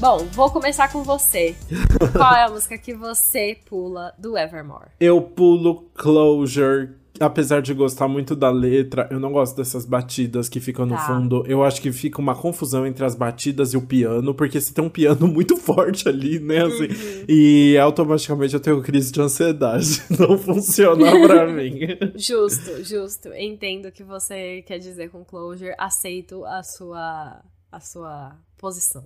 Bom, 0.00 0.24
vou 0.32 0.50
começar 0.50 0.90
com 0.90 1.02
você. 1.02 1.54
Qual 2.16 2.34
é 2.34 2.44
a 2.44 2.48
música 2.48 2.78
que 2.78 2.94
você 2.94 3.58
pula 3.66 4.14
do 4.18 4.34
Evermore? 4.34 4.88
Eu 4.98 5.20
pulo 5.20 5.90
Closure, 5.92 6.94
apesar 7.20 7.60
de 7.60 7.74
gostar 7.74 8.08
muito 8.08 8.34
da 8.34 8.48
letra, 8.48 9.06
eu 9.10 9.20
não 9.20 9.30
gosto 9.30 9.54
dessas 9.58 9.84
batidas 9.84 10.48
que 10.48 10.58
ficam 10.58 10.86
no 10.86 10.94
tá. 10.94 11.06
fundo. 11.06 11.44
Eu 11.46 11.62
acho 11.62 11.82
que 11.82 11.92
fica 11.92 12.18
uma 12.18 12.34
confusão 12.34 12.86
entre 12.86 13.04
as 13.04 13.14
batidas 13.14 13.74
e 13.74 13.76
o 13.76 13.82
piano, 13.82 14.34
porque 14.34 14.58
se 14.58 14.72
tem 14.72 14.82
um 14.82 14.88
piano 14.88 15.28
muito 15.28 15.54
forte 15.58 16.08
ali, 16.08 16.40
né? 16.40 16.64
Assim, 16.64 16.84
uhum. 16.84 17.24
E 17.28 17.76
automaticamente 17.76 18.54
eu 18.54 18.60
tenho 18.60 18.82
crise 18.82 19.12
de 19.12 19.20
ansiedade. 19.20 20.02
Não 20.18 20.38
funciona 20.38 21.10
pra 21.26 21.44
mim. 21.52 21.78
Justo, 22.16 22.82
justo. 22.82 23.34
Entendo 23.34 23.88
o 23.88 23.92
que 23.92 24.02
você 24.02 24.62
quer 24.62 24.78
dizer 24.78 25.10
com 25.10 25.22
closure. 25.22 25.74
Aceito 25.76 26.42
a 26.46 26.62
sua, 26.62 27.42
a 27.70 27.80
sua 27.80 28.34
posição. 28.56 29.04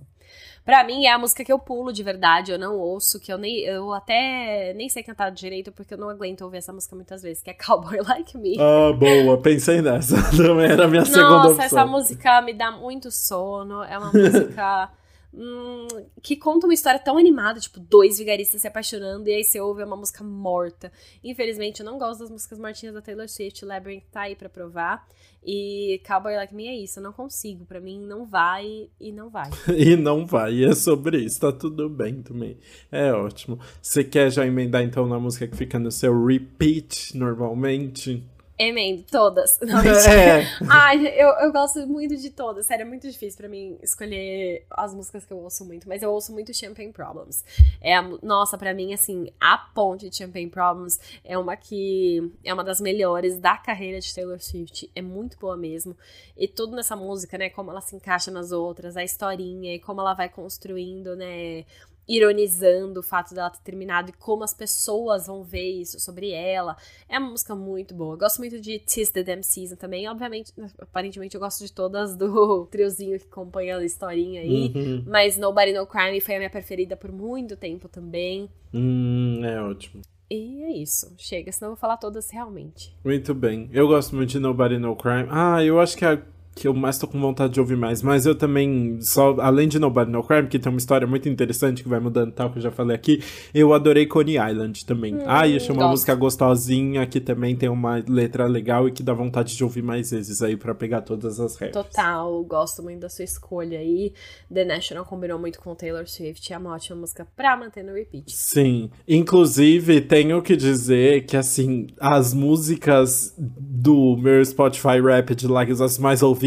Pra 0.65 0.83
mim 0.83 1.05
é 1.05 1.11
a 1.11 1.19
música 1.19 1.45
que 1.45 1.53
eu 1.53 1.59
pulo 1.59 1.93
de 1.93 2.01
verdade, 2.01 2.51
eu 2.51 2.57
não 2.57 2.75
ouço, 2.75 3.19
que 3.19 3.31
eu 3.31 3.37
nem 3.37 3.59
eu 3.59 3.93
até 3.93 4.73
nem 4.75 4.89
sei 4.89 5.03
cantar 5.03 5.29
direito 5.29 5.71
porque 5.71 5.93
eu 5.93 5.97
não 5.97 6.09
aguento 6.09 6.41
ouvir 6.41 6.57
essa 6.57 6.73
música 6.73 6.95
muitas 6.95 7.21
vezes, 7.21 7.43
que 7.43 7.51
é 7.51 7.53
Cowboy 7.63 7.99
Like 8.01 8.35
Me. 8.35 8.57
Ah, 8.59 8.91
boa, 8.91 9.37
pensei 9.37 9.79
nessa. 9.79 10.15
Também 10.35 10.71
era 10.71 10.85
a 10.85 10.87
minha 10.87 11.01
Nossa, 11.01 11.13
segunda 11.13 11.35
opção. 11.35 11.49
Nossa, 11.51 11.63
essa 11.63 11.85
música 11.85 12.41
me 12.41 12.53
dá 12.53 12.71
muito 12.71 13.11
sono, 13.11 13.83
é 13.83 13.95
uma 13.95 14.11
música 14.11 14.89
hum, 15.35 15.87
que 16.21 16.35
conta 16.35 16.65
uma 16.65 16.73
história 16.73 16.99
tão 16.99 17.17
animada, 17.17 17.59
tipo, 17.59 17.79
dois 17.79 18.17
vigaristas 18.17 18.61
se 18.61 18.67
apaixonando, 18.67 19.27
e 19.27 19.33
aí 19.33 19.43
você 19.43 19.59
ouve 19.59 19.83
uma 19.83 19.95
música 19.95 20.23
morta. 20.23 20.91
Infelizmente, 21.23 21.81
eu 21.81 21.85
não 21.85 21.97
gosto 21.97 22.21
das 22.21 22.29
músicas 22.29 22.57
mortinhas 22.57 22.95
da 22.95 23.01
Taylor 23.01 23.27
Swift, 23.27 23.65
Labyrinth 23.65 24.05
tá 24.11 24.21
aí 24.21 24.35
pra 24.35 24.49
provar. 24.49 25.07
E 25.47 26.01
Cowboy 26.07 26.35
Like 26.35 26.55
Me 26.55 26.67
é 26.67 26.75
isso, 26.75 26.97
eu 26.99 27.03
não 27.03 27.13
consigo. 27.13 27.65
Pra 27.65 27.79
mim, 27.79 27.99
não 27.99 28.25
vai 28.25 28.89
e 28.99 29.11
não 29.11 29.29
vai. 29.29 29.49
e 29.77 29.95
não 29.95 30.25
vai, 30.25 30.63
é 30.63 30.73
sobre 30.73 31.19
isso, 31.19 31.39
tá 31.39 31.51
tudo 31.51 31.87
bem 31.87 32.23
também. 32.23 32.57
É 32.91 33.13
ótimo. 33.13 33.59
Você 33.79 34.03
quer 34.03 34.31
já 34.31 34.45
emendar 34.45 34.81
então 34.81 35.05
na 35.05 35.19
música 35.19 35.47
que 35.47 35.55
fica 35.55 35.77
no 35.77 35.91
seu 35.91 36.25
repeat 36.25 37.15
normalmente? 37.15 38.23
Emendo, 38.57 39.03
todas. 39.11 39.59
Não, 39.61 39.79
é. 39.79 40.45
Ai, 40.69 41.07
eu, 41.07 41.27
eu 41.41 41.51
gosto 41.51 41.85
muito 41.85 42.15
de 42.15 42.29
todas. 42.29 42.65
Sério, 42.65 42.83
é 42.83 42.85
muito 42.85 43.09
difícil 43.09 43.37
para 43.37 43.49
mim 43.49 43.77
escolher 43.83 44.65
as 44.71 44.93
músicas 44.93 45.25
que 45.25 45.33
eu 45.33 45.39
ouço 45.39 45.65
muito. 45.65 45.89
Mas 45.89 46.01
eu 46.01 46.11
ouço 46.11 46.31
muito 46.31 46.53
Champagne 46.53 46.93
Problems. 46.93 47.43
É 47.81 47.95
a, 47.95 48.01
nossa, 48.23 48.57
para 48.57 48.73
mim, 48.73 48.93
assim, 48.93 49.27
a 49.41 49.57
ponte 49.57 50.09
de 50.09 50.15
Champagne 50.15 50.49
Problems 50.49 50.99
é 51.23 51.37
uma 51.37 51.57
que 51.57 52.31
é 52.43 52.53
uma 52.53 52.63
das 52.63 52.79
melhores 52.79 53.37
da 53.39 53.57
carreira 53.57 53.99
de 53.99 54.13
Taylor 54.13 54.41
Swift. 54.41 54.89
É 54.95 55.01
muito 55.01 55.37
boa 55.37 55.57
mesmo. 55.57 55.95
E 56.37 56.47
tudo 56.47 56.75
nessa 56.75 56.95
música, 56.95 57.37
né? 57.37 57.49
Como 57.49 57.71
ela 57.71 57.81
se 57.81 57.95
encaixa 57.95 58.31
nas 58.31 58.53
outras, 58.53 58.95
a 58.95 59.03
historinha 59.03 59.75
e 59.75 59.79
como 59.79 59.99
ela 59.99 60.13
vai 60.13 60.29
construindo, 60.29 61.15
né? 61.15 61.65
Ironizando 62.07 62.99
o 62.99 63.03
fato 63.03 63.33
dela 63.33 63.49
ter 63.49 63.61
terminado 63.63 64.09
e 64.09 64.13
como 64.13 64.43
as 64.43 64.53
pessoas 64.53 65.27
vão 65.27 65.43
ver 65.43 65.81
isso 65.81 65.99
sobre 65.99 66.31
ela. 66.31 66.75
É 67.09 67.17
uma 67.17 67.31
música 67.31 67.55
muito 67.55 67.93
boa. 67.93 68.13
Eu 68.13 68.19
gosto 68.19 68.37
muito 68.39 68.59
de 68.59 68.79
Tis 68.79 69.09
the 69.09 69.23
Damn 69.23 69.43
Season 69.43 69.75
também. 69.75 70.07
Obviamente, 70.07 70.53
aparentemente 70.79 71.35
eu 71.35 71.41
gosto 71.41 71.65
de 71.65 71.71
todas 71.71 72.15
do 72.15 72.65
triozinho 72.71 73.19
que 73.19 73.25
acompanha 73.25 73.77
a 73.77 73.83
historinha 73.83 74.41
aí. 74.41 74.71
Uhum. 74.75 75.03
Mas 75.07 75.37
Nobody 75.37 75.73
No 75.73 75.87
Crime 75.87 76.21
foi 76.21 76.35
a 76.35 76.37
minha 76.37 76.49
preferida 76.49 76.95
por 76.95 77.11
muito 77.11 77.55
tempo 77.55 77.87
também. 77.87 78.49
Hum, 78.73 79.41
é 79.43 79.61
ótimo. 79.61 80.01
E 80.29 80.63
é 80.63 80.71
isso. 80.77 81.13
Chega, 81.17 81.51
senão 81.51 81.69
eu 81.69 81.75
vou 81.75 81.79
falar 81.79 81.97
todas 81.97 82.29
realmente. 82.29 82.95
Muito 83.03 83.33
bem. 83.33 83.69
Eu 83.71 83.87
gosto 83.87 84.15
muito 84.15 84.29
de 84.29 84.39
Nobody 84.39 84.77
No 84.77 84.95
Crime. 84.95 85.27
Ah, 85.29 85.63
eu 85.63 85.79
acho 85.79 85.95
que 85.95 86.05
a 86.05 86.21
que 86.55 86.69
eu 86.69 86.73
mais 86.73 86.97
tô 86.97 87.05
com 87.05 87.19
vontade 87.19 87.53
de 87.53 87.59
ouvir 87.59 87.75
mais. 87.75 88.01
Mas 88.01 88.25
eu 88.25 88.33
também, 88.33 88.97
só 89.01 89.35
além 89.41 89.67
de 89.67 89.77
Nobody 89.77 90.09
No 90.09 90.23
Crime, 90.23 90.47
que 90.47 90.57
tem 90.57 90.71
uma 90.71 90.77
história 90.77 91.05
muito 91.05 91.27
interessante 91.27 91.83
que 91.83 91.89
vai 91.89 91.99
mudando 91.99 92.31
tal, 92.31 92.49
que 92.49 92.59
eu 92.59 92.63
já 92.63 92.71
falei 92.71 92.95
aqui, 92.95 93.21
eu 93.53 93.73
adorei 93.73 94.05
Coney 94.05 94.37
Island 94.37 94.85
também. 94.85 95.15
Hum, 95.15 95.23
ah, 95.27 95.45
e 95.45 95.57
achei 95.57 95.71
uma 95.71 95.83
gosto. 95.83 95.91
música 95.91 96.15
gostosinha, 96.15 97.05
que 97.05 97.19
também 97.19 97.57
tem 97.57 97.67
uma 97.67 98.01
letra 98.07 98.47
legal 98.47 98.87
e 98.87 98.91
que 98.91 99.03
dá 99.03 99.13
vontade 99.13 99.55
de 99.55 99.63
ouvir 99.65 99.81
mais 99.83 100.11
vezes 100.11 100.41
aí 100.41 100.55
para 100.55 100.73
pegar 100.73 101.01
todas 101.01 101.41
as 101.41 101.57
regras. 101.57 101.85
Total, 101.85 102.41
gosto 102.45 102.81
muito 102.81 103.01
da 103.01 103.09
sua 103.09 103.25
escolha 103.25 103.77
aí. 103.77 104.13
The 104.51 104.63
National 104.63 105.03
combinou 105.03 105.37
muito 105.37 105.59
com 105.59 105.75
Taylor 105.75 106.07
Swift, 106.07 106.53
é 106.53 106.57
uma 106.57 106.73
ótima 106.73 107.01
música 107.01 107.27
pra 107.35 107.57
manter 107.57 107.83
no 107.83 107.93
repeat. 107.93 108.31
Sim, 108.31 108.89
inclusive 109.05 109.99
tenho 109.99 110.41
que 110.41 110.55
dizer 110.55 111.25
que 111.25 111.35
assim, 111.35 111.87
as 111.99 112.33
músicas 112.33 113.33
do 113.37 114.15
meu 114.15 114.43
Spotify 114.45 115.01
Rapid 115.01 115.43
lá, 115.43 115.65
que 115.65 115.73
as 115.73 115.97
mais 115.97 116.23
ouvidas, 116.23 116.44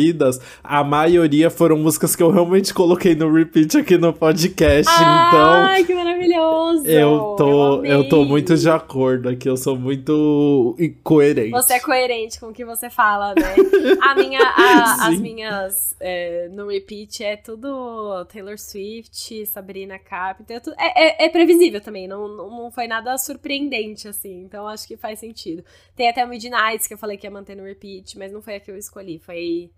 a 0.63 0.85
maioria 0.85 1.51
foram 1.51 1.77
músicas 1.77 2.15
que 2.15 2.23
eu 2.23 2.31
realmente 2.31 2.73
coloquei 2.73 3.15
no 3.15 3.33
repeat 3.33 3.77
aqui 3.77 3.99
no 3.99 4.13
podcast. 4.13 4.93
então. 4.93 5.67
Ai, 5.67 5.85
que 5.85 5.95
maravilhoso! 5.95 6.87
Eu 6.87 7.35
tô, 7.37 7.77
eu, 7.77 7.85
eu 7.85 8.09
tô 8.09 8.25
muito 8.25 8.57
de 8.57 8.69
acordo 8.69 9.29
aqui, 9.29 9.49
eu 9.49 9.57
sou 9.57 9.77
muito 9.77 10.77
coerente. 11.03 11.51
Você 11.51 11.75
é 11.75 11.81
coerente 11.81 12.39
com 12.39 12.49
o 12.49 12.53
que 12.53 12.65
você 12.65 12.91
fala, 12.91 13.35
né? 13.35 13.55
a 14.01 14.15
minha, 14.15 14.41
a, 14.41 15.09
as 15.09 15.21
minhas 15.21 15.97
é, 16.01 16.49
no 16.49 16.69
repeat 16.69 17.23
é 17.23 17.37
tudo 17.37 18.25
Taylor 18.27 18.59
Swift, 18.59 19.47
Sabrina 19.47 19.99
Carpenter, 19.99 20.61
é, 20.79 21.25
é, 21.25 21.27
é, 21.27 21.29
previsível 21.29 21.81
também, 21.81 22.07
não, 22.07 22.29
não 22.29 22.71
foi 22.71 22.87
nada 22.87 23.17
surpreendente, 23.19 24.09
assim, 24.09 24.43
então 24.43 24.67
acho 24.67 24.87
que 24.87 24.97
faz 24.97 25.19
sentido. 25.19 25.65
Tem 25.97 26.09
até 26.09 26.25
o 26.25 26.29
Midnights 26.29 26.87
que 26.87 26.95
eu 26.95 26.99
falei 26.99 27.17
que 27.17 27.27
ia 27.27 27.31
manter 27.31 27.57
no 27.57 27.65
repeat, 27.65 28.19
mas 28.19 28.33
não 28.33 28.43
foi 28.43 28.57
a 28.57 28.61
que 28.61 28.71
eu 28.71 28.77
escolhi, 28.77 29.19
foi 29.19 29.71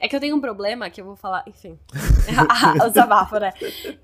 é 0.00 0.08
que 0.08 0.16
eu 0.16 0.20
tenho 0.20 0.34
um 0.34 0.40
problema 0.40 0.88
que 0.88 1.00
eu 1.00 1.04
vou 1.04 1.16
falar, 1.16 1.44
enfim. 1.46 1.78
o 2.84 2.88
desabafo, 2.88 3.38
né? 3.38 3.52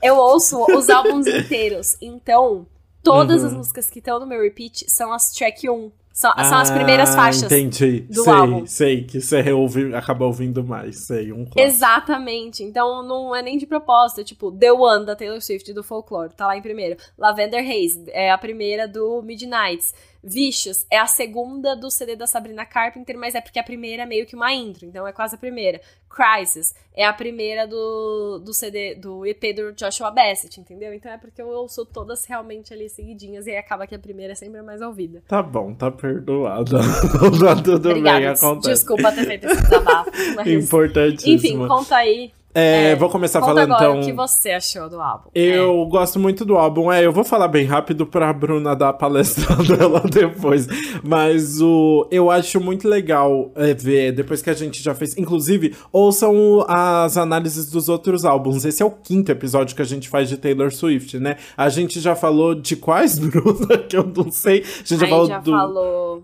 Eu 0.03 0.17
ouço 0.17 0.65
os 0.77 0.91
álbuns 0.91 1.27
inteiros. 1.27 1.97
Então, 2.01 2.67
todas 3.03 3.41
uhum. 3.41 3.49
as 3.49 3.55
músicas 3.55 3.91
que 3.91 3.99
estão 3.99 4.21
no 4.21 4.27
meu 4.27 4.43
repeat 4.43 4.85
são 4.89 5.13
as 5.13 5.33
track 5.33 5.69
1. 5.69 5.91
São, 6.17 6.33
ah, 6.35 6.45
são 6.45 6.57
as 6.57 6.71
primeiras 6.71 7.11
ah, 7.11 7.13
faixas 7.13 7.43
entendi. 7.43 8.01
do 8.09 8.25
sei, 8.25 8.33
álbum. 8.33 8.67
Sei, 8.67 9.05
que 9.05 9.21
você 9.21 9.53
ouve, 9.53 9.95
acaba 9.95 10.25
ouvindo 10.25 10.65
mais, 10.65 11.01
sei, 11.01 11.31
um 11.31 11.45
clássico. 11.45 11.61
Exatamente. 11.61 12.63
Então 12.63 13.03
não 13.03 13.37
é 13.37 13.43
nem 13.43 13.59
de 13.59 13.67
propósito, 13.67 14.23
é 14.23 14.25
tipo 14.25 14.51
The 14.51 14.73
One 14.73 15.05
da 15.05 15.15
Taylor 15.15 15.43
Swift 15.43 15.71
do 15.75 15.85
Folklore, 15.85 16.33
tá 16.35 16.47
lá 16.47 16.57
em 16.57 16.63
primeiro. 16.63 16.97
Lavender 17.19 17.61
Haze 17.61 18.05
é 18.09 18.31
a 18.31 18.39
primeira 18.39 18.89
do 18.89 19.21
Midnights. 19.21 19.93
Vicious 20.27 20.85
é 20.91 20.99
a 20.99 21.07
segunda 21.07 21.77
do 21.77 21.89
CD 21.89 22.17
da 22.17 22.27
Sabrina 22.27 22.67
Carpenter, 22.67 23.17
mas 23.17 23.37
é 23.37 23.41
porque 23.41 23.61
a 23.61 23.63
primeira 23.63 24.03
é 24.03 24.07
meio 24.07 24.27
que 24.27 24.35
uma 24.35 24.53
intro, 24.53 24.85
então 24.85 25.07
é 25.07 25.13
quase 25.13 25.37
a 25.37 25.39
primeira. 25.39 25.81
Crisis 26.09 26.75
é 26.95 27.05
a 27.05 27.13
primeira 27.13 27.67
do, 27.67 28.41
do 28.45 28.53
CD, 28.53 28.95
do 28.95 29.25
EP 29.25 29.55
do 29.55 29.73
Joshua 29.73 30.11
Bassett, 30.11 30.59
entendeu? 30.59 30.93
Então 30.93 31.13
é 31.13 31.19
porque 31.19 31.41
eu 31.41 31.49
ouço 31.49 31.85
todas 31.85 32.25
realmente 32.25 32.73
ali 32.73 32.89
seguidinhas 32.89 33.47
e 33.47 33.51
aí 33.51 33.59
acaba 33.59 33.87
que 33.87 33.95
a 33.95 33.99
primeira 33.99 34.33
é 34.33 34.37
sempre 34.37 34.59
a 34.59 34.63
mais 34.63 34.81
ouvida. 34.81 35.23
Tá 35.29 35.43
bom, 35.43 35.75
tá 35.75 35.91
perdoada. 35.91 36.79
tá 36.81 37.63
tudo 37.63 37.91
Obrigada. 37.91 38.19
bem, 38.19 38.29
acontece. 38.29 38.69
Desculpa 38.71 39.13
ter 39.13 39.27
feito 39.27 39.47
esse 39.47 39.63
desabafo. 39.63 40.11
Mas... 40.35 40.47
Importantíssimo. 40.49 41.35
Enfim, 41.35 41.69
conta 41.69 41.97
aí 41.97 42.33
é, 42.59 42.93
é, 42.93 42.97
vou 42.97 43.11
começar 43.11 43.39
falando 43.41 43.75
agora 43.75 43.85
então. 43.85 44.01
O 44.01 44.05
que 44.07 44.13
você 44.15 44.51
achou 44.53 44.89
do 44.89 44.99
álbum? 44.99 45.29
Eu 45.35 45.83
é. 45.83 45.91
gosto 45.91 46.19
muito 46.19 46.43
do 46.43 46.57
álbum. 46.57 46.91
É, 46.91 47.05
eu 47.05 47.13
vou 47.13 47.23
falar 47.23 47.49
bem 47.49 47.67
rápido 47.67 48.07
pra 48.07 48.33
Bruna 48.33 48.75
dar 48.75 48.89
a 48.89 48.93
palestra 48.95 49.55
dela 49.57 50.01
depois. 50.11 50.67
Mas 51.05 51.61
o 51.61 52.09
eu 52.11 52.31
acho 52.31 52.59
muito 52.59 52.89
legal 52.89 53.51
é, 53.55 53.75
ver, 53.75 54.13
depois 54.13 54.41
que 54.41 54.49
a 54.49 54.55
gente 54.55 54.83
já 54.83 54.95
fez. 54.95 55.15
Inclusive, 55.19 55.77
ouçam 55.93 56.65
as 56.67 57.19
análises 57.19 57.71
dos 57.71 57.91
outros 57.91 58.25
álbuns. 58.25 58.65
Esse 58.65 58.83
é 58.83 58.87
o 58.87 58.91
quinto 58.91 59.31
episódio 59.31 59.77
que 59.77 59.83
a 59.83 59.87
gente 59.87 60.09
faz 60.09 60.27
de 60.27 60.39
Taylor 60.39 60.73
Swift, 60.73 61.19
né? 61.19 61.37
A 61.59 61.69
gente 61.69 62.01
já 62.01 62.17
falou 62.17 62.55
de 62.55 62.75
quais, 62.75 63.19
Bruna? 63.21 63.77
que 63.87 63.99
eu 63.99 64.11
não 64.17 64.31
sei. 64.31 64.61
A 64.63 64.79
gente 64.79 65.01
já 65.01 65.07
falou 65.07 65.27
já 65.27 65.41
do. 65.41 65.51
falou 65.51 66.23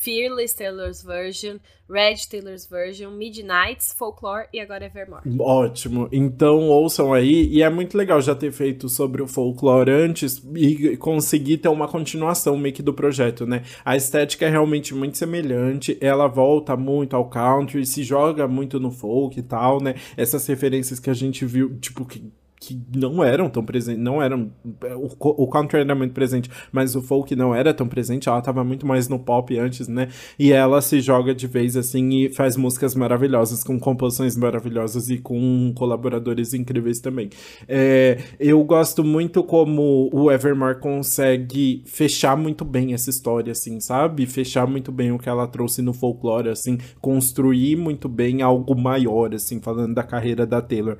Fearless 0.00 0.56
Taylor's 0.56 1.02
Version, 1.02 1.58
Red 1.86 2.16
Taylor's 2.30 2.66
Version, 2.66 3.10
Midnights, 3.10 3.92
Folklore 3.92 4.46
e 4.50 4.58
agora 4.58 4.86
Evermore. 4.86 5.22
Ótimo. 5.38 6.08
Então 6.10 6.70
ouçam 6.70 7.12
aí. 7.12 7.46
E 7.48 7.62
é 7.62 7.68
muito 7.68 7.98
legal 7.98 8.20
já 8.22 8.34
ter 8.34 8.50
feito 8.50 8.88
sobre 8.88 9.20
o 9.20 9.26
Folklore 9.26 9.90
antes 9.90 10.42
e 10.56 10.96
conseguir 10.96 11.58
ter 11.58 11.68
uma 11.68 11.86
continuação 11.86 12.56
meio 12.56 12.74
que 12.74 12.82
do 12.82 12.94
projeto, 12.94 13.44
né? 13.46 13.62
A 13.84 13.94
estética 13.94 14.46
é 14.46 14.48
realmente 14.48 14.94
muito 14.94 15.18
semelhante. 15.18 15.98
Ela 16.00 16.26
volta 16.26 16.76
muito 16.78 17.14
ao 17.14 17.28
country, 17.28 17.84
se 17.84 18.02
joga 18.02 18.48
muito 18.48 18.80
no 18.80 18.90
folk 18.90 19.38
e 19.38 19.42
tal, 19.42 19.82
né? 19.82 19.96
Essas 20.16 20.46
referências 20.46 20.98
que 20.98 21.10
a 21.10 21.14
gente 21.14 21.44
viu, 21.44 21.78
tipo, 21.78 22.06
que 22.06 22.32
que 22.60 22.78
não 22.94 23.24
eram 23.24 23.48
tão 23.48 23.64
presentes, 23.64 24.02
não 24.02 24.22
eram, 24.22 24.50
o, 24.94 25.44
o 25.44 25.48
country 25.48 25.80
era 25.80 25.94
muito 25.94 26.12
presente, 26.12 26.50
mas 26.70 26.94
o 26.94 27.00
folk 27.00 27.34
não 27.34 27.54
era 27.54 27.72
tão 27.72 27.88
presente, 27.88 28.28
ela 28.28 28.42
tava 28.42 28.62
muito 28.62 28.86
mais 28.86 29.08
no 29.08 29.18
pop 29.18 29.58
antes, 29.58 29.88
né, 29.88 30.08
e 30.38 30.52
ela 30.52 30.82
se 30.82 31.00
joga 31.00 31.34
de 31.34 31.46
vez 31.46 31.74
assim 31.74 32.10
e 32.10 32.28
faz 32.28 32.58
músicas 32.58 32.94
maravilhosas, 32.94 33.64
com 33.64 33.80
composições 33.80 34.36
maravilhosas 34.36 35.08
e 35.08 35.16
com 35.16 35.72
colaboradores 35.74 36.52
incríveis 36.52 37.00
também. 37.00 37.30
É, 37.66 38.18
eu 38.38 38.62
gosto 38.62 39.02
muito 39.02 39.42
como 39.42 40.10
o 40.12 40.30
Evermore 40.30 40.80
consegue 40.80 41.82
fechar 41.86 42.36
muito 42.36 42.62
bem 42.62 42.92
essa 42.92 43.08
história, 43.08 43.52
assim, 43.52 43.80
sabe, 43.80 44.26
fechar 44.26 44.66
muito 44.66 44.92
bem 44.92 45.12
o 45.12 45.18
que 45.18 45.30
ela 45.30 45.46
trouxe 45.46 45.80
no 45.80 45.94
folclore, 45.94 46.50
assim, 46.50 46.76
construir 47.00 47.76
muito 47.76 48.06
bem 48.06 48.42
algo 48.42 48.78
maior, 48.78 49.34
assim, 49.34 49.60
falando 49.60 49.94
da 49.94 50.02
carreira 50.02 50.44
da 50.44 50.60
Taylor. 50.60 50.98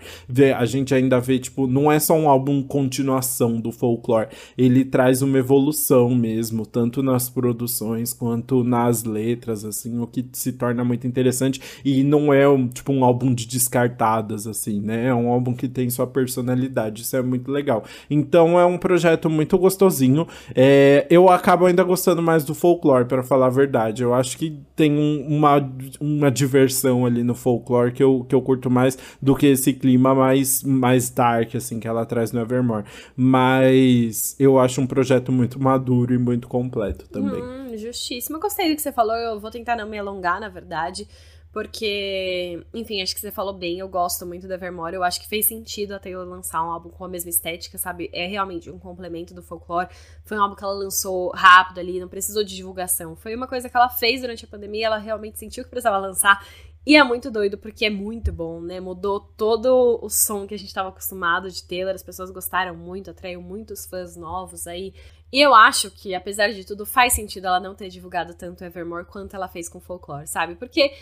A 0.57 0.65
gente 0.65 0.95
ainda 0.95 1.21
vê, 1.21 1.39
tipo, 1.39 1.50
tipo, 1.51 1.67
não 1.67 1.91
é 1.91 1.99
só 1.99 2.15
um 2.15 2.29
álbum 2.29 2.63
continuação 2.63 3.61
do 3.61 3.73
folklore. 3.73 4.29
Ele 4.57 4.85
traz 4.85 5.21
uma 5.21 5.39
evolução 5.39 6.15
mesmo, 6.15 6.65
tanto 6.65 7.03
nas 7.03 7.29
produções 7.29 8.13
quanto 8.13 8.63
nas 8.65 9.05
letras, 9.05 9.65
assim, 9.65 9.99
o 9.99 10.07
que 10.07 10.25
se 10.33 10.53
torna 10.53 10.85
muito 10.85 11.07
interessante. 11.07 11.61
E 11.85 12.03
não 12.03 12.33
é 12.33 12.49
um, 12.49 12.69
tipo 12.69 12.93
um 12.93 13.05
álbum 13.05 13.35
de 13.35 13.47
descartadas, 13.47 14.47
assim, 14.47 14.81
né? 14.81 15.07
É 15.07 15.15
um 15.15 15.29
álbum 15.29 15.53
que 15.53 15.69
tem 15.69 15.91
sua 15.91 16.07
personalidade. 16.07 17.03
Isso 17.03 17.17
é 17.17 17.23
muito 17.23 17.51
legal. 17.51 17.85
Então 18.09 18.59
é 18.59 18.65
um 18.65 18.79
projeto 18.79 19.29
muito 19.29 19.59
gostosinho. 19.59 20.27
É, 20.55 21.07
eu 21.11 21.29
acabo 21.29 21.67
ainda 21.67 21.83
gostando 21.83 22.23
mais 22.23 22.45
do 22.45 22.55
folklore, 22.55 23.05
para 23.07 23.23
falar 23.23 23.47
a 23.47 23.51
verdade. 23.51 24.03
Eu 24.03 24.15
acho 24.15 24.39
que 24.39 24.57
tem 24.77 24.93
um, 24.93 25.27
uma, 25.29 25.73
uma 26.01 26.31
diversão 26.31 27.05
ali 27.05 27.23
no 27.23 27.35
folklore 27.35 27.93
que 27.93 28.03
eu, 28.03 28.25
que 28.29 28.35
eu 28.35 28.41
curto 28.41 28.71
mais 28.71 28.97
do 29.21 29.35
que 29.35 29.47
esse 29.47 29.73
clima 29.73 30.15
mais, 30.15 30.63
mais 30.63 31.11
dark 31.11 31.40
dark, 31.41 31.55
assim, 31.55 31.81
que 31.81 31.89
ela 31.89 32.05
traz 32.05 32.33
no 32.33 32.41
Evermore. 32.41 32.85
Mas 33.17 34.37
eu 34.39 34.59
acho 34.59 34.81
um 34.81 34.87
projeto 34.87 35.33
muito 35.33 35.61
maduro 35.61 36.15
e 36.15 36.19
muito 36.19 36.49
completo 36.49 37.09
também. 37.09 37.43
Hum, 37.43 37.77
justíssimo. 37.77 38.37
Eu 38.37 38.41
gostei 38.41 38.69
do 38.69 38.77
que 38.77 38.83
você 38.83 38.93
falou, 38.93 39.17
eu 39.17 39.41
vou 39.41 39.51
tentar 39.51 39.77
não 39.77 39.89
me 39.89 39.99
alongar, 39.99 40.41
na 40.41 40.49
verdade. 40.49 41.07
Porque, 41.53 42.65
enfim, 42.73 43.03
acho 43.03 43.13
que 43.13 43.21
você 43.21 43.33
falou 43.33 43.53
bem, 43.53 43.81
eu 43.81 43.89
gosto 43.89 44.25
muito 44.25 44.47
do 44.47 44.55
Evermore. 44.55 44.95
Eu 44.95 45.03
acho 45.03 45.21
que 45.21 45.29
fez 45.29 45.47
sentido 45.47 45.93
a 45.93 45.99
Taylor 45.99 46.25
lançar 46.25 46.65
um 46.65 46.71
álbum 46.71 46.91
com 46.91 47.05
a 47.05 47.09
mesma 47.09 47.29
estética, 47.29 47.77
sabe? 47.77 48.09
É 48.13 48.25
realmente 48.27 48.71
um 48.71 48.79
complemento 48.79 49.35
do 49.35 49.43
folclore. 49.43 49.89
Foi 50.25 50.39
um 50.39 50.43
álbum 50.43 50.55
que 50.55 50.63
ela 50.63 50.75
lançou 50.75 51.33
rápido 51.35 51.81
ali, 51.81 51.99
não 51.99 52.07
precisou 52.07 52.45
de 52.45 52.55
divulgação. 52.55 53.17
Foi 53.17 53.35
uma 53.35 53.49
coisa 53.49 53.69
que 53.69 53.77
ela 53.77 53.89
fez 53.89 54.21
durante 54.21 54.45
a 54.45 54.49
pandemia, 54.49 54.87
ela 54.87 54.99
realmente 54.99 55.41
sentiu 55.41 55.65
que 55.65 55.71
precisava 55.71 55.99
lançar. 55.99 56.41
E 56.87 56.97
é 56.97 57.05
muito 57.05 57.31
doido 57.31 57.59
porque 57.59 57.85
é 57.85 57.91
muito 57.91 58.33
bom, 58.33 58.61
né? 58.61 58.81
Mudou 58.81 59.21
todo 59.21 59.99
o 60.03 60.09
som 60.09 60.47
que 60.47 60.55
a 60.55 60.59
gente 60.59 60.69
estava 60.69 60.89
acostumado 60.89 61.51
de 61.51 61.63
Taylor, 61.63 61.95
as 61.95 62.03
pessoas 62.03 62.31
gostaram 62.31 62.75
muito, 62.75 63.11
atraiu 63.11 63.43
muitos 63.43 63.85
fãs 63.85 64.17
novos 64.17 64.67
aí. 64.67 64.95
E 65.33 65.41
eu 65.41 65.55
acho 65.55 65.91
que, 65.91 66.15
apesar 66.15 66.49
de 66.49 66.65
tudo, 66.65 66.87
faz 66.87 67.13
sentido 67.13 67.47
ela 67.47 67.61
não 67.61 67.75
ter 67.75 67.89
divulgado 67.89 68.35
tanto 68.35 68.65
Evermore 68.65 69.05
quanto 69.05 69.37
ela 69.37 69.47
fez 69.47 69.69
com 69.69 69.79
Folklore, 69.79 70.27
sabe? 70.27 70.57
Porque 70.57 70.93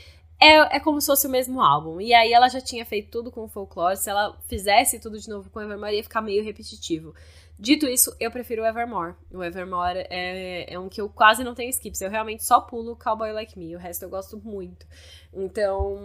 é, 0.41 0.77
é 0.77 0.81
como 0.81 1.01
se 1.01 1.07
fosse 1.07 1.27
o 1.27 1.31
mesmo 1.31 1.61
álbum. 1.61 2.01
E 2.01 2.13
aí 2.13 2.33
ela 2.33 2.49
já 2.49 2.61
tinha 2.61 2.85
feito 2.85 3.11
tudo 3.11 3.31
com 3.31 3.49
Folklore, 3.49 3.97
se 3.97 4.11
ela 4.11 4.37
fizesse 4.49 5.01
tudo 5.01 5.19
de 5.19 5.29
novo 5.29 5.49
com 5.49 5.61
Evermore 5.61 5.97
ia 5.97 6.03
ficar 6.03 6.21
meio 6.21 6.45
repetitivo. 6.45 7.15
Dito 7.59 7.87
isso, 7.87 8.15
eu 8.21 8.31
prefiro 8.31 8.63
o 8.63 8.67
Evermore. 8.67 9.15
O 9.33 9.43
Evermore 9.43 10.07
é, 10.09 10.73
é 10.73 10.79
um 10.79 10.89
que 10.89 11.01
eu 11.01 11.09
quase 11.09 11.43
não 11.43 11.55
tenho 11.55 11.71
skips. 11.71 12.01
Eu 12.01 12.09
realmente 12.09 12.45
só 12.45 12.61
pulo 12.61 12.95
Cowboy 12.95 13.33
Like 13.33 13.59
Me. 13.59 13.75
O 13.75 13.79
resto 13.79 14.05
eu 14.05 14.09
gosto 14.09 14.39
muito. 14.39 14.87
Então, 15.33 15.99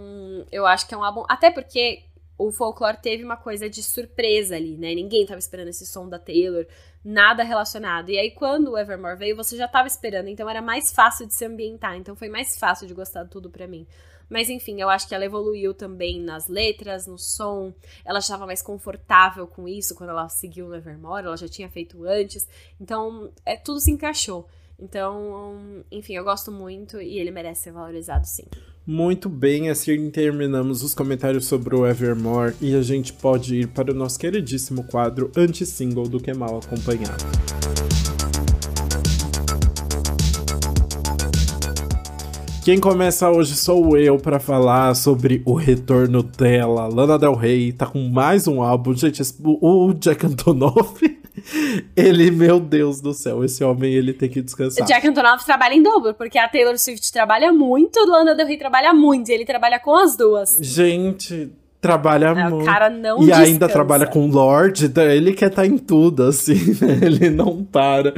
eu 0.52 0.66
acho 0.66 0.88
que 0.88 0.96
é 0.96 0.98
um 0.98 1.04
álbum. 1.04 1.24
Até 1.30 1.52
porque 1.52 2.06
o 2.38 2.52
folclore 2.52 2.98
teve 2.98 3.24
uma 3.24 3.38
coisa 3.38 3.70
de 3.70 3.84
surpresa 3.84 4.56
ali, 4.56 4.78
né? 4.78 4.96
Ninguém 4.96 5.28
tava 5.28 5.38
esperando 5.38 5.68
esse 5.68 5.86
som 5.86 6.10
da 6.10 6.18
Taylor, 6.18 6.66
nada 7.06 7.44
relacionado. 7.44 8.10
E 8.10 8.18
aí, 8.18 8.32
quando 8.32 8.72
o 8.72 8.78
Evermore 8.78 9.18
veio, 9.18 9.36
você 9.36 9.56
já 9.56 9.68
tava 9.68 9.88
esperando, 9.88 10.30
então 10.30 10.50
era 10.50 10.62
mais 10.62 10.92
fácil 10.92 11.28
de 11.28 11.36
se 11.36 11.46
ambientar. 11.46 11.96
Então 11.96 12.16
foi 12.16 12.30
mais 12.30 12.58
fácil 12.58 12.88
de 12.88 12.96
gostar 12.96 13.26
de 13.26 13.30
tudo 13.30 13.52
pra 13.52 13.68
mim. 13.68 13.86
Mas 14.34 14.50
enfim, 14.50 14.82
eu 14.82 14.90
acho 14.90 15.08
que 15.08 15.14
ela 15.14 15.24
evoluiu 15.24 15.76
também 15.76 16.20
nas 16.20 16.48
letras, 16.48 17.06
no 17.06 17.20
som. 17.20 17.72
Ela 18.04 18.18
estava 18.18 18.48
mais 18.48 18.64
confortável 18.64 19.46
com 19.46 19.68
isso 19.68 19.94
quando 19.94 20.10
ela 20.10 20.28
seguiu 20.28 20.68
no 20.68 20.76
Evermore, 20.76 21.28
ela 21.28 21.38
já 21.38 21.48
tinha 21.48 21.70
feito 21.70 22.04
antes. 22.04 22.50
Então, 22.82 23.30
é, 23.46 23.56
tudo 23.56 23.80
se 23.80 23.92
encaixou. 23.92 24.50
Então, 24.80 25.84
enfim, 25.92 26.16
eu 26.16 26.24
gosto 26.24 26.52
muito 26.52 27.00
e 27.00 27.20
ele 27.20 27.30
merece 27.30 27.66
ser 27.66 27.74
valorizado 27.74 28.26
sim. 28.26 28.46
Muito 28.88 29.30
bem, 29.30 29.70
assim 29.70 30.10
terminamos 30.10 30.82
os 30.82 30.96
comentários 30.96 31.46
sobre 31.46 31.76
o 31.76 31.86
Evermore 31.86 32.56
e 32.60 32.74
a 32.74 32.82
gente 32.82 33.14
pode 33.14 33.56
ir 33.56 33.68
para 33.68 33.92
o 33.92 33.94
nosso 33.94 34.18
queridíssimo 34.18 34.84
quadro 34.86 35.32
anti-single 35.38 36.10
do 36.10 36.20
que 36.20 36.34
mal 36.34 36.58
acompanhado. 36.58 37.24
Quem 42.64 42.80
começa 42.80 43.30
hoje 43.30 43.58
sou 43.58 43.98
eu 43.98 44.18
para 44.18 44.40
falar 44.40 44.96
sobre 44.96 45.44
o 45.46 45.54
retorno 45.54 46.24
dela. 46.24 46.88
Lana 46.88 47.20
Del 47.20 47.36
Rey 47.36 47.74
tá 47.74 47.86
com 47.86 48.00
mais 48.08 48.48
um 48.48 48.62
álbum. 48.62 48.96
Gente, 48.96 49.22
o 49.44 49.94
Jack 49.94 50.26
Antonoff 50.26 51.20
ele, 51.94 52.32
meu 52.32 52.62
Deus 52.62 53.02
do 53.02 53.14
céu, 53.14 53.44
esse 53.44 53.62
homem 53.66 53.94
ele 53.94 54.14
tem 54.14 54.30
que 54.30 54.42
descansar. 54.42 54.88
Jack 54.88 55.06
Antonoff 55.06 55.46
trabalha 55.46 55.74
em 55.74 55.84
dobro, 55.84 56.14
porque 56.14 56.38
a 56.38 56.48
Taylor 56.48 56.80
Swift 56.80 57.12
trabalha 57.12 57.52
muito, 57.52 58.00
Lana 58.08 58.34
Del 58.34 58.48
Rey 58.48 58.58
trabalha 58.58 58.94
muito, 58.94 59.30
e 59.30 59.34
ele 59.34 59.44
trabalha 59.44 59.78
com 59.78 59.94
as 59.94 60.16
duas. 60.16 60.58
Gente, 60.62 61.52
trabalha 61.84 62.28
é, 62.28 62.50
muito. 62.50 62.64
O 62.64 62.66
cara 62.66 62.90
não 62.90 63.18
E 63.18 63.26
descansa. 63.26 63.44
ainda 63.44 63.68
trabalha 63.68 64.08
com 64.08 64.26
Lorde, 64.28 64.90
ele 65.12 65.34
quer 65.34 65.50
estar 65.50 65.64
tá 65.64 65.68
em 65.68 65.78
tudo, 65.78 66.24
assim, 66.24 66.56
né? 66.82 67.00
ele 67.02 67.30
não 67.30 67.62
para. 67.62 68.14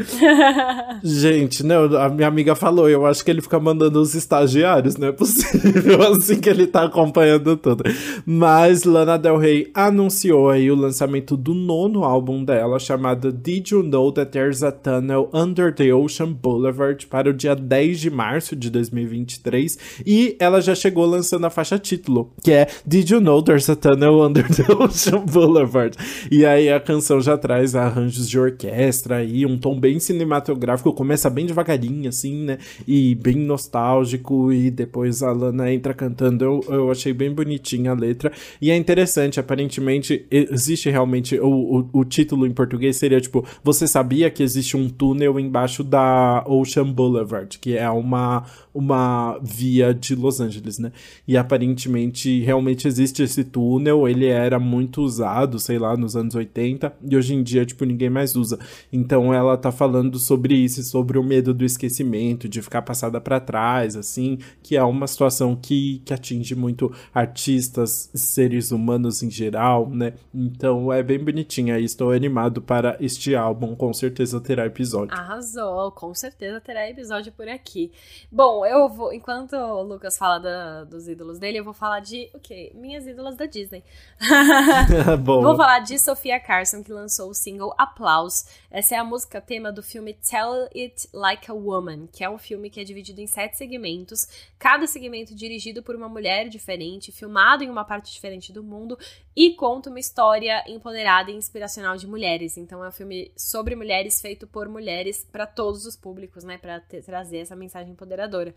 Gente, 1.04 1.64
não, 1.64 1.98
a 1.98 2.08
minha 2.08 2.28
amiga 2.28 2.54
falou, 2.54 2.88
eu 2.88 3.08
acho 3.08 3.26
que 3.26 3.32
ele 3.32 3.42
fica 3.42 3.60
mandando 3.60 4.00
os 4.00 4.14
estagiários, 4.14 4.98
não 4.98 5.08
é 5.08 5.12
possível, 5.12 6.00
assim 6.14 6.40
que 6.40 6.48
ele 6.48 6.68
tá 6.68 6.84
acompanhando 6.84 7.58
tudo. 7.58 7.84
Mas 8.24 8.84
Lana 8.84 9.18
Del 9.18 9.38
Rey 9.38 9.72
anunciou 9.74 10.52
aí 10.52 10.70
o 10.70 10.76
lançamento 10.76 11.36
do 11.36 11.56
nono 11.56 12.04
álbum 12.04 12.46
dela, 12.46 12.78
chamado 12.78 13.32
Did 13.32 13.72
You 13.72 13.82
Know 13.82 14.12
That 14.12 14.32
There's 14.32 14.62
a 14.62 14.72
Tunnel 14.72 15.28
Under 15.34 15.74
the 15.74 15.92
Ocean 15.92 16.32
Boulevard, 16.32 17.08
para 17.08 17.32
o 17.32 17.34
dia 17.34 17.56
10 17.56 18.00
de 18.00 18.12
março 18.12 18.56
de 18.56 18.70
2023, 18.70 19.80
e 20.06 20.36
ela 20.40 20.62
já 20.62 20.76
chegou 20.76 21.08
lançando 21.08 21.46
a 21.46 21.50
faixa 21.50 21.80
título, 21.80 22.32
que 22.44 22.52
é 22.52 22.68
Did 22.86 23.10
You 23.10 23.20
Know 23.20 23.42
There's 23.42 23.55
a 23.56 23.76
Tunnel 23.76 24.22
Under 24.22 24.46
the 24.48 24.72
Ocean 24.74 25.24
Boulevard. 25.32 25.96
E 26.30 26.46
aí 26.46 26.70
a 26.70 26.80
canção 26.80 27.22
já 27.22 27.38
traz 27.38 27.74
arranjos 27.74 28.28
de 28.28 28.38
orquestra 28.38 29.24
e 29.24 29.46
um 29.46 29.58
tom 29.58 29.80
bem 29.80 29.98
cinematográfico, 30.00 30.92
começa 30.92 31.30
bem 31.30 31.46
devagarinho, 31.46 32.10
assim, 32.10 32.44
né? 32.44 32.58
E 32.86 33.16
bem 33.16 33.38
nostálgico, 33.38 34.52
e 34.52 34.70
depois 34.70 35.24
a 35.24 35.32
Lana 35.32 35.72
entra 35.72 35.94
cantando. 35.94 36.44
Eu, 36.44 36.66
eu 36.68 36.92
achei 36.92 37.14
bem 37.14 37.34
bonitinha 37.34 37.92
a 37.92 37.94
letra. 37.94 38.32
E 38.62 38.70
é 38.70 38.76
interessante, 38.76 39.40
aparentemente, 39.40 40.26
existe 40.30 40.90
realmente. 40.90 41.40
O, 41.40 41.90
o, 41.94 42.00
o 42.00 42.06
título 42.06 42.46
em 42.46 42.52
português 42.52 42.98
seria 42.98 43.22
tipo: 43.22 43.46
Você 43.64 43.88
sabia 43.88 44.30
que 44.30 44.44
existe 44.44 44.76
um 44.76 44.90
túnel 44.90 45.40
embaixo 45.40 45.84
da 45.84 46.44
Ocean 46.46 46.92
Boulevard, 46.92 47.58
que 47.58 47.78
é 47.78 47.90
uma, 47.90 48.44
uma 48.74 49.40
via 49.42 49.94
de 49.94 50.16
Los 50.16 50.42
Angeles, 50.42 50.78
né? 50.78 50.92
E 51.26 51.38
aparentemente 51.38 52.42
realmente 52.42 52.88
existe 52.88 53.24
esse 53.24 53.45
túnel, 53.46 54.08
ele 54.08 54.28
era 54.28 54.60
muito 54.60 55.02
usado, 55.02 55.60
sei 55.60 55.78
lá, 55.78 55.96
nos 55.96 56.16
anos 56.16 56.36
80, 56.36 56.94
e 57.02 57.16
hoje 57.16 57.34
em 57.34 57.44
dia, 57.44 57.66
tipo, 57.66 57.86
ninguém 57.86 58.10
mais 58.10 58.36
usa. 58.36 58.60
Então 58.92 59.34
ela 59.34 59.56
tá 59.56 59.72
falando 59.72 60.18
sobre 60.18 60.56
isso, 60.56 60.84
sobre 60.84 61.18
o 61.18 61.24
medo 61.24 61.54
do 61.54 61.64
esquecimento, 61.64 62.50
de 62.50 62.62
ficar 62.62 62.82
passada 62.82 63.22
para 63.22 63.40
trás, 63.40 63.96
assim, 63.96 64.40
que 64.64 64.76
é 64.76 64.84
uma 64.84 65.08
situação 65.08 65.56
que, 65.56 66.02
que 66.04 66.14
atinge 66.14 66.56
muito 66.56 66.92
artistas, 67.14 68.10
seres 68.14 68.72
humanos 68.72 69.22
em 69.22 69.30
geral, 69.30 69.90
né? 69.90 70.14
Então 70.34 70.92
é 70.92 71.04
bem 71.04 71.24
bonitinha 71.24 71.80
e 71.80 71.86
estou 71.86 72.12
animado 72.12 72.62
para 72.62 72.98
este 73.00 73.36
álbum, 73.36 73.76
com 73.76 73.94
certeza 73.94 74.42
terá 74.42 74.66
episódio. 74.66 75.14
Arrasou, 75.14 75.92
com 75.92 76.14
certeza 76.14 76.60
terá 76.60 76.90
episódio 76.90 77.32
por 77.32 77.48
aqui. 77.48 77.92
Bom, 78.32 78.66
eu 78.66 78.90
vou, 78.90 79.14
enquanto 79.14 79.54
o 79.54 79.84
Lucas 79.84 80.18
fala 80.18 80.40
da, 80.40 80.84
dos 80.84 81.08
ídolos 81.08 81.38
dele, 81.38 81.60
eu 81.60 81.64
vou 81.64 81.74
falar 81.74 82.00
de, 82.00 82.30
o 82.34 82.38
okay, 82.38 82.56
quê? 82.56 82.72
Minhas 82.76 83.06
ídolas 83.06 83.35
da 83.36 83.46
Disney. 83.46 83.84
Vou 85.24 85.56
falar 85.56 85.80
de 85.80 86.00
Sofia 86.00 86.40
Carson, 86.40 86.84
que 86.84 86.92
lançou 86.92 87.30
o 87.30 87.34
single 87.34 87.74
Applause. 87.78 88.46
Essa 88.72 88.96
é 88.96 88.98
a 88.98 89.04
música 89.04 89.40
tema 89.40 89.72
do 89.72 89.84
filme 89.84 90.14
Tell 90.14 90.68
It 90.76 91.08
Like 91.14 91.50
a 91.50 91.54
Woman, 91.54 92.08
que 92.08 92.24
é 92.24 92.30
um 92.30 92.38
filme 92.38 92.70
que 92.70 92.80
é 92.80 92.84
dividido 92.84 93.22
em 93.22 93.28
sete 93.28 93.58
segmentos, 93.58 94.28
cada 94.58 94.88
segmento 94.88 95.36
dirigido 95.36 95.84
por 95.84 95.96
uma 95.96 96.10
mulher 96.10 96.50
diferente, 96.50 97.12
filmado 97.12 97.64
em 97.64 97.70
uma 97.70 97.86
parte 97.86 98.12
diferente 98.12 98.52
do 98.52 98.64
mundo 98.64 98.98
e 99.36 99.54
conta 99.54 99.90
uma 99.90 100.00
história 100.00 100.64
empoderada 100.68 101.30
e 101.30 101.36
inspiracional 101.36 101.98
de 101.98 102.08
mulheres. 102.08 102.58
Então 102.58 102.84
é 102.84 102.88
um 102.88 102.92
filme 102.92 103.32
sobre 103.36 103.76
mulheres 103.76 104.22
feito 104.22 104.48
por 104.48 104.70
mulheres 104.70 105.28
para 105.30 105.46
todos 105.46 105.86
os 105.86 105.96
públicos, 105.96 106.44
né, 106.44 106.58
para 106.58 106.80
trazer 106.80 107.40
essa 107.40 107.56
mensagem 107.56 107.92
empoderadora. 107.92 108.56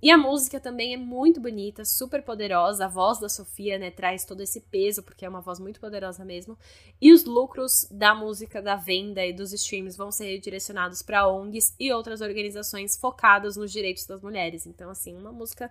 E 0.00 0.10
a 0.12 0.16
música 0.16 0.60
também 0.60 0.94
é 0.94 0.96
muito 0.96 1.40
bonita, 1.40 1.84
super 1.84 2.22
poderosa. 2.22 2.84
A 2.84 2.88
voz 2.88 3.18
da 3.18 3.28
Sofia, 3.28 3.78
né, 3.78 3.90
traz 3.90 4.24
todo 4.24 4.40
esse 4.40 4.60
peso, 4.60 5.02
porque 5.02 5.24
é 5.24 5.28
uma 5.28 5.40
voz 5.40 5.58
muito 5.58 5.80
poderosa 5.80 6.24
mesmo. 6.24 6.56
E 7.00 7.12
os 7.12 7.24
lucros 7.24 7.88
da 7.90 8.14
música, 8.14 8.62
da 8.62 8.76
venda 8.76 9.26
e 9.26 9.32
dos 9.32 9.52
streams 9.52 9.96
vão 9.96 10.12
ser 10.12 10.38
direcionados 10.38 11.02
para 11.02 11.26
ONGs 11.26 11.74
e 11.80 11.92
outras 11.92 12.20
organizações 12.20 12.96
focadas 12.96 13.56
nos 13.56 13.72
direitos 13.72 14.06
das 14.06 14.22
mulheres. 14.22 14.66
Então, 14.66 14.88
assim, 14.88 15.16
uma 15.16 15.32
música 15.32 15.70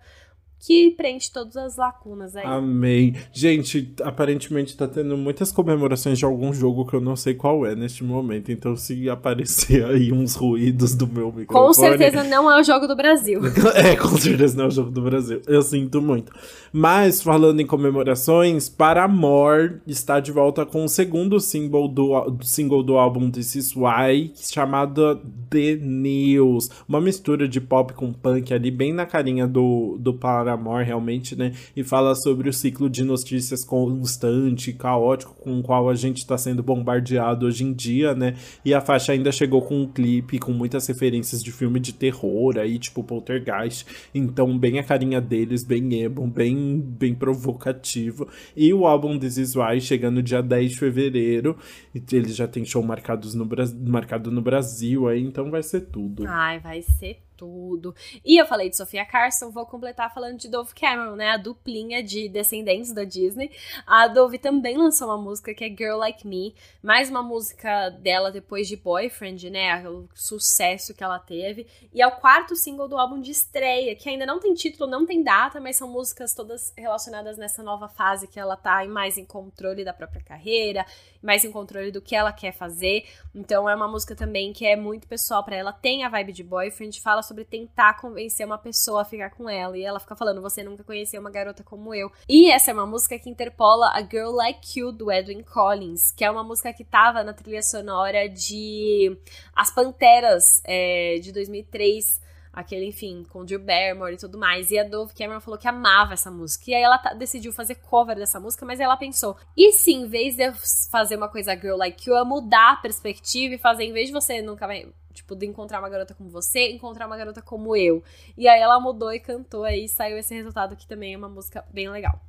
que 0.60 0.92
preenche 0.92 1.32
todas 1.32 1.56
as 1.56 1.78
lacunas 1.78 2.36
aí. 2.36 2.46
Amém. 2.46 3.16
Gente, 3.32 3.94
aparentemente 4.04 4.76
tá 4.76 4.88
tendo 4.88 5.16
muitas 5.16 5.52
comemorações 5.52 6.18
de 6.18 6.26
algum 6.26 6.52
jogo 6.54 6.86
que 6.86 6.96
eu 6.96 7.02
não 7.02 7.16
sei 7.16 7.34
qual 7.34 7.66
é 7.66 7.76
neste 7.76 8.04
momento. 8.04 8.52
Então, 8.52 8.76
se 8.76 9.10
aparecer 9.10 9.86
aí 9.86 10.12
uns 10.12 10.36
ruídos 10.36 10.96
do 10.96 11.08
meu 11.08 11.32
microfone. 11.32 11.68
Com 11.68 11.74
certeza 11.74 12.24
não 12.24 12.52
é 12.52 12.60
o 12.60 12.64
jogo 12.64 12.88
do 12.88 12.96
Brasil. 12.96 13.42
é, 13.76 13.96
com 13.96 14.18
certeza 14.18 14.58
não 14.58 14.66
é 14.66 14.68
o 14.68 14.72
jogo 14.72 14.92
do 14.92 15.02
Brasil. 15.02 15.42
Eu 15.48 15.62
sinto 15.62 16.02
muito. 16.02 16.32
Mas, 16.72 17.22
falando 17.22 17.60
em 17.60 17.66
comemorações, 17.66 18.68
Paramore 18.68 19.78
está 19.86 20.20
de 20.20 20.32
volta 20.32 20.66
com 20.66 20.84
o 20.84 20.90
segundo 20.90 21.40
single 21.40 21.88
do, 21.88 22.38
single 22.42 22.84
do 22.84 22.98
álbum 22.98 23.30
This 23.30 23.56
Is 23.56 23.76
Why, 23.76 24.34
chamado 24.36 25.22
The 25.50 25.76
News. 25.76 26.70
Uma 26.88 27.00
mistura 27.00 27.48
de 27.48 27.62
pop 27.62 27.94
com 27.94 28.12
punk 28.12 28.54
ali, 28.54 28.72
bem 28.72 28.94
na 28.94 29.06
carinha 29.06 29.48
do, 29.48 29.98
do 30.00 30.14
Paramore, 30.14 30.47
realmente, 30.56 31.36
né? 31.36 31.54
E 31.76 31.84
fala 31.84 32.16
sobre 32.16 32.50
o 32.50 32.54
ciclo 32.54 32.90
de 32.90 33.04
notícias 33.04 33.64
constante, 33.64 34.74
caótico, 34.74 35.36
com 35.36 35.60
o 35.60 35.64
qual 35.64 35.90
a 35.90 35.96
gente 35.96 36.18
está 36.18 36.38
sendo 36.38 36.64
bombardeado 36.64 37.46
hoje 37.46 37.64
em 37.64 37.74
dia, 37.74 38.14
né? 38.14 38.36
E 38.64 38.74
a 38.74 38.82
faixa 38.82 39.12
ainda 39.12 39.32
chegou 39.32 39.62
com 39.62 39.82
um 39.82 39.88
clipe 39.88 40.40
com 40.40 40.52
muitas 40.52 40.88
referências 40.88 41.44
de 41.44 41.52
filme 41.52 41.80
de 41.80 41.94
terror 41.94 42.58
aí, 42.58 42.80
tipo 42.80 43.04
Poltergeist. 43.04 43.86
Então, 44.14 44.58
bem 44.58 44.80
a 44.80 44.84
carinha 44.84 45.22
deles, 45.22 45.64
bem 45.64 46.02
emo, 46.02 46.28
bem 46.28 46.78
bem, 46.80 47.14
provocativo. 47.14 48.28
E 48.56 48.74
o 48.74 48.86
álbum 48.86 49.18
This 49.18 49.38
Is 49.38 49.56
Why 49.56 49.80
chegando 49.82 50.24
dia 50.24 50.42
10 50.42 50.72
de 50.72 50.78
fevereiro. 50.78 51.58
E 51.94 52.02
ele 52.16 52.32
já 52.32 52.48
tem 52.48 52.66
show 52.66 52.84
marcados 52.84 53.34
no, 53.34 53.48
marcado 53.86 54.32
no 54.32 54.42
Brasil 54.42 55.08
aí, 55.08 55.22
então 55.22 55.50
vai 55.50 55.64
ser 55.64 55.82
tudo. 55.82 56.26
Ai, 56.28 56.60
vai 56.60 56.82
ser 56.82 57.27
tudo. 57.38 57.96
E 58.26 58.42
eu 58.42 58.46
falei 58.46 58.70
de 58.70 58.76
Sofia 58.76 59.06
Carson, 59.06 59.52
vou 59.52 59.66
completar 59.66 60.14
falando 60.14 60.38
de 60.38 60.50
Dove 60.50 60.74
Cameron, 60.74 61.16
né? 61.16 61.30
A 61.30 61.38
duplinha 61.38 62.04
de 62.04 62.28
descendentes 62.28 62.92
da 62.92 63.04
Disney. 63.04 63.52
A 63.86 64.08
Dove 64.08 64.40
também 64.40 64.76
lançou 64.76 65.08
uma 65.08 65.18
música 65.18 65.54
que 65.54 65.64
é 65.64 65.70
Girl 65.70 65.98
Like 65.98 66.28
Me, 66.28 66.56
mais 66.82 67.10
uma 67.10 67.22
música 67.22 67.90
dela 67.90 68.32
depois 68.32 68.68
de 68.68 68.76
Boyfriend, 68.76 69.50
né? 69.50 69.88
O 69.88 70.10
sucesso 70.14 70.94
que 70.94 71.04
ela 71.04 71.20
teve. 71.20 71.68
E 71.94 72.02
é 72.02 72.08
o 72.08 72.12
quarto 72.12 72.56
single 72.56 72.88
do 72.88 72.98
álbum 72.98 73.22
de 73.22 73.32
estreia, 73.32 73.96
que 73.96 74.10
ainda 74.10 74.26
não 74.26 74.40
tem 74.40 74.54
título, 74.54 74.90
não 74.90 75.06
tem 75.06 75.24
data, 75.24 75.62
mas 75.62 75.78
são 75.78 75.88
músicas 75.88 76.34
todas 76.34 76.74
relacionadas 76.76 77.38
nessa 77.38 77.62
nova 77.62 77.88
fase 77.88 78.28
que 78.28 78.40
ela 78.40 78.58
tá 78.58 78.84
mais 78.86 79.18
em 79.18 79.26
controle 79.26 79.86
da 79.86 79.94
própria 79.94 80.24
carreira, 80.24 80.86
mais 81.22 81.44
em 81.44 81.52
controle 81.52 81.92
do 81.92 82.02
que 82.02 82.16
ela 82.16 82.32
quer 82.32 82.52
fazer. 82.52 83.06
Então 83.36 83.70
é 83.70 83.76
uma 83.76 83.88
música 83.88 84.16
também 84.16 84.54
que 84.54 84.66
é 84.66 84.76
muito 84.76 85.08
pessoal 85.08 85.44
para 85.44 85.56
ela, 85.56 85.72
tem 85.72 86.04
a 86.04 86.10
vibe 86.10 86.34
de 86.34 86.44
Boyfriend, 86.44 87.00
fala 87.02 87.22
sobre 87.28 87.44
tentar 87.44 88.00
convencer 88.00 88.46
uma 88.46 88.58
pessoa 88.58 89.02
a 89.02 89.06
ficar 89.06 89.30
com 89.32 89.50
ela. 89.50 89.78
E 89.78 89.84
ela 89.84 90.00
fica 90.00 90.16
falando: 90.16 90.42
Você 90.42 90.64
nunca 90.64 90.84
conheceu 90.84 91.20
uma 91.20 91.30
garota 91.30 91.64
como 91.64 91.94
eu. 91.94 92.12
E 92.28 92.50
essa 92.50 92.72
é 92.72 92.74
uma 92.74 92.86
música 92.86 93.20
que 93.20 93.30
interpola 93.30 93.92
a 93.94 94.02
Girl 94.02 94.32
Like 94.32 94.80
You 94.80 94.92
do 94.92 95.12
Edwin 95.12 95.44
Collins, 95.44 96.12
que 96.12 96.24
é 96.24 96.32
uma 96.32 96.44
música 96.44 96.74
que 96.74 96.84
tava 96.84 97.24
na 97.24 97.34
trilha 97.34 97.62
sonora 97.62 98.28
de 98.30 99.18
As 99.56 99.72
Panteras 99.72 100.62
é, 100.66 101.16
de 101.22 101.32
2003 101.32 102.27
aquele, 102.58 102.88
enfim, 102.88 103.24
com 103.30 103.46
Drew 103.46 103.60
Barrymore 103.60 104.16
e 104.16 104.18
tudo 104.18 104.36
mais. 104.36 104.72
E 104.72 104.80
a 104.80 104.84
Dove 104.84 105.14
Cameron 105.14 105.40
falou 105.40 105.60
que 105.60 105.68
amava 105.68 106.14
essa 106.14 106.32
música. 106.32 106.72
E 106.72 106.74
aí 106.74 106.82
ela 106.82 106.98
tá, 106.98 107.14
decidiu 107.14 107.54
fazer 107.54 107.76
cover 107.76 108.16
dessa 108.16 108.40
música, 108.40 108.66
mas 108.66 108.80
ela 108.80 108.98
pensou: 108.98 109.38
e 109.56 109.74
se 109.74 109.94
em 109.94 110.08
vez 110.08 110.36
de 110.36 110.48
eu 110.48 110.54
fazer 110.92 111.16
uma 111.16 111.30
coisa 111.30 111.56
girl 111.56 111.78
like 111.78 112.10
you, 112.10 112.16
eu 112.16 112.26
mudar 112.26 112.74
a 112.74 112.76
perspectiva 112.78 113.54
e 113.54 113.60
fazer, 113.60 113.84
em 113.84 113.94
vez 113.94 114.08
de 114.08 114.14
você 114.14 114.42
nunca 114.42 114.66
vai 114.66 114.92
tipo, 115.14 115.36
de 115.36 115.46
encontrar 115.46 115.80
uma 115.80 115.90
garota 115.90 116.16
como 116.16 116.30
você, 116.30 116.72
encontrar 116.72 117.06
uma 117.06 117.18
garota 117.18 117.44
como 117.44 117.76
eu. 117.76 118.04
E 118.36 118.48
aí 118.48 118.60
ela 118.60 118.80
mudou 118.80 119.14
e 119.14 119.20
cantou 119.20 119.64
aí, 119.64 119.88
saiu 119.88 120.18
esse 120.18 120.34
resultado 120.34 120.76
que 120.76 120.88
também 120.88 121.14
é 121.14 121.18
uma 121.18 121.30
música 121.30 121.64
bem 121.72 121.90
legal. 121.90 122.20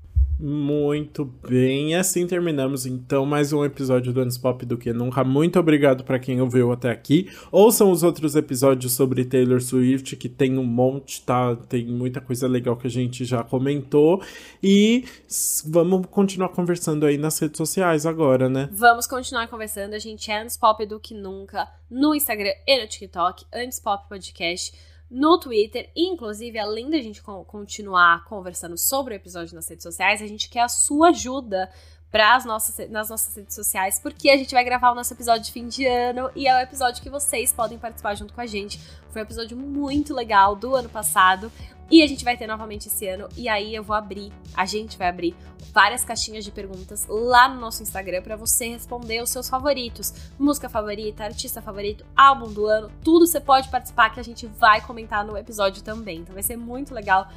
Muito 0.41 1.25
bem, 1.25 1.97
assim 1.97 2.25
terminamos 2.25 2.87
então 2.87 3.27
mais 3.27 3.53
um 3.53 3.65
episódio 3.65 4.13
do 4.13 4.21
Anos 4.21 4.39
Pop 4.39 4.65
do 4.65 4.79
que 4.79 4.93
nunca. 4.93 5.25
Muito 5.25 5.59
obrigado 5.59 6.05
para 6.05 6.17
quem 6.17 6.41
ouviu 6.41 6.71
até 6.71 6.91
aqui. 6.91 7.29
Ouçam 7.51 7.91
os 7.91 8.05
outros 8.05 8.37
episódios 8.37 8.93
sobre 8.93 9.25
Taylor 9.25 9.61
Swift, 9.61 10.15
que 10.15 10.29
tem 10.29 10.57
um 10.57 10.63
monte, 10.63 11.23
tá? 11.23 11.57
Tem 11.57 11.85
muita 11.85 12.21
coisa 12.21 12.47
legal 12.47 12.77
que 12.77 12.87
a 12.87 12.91
gente 12.91 13.25
já 13.25 13.43
comentou. 13.43 14.23
E 14.63 15.05
vamos 15.67 16.07
continuar 16.07 16.51
conversando 16.51 17.05
aí 17.05 17.19
nas 17.19 17.37
redes 17.41 17.59
sociais 17.59 18.07
agora, 18.07 18.49
né? 18.49 18.69
Vamos 18.71 19.09
continuar 19.09 19.49
conversando. 19.49 19.95
A 19.95 19.99
gente 19.99 20.31
é 20.31 20.41
Anos 20.41 20.57
Pop 20.57 20.87
do 20.87 21.01
que 21.01 21.15
nunca 21.15 21.69
no 21.91 22.15
Instagram 22.15 22.53
e 22.65 22.81
no 22.81 22.87
TikTok, 22.87 23.45
Anos 23.53 23.81
Pop 23.81 24.09
Podcast 24.09 24.73
no 25.11 25.39
Twitter. 25.39 25.91
Inclusive, 25.97 26.59
além 26.59 26.91
da 26.91 26.99
gente 26.99 27.23
continuar 27.23 28.25
conversando 28.25 28.77
sobre 28.77 29.15
o 29.15 29.17
episódio 29.17 29.55
nas 29.55 29.69
redes 29.69 29.83
sociais, 29.83 30.23
a 30.23 30.27
gente 30.27 30.49
quer 30.49 30.61
a 30.61 30.69
sua 30.69 31.09
ajuda 31.09 31.71
pras 32.11 32.45
nossas, 32.45 32.89
nas 32.91 33.11
nossas 33.11 33.37
redes 33.37 33.55
sociais, 33.55 34.01
porque 34.01 34.31
a 34.31 34.37
gente 34.37 34.55
vai 34.55 34.65
gravar 34.65 34.93
o 34.93 34.95
nosso 34.95 35.13
episódio 35.13 35.45
de 35.45 35.53
fim 35.53 35.69
de 35.69 35.87
ano 35.87 36.31
e 36.35 36.47
é 36.47 36.57
o 36.57 36.61
episódio 36.61 37.03
que 37.03 37.11
vocês 37.11 37.53
podem 37.53 37.79
participar 37.79 38.15
junto 38.15 38.33
com 38.33 38.41
a 38.41 38.47
gente. 38.47 38.81
Foi 39.11 39.23
um 39.23 39.25
episódio 39.25 39.57
muito 39.57 40.15
legal 40.15 40.57
do 40.57 40.75
ano 40.75 40.89
passado. 40.89 41.53
E 41.91 42.03
a 42.03 42.07
gente 42.07 42.25
vai 42.25 42.37
ter 42.37 42.47
novamente 42.47 42.89
esse 42.89 43.07
ano. 43.09 43.29
E 43.37 43.49
aí 43.49 43.75
eu 43.75 43.83
vou 43.83 43.97
abrir, 43.97 44.33
a 44.55 44.67
gente 44.67 44.99
vai 44.99 45.09
abrir 45.09 45.35
várias 45.73 46.05
caixinhas 46.05 46.45
de 46.45 46.51
perguntas 46.51 47.07
lá 47.09 47.49
no 47.49 47.61
nosso 47.61 47.83
Instagram 47.83 48.23
para 48.23 48.37
você 48.37 48.69
responder 48.69 49.23
os 49.23 49.31
seus 49.31 49.49
favoritos. 49.49 50.13
Música 50.39 50.69
favorita, 50.69 51.25
artista 51.25 51.63
favorito, 51.63 52.05
álbum 52.17 52.53
do 52.53 52.67
ano, 52.67 52.91
tudo 53.03 53.27
você 53.27 53.41
pode 53.41 53.69
participar 53.69 54.11
que 54.11 54.21
a 54.21 54.23
gente 54.23 54.47
vai 54.59 54.81
comentar 54.81 55.25
no 55.25 55.37
episódio 55.37 55.83
também. 55.83 56.21
Então 56.21 56.35
vai 56.35 56.43
ser 56.43 56.57
muito 56.57 56.95
legal. 56.95 57.29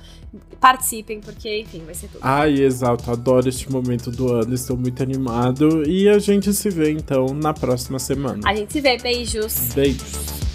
Participem, 0.60 1.22
porque, 1.22 1.62
enfim, 1.62 1.84
vai 1.86 1.94
ser 1.94 2.08
tudo. 2.08 2.22
Ai, 2.22 2.62
exato, 2.62 3.12
adoro 3.12 3.48
este 3.48 3.72
momento 3.72 4.12
do 4.12 4.32
ano, 4.34 4.54
estou 4.54 4.78
muito 4.78 5.02
animado. 5.02 5.88
E 5.88 6.10
a 6.10 6.20
gente 6.20 6.54
se 6.54 6.70
vê 6.70 6.92
então 6.92 7.28
na 7.28 7.54
próxima 7.54 8.00
semana. 8.00 8.42
A 8.46 8.56
gente 8.56 8.74
se 8.74 8.82
vê, 8.82 8.98
beijos. 8.98 9.74
Beijos. 9.74 10.51